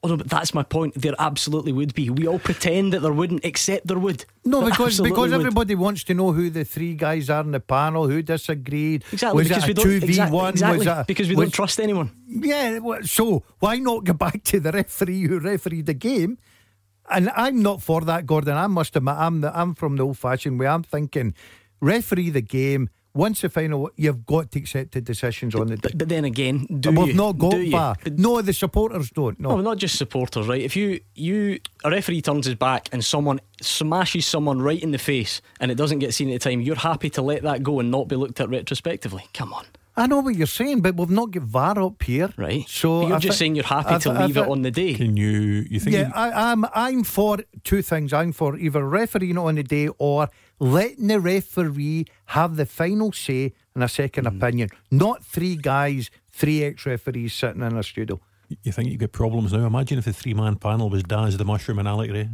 Oh 0.03 0.09
no, 0.09 0.17
but 0.17 0.31
that's 0.31 0.55
my 0.55 0.63
point. 0.63 0.95
There 0.95 1.15
absolutely 1.19 1.73
would 1.73 1.93
be. 1.93 2.09
We 2.09 2.27
all 2.27 2.39
pretend 2.39 2.95
that 2.95 3.01
there 3.01 3.13
wouldn't, 3.13 3.45
except 3.45 3.87
there 3.87 3.99
would. 3.99 4.25
No, 4.47 4.61
There 4.61 4.71
because 4.71 4.99
because 4.99 5.31
would. 5.31 5.41
everybody 5.41 5.75
wants 5.75 6.05
to 6.05 6.15
know 6.15 6.33
who 6.33 6.49
the 6.49 6.65
three 6.65 6.95
guys 6.95 7.29
are 7.29 7.43
in 7.43 7.51
the 7.51 7.61
panel, 7.61 8.09
who 8.09 8.23
disagreed. 8.23 9.05
Exactly, 9.13 9.37
was 9.43 9.49
because 9.49 9.65
it 9.65 9.67
we 9.67 9.73
a 9.73 9.75
don't 9.75 9.85
two 9.85 10.01
v 10.07 10.21
one? 10.31 10.51
exactly, 10.55 10.87
it, 10.87 11.07
because 11.07 11.29
we 11.29 11.35
was- 11.35 11.45
don't 11.47 11.53
trust 11.55 11.79
anyone. 11.81 12.11
Yeah, 12.27 12.79
so 13.03 13.43
why 13.59 13.77
not 13.77 14.05
go 14.05 14.15
back 14.15 14.43
to 14.45 14.59
the 14.61 14.73
referee 14.73 15.23
who 15.25 15.39
refereed 15.39 15.85
the 15.85 15.95
game? 15.95 16.39
And 17.11 17.29
I'm 17.37 17.61
not 17.61 17.83
for 17.83 18.01
that, 18.03 18.25
Gordon. 18.25 18.57
I 18.57 18.69
must 18.69 18.97
admit, 18.97 19.17
I'm 19.17 19.41
the, 19.43 19.55
I'm 19.59 19.75
from 19.75 19.97
the 19.97 20.05
old 20.05 20.17
fashioned 20.17 20.59
way. 20.61 20.67
I'm 20.69 20.85
thinking, 20.85 21.35
referee 21.81 22.31
the 22.31 22.41
game. 22.41 22.89
Once 23.13 23.41
the 23.41 23.49
final, 23.49 23.91
you've 23.97 24.25
got 24.25 24.53
to 24.53 24.59
accept 24.61 24.93
the 24.93 25.01
decisions 25.01 25.55
on 25.57 25.67
the 25.67 25.77
day. 25.77 25.91
But 25.95 26.09
then 26.09 26.25
again, 26.25 26.67
do 26.81 26.91
And 26.91 26.99
we've 26.99 27.09
you? 27.09 27.15
not 27.15 27.39
got 27.39 27.51
Do 27.51 27.71
far. 27.71 27.97
No, 28.07 28.41
the 28.41 28.53
supporters 28.53 29.11
don't. 29.11 29.39
No, 29.41 29.57
No, 29.57 29.61
not 29.63 29.79
just 29.79 29.99
supporters, 29.99 30.47
right? 30.47 30.61
If 30.63 30.77
you 30.77 31.01
you 31.15 31.59
a 31.85 31.91
referee 31.91 32.23
turns 32.23 32.47
his 32.47 32.55
back 32.55 32.89
and 32.93 33.05
someone 33.05 33.41
smashes 33.61 34.27
someone 34.27 34.63
right 34.63 34.81
in 34.83 34.93
the 34.93 34.99
face 34.99 35.43
and 35.61 35.71
it 35.73 35.75
doesn't 35.75 35.99
get 35.99 36.15
seen 36.15 36.29
at 36.31 36.41
the 36.41 36.51
time, 36.51 36.61
you're 36.61 36.77
happy 36.77 37.11
to 37.11 37.23
let 37.23 37.43
that 37.43 37.63
go 37.65 37.81
and 37.81 37.91
not 37.91 38.07
be 38.09 38.15
looked 38.17 38.41
at 38.41 38.49
retrospectively. 38.49 39.25
Come 39.35 39.53
on. 39.53 39.65
I 39.97 40.07
know 40.07 40.21
what 40.21 40.37
you're 40.37 40.47
saying, 40.47 40.81
but 40.81 40.95
we've 40.97 41.11
not 41.11 41.33
got 41.33 41.43
VAR 41.43 41.83
up 41.83 42.01
here, 42.03 42.31
right? 42.37 42.65
So 42.69 43.01
But 43.01 43.07
you're 43.09 43.17
I 43.17 43.19
just 43.19 43.35
thi- 43.39 43.39
saying 43.45 43.55
you're 43.57 43.65
happy 43.65 43.95
I 43.97 43.99
to 43.99 44.11
thi- 44.13 44.17
I 44.19 44.27
leave 44.27 44.37
it 44.37 44.45
thi- 44.45 44.51
on 44.51 44.63
the 44.63 44.71
day. 44.71 44.95
Can 44.95 45.17
you 45.17 45.67
you 45.69 45.81
think? 45.81 45.95
Yeah, 45.97 46.11
I, 46.15 46.53
I'm 46.53 46.65
I'm 46.75 47.03
for 47.03 47.39
two 47.65 47.83
things. 47.83 48.13
I'm 48.13 48.31
for 48.33 48.57
either 48.57 48.87
refereeing 48.87 49.33
it 49.37 49.39
on 49.39 49.57
the 49.57 49.65
day 49.65 49.89
or 49.99 50.29
letting 50.61 51.09
the 51.09 51.19
referee 51.19 52.05
have 52.27 52.57
the 52.57 52.67
final 52.67 53.11
say 53.13 53.53
and 53.75 53.83
a 53.83 53.89
second 53.89 54.27
Mm. 54.27 54.37
opinion. 54.37 54.69
Not 54.91 55.25
three 55.25 55.57
guys, 55.57 56.11
three 56.31 56.63
ex 56.63 56.87
referees 56.87 57.33
sitting 57.35 57.63
in 57.63 57.77
a 57.77 57.83
studio. 57.83 58.21
You 58.63 58.73
think 58.73 58.91
you 58.91 58.99
get 58.99 59.13
problems 59.13 59.53
now? 59.53 59.65
Imagine 59.67 59.99
if 59.99 60.05
the 60.05 60.13
three 60.13 60.35
man 60.35 60.57
panel 60.57 60.91
was 60.91 61.03
Daz 61.05 61.37
the 61.37 61.45
Mushroom 61.45 61.79
and 61.79 61.89
Alec 61.89 62.11
Rae. 62.11 62.29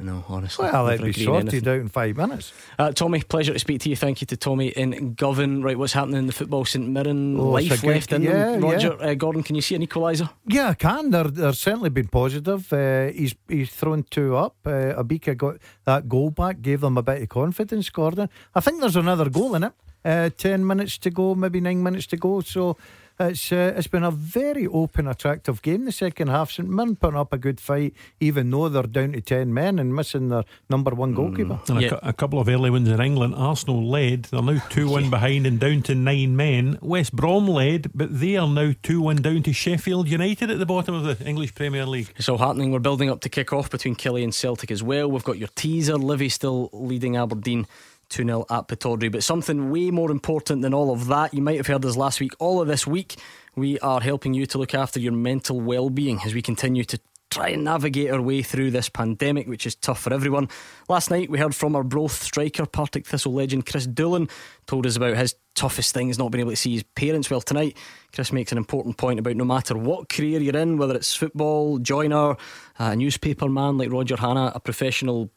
I 0.00 0.02
know, 0.02 0.24
honestly. 0.28 0.64
Well, 0.64 0.86
Never 0.86 1.04
it'd 1.04 1.14
be 1.14 1.24
sorted 1.24 1.48
anything. 1.54 1.68
out 1.68 1.80
in 1.80 1.88
five 1.88 2.16
minutes. 2.16 2.52
Uh, 2.78 2.90
Tommy, 2.90 3.22
pleasure 3.22 3.52
to 3.52 3.58
speak 3.60 3.80
to 3.82 3.88
you. 3.88 3.94
Thank 3.94 4.20
you 4.20 4.26
to 4.26 4.36
Tommy 4.36 4.68
in 4.68 5.14
Govan. 5.14 5.62
Right, 5.62 5.78
what's 5.78 5.92
happening 5.92 6.16
in 6.18 6.26
the 6.26 6.32
football 6.32 6.64
St 6.64 6.88
Mirren? 6.88 7.38
Oh, 7.38 7.56
it's 7.56 7.70
Life 7.70 7.78
a 7.78 7.82
good- 7.86 7.94
left 7.94 8.12
in 8.12 8.22
yeah, 8.22 8.56
them. 8.56 8.62
yeah. 8.64 8.88
Uh, 8.88 9.14
Gordon, 9.14 9.44
can 9.44 9.54
you 9.54 9.62
see 9.62 9.76
an 9.76 9.86
equaliser? 9.86 10.28
Yeah, 10.48 10.70
I 10.70 10.74
can. 10.74 11.10
They're, 11.10 11.24
they're 11.28 11.52
certainly 11.52 11.90
been 11.90 12.08
positive. 12.08 12.72
Uh, 12.72 13.06
he's 13.12 13.36
he's 13.48 13.70
thrown 13.70 14.02
two 14.10 14.34
up. 14.36 14.56
Uh, 14.66 14.94
Obika 15.00 15.36
got 15.36 15.58
that 15.84 16.08
goal 16.08 16.30
back, 16.30 16.60
gave 16.60 16.80
them 16.80 16.98
a 16.98 17.02
bit 17.02 17.22
of 17.22 17.28
confidence, 17.28 17.88
Gordon. 17.88 18.28
I 18.54 18.60
think 18.60 18.80
there's 18.80 18.96
another 18.96 19.30
goal 19.30 19.54
in 19.54 19.62
it. 19.62 19.72
Uh, 20.04 20.28
10 20.36 20.66
minutes 20.66 20.98
to 20.98 21.08
go, 21.10 21.34
maybe 21.34 21.60
9 21.60 21.82
minutes 21.82 22.06
to 22.08 22.16
go. 22.18 22.40
So 22.40 22.76
it's 23.20 23.52
uh, 23.52 23.74
it's 23.76 23.86
been 23.86 24.02
a 24.02 24.10
very 24.10 24.66
open, 24.66 25.06
attractive 25.06 25.62
game. 25.62 25.84
The 25.84 25.92
second 25.92 26.28
half, 26.28 26.50
St 26.50 26.68
Mirren 26.68 26.96
putting 26.96 27.18
up 27.18 27.32
a 27.32 27.38
good 27.38 27.60
fight, 27.60 27.94
even 28.20 28.50
though 28.50 28.68
they're 28.68 28.82
down 28.82 29.12
to 29.12 29.20
ten 29.20 29.54
men 29.54 29.78
and 29.78 29.94
missing 29.94 30.30
their 30.30 30.44
number 30.68 30.92
one 30.94 31.14
goalkeeper. 31.14 31.60
And 31.68 31.84
a, 31.84 31.90
cou- 31.90 31.98
a 32.02 32.12
couple 32.12 32.40
of 32.40 32.48
early 32.48 32.70
wins 32.70 32.88
in 32.88 33.00
England. 33.00 33.34
Arsenal 33.36 33.86
led. 33.88 34.24
They're 34.24 34.42
now 34.42 34.60
2 34.70 34.88
1 34.88 35.10
behind 35.10 35.46
and 35.46 35.60
down 35.60 35.82
to 35.82 35.94
nine 35.94 36.36
men. 36.36 36.78
West 36.80 37.14
Brom 37.14 37.46
led, 37.46 37.90
but 37.94 38.18
they 38.20 38.36
are 38.36 38.48
now 38.48 38.72
2 38.82 39.00
1 39.00 39.16
down 39.16 39.42
to 39.44 39.52
Sheffield 39.52 40.08
United 40.08 40.50
at 40.50 40.58
the 40.58 40.66
bottom 40.66 40.94
of 40.94 41.04
the 41.04 41.24
English 41.26 41.54
Premier 41.54 41.86
League. 41.86 42.12
It's 42.16 42.28
all 42.28 42.38
happening. 42.38 42.72
We're 42.72 42.80
building 42.80 43.10
up 43.10 43.20
to 43.20 43.28
kick 43.28 43.52
off 43.52 43.70
between 43.70 43.94
Killie 43.94 44.24
and 44.24 44.34
Celtic 44.34 44.70
as 44.70 44.82
well. 44.82 45.10
We've 45.10 45.24
got 45.24 45.38
your 45.38 45.48
teaser. 45.54 45.96
Livy 45.96 46.28
still 46.28 46.68
leading 46.72 47.16
Aberdeen 47.16 47.66
2 48.14 48.24
0 48.24 48.46
at 48.48 48.68
Pittodrie. 48.68 49.10
But 49.10 49.24
something 49.24 49.70
way 49.70 49.90
more 49.90 50.10
important 50.10 50.62
than 50.62 50.72
all 50.72 50.92
of 50.92 51.08
that, 51.08 51.34
you 51.34 51.42
might 51.42 51.56
have 51.56 51.66
heard 51.66 51.84
us 51.84 51.96
last 51.96 52.20
week. 52.20 52.32
All 52.38 52.60
of 52.60 52.68
this 52.68 52.86
week, 52.86 53.16
we 53.56 53.78
are 53.80 54.00
helping 54.00 54.34
you 54.34 54.46
to 54.46 54.58
look 54.58 54.72
after 54.72 55.00
your 55.00 55.12
mental 55.12 55.60
well 55.60 55.90
being 55.90 56.20
as 56.24 56.32
we 56.32 56.40
continue 56.40 56.84
to 56.84 57.00
try 57.30 57.48
and 57.48 57.64
navigate 57.64 58.12
our 58.12 58.22
way 58.22 58.42
through 58.42 58.70
this 58.70 58.88
pandemic, 58.88 59.48
which 59.48 59.66
is 59.66 59.74
tough 59.74 59.98
for 59.98 60.12
everyone. 60.12 60.48
Last 60.88 61.10
night, 61.10 61.28
we 61.28 61.40
heard 61.40 61.56
from 61.56 61.74
our 61.74 61.82
Broth 61.82 62.22
striker, 62.22 62.66
Partick 62.66 63.04
Thistle 63.04 63.32
legend 63.32 63.66
Chris 63.66 63.88
Doolan, 63.88 64.28
told 64.68 64.86
us 64.86 64.94
about 64.94 65.16
his 65.16 65.34
toughest 65.56 65.92
things 65.92 66.16
not 66.16 66.30
being 66.30 66.42
able 66.42 66.52
to 66.52 66.56
see 66.56 66.74
his 66.74 66.84
parents. 66.84 67.28
Well, 67.28 67.40
tonight, 67.40 67.76
Chris 68.12 68.32
makes 68.32 68.52
an 68.52 68.58
important 68.58 68.96
point 68.96 69.18
about 69.18 69.34
no 69.34 69.44
matter 69.44 69.76
what 69.76 70.08
career 70.08 70.40
you're 70.40 70.56
in, 70.56 70.78
whether 70.78 70.94
it's 70.94 71.16
football, 71.16 71.80
joiner, 71.80 72.36
a 72.78 72.94
newspaper 72.94 73.48
man 73.48 73.76
like 73.76 73.90
Roger 73.90 74.16
Hannah, 74.16 74.52
a 74.54 74.60
professional 74.60 75.32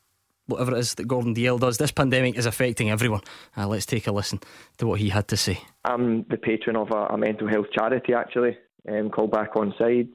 whatever 0.48 0.76
it 0.76 0.80
is 0.80 0.96
that 0.96 1.08
Gordon 1.08 1.36
Dalziel 1.36 1.60
does, 1.60 1.78
this 1.78 1.92
pandemic 1.92 2.38
is 2.38 2.46
affecting 2.46 2.90
everyone. 2.90 3.22
Uh, 3.56 3.68
let's 3.68 3.86
take 3.86 4.08
a 4.08 4.12
listen 4.12 4.40
to 4.78 4.88
what 4.88 5.00
he 5.00 5.10
had 5.10 5.28
to 5.28 5.38
say. 5.38 5.60
I'm 5.86 6.26
the 6.30 6.38
patron 6.38 6.76
of 6.76 6.92
a, 6.92 7.14
a 7.14 7.18
mental 7.18 7.48
health 7.48 7.68
charity, 7.78 8.14
actually, 8.14 8.58
um, 8.90 9.10
called 9.10 9.32
Back 9.32 9.56
On 9.56 9.74
Side. 9.78 10.10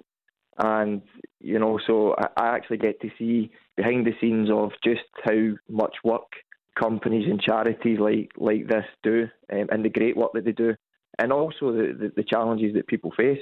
And, 0.59 1.03
you 1.41 1.59
know, 1.59 1.79
so 1.87 2.15
I, 2.19 2.29
I 2.37 2.57
actually 2.57 2.79
get 2.79 3.01
to 3.03 3.11
see 3.19 3.51
behind 3.77 4.07
the 4.07 4.13
scenes 4.21 4.51
of 4.51 4.71
just 4.85 5.01
how 5.25 5.55
much 5.69 5.97
work 6.05 6.29
companies 6.79 7.27
and 7.29 7.41
charities 7.41 7.99
like, 7.99 8.31
like 8.37 8.67
this 8.67 8.85
do 9.03 9.29
um, 9.53 9.67
and 9.71 9.85
the 9.85 9.91
great 9.91 10.17
work 10.17 10.33
that 10.35 10.45
they 10.45 10.53
do. 10.53 10.75
And 11.19 11.33
also 11.33 11.73
the, 11.73 11.95
the, 11.99 12.13
the 12.17 12.25
challenges 12.25 12.75
that 12.75 12.87
people 12.87 13.13
face. 13.17 13.41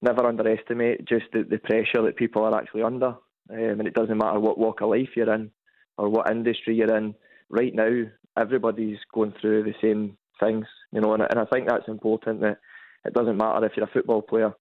Never 0.00 0.26
underestimate 0.26 1.06
just 1.06 1.26
the, 1.32 1.44
the 1.48 1.58
pressure 1.58 2.02
that 2.04 2.16
people 2.16 2.42
are 2.44 2.56
actually 2.56 2.82
under. 2.82 3.14
Um, 3.50 3.80
and 3.80 3.86
it 3.86 3.94
doesn't 3.94 4.18
matter 4.18 4.40
what 4.40 4.58
walk 4.58 4.80
of 4.80 4.90
life 4.90 5.10
you're 5.14 5.32
in 5.32 5.50
or 5.98 6.08
what 6.08 6.30
industry 6.30 6.74
you're 6.74 6.96
in. 6.96 7.14
Right 7.48 7.74
now, 7.74 8.04
everybody's 8.36 8.98
going 9.12 9.34
through 9.40 9.64
the 9.64 9.74
same 9.82 10.16
things, 10.40 10.66
you 10.92 11.00
know, 11.00 11.14
and, 11.14 11.22
and 11.22 11.38
I 11.38 11.44
think 11.46 11.68
that's 11.68 11.88
important 11.88 12.40
that 12.40 12.58
it 13.04 13.14
doesn't 13.14 13.36
matter 13.36 13.64
if 13.66 13.72
you're 13.76 13.86
a 13.86 13.92
football 13.92 14.22
player 14.22 14.52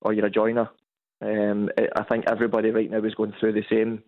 or 0.00 0.12
you're 0.12 0.26
a 0.26 0.30
joiner. 0.30 0.70
Um, 1.22 1.68
it, 1.76 1.90
I 1.96 2.04
think 2.04 2.24
everybody 2.30 2.70
right 2.70 2.90
now 2.90 3.04
is 3.04 3.14
going 3.14 3.34
through 3.38 3.52
the 3.52 3.64
same 3.70 4.02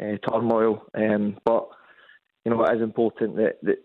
uh, 0.00 0.18
turmoil, 0.28 0.82
um, 0.94 1.38
but 1.44 1.68
you 2.44 2.50
know 2.50 2.62
it 2.64 2.76
is 2.76 2.82
important 2.82 3.36
that, 3.36 3.56
that 3.62 3.78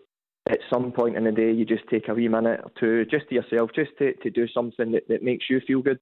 at 0.50 0.58
some 0.72 0.92
point 0.92 1.16
in 1.16 1.24
the 1.24 1.32
day 1.32 1.52
you 1.52 1.64
just 1.64 1.88
take 1.88 2.08
a 2.08 2.14
wee 2.14 2.28
minute 2.28 2.60
or 2.62 2.70
two 2.78 3.04
just 3.06 3.28
to 3.28 3.36
yourself, 3.36 3.70
just 3.74 3.90
to, 3.98 4.12
to 4.14 4.30
do 4.30 4.46
something 4.48 4.92
that, 4.92 5.08
that 5.08 5.22
makes 5.22 5.46
you 5.48 5.60
feel 5.66 5.80
good. 5.80 5.98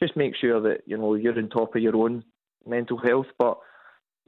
Just 0.00 0.16
make 0.16 0.34
sure 0.36 0.60
that 0.62 0.82
you 0.86 0.96
know 0.96 1.14
you're 1.14 1.36
on 1.36 1.48
top 1.48 1.74
of 1.74 1.82
your 1.82 1.96
own 1.96 2.24
mental 2.66 2.98
health, 2.98 3.26
but 3.38 3.58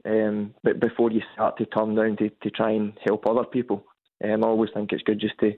um, 0.05 0.53
but 0.63 0.79
before 0.79 1.11
you 1.11 1.21
start 1.33 1.57
to 1.57 1.65
turn 1.65 1.95
down 1.95 2.17
to, 2.17 2.29
to 2.29 2.49
try 2.49 2.71
and 2.71 2.93
help 3.05 3.25
other 3.27 3.43
people, 3.43 3.85
um, 4.23 4.43
I 4.43 4.47
always 4.47 4.71
think 4.73 4.91
it's 4.91 5.03
good 5.03 5.19
just 5.19 5.37
to 5.39 5.53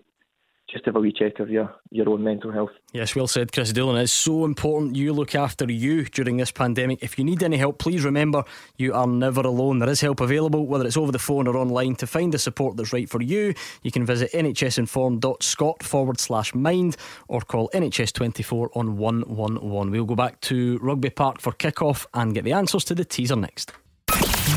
just 0.72 0.86
have 0.86 0.96
a 0.96 1.00
wee 1.00 1.12
check 1.12 1.40
of 1.40 1.50
your, 1.50 1.74
your 1.92 2.10
own 2.10 2.24
mental 2.24 2.52
health. 2.52 2.72
Yes, 2.94 3.16
well 3.16 3.28
said, 3.28 3.52
Chris 3.52 3.72
Doolan. 3.72 4.02
It's 4.02 4.12
so 4.12 4.46
important 4.46 4.96
you 4.96 5.14
look 5.14 5.36
after 5.36 5.70
you 5.72 6.06
during 6.06 6.38
this 6.38 6.52
pandemic. 6.52 7.04
If 7.04 7.20
you 7.20 7.26
need 7.26 7.44
any 7.44 7.58
help, 7.58 7.78
please 7.80 8.04
remember 8.04 8.44
you 8.78 8.94
are 8.94 9.06
never 9.06 9.42
alone. 9.42 9.80
There 9.80 9.90
is 9.90 10.02
help 10.02 10.20
available, 10.20 10.66
whether 10.66 10.86
it's 10.86 10.98
over 10.98 11.12
the 11.12 11.20
phone 11.20 11.48
or 11.48 11.58
online. 11.58 11.96
To 11.98 12.08
find 12.08 12.34
the 12.34 12.40
support 12.40 12.78
that's 12.78 12.94
right 12.94 13.10
for 13.10 13.22
you, 13.22 13.54
you 13.84 13.92
can 13.92 14.06
visit 14.06 14.32
nhsinform.scot 14.32 15.84
forward 15.84 16.20
slash 16.20 16.56
mind 16.56 16.98
or 17.28 17.42
call 17.42 17.70
NHS24 17.74 18.70
on 18.76 18.98
111. 18.98 19.92
We'll 19.92 20.06
go 20.06 20.16
back 20.16 20.42
to 20.42 20.80
Rugby 20.80 21.10
Park 21.12 21.40
for 21.42 21.52
kick-off 21.52 22.08
and 22.14 22.34
get 22.34 22.46
the 22.46 22.54
answers 22.54 22.84
to 22.86 22.96
the 22.96 23.06
teaser 23.06 23.36
next. 23.36 23.74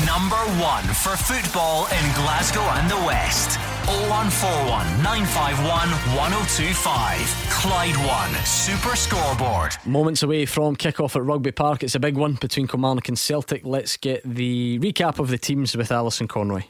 Number 0.05 0.35
one 0.59 0.83
for 0.83 1.15
football 1.15 1.85
in 1.85 2.13
Glasgow 2.13 2.59
and 2.59 2.91
the 2.91 2.97
West. 3.07 3.57
0141 3.85 4.85
951 5.01 5.89
1025. 6.13 7.47
Clyde 7.49 7.95
One 7.95 8.35
Super 8.43 8.97
Scoreboard. 8.97 9.77
Moments 9.85 10.23
away 10.23 10.45
from 10.45 10.75
kick-off 10.75 11.15
at 11.15 11.23
Rugby 11.23 11.53
Park. 11.53 11.83
It's 11.83 11.95
a 11.95 12.01
big 12.01 12.17
one 12.17 12.33
between 12.33 12.67
Kilmarnock 12.67 13.07
and 13.07 13.17
Celtic. 13.17 13.65
Let's 13.65 13.95
get 13.95 14.23
the 14.25 14.77
recap 14.79 15.19
of 15.19 15.29
the 15.29 15.37
teams 15.37 15.77
with 15.77 15.89
Alison 15.89 16.27
Conroy. 16.27 16.63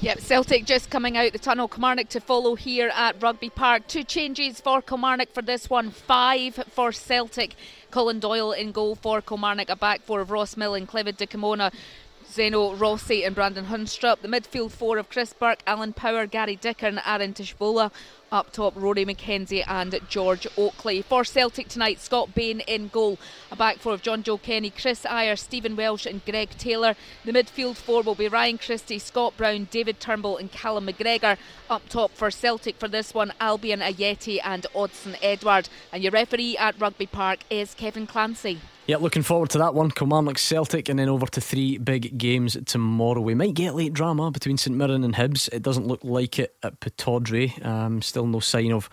Yep, 0.00 0.20
Celtic 0.20 0.66
just 0.66 0.90
coming 0.90 1.16
out 1.16 1.32
the 1.32 1.38
tunnel. 1.38 1.68
Kilmarnock 1.68 2.10
to 2.10 2.20
follow 2.20 2.54
here 2.54 2.90
at 2.94 3.20
Rugby 3.22 3.48
Park. 3.48 3.86
Two 3.86 4.04
changes 4.04 4.60
for 4.60 4.82
Kilmarnock 4.82 5.32
for 5.32 5.40
this 5.40 5.70
one, 5.70 5.90
five 5.90 6.54
for 6.70 6.92
Celtic. 6.92 7.54
Colin 7.90 8.20
Doyle 8.20 8.52
in 8.52 8.72
goal 8.72 8.94
for 8.94 9.22
Kilmarnock, 9.22 9.70
a 9.70 9.76
back 9.76 10.02
four 10.02 10.20
of 10.20 10.30
Ross 10.30 10.58
Millen 10.58 10.86
Clevid 10.86 11.16
Dikamona. 11.16 11.72
Zeno 12.30 12.74
Rossi 12.74 13.24
and 13.24 13.34
Brandon 13.34 13.66
Haunstrup. 13.66 14.20
The 14.20 14.28
midfield 14.28 14.70
four 14.70 14.98
of 14.98 15.10
Chris 15.10 15.32
Burke, 15.32 15.62
Alan 15.66 15.92
Power, 15.92 16.26
Gary 16.26 16.54
Dicker, 16.54 16.86
and 16.86 17.00
Aaron 17.04 17.34
Tshibola. 17.34 17.90
Up 18.30 18.52
top, 18.52 18.74
Rory 18.76 19.04
McKenzie 19.04 19.64
and 19.66 19.98
George 20.08 20.46
Oakley. 20.56 21.02
For 21.02 21.24
Celtic 21.24 21.66
tonight, 21.66 22.00
Scott 22.00 22.32
Bain 22.32 22.60
in 22.60 22.86
goal. 22.86 23.18
A 23.50 23.56
back 23.56 23.78
four 23.78 23.92
of 23.92 24.02
Jonjoe 24.02 24.40
Kenny, 24.40 24.70
Chris 24.70 25.02
Ajer, 25.02 25.36
Stephen 25.36 25.74
Welsh, 25.74 26.06
and 26.06 26.24
Greg 26.24 26.50
Taylor. 26.50 26.94
The 27.24 27.32
midfield 27.32 27.74
four 27.74 28.02
will 28.02 28.14
be 28.14 28.28
Ryan 28.28 28.58
Christie, 28.58 29.00
Scott 29.00 29.36
Brown, 29.36 29.66
David 29.72 29.98
Turnbull, 29.98 30.36
and 30.36 30.52
Callum 30.52 30.86
McGregor. 30.86 31.36
Up 31.68 31.88
top 31.88 32.12
for 32.12 32.30
Celtic 32.30 32.76
for 32.76 32.86
this 32.86 33.12
one, 33.12 33.32
Albian 33.40 33.82
Ajeti 33.82 34.38
and 34.44 34.64
Odsonne 34.76 35.18
Edouard. 35.20 35.68
And 35.92 36.04
your 36.04 36.12
referee 36.12 36.56
at 36.56 36.80
Rugby 36.80 37.06
Park 37.06 37.40
is 37.50 37.74
Kevin 37.74 38.06
Clancy. 38.06 38.60
Yeah, 38.86 38.96
looking 38.96 39.22
forward 39.22 39.50
to 39.50 39.58
that 39.58 39.74
one. 39.74 39.90
Kilmarnock 39.90 40.38
Celtic, 40.38 40.88
and 40.88 40.98
then 40.98 41.08
over 41.08 41.26
to 41.26 41.40
three 41.40 41.78
big 41.78 42.18
games 42.18 42.56
tomorrow. 42.66 43.20
We 43.20 43.34
might 43.34 43.54
get 43.54 43.74
late 43.74 43.92
drama 43.92 44.30
between 44.30 44.56
St 44.56 44.76
Mirren 44.76 45.04
and 45.04 45.14
Hibs. 45.14 45.48
It 45.52 45.62
doesn't 45.62 45.86
look 45.86 46.00
like 46.02 46.38
it 46.38 46.56
at 46.62 46.80
Pittodrie. 46.80 47.64
Um, 47.64 48.02
still 48.02 48.26
no 48.26 48.40
sign 48.40 48.72
of 48.72 48.90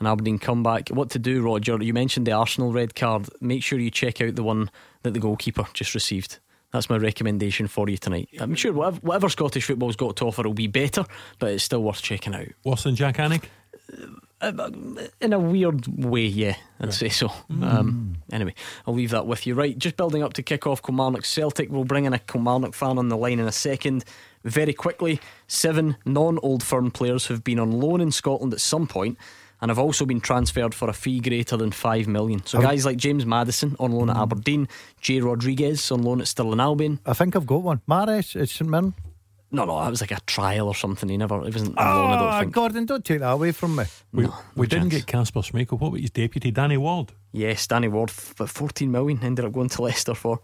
an 0.00 0.06
Aberdeen 0.06 0.38
comeback. 0.38 0.90
What 0.90 1.10
to 1.10 1.18
do, 1.18 1.42
Roger? 1.42 1.82
You 1.82 1.94
mentioned 1.94 2.26
the 2.26 2.32
Arsenal 2.32 2.72
red 2.72 2.94
card. 2.94 3.28
Make 3.40 3.62
sure 3.62 3.78
you 3.78 3.90
check 3.90 4.20
out 4.20 4.34
the 4.34 4.42
one 4.42 4.70
that 5.02 5.14
the 5.14 5.20
goalkeeper 5.20 5.66
just 5.72 5.94
received. 5.94 6.38
That's 6.72 6.90
my 6.90 6.98
recommendation 6.98 7.66
for 7.66 7.88
you 7.88 7.96
tonight. 7.96 8.28
I'm 8.38 8.54
sure 8.54 8.72
whatever, 8.74 8.98
whatever 9.00 9.28
Scottish 9.30 9.64
football's 9.64 9.96
got 9.96 10.16
to 10.16 10.26
offer 10.26 10.42
will 10.42 10.52
be 10.52 10.66
better, 10.66 11.04
but 11.38 11.52
it's 11.52 11.64
still 11.64 11.82
worth 11.82 12.02
checking 12.02 12.34
out. 12.34 12.48
Worse 12.64 12.82
than 12.82 12.94
Jack 12.94 13.16
Alnwick? 13.16 13.44
Uh, 14.40 14.70
in 15.20 15.32
a 15.32 15.38
weird 15.38 15.86
way, 16.04 16.26
yeah, 16.26 16.54
I'd 16.80 16.94
say 16.94 17.08
so. 17.08 17.28
Mm. 17.50 17.62
Um, 17.72 18.16
anyway, 18.30 18.54
I'll 18.86 18.94
leave 18.94 19.10
that 19.10 19.26
with 19.26 19.46
you. 19.46 19.54
Right, 19.54 19.76
just 19.76 19.96
building 19.96 20.22
up 20.22 20.34
to 20.34 20.42
kick 20.42 20.66
off 20.66 20.80
Kilmarnock 20.82 21.24
Celtic. 21.24 21.70
We'll 21.70 21.84
bring 21.84 22.04
in 22.04 22.12
a 22.12 22.20
Kilmarnock 22.20 22.74
fan 22.74 22.98
on 22.98 23.08
the 23.08 23.16
line 23.16 23.40
in 23.40 23.46
a 23.48 23.52
second. 23.52 24.04
Very 24.44 24.72
quickly, 24.72 25.20
seven 25.48 25.96
non 26.06 26.38
Old 26.42 26.62
Firm 26.62 26.90
players 26.92 27.26
have 27.26 27.42
been 27.42 27.58
on 27.58 27.72
loan 27.72 28.00
in 28.00 28.12
Scotland 28.12 28.52
at 28.52 28.60
some 28.60 28.86
point 28.86 29.18
and 29.60 29.70
have 29.70 29.78
also 29.78 30.06
been 30.06 30.20
transferred 30.20 30.72
for 30.72 30.88
a 30.88 30.92
fee 30.92 31.18
greater 31.18 31.56
than 31.56 31.72
5 31.72 32.06
million. 32.06 32.46
So, 32.46 32.58
I've- 32.58 32.66
guys 32.68 32.86
like 32.86 32.96
James 32.96 33.26
Maddison 33.26 33.74
on 33.80 33.90
loan 33.90 34.08
at 34.08 34.16
Aberdeen, 34.16 34.68
Jay 35.00 35.18
Rodriguez 35.20 35.90
on 35.90 36.02
loan 36.02 36.20
at 36.20 36.28
Stirling 36.28 36.60
Albion. 36.60 37.00
I 37.04 37.12
think 37.12 37.34
I've 37.34 37.44
got 37.46 37.62
one. 37.62 37.80
Maris 37.88 38.36
at 38.36 38.48
St 38.48 38.70
Mirren. 38.70 38.94
No, 39.50 39.64
no, 39.64 39.80
that 39.82 39.88
was 39.90 40.00
like 40.02 40.10
a 40.10 40.20
trial 40.26 40.68
or 40.68 40.74
something. 40.74 41.08
He 41.08 41.16
never, 41.16 41.38
he 41.42 41.50
wasn't 41.50 41.78
on 41.78 41.86
loan, 41.86 42.10
I 42.10 42.18
don't 42.18 42.34
Oh, 42.34 42.40
think. 42.40 42.52
Gordon, 42.52 42.84
don't 42.84 43.04
take 43.04 43.20
that 43.20 43.30
away 43.30 43.52
from 43.52 43.76
me. 43.76 43.84
We, 44.12 44.24
No, 44.24 44.34
we 44.54 44.66
no 44.66 44.68
didn't 44.68 44.90
chance. 44.90 45.04
get 45.04 45.06
Kasper 45.06 45.40
Schmeichel. 45.40 45.80
What 45.80 45.88
about 45.88 46.00
his 46.00 46.10
deputy, 46.10 46.50
Danny 46.50 46.76
Ward? 46.76 47.12
Yes, 47.32 47.66
Danny 47.66 47.88
Ward, 47.88 48.10
f- 48.10 48.34
but 48.36 48.50
14 48.50 48.90
million 48.92 49.20
ended 49.22 49.44
up 49.46 49.52
going 49.52 49.70
to 49.70 49.82
Leicester 49.82 50.14
for. 50.14 50.40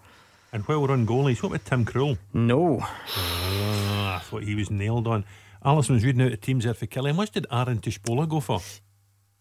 And 0.52 0.62
while 0.64 0.80
we're 0.80 0.90
on 0.92 1.06
goalies, 1.06 1.42
what 1.42 1.50
about 1.50 1.64
Tim 1.66 1.84
Krul? 1.84 2.16
No. 2.32 2.78
Ah, 2.82 4.16
I 4.16 4.18
thought 4.20 4.44
he 4.44 4.54
was 4.54 4.70
nailed 4.70 5.06
on. 5.06 5.24
Alison 5.64 5.94
was 5.96 6.04
reading 6.04 6.22
out 6.22 6.30
the 6.30 6.36
teams 6.36 6.64
there 6.64 6.72
for 6.74 6.86
Killie. 6.86 7.10
How 7.10 7.16
much 7.16 7.32
did 7.32 7.46
Aaron 7.50 7.78
Tshibola 7.80 8.28
go 8.28 8.40
for? 8.40 8.60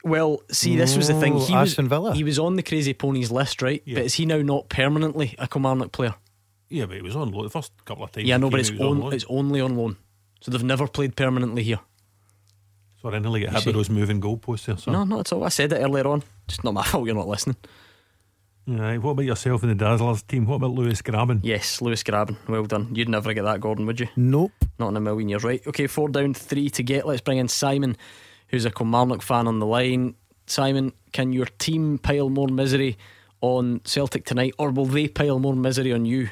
Well, 0.03 0.41
see, 0.52 0.76
this 0.76 0.98
was 0.98 1.07
the 1.07 1.14
thing. 1.14 1.34
He 1.34 1.53
was, 1.56 1.69
Aston 1.72 1.88
Villa. 1.88 2.14
he 2.14 2.26
was 2.26 2.38
on 2.38 2.56
the 2.57 2.64
Crazy 2.64 2.94
Ponies 2.94 3.31
list, 3.31 3.61
right? 3.61 3.81
Yeah. 3.85 3.95
But 3.95 4.06
is 4.06 4.15
he 4.15 4.26
now 4.26 4.41
not 4.41 4.68
permanently 4.68 5.35
a 5.40 5.48
Kilmarnock 5.48 5.94
player? 5.94 6.15
Yeah, 6.74 6.86
but 6.88 6.98
it 6.98 7.04
was 7.04 7.16
on 7.16 7.32
loan 7.32 7.44
the 7.44 7.50
first 7.50 7.72
couple 7.86 8.04
of 8.04 8.12
times. 8.12 8.28
yeah, 8.28 8.38
no, 8.38 8.50
but 8.50 8.60
it's, 8.60 8.70
he 8.70 8.80
on 8.80 9.02
on, 9.04 9.14
it's 9.14 9.26
only 9.30 9.62
on 9.62 9.76
loan. 9.78 9.95
So 10.41 10.52
they've 10.52 10.64
never 10.64 10.88
played 10.88 11.16
permanently 11.16 11.64
here. 11.64 11.80
So 13.02 13.10
I 13.10 13.20
nearly 13.20 13.41
get 13.41 13.50
You 13.50 13.54
hit 13.56 13.64
see? 13.64 13.70
with 13.70 13.76
those 13.76 13.90
moving 13.90 14.20
goalposts 14.20 14.66
there. 14.66 14.78
So. 14.78 14.91
No, 14.91 15.04
not 15.04 15.20
at 15.22 15.34
all. 15.34 15.44
I 15.44 15.50
said 15.50 15.72
it 15.74 15.78
earlier 15.78 16.08
on. 16.08 16.24
Just 16.48 16.64
not 16.64 16.74
my 16.74 16.84
fault 16.90 17.06
you're 17.06 17.16
not 17.16 17.28
listening. 17.28 17.58
Right, 18.66 18.98
what 18.98 19.12
about 19.12 19.26
yourself 19.26 19.62
in 19.64 19.70
the 19.70 19.76
Dazzlers 19.76 20.26
team? 20.26 20.45
What 20.45 20.56
about 20.56 20.72
Lewis 20.72 21.02
Grabban? 21.02 21.41
Yes, 21.44 21.82
Lewis 21.82 22.02
Grabban. 22.02 22.38
Well 22.48 22.64
done. 22.64 22.95
You'd 22.95 23.10
never 23.10 23.34
get 23.34 23.44
that, 23.44 23.60
Gordon, 23.60 23.86
would 23.86 24.00
you? 24.00 24.08
Nope. 24.16 24.54
Not 24.80 24.88
in 24.90 24.98
a 24.98 25.02
million 25.02 25.28
years, 25.28 25.44
right? 25.44 25.62
Okay, 25.68 25.86
four 25.88 26.08
down, 26.08 26.34
three 26.34 26.70
to 26.70 26.82
get. 26.82 27.06
Let's 27.06 27.20
bring 27.22 27.40
in 27.40 27.50
Simon, 27.50 27.98
who's 28.48 28.64
a 28.66 28.72
Kilmarnock 28.72 29.22
fan 29.22 29.48
on 29.48 29.60
the 29.60 29.66
line. 29.66 30.16
Simon, 30.48 30.94
can 31.12 31.34
your 31.34 31.45
team 31.45 31.98
pile 31.98 32.30
more 32.30 32.48
misery 32.48 32.98
on 33.41 33.82
Celtic 33.84 34.24
tonight, 34.26 34.54
or 34.58 34.72
will 34.72 34.86
they 34.86 35.10
pile 35.10 35.40
more 35.40 35.56
misery 35.56 35.91
on 35.91 36.06
you? 36.06 36.30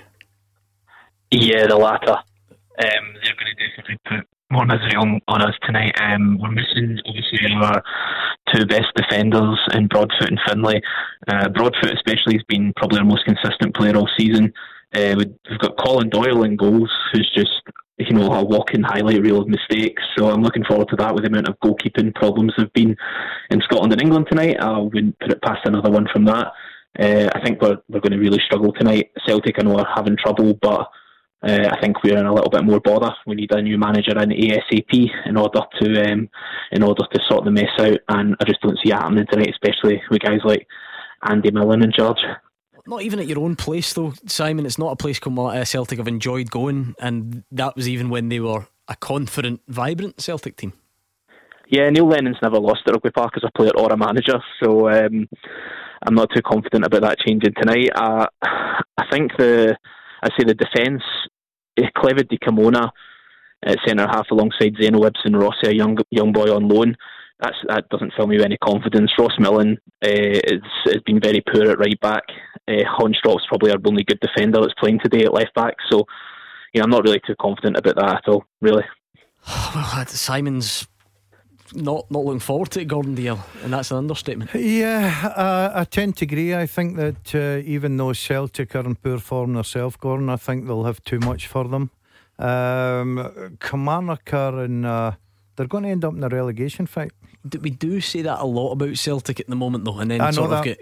Yeah, 1.31 1.65
the 1.67 1.77
latter. 1.77 2.11
Um, 2.13 3.13
they're 3.23 3.35
going 3.35 3.55
to 3.55 3.67
definitely 3.67 3.97
put 4.05 4.27
more 4.51 4.65
misery 4.65 4.95
on, 4.95 5.21
on 5.29 5.41
us 5.41 5.55
tonight. 5.63 5.95
Um, 6.01 6.37
we're 6.39 6.51
missing 6.51 6.99
obviously 7.05 7.39
our 7.55 7.81
two 8.53 8.65
best 8.65 8.87
defenders 8.95 9.57
in 9.73 9.87
Broadfoot 9.87 10.29
and 10.29 10.39
Finlay. 10.45 10.81
Uh, 11.27 11.47
Broadfoot 11.49 11.93
especially 11.93 12.33
has 12.33 12.43
been 12.49 12.73
probably 12.75 12.99
our 12.99 13.05
most 13.05 13.23
consistent 13.25 13.73
player 13.75 13.95
all 13.95 14.09
season. 14.17 14.51
Uh, 14.93 15.15
we've 15.17 15.59
got 15.59 15.77
Colin 15.77 16.09
Doyle 16.09 16.43
in 16.43 16.57
goals, 16.57 16.91
who's 17.13 17.31
just 17.33 17.61
you 17.97 18.13
know 18.13 18.33
a 18.33 18.43
walking 18.43 18.83
highlight 18.83 19.21
reel 19.21 19.41
of 19.41 19.47
mistakes. 19.47 20.03
So 20.17 20.29
I'm 20.29 20.41
looking 20.41 20.65
forward 20.65 20.89
to 20.89 20.97
that 20.97 21.13
with 21.13 21.23
the 21.23 21.29
amount 21.29 21.47
of 21.47 21.57
goalkeeping 21.63 22.13
problems 22.13 22.53
there 22.57 22.65
have 22.65 22.73
been 22.73 22.97
in 23.51 23.61
Scotland 23.61 23.93
and 23.93 24.01
England 24.01 24.27
tonight. 24.29 24.57
I 24.59 24.79
wouldn't 24.79 25.17
put 25.19 25.31
it 25.31 25.41
past 25.41 25.61
another 25.63 25.89
one 25.91 26.07
from 26.11 26.25
that. 26.25 26.47
Uh, 26.99 27.29
I 27.33 27.41
think 27.41 27.61
we're 27.61 27.77
we're 27.87 28.01
going 28.01 28.11
to 28.11 28.19
really 28.19 28.41
struggle 28.45 28.73
tonight. 28.73 29.11
Celtic, 29.25 29.55
I 29.59 29.63
know, 29.63 29.77
are 29.77 29.87
having 29.95 30.17
trouble, 30.17 30.55
but 30.61 30.89
uh, 31.43 31.69
I 31.71 31.81
think 31.81 32.03
we're 32.03 32.17
in 32.17 32.25
a 32.25 32.33
little 32.33 32.51
bit 32.51 32.63
more 32.63 32.79
bother. 32.79 33.11
We 33.25 33.35
need 33.35 33.51
a 33.51 33.61
new 33.61 33.77
manager 33.77 34.17
in 34.19 34.29
ASAP 34.29 35.09
in 35.25 35.37
order 35.37 35.61
to 35.81 36.11
um, 36.11 36.29
in 36.71 36.83
order 36.83 37.03
to 37.11 37.19
sort 37.27 37.45
the 37.45 37.51
mess 37.51 37.71
out, 37.79 37.97
and 38.09 38.35
I 38.39 38.45
just 38.45 38.61
don't 38.61 38.77
see 38.83 38.91
it 38.91 38.95
happening 38.95 39.25
tonight, 39.31 39.49
especially 39.49 40.01
with 40.11 40.21
guys 40.21 40.41
like 40.43 40.67
Andy 41.23 41.51
Millen 41.51 41.83
in 41.83 41.91
charge. 41.91 42.19
Not 42.85 43.01
even 43.01 43.19
at 43.19 43.27
your 43.27 43.39
own 43.39 43.55
place, 43.55 43.93
though, 43.93 44.13
Simon. 44.27 44.65
It's 44.65 44.77
not 44.77 44.91
a 44.91 44.95
place 44.95 45.19
come 45.19 45.39
uh, 45.39 45.65
Celtic 45.65 45.97
have 45.97 46.07
enjoyed 46.07 46.51
going, 46.51 46.95
and 46.99 47.43
that 47.51 47.75
was 47.75 47.89
even 47.89 48.09
when 48.09 48.29
they 48.29 48.39
were 48.39 48.67
a 48.87 48.95
confident, 48.95 49.61
vibrant 49.67 50.21
Celtic 50.21 50.57
team. 50.57 50.73
Yeah, 51.69 51.89
Neil 51.89 52.07
Lennon's 52.07 52.37
never 52.41 52.59
lost 52.59 52.81
at 52.85 52.93
Rugby 52.93 53.11
Park 53.11 53.33
as 53.37 53.43
a 53.43 53.57
player 53.57 53.71
or 53.75 53.91
a 53.91 53.97
manager, 53.97 54.39
so 54.61 54.89
um, 54.89 55.27
I'm 56.05 56.15
not 56.15 56.29
too 56.35 56.41
confident 56.41 56.85
about 56.85 57.01
that 57.01 57.19
changing 57.19 57.53
tonight. 57.53 57.89
Uh, 57.95 58.27
I 58.41 59.05
think 59.09 59.31
the 59.37 59.77
I 60.23 60.29
say 60.37 60.43
the 60.45 60.53
defence, 60.53 61.03
eh, 61.81 61.89
Clevid 61.95 62.29
Dikamona 62.29 62.89
at 63.63 63.77
centre 63.85 64.07
half 64.07 64.27
alongside 64.31 64.75
Zeno 64.81 65.03
Ibsen 65.05 65.35
Rossi, 65.35 65.67
a 65.67 65.73
young 65.73 65.97
young 66.09 66.31
boy 66.31 66.53
on 66.53 66.67
loan. 66.67 66.95
That's, 67.39 67.57
that 67.69 67.89
doesn't 67.89 68.13
fill 68.15 68.27
me 68.27 68.37
with 68.37 68.45
any 68.45 68.57
confidence. 68.57 69.11
Ross 69.17 69.33
Millen 69.39 69.79
uh, 70.03 70.07
has 70.07 71.01
been 71.07 71.19
very 71.19 71.41
poor 71.51 71.71
at 71.71 71.79
right 71.79 71.99
back. 71.99 72.23
Uh, 72.67 72.83
Haunstrup's 72.85 73.47
probably 73.47 73.71
our 73.71 73.79
only 73.83 74.03
good 74.03 74.19
defender 74.19 74.59
that's 74.61 74.75
playing 74.79 74.99
today 75.03 75.23
at 75.23 75.33
left 75.33 75.55
back. 75.55 75.73
So, 75.89 76.05
you 76.71 76.79
know, 76.79 76.83
I'm 76.83 76.91
not 76.91 77.03
really 77.03 77.21
too 77.25 77.33
confident 77.41 77.77
about 77.77 77.95
that 77.95 78.17
at 78.17 78.27
all, 78.27 78.45
really. 78.61 78.83
well, 79.73 80.05
Simon's 80.05 80.87
not 81.73 82.09
not 82.11 82.25
looking 82.25 82.39
forward 82.39 82.71
to 82.71 82.81
it, 82.81 82.87
Gordon 82.87 83.15
Dalziel, 83.15 83.39
and 83.63 83.73
that's 83.73 83.91
an 83.91 83.97
understatement. 83.97 84.53
Yeah, 84.53 85.33
uh, 85.35 85.71
I 85.75 85.83
tend 85.85 86.17
to 86.17 86.25
agree. 86.25 86.55
I 86.55 86.65
think 86.65 86.97
that 86.97 87.35
uh, 87.35 87.61
even 87.65 87.97
though 87.97 88.13
Celtic 88.13 88.75
are 88.75 88.85
in 88.85 88.95
poor 88.95 89.19
form 89.19 89.53
themselves, 89.53 89.95
Gordon, 89.95 90.29
I 90.29 90.35
think 90.35 90.67
they'll 90.67 90.83
have 90.83 91.03
too 91.03 91.19
much 91.19 91.47
for 91.47 91.67
them. 91.67 91.91
Um, 92.39 93.57
Kilmarnock 93.59 94.33
are 94.33 94.63
in, 94.63 94.83
uh, 94.83 95.13
they're 95.55 95.67
going 95.67 95.83
to 95.83 95.89
end 95.89 96.03
up 96.03 96.13
in 96.13 96.23
a 96.23 96.29
relegation 96.29 96.87
fight. 96.87 97.11
We 97.59 97.69
do 97.69 98.01
say 98.01 98.21
that 98.23 98.39
a 98.39 98.45
lot 98.45 98.71
about 98.71 98.97
Celtic 98.97 99.39
at 99.39 99.47
the 99.47 99.55
moment, 99.55 99.85
though, 99.85 99.99
and 99.99 100.11
then 100.11 100.33
sort 100.33 100.49
that. 100.51 100.59
of 100.59 100.63
get 100.65 100.79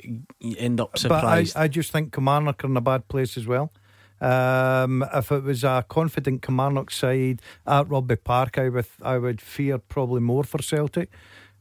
end 0.58 0.82
up 0.82 0.98
surprised. 0.98 1.54
But 1.54 1.60
I, 1.60 1.64
I 1.64 1.68
just 1.68 1.92
think 1.92 2.14
Kilmarnock 2.14 2.64
are 2.64 2.68
in 2.68 2.78
a 2.78 2.82
bad 2.82 3.08
place 3.08 3.38
as 3.38 3.48
well. 3.48 3.72
Um, 4.22 5.06
if 5.14 5.32
it 5.32 5.44
was 5.44 5.64
a 5.64 5.86
confident 5.88 6.42
Kilmarnock 6.42 6.92
side 6.92 7.42
at 7.66 7.90
Rugby 7.90 8.18
Park, 8.18 8.58
I 8.58 8.70
would 8.70 8.86
I 9.02 9.18
would 9.18 9.42
fear 9.42 9.78
probably 9.78 10.22
more 10.22 10.44
for 10.44 10.62
Celtic. 10.62 11.10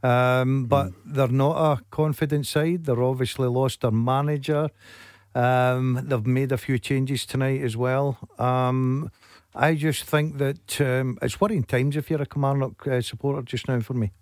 Um, 0.02 0.66
but 0.66 0.88
mm. 0.88 0.94
they're 1.06 1.28
not 1.28 1.72
a 1.72 1.82
confident 1.90 2.46
side. 2.46 2.84
They're 2.84 3.02
obviously 3.02 3.48
lost 3.48 3.80
their 3.80 3.90
manager. 3.90 4.70
Um, 5.34 6.00
they've 6.04 6.26
made 6.26 6.52
a 6.52 6.58
few 6.58 6.78
changes 6.78 7.26
tonight 7.26 7.62
as 7.62 7.76
well. 7.76 8.18
Um, 8.38 9.10
I 9.54 9.74
just 9.74 10.04
think 10.04 10.38
that 10.38 10.80
um, 10.80 11.18
it's 11.20 11.40
worrying 11.40 11.64
times 11.64 11.96
if 11.96 12.10
you're 12.10 12.22
a 12.22 12.26
Kilmarnock 12.26 12.86
uh, 12.86 13.00
supporter 13.00 13.42
just 13.42 13.68
now 13.68 13.80
for 13.80 13.94
me. 13.94 14.12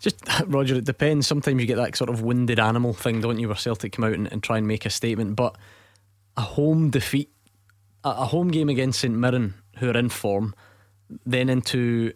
Just 0.00 0.22
Roger, 0.46 0.76
it 0.76 0.84
depends. 0.84 1.26
Sometimes 1.26 1.60
you 1.60 1.66
get 1.66 1.76
that 1.76 1.96
sort 1.96 2.10
of 2.10 2.22
wounded 2.22 2.58
animal 2.58 2.92
thing, 2.92 3.20
don't 3.20 3.38
you, 3.38 3.48
where 3.48 3.56
Celtic 3.56 3.92
come 3.92 4.04
out 4.04 4.12
and, 4.12 4.30
and 4.30 4.42
try 4.42 4.58
and 4.58 4.66
make 4.66 4.86
a 4.86 4.90
statement. 4.90 5.36
But 5.36 5.56
a 6.36 6.42
home 6.42 6.90
defeat, 6.90 7.30
a, 8.04 8.26
home 8.26 8.48
game 8.48 8.68
against 8.68 9.00
St 9.00 9.14
Mirren, 9.14 9.54
who 9.78 9.88
are 9.90 9.96
in 9.96 10.08
form, 10.08 10.54
then 11.24 11.48
into 11.48 12.12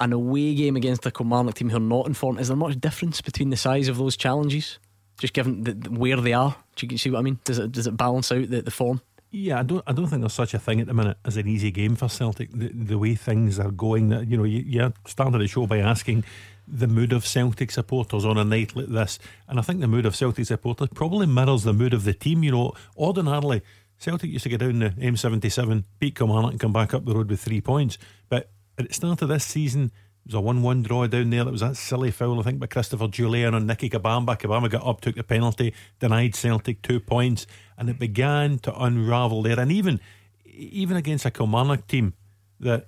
an 0.00 0.12
away 0.12 0.54
game 0.54 0.76
against 0.76 1.02
the 1.02 1.10
Kilmarnock 1.10 1.54
team 1.54 1.70
who 1.70 1.76
are 1.76 1.80
not 1.80 2.06
in 2.06 2.14
form. 2.14 2.38
Is 2.38 2.48
there 2.48 2.56
much 2.56 2.80
difference 2.80 3.20
between 3.20 3.50
the 3.50 3.56
size 3.56 3.88
of 3.88 3.96
those 3.96 4.16
challenges? 4.16 4.78
Just 5.18 5.32
given 5.32 5.62
the, 5.62 5.72
where 5.90 6.20
they 6.20 6.32
are, 6.32 6.56
do 6.76 6.86
you 6.86 6.98
see 6.98 7.10
what 7.10 7.20
I 7.20 7.22
mean? 7.22 7.38
Does 7.44 7.58
it 7.58 7.70
does 7.70 7.86
it 7.86 7.96
balance 7.96 8.32
out 8.32 8.50
the, 8.50 8.62
the 8.62 8.70
form? 8.70 9.00
Yeah, 9.30 9.60
I 9.60 9.62
don't. 9.62 9.82
I 9.86 9.92
don't 9.92 10.06
think 10.06 10.22
there's 10.22 10.32
such 10.32 10.54
a 10.54 10.58
thing 10.58 10.80
at 10.80 10.86
the 10.86 10.94
minute 10.94 11.16
as 11.24 11.36
an 11.36 11.46
easy 11.46 11.70
game 11.70 11.94
for 11.94 12.08
Celtic. 12.08 12.50
The, 12.52 12.68
the 12.68 12.98
way 12.98 13.14
things 13.14 13.58
are 13.58 13.70
going, 13.70 14.08
that 14.08 14.28
you 14.28 14.36
know, 14.36 14.44
you, 14.44 14.62
you 14.66 14.92
started 15.06 15.40
the 15.40 15.46
show 15.46 15.66
by 15.66 15.78
asking 15.78 16.24
the 16.66 16.86
mood 16.86 17.12
of 17.12 17.26
Celtic 17.26 17.70
supporters 17.70 18.24
on 18.24 18.38
a 18.38 18.44
night 18.44 18.74
like 18.74 18.86
this. 18.86 19.18
And 19.48 19.58
I 19.58 19.62
think 19.62 19.80
the 19.80 19.88
mood 19.88 20.06
of 20.06 20.16
Celtic 20.16 20.46
supporters 20.46 20.88
probably 20.94 21.26
mirrors 21.26 21.64
the 21.64 21.72
mood 21.72 21.94
of 21.94 22.04
the 22.04 22.14
team. 22.14 22.42
You 22.42 22.52
know, 22.52 22.72
ordinarily, 22.96 23.62
Celtic 23.98 24.30
used 24.30 24.44
to 24.44 24.48
get 24.48 24.60
down 24.60 24.78
the 24.78 24.90
M77, 24.90 25.84
beat 25.98 26.16
Kilmarnock, 26.16 26.52
and 26.52 26.60
come 26.60 26.72
back 26.72 26.94
up 26.94 27.04
the 27.04 27.14
road 27.14 27.30
with 27.30 27.40
three 27.40 27.60
points. 27.60 27.98
But 28.28 28.50
at 28.78 28.88
the 28.88 28.94
start 28.94 29.22
of 29.22 29.28
this 29.28 29.44
season, 29.44 29.92
it 30.24 30.28
was 30.28 30.34
a 30.34 30.40
1 30.40 30.62
1 30.62 30.82
draw 30.82 31.06
down 31.06 31.30
there. 31.30 31.44
That 31.44 31.50
was 31.50 31.60
that 31.60 31.76
silly 31.76 32.10
foul, 32.10 32.40
I 32.40 32.42
think, 32.42 32.58
by 32.58 32.66
Christopher 32.66 33.08
Jullien 33.08 33.54
on 33.54 33.66
Nicke 33.66 33.90
Kabamba. 33.90 34.38
Kabamba 34.38 34.70
got 34.70 34.86
up, 34.86 35.00
took 35.00 35.16
the 35.16 35.22
penalty, 35.22 35.74
denied 36.00 36.34
Celtic 36.34 36.80
two 36.82 36.98
points, 36.98 37.46
and 37.76 37.90
it 37.90 37.98
began 37.98 38.58
to 38.60 38.74
unravel 38.82 39.42
there. 39.42 39.60
And 39.60 39.70
even 39.70 40.00
even 40.46 40.96
against 40.96 41.26
a 41.26 41.30
Kilmarnock 41.30 41.86
team 41.86 42.14
that 42.60 42.86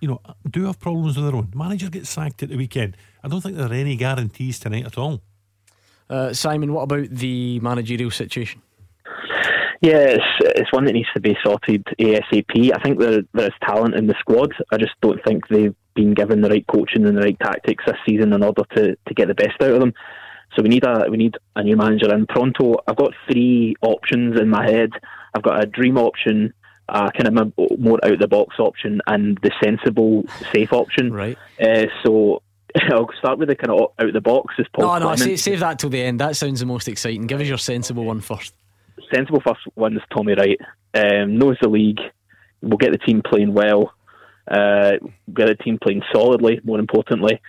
you 0.00 0.08
know, 0.08 0.20
do 0.48 0.64
have 0.66 0.78
problems 0.80 1.16
of 1.16 1.24
their 1.24 1.34
own. 1.34 1.52
Manager 1.54 1.88
gets 1.90 2.10
sacked 2.10 2.42
at 2.42 2.48
the 2.48 2.56
weekend. 2.56 2.96
I 3.22 3.28
don't 3.28 3.40
think 3.40 3.56
there 3.56 3.70
are 3.70 3.72
any 3.72 3.96
guarantees 3.96 4.58
tonight 4.58 4.86
at 4.86 4.98
all. 4.98 5.20
Uh, 6.08 6.32
Simon, 6.32 6.72
what 6.72 6.82
about 6.82 7.10
the 7.10 7.60
managerial 7.60 8.10
situation? 8.10 8.62
Yeah, 9.80 9.98
it's, 9.98 10.24
it's 10.40 10.72
one 10.72 10.86
that 10.86 10.92
needs 10.92 11.08
to 11.14 11.20
be 11.20 11.36
sorted 11.44 11.84
ASAP. 12.00 12.72
I 12.74 12.82
think 12.82 12.98
there 12.98 13.22
there 13.32 13.46
is 13.46 13.52
talent 13.62 13.94
in 13.94 14.08
the 14.08 14.14
squad. 14.18 14.52
I 14.72 14.76
just 14.76 14.94
don't 15.00 15.22
think 15.24 15.46
they've 15.48 15.74
been 15.94 16.14
given 16.14 16.40
the 16.40 16.48
right 16.48 16.66
coaching 16.66 17.06
and 17.06 17.16
the 17.16 17.22
right 17.22 17.38
tactics 17.40 17.84
this 17.86 17.96
season 18.06 18.32
in 18.32 18.42
order 18.42 18.64
to, 18.74 18.96
to 18.96 19.14
get 19.14 19.28
the 19.28 19.34
best 19.34 19.60
out 19.62 19.70
of 19.70 19.80
them. 19.80 19.92
So 20.56 20.62
we 20.62 20.68
need 20.68 20.84
a 20.84 21.06
we 21.10 21.16
need 21.16 21.36
a 21.54 21.62
new 21.62 21.76
manager 21.76 22.12
in 22.12 22.26
pronto. 22.26 22.76
I've 22.88 22.96
got 22.96 23.12
three 23.30 23.76
options 23.82 24.40
in 24.40 24.48
my 24.48 24.68
head. 24.68 24.90
I've 25.34 25.42
got 25.42 25.62
a 25.62 25.66
dream 25.66 25.98
option, 25.98 26.52
uh, 26.88 27.10
kind 27.10 27.38
of 27.38 27.78
more 27.78 27.98
out 28.04 28.12
of 28.12 28.18
the 28.18 28.28
box 28.28 28.56
option 28.58 29.00
and 29.06 29.38
the 29.42 29.50
sensible, 29.62 30.24
safe 30.52 30.72
option. 30.72 31.12
Right. 31.12 31.38
Uh, 31.60 31.86
so 32.02 32.42
I'll 32.92 33.10
start 33.18 33.38
with 33.38 33.48
the 33.48 33.56
kind 33.56 33.70
of 33.70 33.92
out 33.98 34.08
of 34.08 34.12
the 34.12 34.20
box. 34.20 34.54
As 34.58 34.66
Paul 34.72 34.98
no, 34.98 35.10
no, 35.10 35.16
save, 35.16 35.40
save 35.40 35.60
that 35.60 35.78
till 35.78 35.90
the 35.90 36.02
end. 36.02 36.20
That 36.20 36.36
sounds 36.36 36.60
the 36.60 36.66
most 36.66 36.88
exciting. 36.88 37.26
Give 37.26 37.40
us 37.40 37.46
your 37.46 37.58
sensible 37.58 38.04
one 38.04 38.20
first. 38.20 38.54
Sensible 39.12 39.40
first 39.40 39.60
one 39.74 39.96
is 39.96 40.02
Tommy 40.14 40.34
Wright. 40.34 40.60
Um, 40.94 41.38
knows 41.38 41.56
the 41.60 41.68
league. 41.68 42.00
We'll 42.62 42.78
get 42.78 42.92
the 42.92 42.98
team 42.98 43.22
playing 43.22 43.54
well. 43.54 43.92
Uh, 44.50 44.92
get 45.32 45.48
the 45.48 45.56
team 45.62 45.78
playing 45.80 46.02
solidly. 46.12 46.60
More 46.64 46.78
importantly, 46.78 47.40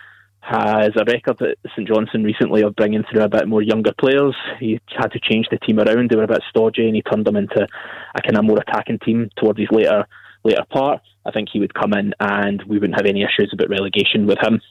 has 0.41 0.91
a 0.95 1.03
record 1.05 1.41
at 1.41 1.57
St 1.75 1.87
Johnstone 1.87 2.23
recently 2.23 2.61
of 2.61 2.75
bringing 2.75 3.03
through 3.03 3.23
a 3.23 3.29
bit 3.29 3.47
more 3.47 3.61
younger 3.61 3.93
players. 3.99 4.35
He 4.59 4.79
had 4.87 5.11
to 5.11 5.19
change 5.19 5.47
the 5.49 5.59
team 5.59 5.79
around; 5.79 6.09
they 6.09 6.15
were 6.15 6.23
a 6.23 6.27
bit 6.27 6.43
stodgy, 6.49 6.87
and 6.87 6.95
he 6.95 7.01
turned 7.01 7.25
them 7.25 7.35
into 7.35 7.67
a 8.15 8.21
kind 8.21 8.37
of 8.37 8.45
more 8.45 8.59
attacking 8.59 8.99
team 8.99 9.29
towards 9.37 9.59
his 9.59 9.69
later 9.71 10.05
later 10.43 10.63
part. 10.71 11.01
I 11.25 11.31
think 11.31 11.49
he 11.51 11.59
would 11.59 11.73
come 11.73 11.93
in, 11.93 12.13
and 12.19 12.63
we 12.63 12.79
wouldn't 12.79 12.99
have 12.99 13.05
any 13.05 13.23
issues 13.23 13.51
about 13.53 13.69
relegation 13.69 14.25
with 14.25 14.39
him. 14.39 14.61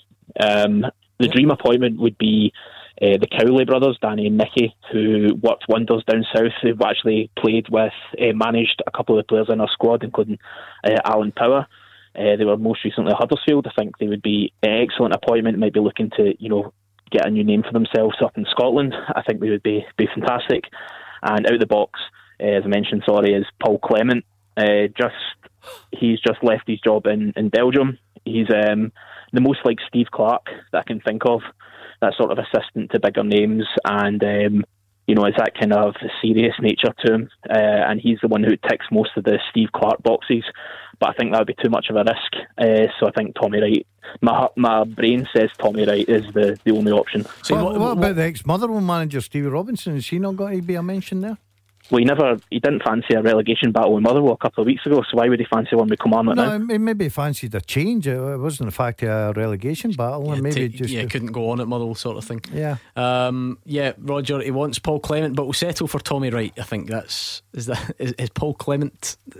Um, 0.40 0.86
the 1.18 1.28
dream 1.28 1.50
appointment 1.50 2.00
would 2.00 2.16
be 2.18 2.52
uh, 3.00 3.16
the 3.18 3.28
Cowley 3.28 3.64
brothers, 3.64 3.98
Danny 4.00 4.26
and 4.26 4.36
Nicky, 4.36 4.74
who 4.90 5.34
worked 5.40 5.66
wonders 5.68 6.02
down 6.04 6.24
south, 6.34 6.52
who've 6.62 6.80
actually 6.80 7.30
played 7.38 7.68
with, 7.70 7.92
uh, 8.20 8.32
managed 8.34 8.82
a 8.86 8.90
couple 8.90 9.18
of 9.18 9.24
the 9.24 9.28
players 9.28 9.48
in 9.48 9.60
our 9.60 9.68
squad, 9.68 10.02
including 10.02 10.38
uh, 10.84 10.96
Alan 11.04 11.32
Power. 11.32 11.66
Uh, 12.18 12.36
they 12.36 12.44
were 12.44 12.56
most 12.56 12.84
recently 12.84 13.12
Huddersfield. 13.16 13.66
I 13.66 13.80
think 13.80 13.98
they 13.98 14.08
would 14.08 14.22
be 14.22 14.52
an 14.62 14.82
excellent 14.82 15.14
appointment. 15.14 15.58
Might 15.58 15.72
be 15.72 15.80
looking 15.80 16.10
to, 16.16 16.34
you 16.38 16.48
know, 16.48 16.72
get 17.10 17.26
a 17.26 17.30
new 17.30 17.44
name 17.44 17.62
for 17.62 17.72
themselves 17.72 18.16
up 18.22 18.36
in 18.36 18.44
Scotland. 18.50 18.94
I 19.14 19.22
think 19.22 19.40
they 19.40 19.50
would 19.50 19.62
be 19.62 19.84
be 19.96 20.08
fantastic. 20.12 20.64
And 21.22 21.46
out 21.46 21.54
of 21.54 21.60
the 21.60 21.66
box, 21.66 22.00
uh, 22.40 22.46
as 22.46 22.62
I 22.64 22.68
mentioned, 22.68 23.04
sorry, 23.06 23.34
is 23.34 23.46
Paul 23.62 23.78
Clement. 23.78 24.24
Uh, 24.56 24.88
just 24.98 25.14
he's 25.92 26.18
just 26.20 26.42
left 26.42 26.64
his 26.66 26.80
job 26.80 27.06
in 27.06 27.32
in 27.36 27.50
Belgium. 27.50 27.98
He's 28.24 28.48
um, 28.50 28.92
the 29.32 29.40
most 29.40 29.60
like 29.64 29.78
Steve 29.86 30.08
Clarke 30.12 30.48
that 30.72 30.78
I 30.78 30.82
can 30.82 31.00
think 31.00 31.22
of. 31.24 31.42
That 32.00 32.14
sort 32.16 32.30
of 32.30 32.38
assistant 32.38 32.92
to 32.92 33.00
bigger 33.00 33.24
names, 33.24 33.64
and 33.84 34.22
um, 34.22 34.64
you 35.08 35.14
know, 35.14 35.24
is 35.24 35.34
that 35.38 35.58
kind 35.58 35.72
of 35.72 35.96
serious 36.20 36.54
nature 36.60 36.92
to 37.04 37.14
him, 37.14 37.30
uh, 37.48 37.56
and 37.88 37.98
he's 37.98 38.18
the 38.20 38.28
one 38.28 38.44
who 38.44 38.56
ticks 38.68 38.86
most 38.92 39.10
of 39.16 39.24
the 39.24 39.38
Steve 39.50 39.70
Clarke 39.74 40.02
boxes. 40.02 40.44
But 41.00 41.10
I 41.10 41.12
think 41.14 41.32
that 41.32 41.38
would 41.38 41.46
be 41.46 41.56
too 41.62 41.70
much 41.70 41.86
of 41.88 41.96
a 41.96 42.04
risk. 42.04 42.32
Uh, 42.58 42.92
so 43.00 43.06
I 43.06 43.10
think 43.12 43.34
Tommy 43.34 43.60
Wright, 43.60 43.86
my 44.20 44.48
my 44.56 44.84
brain 44.84 45.26
says 45.34 45.48
Tommy 45.58 45.86
Wright 45.86 46.06
is 46.06 46.24
the, 46.34 46.58
the 46.64 46.72
only 46.72 46.92
option. 46.92 47.24
So 47.42 47.64
what, 47.64 47.80
what, 47.80 47.92
about 47.92 48.16
the 48.16 48.24
ex 48.24 48.44
Motherwell 48.44 48.82
manager 48.82 49.22
Stevie 49.22 49.48
Robinson? 49.48 49.96
Is 49.96 50.08
he 50.08 50.18
not 50.18 50.36
got 50.36 50.50
to 50.50 50.60
be 50.60 50.74
a 50.74 50.82
mention 50.82 51.22
there? 51.22 51.38
Well, 51.90 52.00
he 52.00 52.04
never, 52.04 52.38
he 52.50 52.60
didn't 52.60 52.82
fancy 52.82 53.14
a 53.14 53.22
relegation 53.22 53.72
battle 53.72 53.94
with 53.94 54.02
Motherwell 54.02 54.34
a 54.34 54.36
couple 54.36 54.62
of 54.62 54.66
weeks 54.66 54.84
ago. 54.84 55.02
So 55.10 55.16
why 55.16 55.28
would 55.28 55.40
he 55.40 55.46
fancy 55.46 55.74
one 55.74 55.88
with 55.88 55.98
Kilmarnock 55.98 56.36
no, 56.36 56.58
now? 56.58 56.78
maybe 56.78 57.06
he 57.06 57.08
fancied 57.08 57.54
a 57.54 57.60
change. 57.60 58.06
It 58.06 58.38
wasn't 58.38 58.68
the 58.68 58.74
fact 58.74 59.02
of 59.02 59.08
a 59.08 59.32
relegation 59.38 59.92
battle, 59.92 60.26
yeah, 60.26 60.32
and 60.34 60.42
maybe 60.42 60.68
t- 60.68 60.76
just 60.76 60.90
yeah, 60.90 61.04
couldn't 61.06 61.32
go 61.32 61.50
on 61.50 61.60
at 61.60 61.68
Motherwell 61.68 61.94
sort 61.94 62.18
of 62.18 62.24
thing. 62.24 62.42
Yeah, 62.52 62.76
um, 62.94 63.58
yeah. 63.64 63.92
Roger, 63.98 64.40
he 64.40 64.50
wants 64.50 64.78
Paul 64.78 65.00
Clement, 65.00 65.34
but 65.34 65.44
we'll 65.44 65.54
settle 65.54 65.88
for 65.88 65.98
Tommy 65.98 66.30
Wright. 66.30 66.52
I 66.58 66.64
think 66.64 66.88
that's 66.88 67.42
is 67.54 67.66
that 67.66 67.94
is, 67.98 68.12
is 68.12 68.30
Paul 68.30 68.54
Clement 68.54 69.16
uh, 69.34 69.38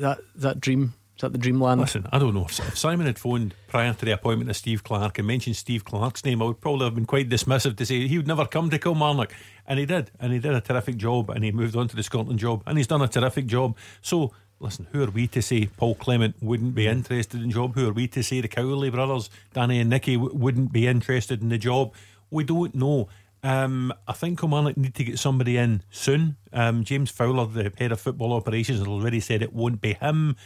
that 0.00 0.18
that 0.34 0.60
dream 0.60 0.94
is 1.16 1.22
that 1.22 1.32
the 1.32 1.38
dreamland? 1.38 1.80
Listen, 1.80 2.06
I 2.12 2.18
don't 2.18 2.34
know. 2.34 2.44
If, 2.44 2.76
Simon 2.76 3.06
had 3.06 3.18
phoned 3.18 3.54
prior 3.68 3.94
to 3.94 4.04
the 4.04 4.10
appointment 4.10 4.50
of 4.50 4.56
Steve 4.56 4.84
Clarke 4.84 5.18
and 5.18 5.26
mentioned 5.26 5.56
Steve 5.56 5.82
Clarke's 5.82 6.22
name, 6.26 6.42
I 6.42 6.44
would 6.44 6.60
probably 6.60 6.84
have 6.84 6.94
been 6.94 7.06
quite 7.06 7.30
dismissive 7.30 7.74
to 7.78 7.86
say 7.86 8.06
he 8.06 8.18
would 8.18 8.26
never 8.26 8.44
come 8.44 8.68
to 8.68 8.78
Kilmarnock. 8.78 9.32
And 9.66 9.78
he 9.78 9.86
did. 9.86 10.10
And 10.20 10.34
he 10.34 10.38
did 10.38 10.52
a 10.52 10.60
terrific 10.60 10.98
job. 10.98 11.30
And 11.30 11.42
he 11.42 11.52
moved 11.52 11.74
on 11.74 11.88
to 11.88 11.96
the 11.96 12.02
Scotland 12.02 12.38
job. 12.38 12.62
And 12.66 12.76
he's 12.76 12.86
done 12.86 13.00
a 13.00 13.08
terrific 13.08 13.46
job. 13.46 13.78
So, 14.02 14.32
listen, 14.60 14.88
who 14.92 15.04
are 15.04 15.10
we 15.10 15.26
to 15.28 15.40
say 15.40 15.70
Paul 15.78 15.94
Clement 15.94 16.36
wouldn't 16.42 16.74
be 16.74 16.86
interested 16.86 17.40
in 17.40 17.48
the 17.48 17.54
job? 17.54 17.74
Who 17.74 17.88
are 17.88 17.94
we 17.94 18.08
to 18.08 18.22
say 18.22 18.42
the 18.42 18.48
Cowley 18.48 18.90
brothers, 18.90 19.30
Danny 19.54 19.80
and 19.80 19.88
Nicky, 19.88 20.16
w- 20.16 20.36
wouldn't 20.36 20.70
be 20.70 20.86
interested 20.86 21.40
in 21.40 21.48
the 21.48 21.56
job? 21.56 21.94
We 22.30 22.44
don't 22.44 22.74
know. 22.74 23.08
Um, 23.42 23.90
I 24.06 24.12
think 24.12 24.40
Kilmarnock 24.40 24.76
need 24.76 24.94
to 24.96 25.04
get 25.04 25.18
somebody 25.18 25.56
in 25.56 25.82
soon. 25.90 26.36
Um, 26.52 26.84
James 26.84 27.10
Fowler, 27.10 27.46
the 27.46 27.72
head 27.78 27.92
of 27.92 28.00
football 28.00 28.34
operations, 28.34 28.80
has 28.80 28.88
already 28.88 29.20
said 29.20 29.40
it 29.40 29.54
won't 29.54 29.80
be 29.80 29.94
him. 29.94 30.36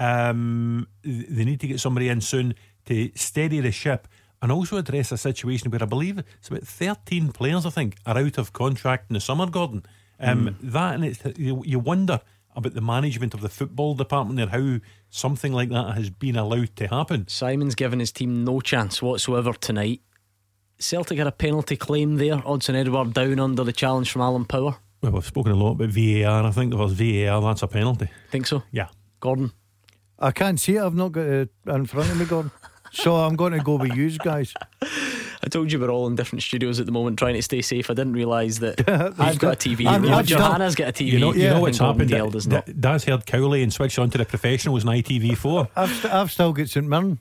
Um, 0.00 0.88
they 1.04 1.44
need 1.44 1.60
to 1.60 1.66
get 1.66 1.78
somebody 1.78 2.08
in 2.08 2.20
soon 2.20 2.54
to 2.86 3.10
steady 3.14 3.60
the 3.60 3.70
ship 3.70 4.08
and 4.42 4.50
also 4.50 4.78
address 4.78 5.12
a 5.12 5.18
situation 5.18 5.70
where 5.70 5.82
I 5.82 5.86
believe 5.86 6.18
it's 6.18 6.48
about 6.48 6.62
13 6.62 7.32
players, 7.32 7.66
I 7.66 7.70
think, 7.70 7.96
are 8.06 8.16
out 8.16 8.38
of 8.38 8.52
contract 8.54 9.10
in 9.10 9.14
the 9.14 9.20
summer, 9.20 9.46
Gordon. 9.46 9.84
Um, 10.18 10.48
Hmm. 10.48 10.70
That 10.70 10.94
and 10.94 11.04
it's, 11.04 11.20
you, 11.38 11.62
you 11.66 11.78
wonder 11.78 12.20
about 12.56 12.74
the 12.74 12.80
management 12.80 13.34
of 13.34 13.42
the 13.42 13.48
football 13.48 13.94
department 13.94 14.36
there, 14.38 14.48
how 14.48 14.80
something 15.10 15.52
like 15.52 15.68
that 15.68 15.94
has 15.94 16.10
been 16.10 16.36
allowed 16.36 16.74
to 16.76 16.88
happen. 16.88 17.28
Simon's 17.28 17.74
given 17.74 18.00
his 18.00 18.10
team 18.12 18.44
no 18.44 18.60
chance 18.60 19.00
whatsoever 19.02 19.52
tonight. 19.52 20.00
Celtic 20.78 21.18
had 21.18 21.26
a 21.26 21.32
penalty 21.32 21.76
claim 21.76 22.16
there. 22.16 22.38
Odsonne 22.38 22.74
Edouard 22.74 23.12
down 23.12 23.38
under 23.38 23.62
the 23.64 23.72
challenge 23.72 24.10
from 24.10 24.22
Alan 24.22 24.46
Power. 24.46 24.76
Well, 25.02 25.12
we've 25.12 25.24
spoken 25.24 25.52
a 25.52 25.56
lot 25.56 25.72
about 25.72 25.90
VAR. 25.90 26.44
I 26.44 26.50
think 26.50 26.72
if 26.72 26.80
it 26.80 26.82
was 26.82 26.94
VAR, 26.94 27.40
that's 27.42 27.62
a 27.62 27.68
penalty. 27.68 28.08
Think 28.30 28.46
so? 28.46 28.62
Yeah. 28.72 28.88
Gordon? 29.20 29.52
I 30.20 30.30
can't 30.32 30.60
see 30.60 30.76
it. 30.76 30.82
I've 30.82 30.94
not 30.94 31.12
got 31.12 31.26
it 31.26 31.50
in 31.66 31.86
front 31.86 32.10
of 32.10 32.18
me, 32.18 32.24
Gordon. 32.26 32.50
so 32.92 33.16
I'm 33.16 33.36
going 33.36 33.52
to 33.52 33.60
go 33.60 33.76
with 33.76 33.94
you 33.94 34.10
guys. 34.18 34.52
I 35.42 35.48
told 35.48 35.72
you 35.72 35.80
we're 35.80 35.90
all 35.90 36.06
in 36.06 36.16
different 36.16 36.42
studios 36.42 36.78
at 36.80 36.86
the 36.86 36.92
moment 36.92 37.18
trying 37.18 37.34
to 37.34 37.42
stay 37.42 37.62
safe. 37.62 37.88
I 37.90 37.94
didn't 37.94 38.12
realise 38.12 38.58
that 38.58 38.80
I've 39.18 39.38
got 39.38 39.54
a 39.54 39.68
TV. 39.68 39.86
I've- 39.86 40.04
You 40.04 40.10
know, 40.10 40.18
I've 40.18 40.26
still- 40.26 40.38
Johanna's 40.38 40.74
got 40.74 40.88
a 40.88 40.92
TV. 40.92 41.12
You 41.12 41.18
know, 41.20 41.32
you 41.32 41.46
I 41.46 41.50
know 41.54 41.60
what's 41.60 41.78
happened. 41.78 42.10
Dale 42.10 42.28
does 42.30 42.46
not. 42.46 42.66
D- 42.66 42.72
Daz 42.78 43.04
heard 43.04 43.24
Cowley 43.26 43.62
and 43.62 43.72
switched 43.72 43.98
on 43.98 44.10
to 44.10 44.18
the 44.18 44.24
professionals 44.26 44.84
and 44.84 44.92
ITV4. 44.92 45.68
I've, 45.76 45.90
st- 45.90 46.12
I've 46.12 46.30
still 46.30 46.52
got 46.52 46.68
St 46.68 46.86
Mirren, 46.86 47.20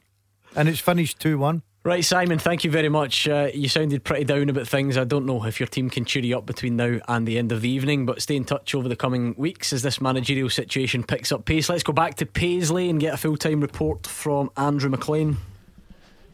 and 0.56 0.68
it's 0.68 0.80
finished 0.82 1.20
2 1.22 1.38
1. 1.38 1.62
Right, 1.86 2.04
Simon, 2.04 2.40
thank 2.40 2.66
you 2.66 2.72
very 2.72 2.90
much. 2.90 3.26
Uh, 3.26 3.50
you 3.54 3.70
sounded 3.70 4.04
pretty 4.04 4.26
down 4.26 4.50
about 4.50 4.68
things. 4.68 4.98
I 4.98 5.06
don't 5.06 5.26
know 5.26 5.46
if 5.46 5.62
your 5.62 5.68
team 5.68 5.90
can 5.90 6.04
cheer 6.04 6.22
you 6.22 6.38
up 6.38 6.46
between 6.46 6.76
now 6.76 7.00
and 7.08 7.26
the 7.26 7.38
end 7.38 7.54
of 7.54 7.62
the 7.62 7.70
evening, 7.70 8.06
but 8.06 8.22
stay 8.22 8.36
in 8.36 8.44
touch 8.44 8.76
over 8.76 8.90
the 8.90 8.98
coming 8.98 9.34
weeks 9.38 9.72
as 9.72 9.82
this 9.82 10.02
managerial 10.02 10.50
situation 10.50 11.04
picks 11.04 11.32
up 11.32 11.46
pace. 11.46 11.70
Let's 11.70 11.84
go 11.84 11.94
back 11.94 12.16
to 12.16 12.26
Paisley 12.26 12.90
and 12.90 13.00
get 13.00 13.14
a 13.14 13.18
full 13.18 13.38
time 13.38 13.62
report 13.62 14.06
from 14.08 14.52
Andrew 14.58 14.90
McLean. 14.90 15.38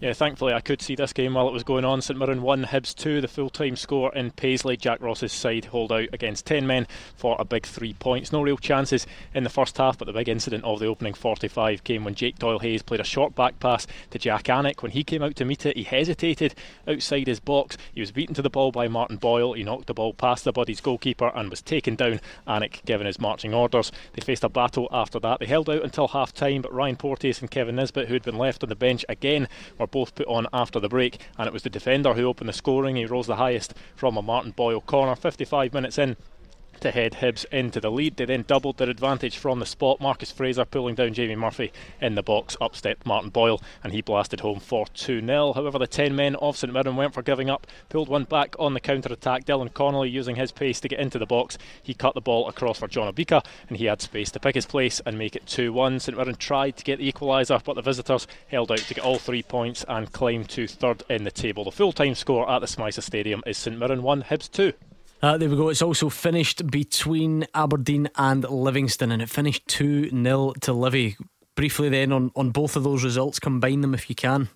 Yeah, 0.01 0.11
thankfully 0.11 0.53
I 0.53 0.59
could 0.59 0.81
see 0.81 0.93
this 0.93 1.13
game 1.13 1.35
while 1.35 1.47
it 1.47 1.53
was 1.53 1.63
going 1.63 1.85
on. 1.85 2.01
St 2.01 2.19
Mirren 2.19 2.41
1, 2.41 2.65
Hibs 2.65 2.93
2, 2.93 3.21
the 3.21 3.29
full 3.29 3.49
time 3.49 3.77
score 3.77 4.13
in 4.13 4.31
Paisley. 4.31 4.75
Jack 4.75 5.01
Ross's 5.01 5.31
side 5.31 5.65
hold 5.65 5.89
out 5.89 6.09
against 6.11 6.45
10 6.45 6.67
men 6.67 6.85
for 7.15 7.37
a 7.39 7.45
big 7.45 7.65
three 7.65 7.93
points. 7.93 8.33
No 8.33 8.41
real 8.41 8.57
chances 8.57 9.07
in 9.33 9.45
the 9.45 9.49
first 9.49 9.77
half, 9.77 9.97
but 9.97 10.05
the 10.05 10.11
big 10.11 10.27
incident 10.27 10.65
of 10.65 10.79
the 10.79 10.85
opening 10.85 11.13
45 11.13 11.85
came 11.85 12.03
when 12.03 12.13
Jake 12.13 12.37
Doyle 12.37 12.59
Hayes 12.59 12.81
played 12.81 12.99
a 12.99 13.05
short 13.05 13.35
back 13.35 13.57
pass 13.61 13.87
to 14.09 14.19
Jack 14.19 14.43
Alnwick. 14.49 14.83
When 14.83 14.91
he 14.91 15.05
came 15.05 15.23
out 15.23 15.37
to 15.37 15.45
meet 15.45 15.65
it, 15.65 15.77
he 15.77 15.83
hesitated 15.83 16.55
outside 16.85 17.27
his 17.27 17.39
box. 17.39 17.77
He 17.93 18.01
was 18.01 18.11
beaten 18.11 18.35
to 18.35 18.41
the 18.41 18.49
ball 18.49 18.73
by 18.73 18.89
Martin 18.89 19.15
Boyle. 19.15 19.53
He 19.53 19.63
knocked 19.63 19.87
the 19.87 19.93
ball 19.93 20.13
past 20.13 20.43
the 20.43 20.51
Buddies 20.51 20.81
goalkeeper 20.81 21.31
and 21.33 21.49
was 21.49 21.61
taken 21.61 21.95
down. 21.95 22.19
Alnwick 22.45 22.83
given 22.83 23.07
his 23.07 23.21
marching 23.21 23.53
orders. 23.53 23.93
They 24.11 24.21
faced 24.21 24.43
a 24.43 24.49
battle 24.49 24.89
after 24.91 25.21
that. 25.21 25.39
They 25.39 25.45
held 25.45 25.69
out 25.69 25.83
until 25.83 26.09
half 26.09 26.33
time, 26.33 26.63
but 26.63 26.73
Ryan 26.73 26.97
Porteous 26.97 27.39
and 27.39 27.49
Kevin 27.49 27.77
Nisbet, 27.77 28.09
who 28.09 28.13
had 28.13 28.23
been 28.23 28.37
left 28.37 28.61
on 28.61 28.67
the 28.67 28.75
bench 28.75 29.05
again, 29.07 29.47
were 29.79 29.84
both 29.87 30.15
put 30.15 30.27
on 30.27 30.47
after 30.53 30.79
the 30.79 30.89
break, 30.89 31.19
and 31.37 31.47
it 31.47 31.53
was 31.53 31.63
the 31.63 31.69
defender 31.69 32.13
who 32.13 32.27
opened 32.27 32.49
the 32.49 32.53
scoring. 32.53 32.95
He 32.95 33.05
rose 33.05 33.27
the 33.27 33.35
highest 33.35 33.73
from 33.95 34.17
a 34.17 34.21
Martin 34.21 34.51
Boyle 34.51 34.81
corner 34.81 35.15
55 35.15 35.73
minutes 35.73 35.97
in 35.97 36.17
to 36.81 36.91
head 36.91 37.13
Hibs 37.13 37.45
into 37.51 37.79
the 37.79 37.91
lead. 37.91 38.17
They 38.17 38.25
then 38.25 38.45
doubled 38.47 38.77
their 38.77 38.89
advantage 38.89 39.37
from 39.37 39.59
the 39.59 39.65
spot. 39.65 40.01
Marcus 40.01 40.31
Fraser 40.31 40.65
pulling 40.65 40.95
down 40.95 41.13
Jamie 41.13 41.35
Murphy 41.35 41.71
in 42.01 42.15
the 42.15 42.23
box. 42.23 42.55
Up 42.59 42.75
stepped 42.75 43.05
Martin 43.05 43.29
Boyle 43.29 43.61
and 43.83 43.93
he 43.93 44.01
blasted 44.01 44.41
home 44.41 44.59
for 44.59 44.85
2 44.93 45.25
0. 45.25 45.53
However, 45.53 45.79
the 45.79 45.87
10 45.87 46.15
men 46.15 46.35
of 46.35 46.57
St 46.57 46.71
Mirren 46.71 46.95
went 46.95 47.13
for 47.13 47.21
giving 47.21 47.49
up, 47.49 47.67
pulled 47.89 48.09
one 48.09 48.23
back 48.23 48.55
on 48.59 48.73
the 48.73 48.79
counter 48.79 49.11
attack. 49.11 49.45
Dylan 49.45 49.73
Connolly 49.73 50.09
using 50.09 50.35
his 50.35 50.51
pace 50.51 50.79
to 50.81 50.87
get 50.87 50.99
into 50.99 51.19
the 51.19 51.25
box. 51.25 51.57
He 51.81 51.93
cut 51.93 52.13
the 52.13 52.21
ball 52.21 52.47
across 52.47 52.79
for 52.79 52.87
John 52.87 53.11
Obika 53.11 53.45
and 53.69 53.77
he 53.77 53.85
had 53.85 54.01
space 54.01 54.31
to 54.31 54.39
pick 54.39 54.55
his 54.55 54.65
place 54.65 55.01
and 55.05 55.17
make 55.17 55.35
it 55.35 55.45
2 55.47 55.73
1. 55.73 55.99
St 55.99 56.17
Mirren 56.17 56.35
tried 56.35 56.77
to 56.77 56.83
get 56.83 56.99
the 56.99 57.11
equaliser, 57.11 57.63
but 57.63 57.75
the 57.75 57.81
visitors 57.81 58.27
held 58.47 58.71
out 58.71 58.79
to 58.79 58.93
get 58.93 59.03
all 59.03 59.19
three 59.19 59.43
points 59.43 59.85
and 59.87 60.11
climb 60.11 60.45
to 60.45 60.67
third 60.67 61.03
in 61.09 61.23
the 61.23 61.31
table. 61.31 61.63
The 61.63 61.71
full 61.71 61.91
time 61.91 62.15
score 62.15 62.49
at 62.49 62.59
the 62.59 62.67
SMiSA 62.67 63.03
Stadium 63.03 63.43
is 63.45 63.57
St 63.57 63.77
Mirren 63.77 64.03
1, 64.03 64.23
Hibs 64.23 64.51
2. 64.51 64.73
Uh, 65.21 65.37
there 65.37 65.49
we 65.49 65.55
go. 65.55 65.69
It's 65.69 65.81
also 65.81 66.09
finished 66.09 66.67
between 66.67 67.47
Aberdeen 67.55 68.09
and 68.15 68.43
Livingston, 68.43 69.11
and 69.11 69.21
it 69.21 69.29
finished 69.29 69.67
2 69.67 70.09
0 70.09 70.53
to 70.61 70.73
Livy. 70.73 71.17
Briefly, 71.55 71.89
then, 71.89 72.11
on, 72.11 72.31
on 72.35 72.51
both 72.51 72.75
of 72.75 72.83
those 72.83 73.03
results, 73.03 73.39
combine 73.39 73.81
them 73.81 73.93
if 73.93 74.09
you 74.09 74.15
can. 74.15 74.49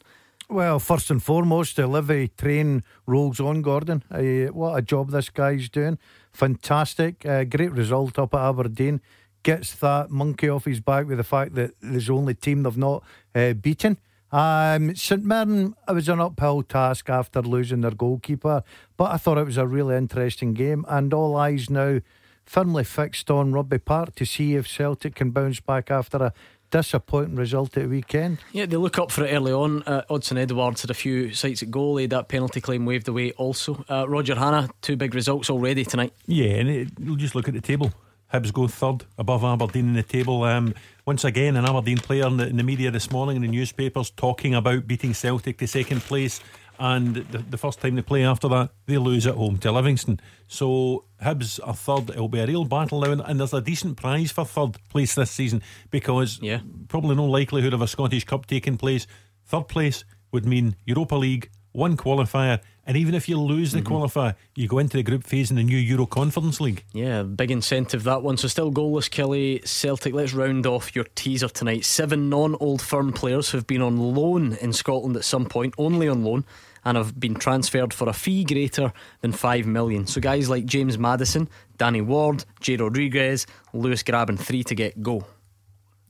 Well, 0.50 0.80
first 0.80 1.12
and 1.12 1.24
foremost, 1.24 1.76
the 1.76 1.88
Livy 1.88 2.30
train 2.30 2.84
rolls 3.06 3.40
on, 3.40 3.62
Gordon. 3.62 4.04
Uh, 4.12 4.52
what 4.52 4.78
a 4.78 4.82
job 4.82 5.12
this 5.12 5.30
guy's 5.30 5.70
doing. 5.70 5.98
Fantastic. 6.34 7.26
Uh, 7.26 7.46
great 7.46 7.72
result 7.72 8.20
up 8.20 8.34
at 8.34 8.50
Aberdeen. 8.50 9.00
Gets 9.44 9.76
that 9.76 10.10
monkey 10.10 10.50
off 10.50 10.66
his 10.66 10.82
back 10.82 11.08
with 11.08 11.18
the 11.18 11.24
fact 11.24 11.56
that 11.56 11.72
there's 11.82 12.08
the 12.08 12.14
only 12.14 12.34
team 12.34 12.64
they've 12.64 12.76
not 12.76 13.04
uh, 13.34 13.54
beaten. 13.54 13.98
Um, 14.32 14.96
St 14.96 15.24
Mirren, 15.24 15.76
it 15.88 15.94
was 15.94 16.10
an 16.10 16.20
uphill 16.20 16.62
task 16.62 17.10
after 17.10 17.42
losing 17.42 17.82
their 17.82 17.92
goalkeeper, 17.92 18.64
but 18.98 19.12
I 19.12 19.18
thought 19.18 19.38
it 19.38 19.46
was 19.46 19.58
a 19.58 19.66
really 19.66 19.96
interesting 19.96 20.54
game, 20.54 20.86
and 20.88 21.14
all 21.14 21.36
eyes 21.36 21.70
now 21.70 22.00
firmly 22.46 22.84
fixed 22.84 23.30
on 23.30 23.52
Rugby 23.52 23.80
Park 23.80 24.16
to 24.16 24.26
see 24.26 24.56
if 24.56 24.68
Celtic 24.68 25.16
can 25.16 25.32
bounce 25.32 25.60
back 25.60 25.92
after 25.92 26.18
a 26.18 26.34
disappointing 26.72 27.36
result 27.36 27.78
at 27.78 27.84
the 27.84 27.90
weekend. 27.90 28.40
Yeah, 28.52 28.66
they 28.66 28.76
look 28.76 29.00
up 29.00 29.12
for 29.12 29.24
it 29.24 29.34
early 29.34 29.52
on. 29.52 29.84
Uh, 29.84 30.04
Odsonne 30.10 30.38
Edouard 30.38 30.80
had 30.80 30.90
a 30.90 30.96
few 30.96 31.34
sights 31.34 31.64
at 31.64 31.72
goal. 31.72 31.98
He 31.98 32.04
had 32.04 32.12
that 32.12 32.28
penalty 32.28 32.62
claim 32.62 32.86
waved 32.86 33.08
away 33.08 33.32
also. 33.34 33.84
Uh, 33.90 34.08
Roger 34.08 34.36
Hannah, 34.36 34.70
two 34.82 34.96
big 34.96 35.16
results 35.16 35.50
already 35.50 35.84
tonight. 35.86 36.14
Yeah, 36.28 36.52
and 36.56 36.70
it, 36.70 36.90
you'll 37.00 37.16
just 37.16 37.36
look 37.36 37.48
at 37.48 37.54
the 37.54 37.62
table. 37.62 37.92
Hibs 38.34 38.54
go 38.54 38.68
third 38.68 39.06
above 39.18 39.44
Aberdeen 39.44 39.90
in 39.90 39.94
the 39.94 40.04
table. 40.04 40.44
Um, 40.44 40.76
once 41.06 41.24
again, 41.24 41.56
an 41.56 41.66
Aberdeen 41.66 41.98
player 41.98 42.28
in 42.28 42.38
the, 42.38 42.48
in 42.48 42.58
the 42.58 42.64
media 42.64 42.92
this 42.92 43.10
morning 43.10 43.38
in 43.38 43.42
the 43.42 43.48
newspapers 43.48 44.12
talking 44.12 44.54
about 44.54 44.88
beating 44.88 45.14
Celtic 45.14 45.58
to 45.58 45.68
second 45.68 46.02
place. 46.02 46.40
And 46.80 47.16
the, 47.16 47.40
the 47.40 47.58
first 47.58 47.82
time 47.82 47.96
they 47.96 48.02
play 48.02 48.24
after 48.24 48.48
that, 48.50 48.70
they 48.86 48.98
lose 48.98 49.28
at 49.28 49.36
home 49.36 49.58
to 49.58 49.72
Livingston. 49.72 50.20
So 50.48 51.06
Hibs 51.22 51.60
are 51.64 51.74
third. 51.74 52.12
It'll 52.12 52.30
be 52.30 52.40
a 52.40 52.48
real 52.48 52.66
battle 52.66 53.02
now, 53.02 53.12
and, 53.12 53.22
and 53.22 53.40
there's 53.40 53.54
a 53.54 53.62
decent 53.62 53.98
prize 53.98 54.32
for 54.32 54.46
third 54.46 54.78
place 54.90 55.16
this 55.16 55.32
season 55.32 55.62
because 55.90 56.40
yeah. 56.42 56.62
probably 56.88 57.16
no 57.16 57.26
likelihood 57.26 57.74
of 57.74 57.82
a 57.82 57.88
Scottish 57.88 58.24
Cup 58.24 58.46
taking 58.46 58.78
place. 58.78 59.08
Third 59.46 59.68
place 59.68 60.06
would 60.32 60.46
mean 60.46 60.76
Europa 60.86 61.16
League, 61.16 61.50
one 61.74 61.98
qualifier, 61.98 62.62
and 62.90 62.98
even 62.98 63.14
if 63.14 63.30
you 63.30 63.40
lose 63.40 63.72
the 63.72 63.82
Mm-hmm. 63.84 63.94
qualifier, 63.94 64.36
you 64.56 64.68
go 64.68 64.80
into 64.80 64.98
the 64.98 65.04
group 65.04 65.24
phase 65.24 65.52
in 65.52 65.58
the 65.58 65.64
new 65.64 65.78
Euro 65.78 66.08
Conference 66.08 66.60
League. 66.60 66.84
Yeah, 66.92 67.22
big 67.22 67.52
incentive 67.52 68.04
that 68.06 68.24
one. 68.24 68.36
So 68.36 68.48
still 68.48 68.72
goalless, 68.72 69.10
Killie. 69.10 69.66
Celtic. 69.66 70.14
Let's 70.16 70.34
round 70.34 70.66
off 70.66 70.96
your 70.96 71.06
teaser 71.14 71.50
tonight. 71.50 71.86
Seven 71.86 72.30
non-old 72.30 72.82
firm 72.82 73.14
players 73.14 73.52
have 73.52 73.68
been 73.68 73.84
on 73.84 73.98
loan 73.98 74.54
in 74.60 74.74
Scotland 74.74 75.16
at 75.16 75.24
some 75.24 75.46
point, 75.46 75.76
only 75.78 76.08
on 76.10 76.24
loan, 76.24 76.46
and 76.84 76.98
have 76.98 77.20
been 77.20 77.36
transferred 77.36 77.94
for 77.94 78.10
a 78.10 78.14
fee 78.14 78.44
greater 78.44 78.92
than 79.22 79.34
five 79.34 79.68
million. 79.68 80.08
So 80.08 80.20
guys 80.20 80.50
like 80.50 80.66
James 80.66 80.98
Maddison, 80.98 81.48
Danny 81.78 82.02
Ward, 82.02 82.44
Jay 82.60 82.76
Rodriguez, 82.76 83.46
Lewis 83.72 84.02
Grabban, 84.02 84.40
three 84.40 84.64
to 84.64 84.74
get 84.74 85.04
go. 85.04 85.24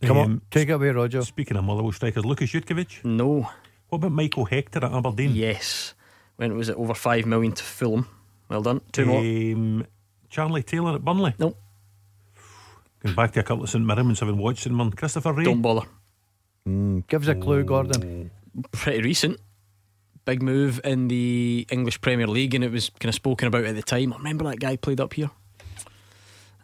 Come 0.02 0.18
on, 0.18 0.42
take 0.50 0.70
it 0.70 0.72
away, 0.72 0.92
Roger. 0.92 1.22
Speaking 1.24 1.58
of 1.58 1.66
Motherwell 1.66 1.92
strikers, 1.92 2.24
Lucas 2.24 2.50
Jutkiewicz. 2.52 3.04
No. 3.04 3.50
What 3.90 3.98
about 3.98 4.14
Michael 4.14 4.46
Hector 4.46 4.86
at 4.86 4.94
Aberdeen? 4.94 5.36
Yes. 5.36 5.94
When 6.40 6.56
was 6.56 6.70
it 6.70 6.78
over 6.78 6.94
five 6.94 7.26
million 7.26 7.52
to 7.52 7.62
Fulham? 7.62 8.08
Well 8.48 8.62
done. 8.62 8.80
Two 8.94 9.06
more. 9.06 9.20
Um, 9.20 9.86
Charlie 10.30 10.64
Taylor 10.64 10.96
at 10.96 11.04
Burnley? 11.04 11.36
Nope. 11.38 11.58
Going 13.04 13.14
back 13.14 13.34
to 13.34 13.42
a 13.42 13.44
couple 13.44 13.66
of 13.66 13.70
St 13.70 13.84
Mirren's 13.84 14.22
having 14.22 14.38
watched 14.38 14.64
St 14.64 14.74
Mirren. 14.74 14.94
Christopher 14.94 15.34
Ray? 15.34 15.44
Don't 15.44 15.62
bother. 15.62 15.86
Mm, 16.66 17.06
give 17.08 17.24
us 17.24 17.28
a 17.28 17.36
clue, 17.36 17.66
Gordon. 17.66 18.32
Pretty 18.72 19.02
recent. 19.02 19.38
Big 20.24 20.42
move 20.42 20.80
in 20.86 21.10
the 21.10 21.68
English 21.70 22.00
Premier 22.00 22.26
League, 22.28 22.56
and 22.56 22.64
it 22.64 22.72
was 22.72 22.90
kind 22.90 23.10
of 23.10 23.16
spoken 23.16 23.50
about 23.50 23.66
at 23.66 23.76
the 23.76 23.84
time. 23.84 24.14
I 24.14 24.16
remember 24.16 24.46
that 24.46 24.62
guy 24.62 24.78
played 24.78 25.02
up 25.02 25.16
here. 25.16 25.32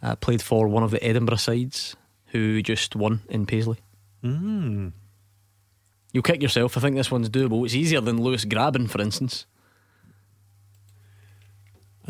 Uh, 0.01 0.15
played 0.15 0.41
for 0.41 0.69
one 0.69 0.83
of 0.83 0.91
the 0.91 1.03
Edinburgh 1.03 1.35
sides 1.35 1.97
who 2.27 2.61
just 2.61 2.95
won 2.95 3.23
in 3.27 3.45
Paisley. 3.45 3.79
Mm. 4.23 4.93
You'll 6.13 6.23
kick 6.23 6.41
yourself. 6.41 6.77
I 6.77 6.79
think 6.79 6.95
this 6.95 7.11
one's 7.11 7.29
doable. 7.29 7.65
It's 7.65 7.75
easier 7.75 7.99
than 7.99 8.21
Lewis 8.21 8.45
Grabban, 8.45 8.89
for 8.89 9.01
instance. 9.01 9.45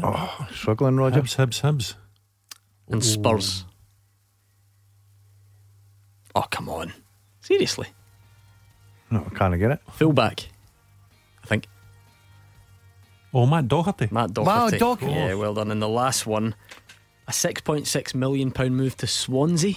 Oh, 0.03 0.47
struggling, 0.53 0.97
Roger. 0.97 1.21
Hibs, 1.21 1.35
Hibs, 1.37 1.61
Hibs. 1.61 1.95
And 2.89 3.03
Spurs. 3.03 3.65
Oh, 6.35 6.45
come 6.51 6.69
on. 6.69 6.93
Seriously. 7.41 7.87
No, 9.09 9.25
I 9.31 9.35
can't 9.35 9.53
I 9.53 9.57
get 9.57 9.71
it? 9.71 9.79
Fullback, 9.93 10.49
I 11.43 11.47
think. 11.47 11.67
Oh, 13.33 13.45
Matt 13.45 13.67
Doherty. 13.67 14.07
Matt 14.11 14.33
Doherty. 14.33 14.77
Yeah, 15.05 15.33
well 15.35 15.53
done. 15.53 15.71
And 15.71 15.81
the 15.81 15.87
last 15.89 16.25
one, 16.25 16.55
a 17.27 17.31
£6.6 17.31 18.15
million 18.15 18.51
move 18.73 18.97
to 18.97 19.07
Swansea. 19.07 19.75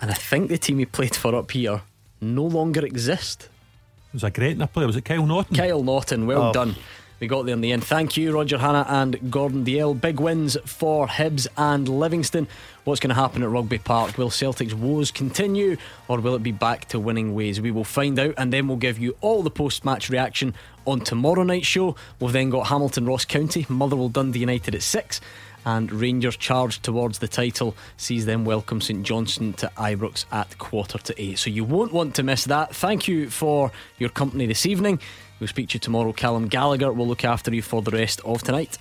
And 0.00 0.10
I 0.10 0.14
think 0.14 0.48
the 0.48 0.58
team 0.58 0.78
he 0.78 0.86
played 0.86 1.14
for 1.14 1.34
up 1.34 1.50
here 1.50 1.82
no 2.20 2.44
longer 2.44 2.84
exist. 2.84 3.48
It 4.08 4.14
was 4.14 4.24
a 4.24 4.30
great 4.30 4.58
player. 4.72 4.86
Was 4.86 4.96
it 4.96 5.04
Kyle 5.04 5.26
Naughton? 5.26 5.56
Kyle 5.56 5.82
Naughton, 5.82 6.26
well 6.26 6.42
Oh. 6.44 6.52
done. 6.52 6.76
We 7.20 7.28
got 7.28 7.46
there 7.46 7.54
in 7.54 7.60
the 7.60 7.72
end. 7.72 7.84
Thank 7.84 8.16
you, 8.16 8.32
Roger 8.32 8.58
Hannah 8.58 8.86
and 8.88 9.30
Gordon 9.30 9.64
Dalziel. 9.64 10.00
Big 10.00 10.20
wins 10.20 10.56
for 10.64 11.06
Hibs 11.06 11.46
and 11.56 11.88
Livingston. 11.88 12.48
What's 12.84 13.00
going 13.00 13.08
to 13.10 13.14
happen 13.14 13.42
at 13.42 13.48
Rugby 13.48 13.78
Park? 13.78 14.18
Will 14.18 14.30
Celtic's 14.30 14.74
woes 14.74 15.10
continue 15.10 15.76
or 16.08 16.20
will 16.20 16.34
it 16.34 16.42
be 16.42 16.52
back 16.52 16.86
to 16.88 16.98
winning 16.98 17.34
ways? 17.34 17.60
We 17.60 17.70
will 17.70 17.84
find 17.84 18.18
out 18.18 18.34
and 18.36 18.52
then 18.52 18.68
we'll 18.68 18.76
give 18.76 18.98
you 18.98 19.16
all 19.20 19.42
the 19.42 19.50
post 19.50 19.84
match 19.84 20.10
reaction 20.10 20.54
on 20.86 21.00
tomorrow 21.00 21.44
night's 21.44 21.66
show. 21.66 21.96
We've 22.20 22.32
then 22.32 22.50
got 22.50 22.66
Hamilton 22.66 23.06
Ross 23.06 23.24
County, 23.24 23.64
Motherwell 23.68 24.08
Dundee 24.08 24.40
United 24.40 24.74
at 24.74 24.82
6 24.82 25.20
and 25.66 25.90
Rangers 25.92 26.36
charged 26.36 26.82
towards 26.82 27.18
the 27.18 27.28
title 27.28 27.74
sees 27.96 28.26
them 28.26 28.44
welcome 28.44 28.80
St 28.80 29.02
Johnstone 29.02 29.54
to 29.54 29.70
Ibrox 29.76 30.26
at 30.30 30.58
quarter 30.58 30.98
to 30.98 31.22
eight. 31.22 31.38
So 31.38 31.50
you 31.50 31.64
won't 31.64 31.92
want 31.92 32.14
to 32.16 32.22
miss 32.22 32.44
that. 32.44 32.74
Thank 32.74 33.08
you 33.08 33.30
for 33.30 33.72
your 33.98 34.10
company 34.10 34.46
this 34.46 34.66
evening. 34.66 35.00
We'll 35.40 35.48
speak 35.48 35.68
to 35.70 35.74
you 35.74 35.80
tomorrow. 35.80 36.12
Callum 36.12 36.48
Gallagher 36.48 36.92
will 36.92 37.06
look 37.06 37.24
after 37.24 37.54
you 37.54 37.62
for 37.62 37.82
the 37.82 37.90
rest 37.90 38.20
of 38.20 38.42
tonight. 38.42 38.78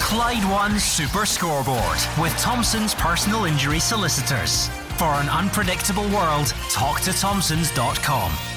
Clyde 0.00 0.50
One 0.50 0.78
Super 0.78 1.26
Scoreboard 1.26 1.98
with 2.18 2.32
Thompson's 2.38 2.94
personal 2.94 3.44
injury 3.44 3.78
solicitors. 3.78 4.68
For 4.96 5.04
an 5.04 5.28
unpredictable 5.28 6.08
world, 6.08 6.46
talk 6.70 7.02
to 7.02 7.12
Thompsons.com. 7.12 8.55